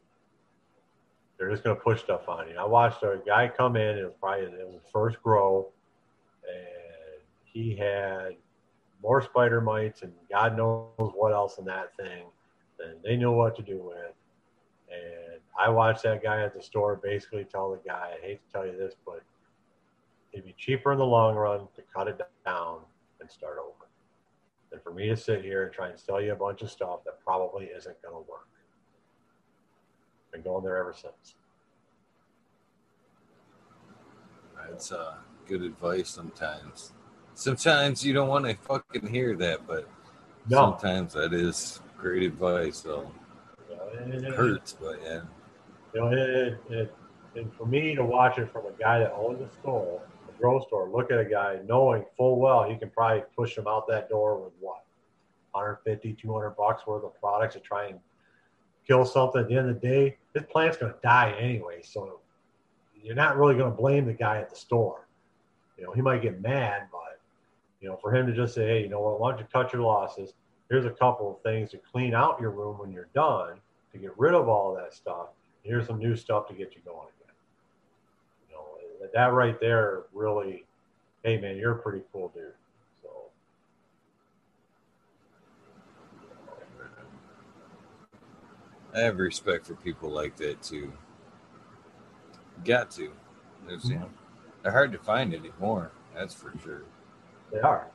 [1.37, 2.55] they're just going to push stuff on you.
[2.57, 3.97] I watched a guy come in.
[3.97, 5.67] It was probably it was first grow,
[6.47, 8.37] and he had
[9.03, 12.23] more spider mites and God knows what else in that thing
[12.79, 14.13] and they knew what to do with.
[14.89, 18.53] And I watched that guy at the store basically tell the guy, I hate to
[18.53, 19.23] tell you this, but
[20.31, 22.79] it'd be cheaper in the long run to cut it down
[23.19, 23.88] and start over
[24.71, 27.03] than for me to sit here and try and sell you a bunch of stuff
[27.05, 28.47] that probably isn't going to work.
[30.31, 31.35] Been going there ever since.
[34.69, 35.15] That's uh,
[35.47, 36.91] good advice sometimes.
[37.33, 39.89] Sometimes you don't want to fucking hear that, but
[40.47, 40.57] no.
[40.57, 42.77] sometimes that is great advice.
[42.77, 43.11] So
[43.93, 45.21] it, it hurts, but yeah.
[45.93, 46.95] You know, it, it,
[47.35, 50.01] and for me to watch it from a guy that owns a store,
[50.39, 53.87] grocery store, look at a guy knowing full well he can probably push him out
[53.87, 54.83] that door with what,
[55.51, 57.99] 150, 200 bucks worth of products to try and
[58.87, 59.41] kill something.
[59.41, 61.81] At the end of the day, this plant's going to die anyway.
[61.83, 62.19] So
[63.01, 65.07] you're not really going to blame the guy at the store.
[65.77, 67.19] You know, he might get mad, but
[67.81, 69.73] you know, for him to just say, hey, you know what, why don't you cut
[69.73, 70.33] your losses?
[70.69, 73.59] here's a couple of things to clean out your room when you're done
[73.91, 75.27] to get rid of all that stuff.
[75.63, 77.07] Here's some new stuff to get you going
[79.13, 80.65] that right there really,
[81.23, 82.53] hey man, you're a pretty cool dude.
[83.01, 83.09] So.
[88.93, 90.91] I have respect for people like that too.
[92.65, 93.11] Got to.
[93.67, 94.03] mm-hmm.
[94.63, 95.91] They're hard to find anymore.
[96.13, 96.83] That's for sure.
[97.51, 97.87] They are.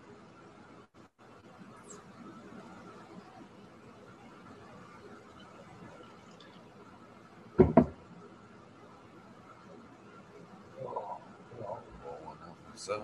[12.85, 13.03] so.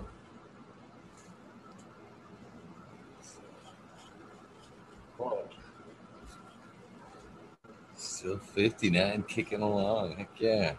[7.97, 10.17] Still 59 kicking along.
[10.17, 10.75] Heck yeah.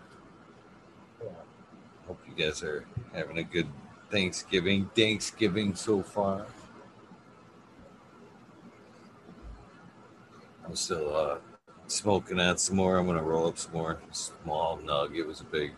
[2.08, 3.68] Hope you guys are having a good
[4.10, 4.90] Thanksgiving.
[4.96, 6.46] Thanksgiving so far.
[10.66, 11.38] I'm still uh,
[11.88, 12.98] smoking out some more.
[12.98, 15.16] I'm gonna roll up some more small nug.
[15.16, 15.72] It was a big,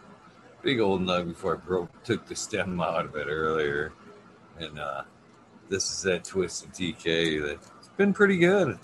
[0.62, 3.94] big old nug before I broke took the stem out of it earlier,
[4.60, 5.04] and uh,
[5.70, 8.78] this is that twisted TK that's been pretty good.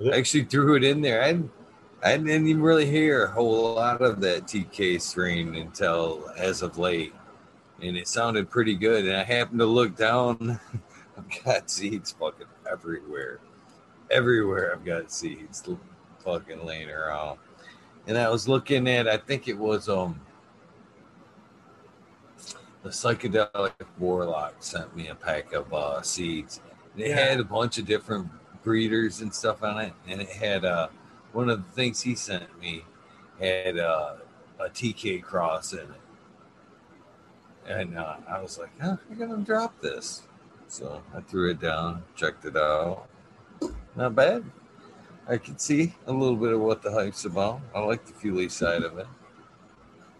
[0.00, 1.22] I actually threw it in there.
[1.22, 1.42] I
[2.02, 6.78] I didn't even really hear a whole lot of that TK strain until as of
[6.78, 7.12] late,
[7.82, 9.06] and it sounded pretty good.
[9.06, 10.58] And I happened to look down.
[11.18, 13.40] I've got seeds fucking everywhere,
[14.10, 14.72] everywhere.
[14.74, 15.68] I've got seeds
[16.24, 17.38] fucking laying around,
[18.06, 19.06] and I was looking at.
[19.06, 20.18] I think it was um
[22.82, 26.62] the psychedelic warlock sent me a pack of uh, seeds.
[26.94, 27.28] And it yeah.
[27.28, 28.28] had a bunch of different
[28.62, 30.88] breeders and stuff on it, and it had uh
[31.32, 32.84] one of the things he sent me
[33.38, 34.16] had uh,
[34.58, 35.86] a TK cross in it.
[37.66, 40.22] And uh, I was like, I'm going to drop this.
[40.68, 43.08] So I threw it down, checked it out.
[43.96, 44.44] Not bad.
[45.28, 47.60] I could see a little bit of what the hype's about.
[47.74, 49.06] I like the Fuley side of it,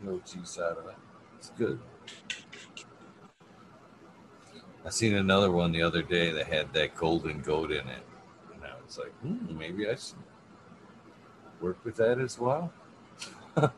[0.03, 0.95] the OG side of it.
[1.39, 1.81] It's good.
[4.85, 8.03] I seen another one the other day that had that golden goat in it.
[8.55, 10.15] And I was like, hmm, maybe I should
[11.61, 12.73] work with that as well.
[13.57, 13.73] if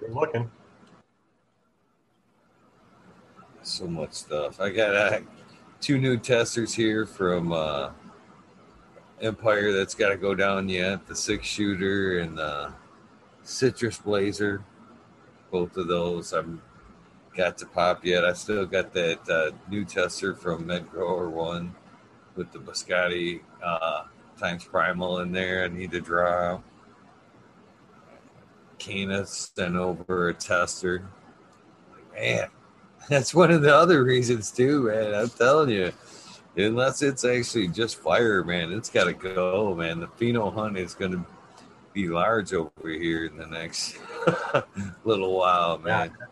[0.00, 0.50] you're looking.
[3.62, 4.60] So much stuff.
[4.60, 5.20] I got uh,
[5.80, 7.90] two new testers here from uh,
[9.20, 11.06] Empire that's got to go down yet.
[11.06, 12.72] The six shooter and the
[13.42, 14.62] citrus blazer.
[15.50, 16.60] Both of those I'm
[17.36, 18.24] got to pop yet.
[18.24, 21.74] I still got that uh, new tester from Medgrower one
[22.34, 23.95] with the Biscotti uh,
[24.38, 25.64] times primal in there.
[25.64, 26.60] I need to draw.
[28.78, 31.08] Kana sent over a tester.
[32.14, 32.48] Man,
[33.08, 35.14] that's one of the other reasons too, man.
[35.14, 35.92] I'm telling you,
[36.56, 40.00] unless it's actually just fire, man, it's got to go, man.
[40.00, 41.24] The pheno hunt is going to
[41.92, 43.98] be large over here in the next
[45.04, 46.12] little while, man.
[46.18, 46.26] Yeah.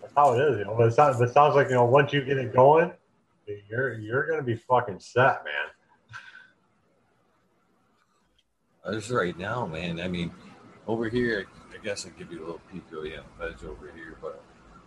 [0.00, 0.74] That's how it is, you know.
[0.76, 2.92] But it sounds, but it sounds like you know once you get it going,
[3.68, 5.70] you're you're going to be fucking set, man.
[8.88, 10.00] Just right now, man.
[10.00, 10.32] I mean,
[10.86, 14.16] over here, I guess I'll give you a little peek of yeah, edge over here,
[14.20, 14.42] but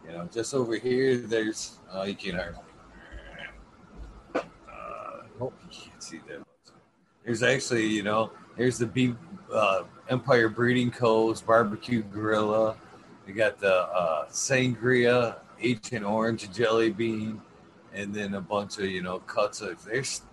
[0.05, 2.59] you know, just over here, there's uh, you can't hardly.
[4.35, 4.41] Uh,
[5.39, 6.43] hope you can't see that.
[7.23, 9.15] There's actually, you know, there's the B
[9.53, 12.75] uh, Empire Breeding Co's barbecue gorilla.
[13.27, 17.41] You got the uh, sangria, Agent Orange jelly bean,
[17.93, 20.23] and then a bunch of you know cuts of there's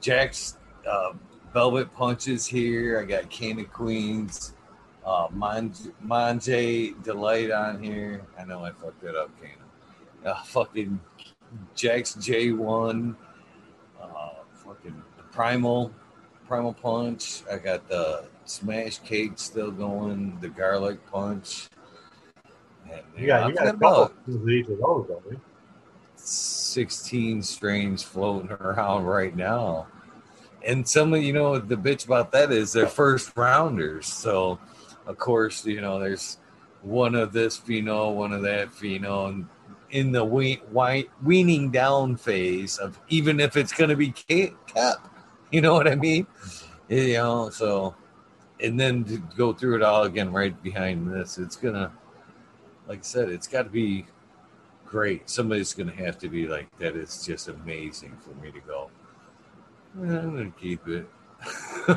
[0.00, 0.56] Jack's
[0.88, 1.12] uh,
[1.52, 3.00] Velvet Punches here.
[3.00, 4.54] I got King of Queens,
[5.04, 8.22] uh, Manje Delight on here.
[8.38, 10.32] I know I fucked that up, Kana.
[10.32, 11.00] Uh, fucking
[11.74, 13.16] Jack's J1,
[14.00, 15.92] uh, fucking Primal,
[16.46, 17.42] Primal Punch.
[17.50, 21.68] I got the Smash Cake still going, the Garlic Punch.
[22.90, 25.36] And, you got, you got a couple of those, don't we?
[26.14, 29.88] 16 strains floating around right now
[30.66, 34.06] and some of you know the bitch about that is they're first rounders.
[34.06, 34.58] So
[35.06, 36.38] of course, you know, there's
[36.82, 39.46] one of this pheno, one of that pheno, and
[39.90, 40.62] in the we-
[41.22, 45.08] weaning down phase of even if it's going to be kept,
[45.50, 46.26] you know what I mean?
[46.88, 47.94] You know, so
[48.62, 51.92] and then to go through it all again right behind this, it's gonna,
[52.86, 54.06] like I said, it's got to be
[54.86, 55.28] great.
[55.30, 56.96] Somebody's gonna have to be like that.
[56.96, 58.90] Is just amazing for me to go.
[59.96, 61.08] I'm gonna keep it.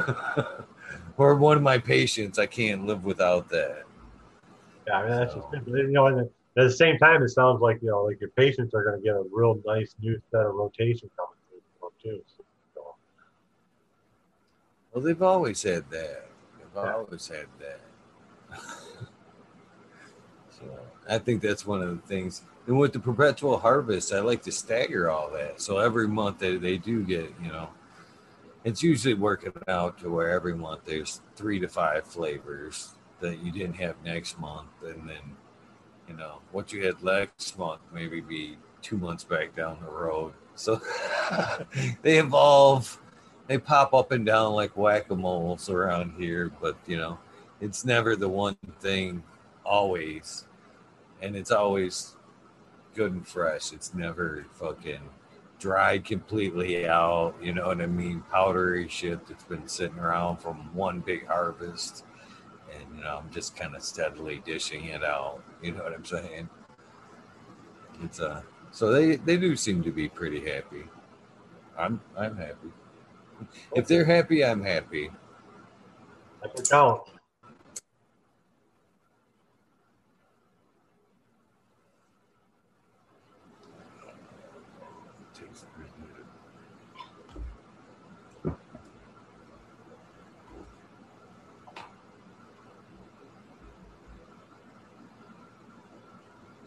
[1.18, 3.84] or one of my patients, I can't live without that.
[4.88, 5.50] Yeah, I mean that's so.
[5.54, 6.20] just you know.
[6.20, 9.04] at the same time, it sounds like you know, like your patients are going to
[9.04, 12.22] get a real nice new set of rotation coming through too.
[12.76, 12.96] So.
[14.94, 16.28] Well, they've always had that.
[16.58, 16.94] They've yeah.
[16.94, 17.80] always had that.
[20.50, 20.64] so
[21.10, 22.44] I think that's one of the things.
[22.68, 25.60] And with the perpetual harvest, I like to stagger all that.
[25.60, 27.70] So every month they, they do get, you know,
[28.64, 33.52] it's usually working out to where every month there's three to five flavors that you
[33.52, 35.22] didn't have next month, and then
[36.08, 40.34] you know what you had last month maybe be two months back down the road.
[40.56, 40.82] So
[42.02, 43.02] they evolve,
[43.48, 47.18] they pop up and down like whack a moles around here, but you know
[47.62, 49.24] it's never the one thing
[49.66, 50.46] always,
[51.22, 52.16] and it's always
[52.94, 53.74] good and fresh.
[53.74, 55.02] It's never fucking
[55.64, 57.36] dried completely out.
[57.42, 58.22] You know what I mean?
[58.30, 62.04] Powdery shit that's been sitting around from one big harvest,
[62.70, 65.42] and you know I'm just kind of steadily dishing it out.
[65.62, 66.50] You know what I'm saying?
[68.04, 70.84] It's uh so they they do seem to be pretty happy.
[71.78, 72.74] I'm I'm happy.
[73.74, 75.12] If they're happy, I'm happy.
[76.42, 77.14] That's what counts.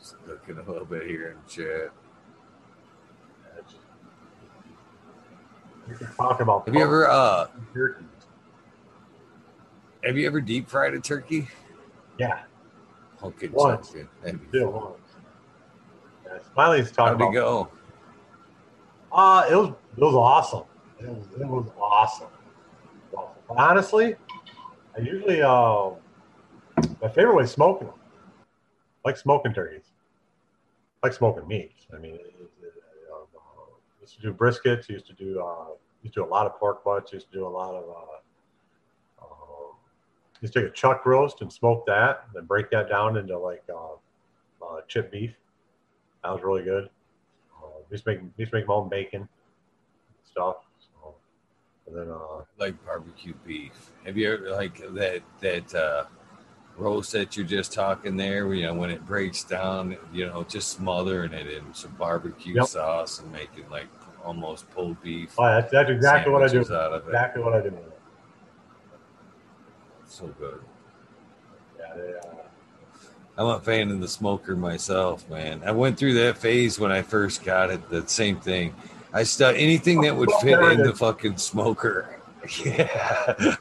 [0.07, 1.91] Just looking a little bit here in chat.
[5.99, 8.05] Can talk about Have you ever uh turkey.
[10.05, 11.49] have you ever deep fried a turkey?
[12.18, 12.41] Yeah,
[13.23, 13.89] Okay, Once.
[13.89, 14.99] still once.
[16.25, 17.33] Yeah, Smiley's talking How'd it about.
[17.33, 17.68] go?
[19.12, 20.65] Uh, it was it was awesome.
[20.99, 22.28] It was, it was awesome.
[23.15, 23.31] Awesome.
[23.49, 24.16] But honestly,
[24.97, 25.91] I usually uh,
[27.00, 27.97] my favorite way is smoking them.
[29.05, 29.84] I like smoking turkeys.
[31.02, 31.86] Like smoking meats.
[31.94, 32.73] I mean, it, it,
[33.12, 33.25] uh,
[34.00, 34.89] used to do briskets.
[34.89, 37.12] Used to do uh, used to do a lot of pork butts.
[37.12, 37.84] Used to do a lot of.
[37.89, 39.73] Uh, uh,
[40.41, 43.62] used to take a chuck roast and smoke that, then break that down into like
[43.73, 43.94] uh,
[44.65, 45.34] uh, chip beef.
[46.25, 46.89] That was really good.
[47.62, 49.28] Uh, used to make used to make my own bacon
[50.25, 50.57] stuff.
[50.81, 51.15] So,
[51.86, 53.92] and then uh, Like barbecue beef.
[54.05, 56.05] Have you ever like that that uh
[56.79, 60.71] roast that you're just talking there, you know, when it breaks down, you know, just
[60.71, 62.67] smothering it in some barbecue Yep.
[62.67, 63.87] sauce and making like
[64.25, 65.35] almost pulled beef.
[65.39, 66.61] oh, that's, that's exactly what I do.
[66.61, 67.09] Out of it.
[67.09, 67.77] Exactly what I do.
[70.07, 70.61] So good.
[71.79, 72.33] Yeah, they, uh,
[73.39, 75.63] I'm a fan of the smoker myself, man.
[75.65, 77.89] I went through that phase when I first got it.
[77.91, 78.75] The same thing.
[79.13, 82.13] I stuck anything that would fit in the fucking smoker.
[82.65, 83.57] Yeah.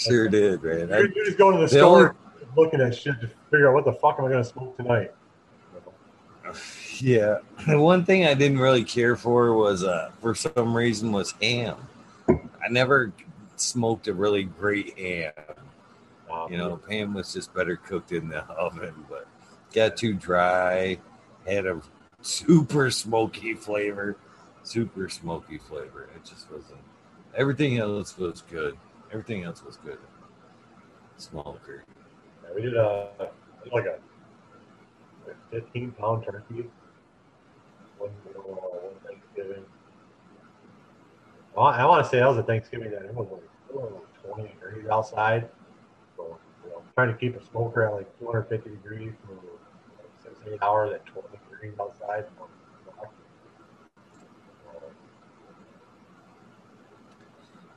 [0.00, 0.92] Sure did, man.
[0.92, 2.16] I, you, you just go to the, the store
[2.56, 5.12] looking at shit to figure out what the fuck am I going to smoke tonight.
[6.98, 7.38] yeah.
[7.66, 11.76] The one thing I didn't really care for was, uh, for some reason, was ham.
[12.28, 13.12] I never
[13.56, 15.32] smoked a really great ham.
[16.32, 19.26] Um, You know, ham was just better cooked in the oven, but
[19.74, 20.98] got too dry.
[21.46, 21.80] Had a
[22.22, 24.16] super smoky flavor,
[24.62, 26.08] super smoky flavor.
[26.14, 26.80] It just wasn't.
[27.34, 28.76] Everything else was good.
[29.12, 29.98] Everything else was good.
[31.16, 31.84] Smoker.
[32.44, 33.30] Yeah, we did a
[33.72, 33.98] like a
[35.50, 36.70] 15 pound turkey
[38.00, 39.64] one, uh, Thanksgiving.
[41.56, 43.92] I want to say that was a Thanksgiving that it was like, it was
[44.24, 45.48] like 20 degrees outside.
[46.16, 50.34] So, you know, trying to keep a smoker at like 250 degrees for like six,
[50.50, 52.24] eight hours at 20 degrees outside.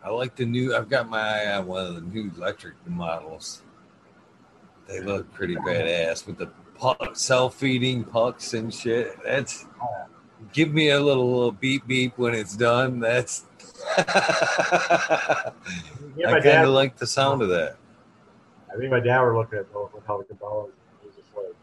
[0.04, 0.76] I like the new.
[0.76, 3.62] I've got my eye on one of the new electric models.
[4.88, 9.18] They look pretty badass with the puck, self-feeding pucks and shit.
[9.24, 9.66] That's
[10.52, 13.00] give me a little, little beep beep when it's done.
[13.00, 13.46] That's
[16.16, 17.78] Yeah, I kind of like the sound of that.
[18.72, 20.72] I think my dad were looking at with how the Cabela's.
[21.02, 21.54] He was just like,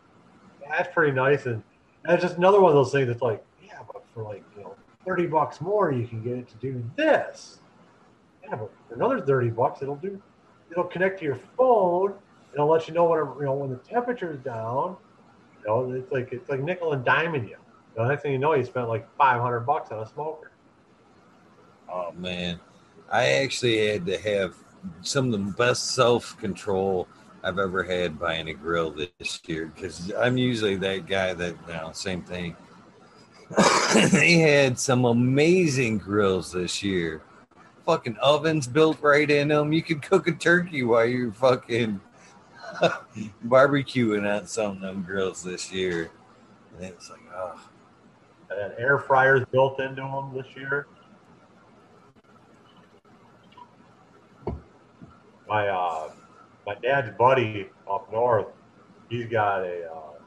[0.68, 1.46] that's pretty nice.
[1.46, 1.62] And
[2.04, 4.74] that's just another one of those things that's like, yeah, but for like, you know,
[5.06, 7.59] 30 bucks more, you can get it to do this.
[8.50, 10.20] Yeah, but another 30 bucks, it'll do,
[10.70, 12.14] it'll connect to your phone.
[12.52, 14.96] It'll let you know when, you know, when the temperature's down.
[15.62, 17.56] You know, it's like, it's like nickel and diming you.
[17.96, 20.50] The next thing you know, you spent like 500 bucks on a smoker.
[21.92, 22.60] Oh man,
[23.10, 24.54] I actually had to have
[25.02, 27.08] some of the best self control
[27.42, 31.72] I've ever had buying a grill this year because I'm usually that guy that you
[31.72, 32.56] know, same thing.
[34.12, 37.22] they had some amazing grills this year.
[37.86, 39.72] Fucking ovens built right in them.
[39.72, 42.00] You could cook a turkey while you're fucking
[43.46, 46.10] barbecuing on some of them grills this year.
[46.76, 47.60] And it's like, oh,
[48.50, 50.86] And air fryers built into them this year.
[55.48, 56.10] My uh,
[56.66, 58.46] my dad's buddy up north,
[59.08, 60.18] he's got a uh,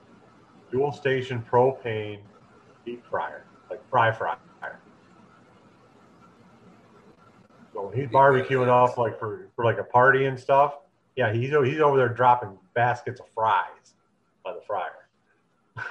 [0.70, 2.20] dual station propane
[2.86, 4.38] deep fryer, like fry fryer.
[7.74, 10.76] When he's barbecuing off like for, for like a party and stuff,
[11.16, 13.94] yeah, he's he's over there dropping baskets of fries
[14.44, 15.08] by the fryer.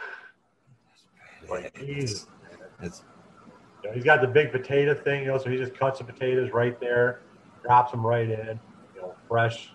[1.48, 2.26] like Jesus,
[2.80, 3.02] it's
[3.82, 6.04] You know, he's got the big potato thing, you know, so he just cuts the
[6.04, 7.20] potatoes right there,
[7.62, 8.60] drops them right in,
[8.94, 9.70] you know, fresh.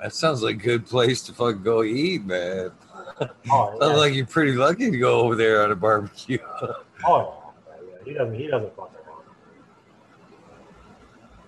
[0.00, 2.72] That sounds like a good place to fucking go eat, man.
[3.20, 3.78] Oh, yeah.
[3.78, 6.38] Sounds like you're pretty lucky to go over there on a barbecue.
[7.06, 9.24] oh yeah, yeah, he doesn't he doesn't fuck around.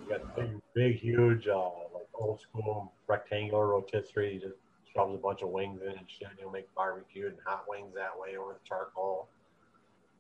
[0.01, 4.35] He got big, huge, uh, like old school rectangular rotisserie.
[4.35, 4.55] He just
[4.95, 6.29] shoves a bunch of wings in and shit.
[6.39, 9.29] He'll make barbecue and hot wings that way over the charcoal.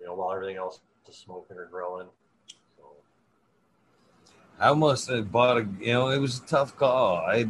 [0.00, 2.08] You know, while everything else is smoking or grilling.
[2.76, 2.84] So
[4.58, 7.18] I almost bought a, you know, it was a tough call.
[7.18, 7.46] I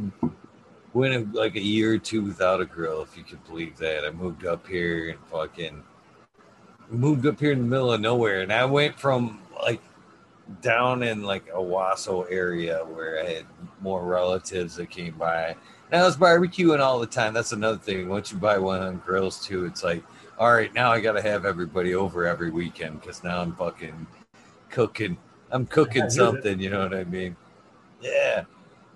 [0.93, 4.05] went like a year or two without a grill, if you could believe that.
[4.05, 5.83] I moved up here and fucking
[6.91, 9.81] moved up here in the middle of nowhere, and I went from like
[10.61, 13.47] down in like Owosso area where I had
[13.81, 15.57] more relatives that came by.
[15.91, 17.35] Now I was barbecuing all the time.
[17.35, 18.09] That's another thing.
[18.09, 20.03] Once you buy one on grills too, it's like,
[20.39, 24.07] all right, now I got to have everybody over every weekend because now I'm fucking
[24.71, 25.17] cooking.
[25.51, 26.61] I'm cooking something.
[26.61, 27.37] You know what I mean?
[28.01, 28.45] Yeah.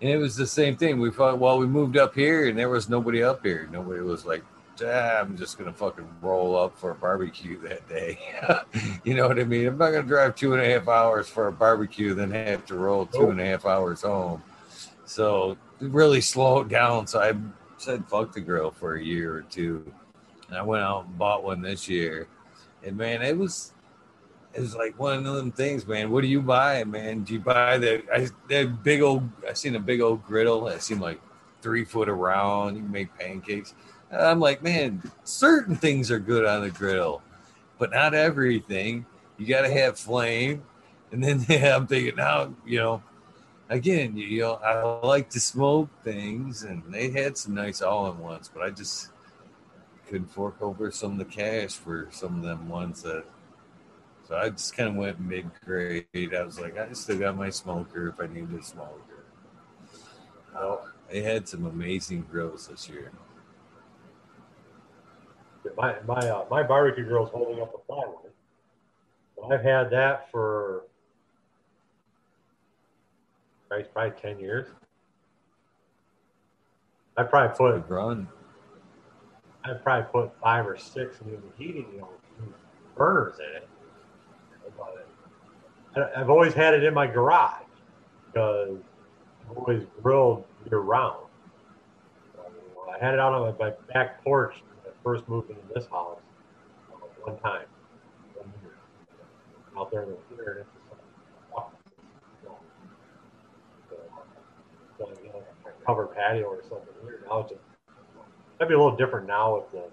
[0.01, 0.99] And it was the same thing.
[0.99, 3.69] We thought, well, we moved up here and there was nobody up here.
[3.73, 4.45] Nobody was like,
[4.85, 8.19] ah, I'm just gonna fucking roll up for a barbecue that day.
[9.05, 9.67] you know what I mean?
[9.67, 12.77] I'm not gonna drive two and a half hours for a barbecue, then have to
[12.77, 14.43] roll two and a half hours home.
[15.05, 17.07] So really slow it down.
[17.07, 17.35] So I
[17.79, 19.91] said fuck the grill for a year or two.
[20.49, 22.29] And I went out and bought one this year.
[22.85, 23.73] And man, it was
[24.55, 26.11] it was like one of them things, man.
[26.11, 27.25] What do you buy, man?
[27.25, 30.83] Do you buy the I that big old I seen a big old griddle that
[30.83, 31.21] seemed like
[31.63, 32.77] three foot around.
[32.77, 33.75] You can make pancakes.
[34.11, 37.23] And I'm like, man, certain things are good on the grill,
[37.79, 39.07] but not everything.
[39.39, 40.63] You got to have flame.
[41.13, 43.03] And then yeah, I'm thinking now, you know,
[43.69, 48.63] again, you, know, I like to smoke things, and they had some nice all-in-ones, but
[48.63, 49.11] I just
[50.09, 53.25] couldn't fork over some of the cash for some of them ones that.
[54.29, 56.35] So I just kind of went mid grade.
[56.35, 59.25] I was like, I still got my smoker if I need a smoker.
[60.57, 63.13] Oh, they had some amazing grills this year.
[65.77, 68.33] My my uh, my barbecue grill's holding up the plywood.
[69.51, 70.85] I've had that for
[73.69, 74.69] Christ, probably ten years.
[77.17, 78.29] I probably put run.
[79.65, 82.09] I probably put five or six new heating you know,
[82.95, 83.69] burners in it.
[86.17, 87.65] I've always had it in my garage
[88.27, 88.79] because
[89.51, 91.25] I've always grilled year round.
[92.89, 94.55] I had it out on my back porch
[95.07, 96.19] first moved into this house
[96.93, 97.67] uh, one time.
[98.35, 98.73] One year.
[99.79, 100.67] Out there in the theater, and
[104.99, 107.21] it's just you know, a covered patio or something here.
[107.31, 107.63] Now it's just
[108.59, 109.85] that'd be a little different now with the.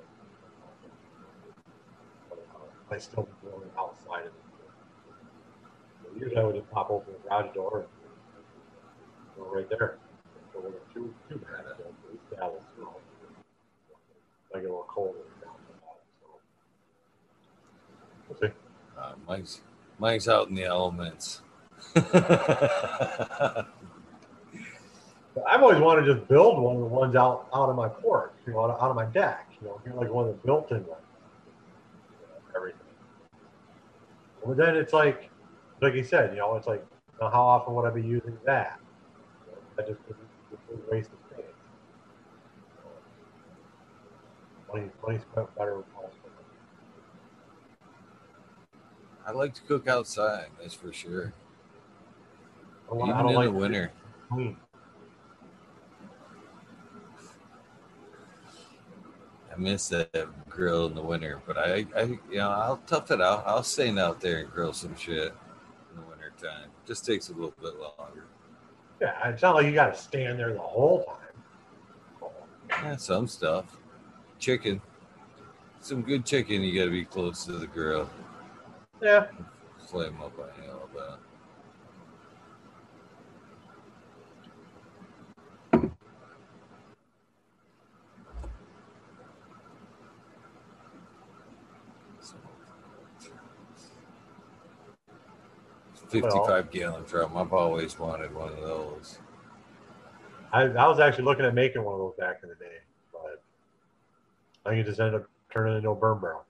[2.90, 6.20] I still be grilling outside of it.
[6.20, 10.00] Usually I would just pop open the garage door and go right there.
[10.54, 11.66] So we're two two bad.
[11.70, 11.78] At
[12.10, 13.03] least that was small.
[14.54, 15.16] I get a little cold.
[18.30, 18.52] We'll.
[18.98, 19.62] Uh, Mike's
[20.00, 21.42] Mike's out in the elements.
[21.96, 22.06] I've
[25.62, 28.54] always wanted to just build one of the ones out out of my porch, you
[28.54, 31.02] know, out, out of my deck, you know, like one of the built-in ones,
[32.56, 32.80] everything.
[34.46, 35.30] But then it's like,
[35.82, 38.38] like you said, you know, it's like, you know, how often would I be using
[38.46, 38.80] that?
[39.80, 40.00] I just
[40.92, 41.23] it's a
[44.74, 45.02] waste of space.
[45.04, 45.84] Money, money spent better.
[49.26, 51.34] I like to cook outside, that's for sure.
[52.92, 53.92] I don't, Even in like the winter.
[54.30, 54.58] Clean.
[59.52, 63.22] I miss that grill in the winter, but I, I, you know, I'll tough it
[63.22, 63.44] out.
[63.46, 65.32] I'll stand out there and grill some shit
[65.92, 66.70] in the winter time.
[66.88, 68.26] Just takes a little bit longer.
[69.00, 72.30] Yeah, it's not like you got to stand there the whole time.
[72.84, 73.78] Yeah, some stuff.
[74.44, 74.82] Chicken.
[75.80, 78.10] Some good chicken, you got to be close to the grill.
[79.02, 79.28] Yeah,
[79.88, 81.20] Flame up on you all that.
[96.10, 97.38] Fifty-five gallon drum.
[97.38, 99.20] I've always wanted one of those.
[100.52, 102.83] I, I was actually looking at making one of those back in the day, but
[104.66, 106.46] I think it just ended up turning into a burn barrel.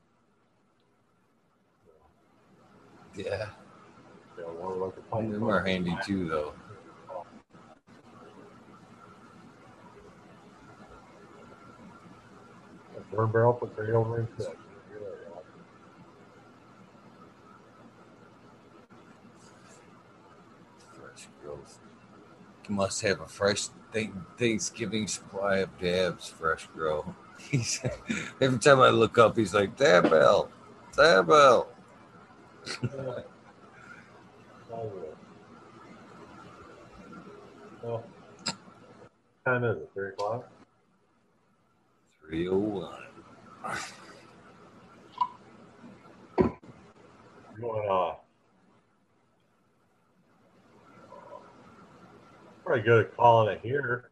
[3.15, 3.49] Yeah,
[4.37, 4.79] You know, one of
[5.11, 6.53] like them are handy too, though.
[12.97, 14.57] A burn barrel puts right over into it.
[20.93, 21.79] Fresh growth.
[22.69, 23.67] Must have a fresh
[24.37, 27.13] Thanksgiving supply of dabs, fresh grow.
[27.49, 27.81] He's,
[28.41, 30.49] every time I look up, he's like, Dab bell,
[30.95, 31.67] Dab bell.
[37.83, 38.03] Well,
[39.45, 39.91] time is it?
[39.93, 40.49] Three o'clock.
[42.29, 43.03] 301.
[47.61, 48.13] Going, uh,
[52.65, 54.09] pretty good at calling it here,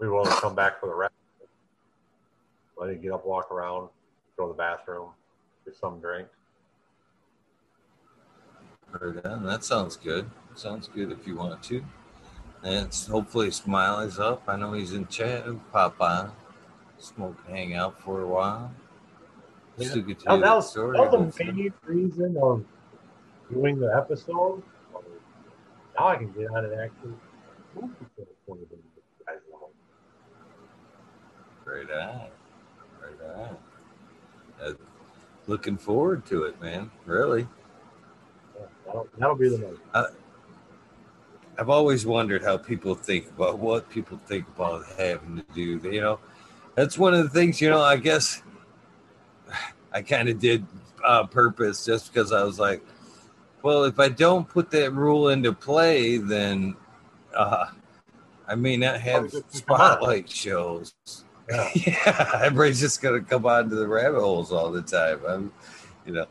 [0.00, 1.12] we will come back for the rest.
[2.76, 3.90] Let him get up, walk around,
[4.36, 5.10] go to the bathroom,
[5.64, 6.28] get some drink.
[8.98, 9.44] Right on.
[9.44, 10.28] That sounds good.
[10.54, 11.84] Sounds good if you want to.
[12.62, 14.42] And it's hopefully Smiley's up.
[14.48, 15.44] I know he's in chat.
[15.44, 16.32] He'll Pop on,
[16.98, 18.72] smoke, hang out for a while.
[19.76, 19.88] Yeah.
[19.88, 20.98] Still get to That, that that was, story.
[20.98, 22.64] that was the main reason of
[23.50, 24.62] doing the episode.
[25.98, 27.12] Now I can get on and actually
[27.74, 29.68] move to the point of it, you guys know.
[31.70, 32.20] Right on.
[33.00, 33.56] Right on.
[34.60, 34.72] Uh,
[35.46, 36.90] looking forward to it, man.
[37.06, 37.46] Really.
[38.58, 39.58] Yeah, that'll, that'll be the
[39.94, 40.06] night.
[41.58, 45.88] I've always wondered how people think about what people think about having to do.
[45.88, 46.20] You know,
[46.74, 47.60] that's one of the things.
[47.60, 48.42] You know, I guess
[49.92, 50.66] I kind of did
[51.04, 52.82] uh, purpose just because I was like,
[53.62, 56.74] well, if I don't put that rule into play, then
[57.36, 57.66] uh,
[58.48, 60.94] I may not have spotlight shows.
[61.50, 61.70] Yeah.
[61.74, 65.20] yeah, everybody's just gonna come onto the rabbit holes all the time.
[65.26, 65.52] I'm,
[66.06, 66.26] you know,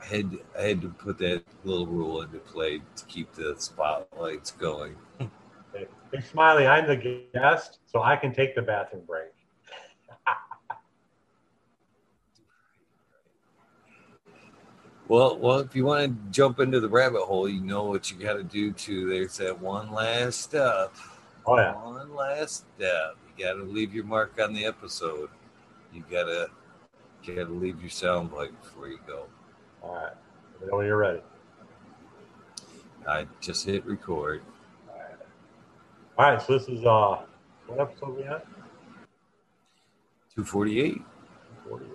[0.00, 4.52] I had I had to put that little rule into play to keep the spotlights
[4.52, 4.96] going.
[5.18, 9.30] Hey, hey, Smiley, I'm the guest, so I can take the bathroom break.
[15.08, 18.16] Well, well, if you want to jump into the rabbit hole, you know what you
[18.16, 19.10] got to do too.
[19.10, 20.94] There's that one last step.
[21.44, 21.74] Oh, yeah.
[21.74, 23.16] One last step.
[23.36, 25.30] You got to leave your mark on the episode.
[25.92, 26.48] You gotta,
[27.24, 29.26] you gotta leave your soundbite before you go.
[29.82, 30.12] All right.
[30.54, 31.20] Let me know when you're ready.
[33.06, 34.42] I just hit record.
[34.88, 35.16] All right.
[36.18, 36.42] All right.
[36.42, 37.22] So this is uh,
[37.66, 38.46] what episode we at?
[40.34, 41.02] 248.
[41.68, 41.90] 48.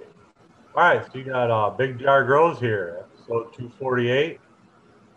[0.75, 1.05] All right.
[1.05, 4.39] So you got uh, Big Jar Grows here, episode 248.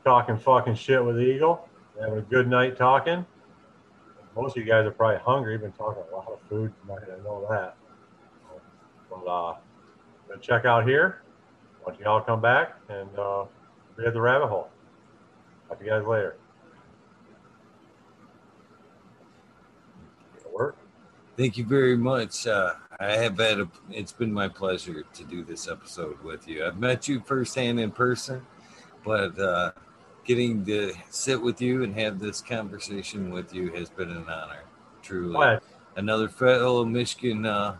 [0.05, 1.69] Talking fucking shit with Eagle.
[2.01, 3.27] Having a good night talking.
[4.37, 5.59] Most of you guys are probably hungry.
[5.59, 7.03] Been talking a lot of food tonight.
[7.05, 7.77] I know that.
[9.09, 9.57] But uh,
[10.29, 11.23] gonna check out here.
[11.83, 13.45] Why don't you all come back and uh,
[14.05, 14.69] have the rabbit hole.
[15.69, 16.37] Talk to you guys later.
[20.53, 20.77] Work.
[21.37, 22.47] Thank you very much.
[22.47, 26.67] Uh, I have had a, it's been my pleasure to do this episode with you.
[26.67, 28.45] I've met you firsthand in person,
[29.05, 29.71] but uh,
[30.31, 34.63] getting to sit with you and have this conversation with you has been an honor.
[35.03, 35.65] Truly, What?
[35.97, 37.75] another fellow Michigan uh,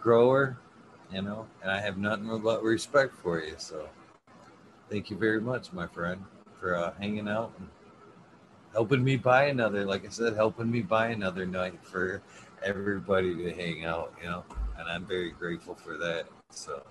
[0.00, 0.56] grower,
[1.12, 3.52] you know, and I have nothing but respect for you.
[3.58, 3.86] So,
[4.88, 6.24] thank you very much, my friend,
[6.58, 7.68] for uh, hanging out and
[8.72, 9.84] helping me buy another.
[9.84, 12.22] Like I said, helping me buy another night for
[12.64, 14.42] everybody to hang out, you know,
[14.78, 16.28] and I'm very grateful for that.
[16.48, 16.82] So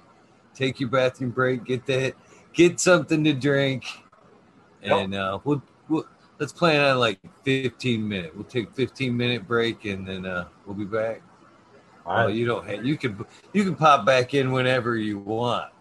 [0.53, 2.13] take your bathroom break, get that,
[2.53, 3.83] get something to drink,
[4.95, 6.05] and uh, we'll, we'll
[6.39, 8.35] let's plan on like 15 minute.
[8.35, 11.21] We'll take 15 minute break and then uh, we'll be back.
[12.05, 15.73] All Well, you don't have, you can you can pop back in whenever you want,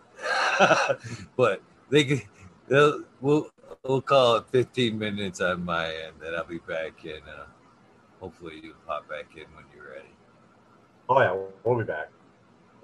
[1.36, 2.23] but they can
[2.68, 3.51] they'll, we'll
[3.85, 7.20] we'll call it 15 minutes on my end, and I'll be back in.
[7.28, 7.47] Uh,
[8.18, 10.09] hopefully, you'll pop back in when you're ready.
[11.09, 12.09] Oh yeah, we'll- we'll be back.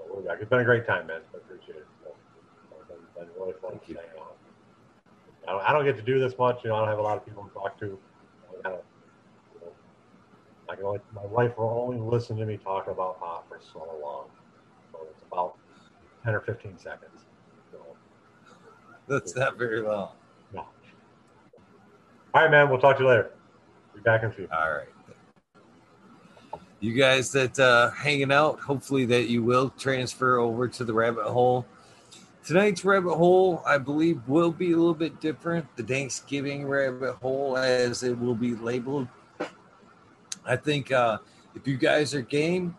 [0.09, 0.39] We'll be back.
[0.41, 1.23] It's been a great time, man.
[1.35, 1.87] I appreciate it.
[2.05, 2.15] So,
[2.79, 3.97] it's been, been really fun Thank you.
[5.47, 6.61] I don't, I don't get to do this much.
[6.65, 7.99] You know, I don't have a lot of people to talk to.
[8.65, 8.83] I you know,
[10.71, 13.81] I can only, my wife will only listen to me talk about pot for so
[14.03, 14.27] long.
[14.93, 15.57] So it's about
[16.25, 17.25] ten or fifteen seconds.
[17.71, 17.79] So,
[19.09, 20.11] That's not very long.
[20.55, 20.67] no.
[22.35, 22.71] All right, man.
[22.71, 23.33] We'll talk to you later.
[23.95, 24.49] Be back in a few.
[24.53, 24.89] All right.
[26.81, 31.25] You guys that uh, hanging out, hopefully that you will transfer over to the rabbit
[31.27, 31.65] hole.
[32.45, 35.65] Tonight's rabbit hole, I believe, will be a little bit different.
[35.77, 39.07] The Thanksgiving rabbit hole, as it will be labeled.
[40.45, 41.19] I think uh,
[41.55, 42.77] if you guys are game,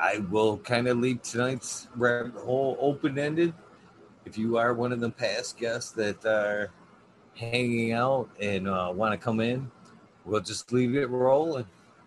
[0.00, 3.52] I will kind of leave tonight's rabbit hole open ended.
[4.24, 6.70] If you are one of the past guests that are
[7.34, 9.70] hanging out and uh, want to come in,
[10.24, 11.66] we'll just leave it rolling.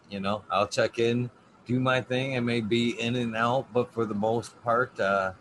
[0.10, 1.30] You know, I'll check in,
[1.68, 2.36] do my thing.
[2.36, 5.34] I may be in and out, but for the most part, uh,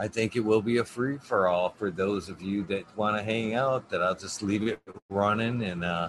[0.00, 3.18] I think it will be a free for all for those of you that want
[3.18, 3.90] to hang out.
[3.90, 4.80] That I'll just leave it
[5.10, 6.08] running and uh,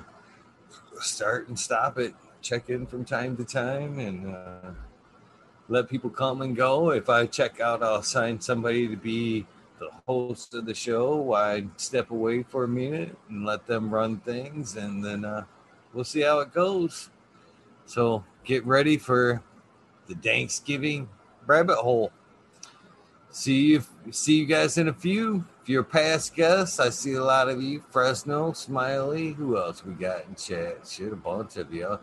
[1.01, 2.15] start and stop it.
[2.41, 4.71] Check in from time to time and uh,
[5.67, 6.91] let people come and go.
[6.91, 9.45] If I check out, I'll assign somebody to be
[9.79, 11.33] the host of the show.
[11.33, 15.43] I'd step away for a minute and let them run things, and then uh,
[15.93, 17.09] we'll see how it goes.
[17.85, 19.43] So get ready for
[20.07, 21.09] the Thanksgiving
[21.45, 22.13] rabbit hole.
[23.33, 25.45] See you see you guys in a few.
[25.63, 27.81] If you're past guests, I see a lot of you.
[27.89, 30.85] Fresno, Smiley, who else we got in chat?
[30.85, 31.97] Shit, a bunch of you.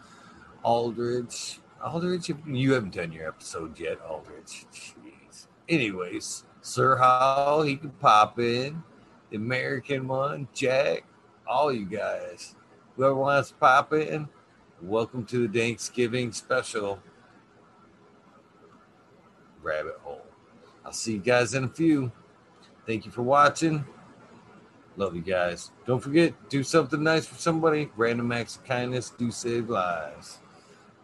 [0.63, 1.61] Aldridge.
[1.85, 4.65] Aldridge, you haven't done your episode yet, Aldridge.
[4.73, 5.49] Jeez.
[5.69, 8.83] Anyways, Sir Hall, he can pop in.
[9.31, 11.05] The American one, Jack,
[11.47, 12.57] all you guys.
[12.97, 14.29] Whoever wants to pop in,
[14.81, 17.01] welcome to the Thanksgiving special
[19.63, 20.28] rabbit hole.
[20.89, 22.11] I'll see you guys in a few.
[22.87, 23.85] Thank you for watching.
[24.97, 25.71] Love you guys.
[25.85, 27.91] Don't forget, do something nice for somebody.
[27.95, 30.39] Random acts of kindness do save lives.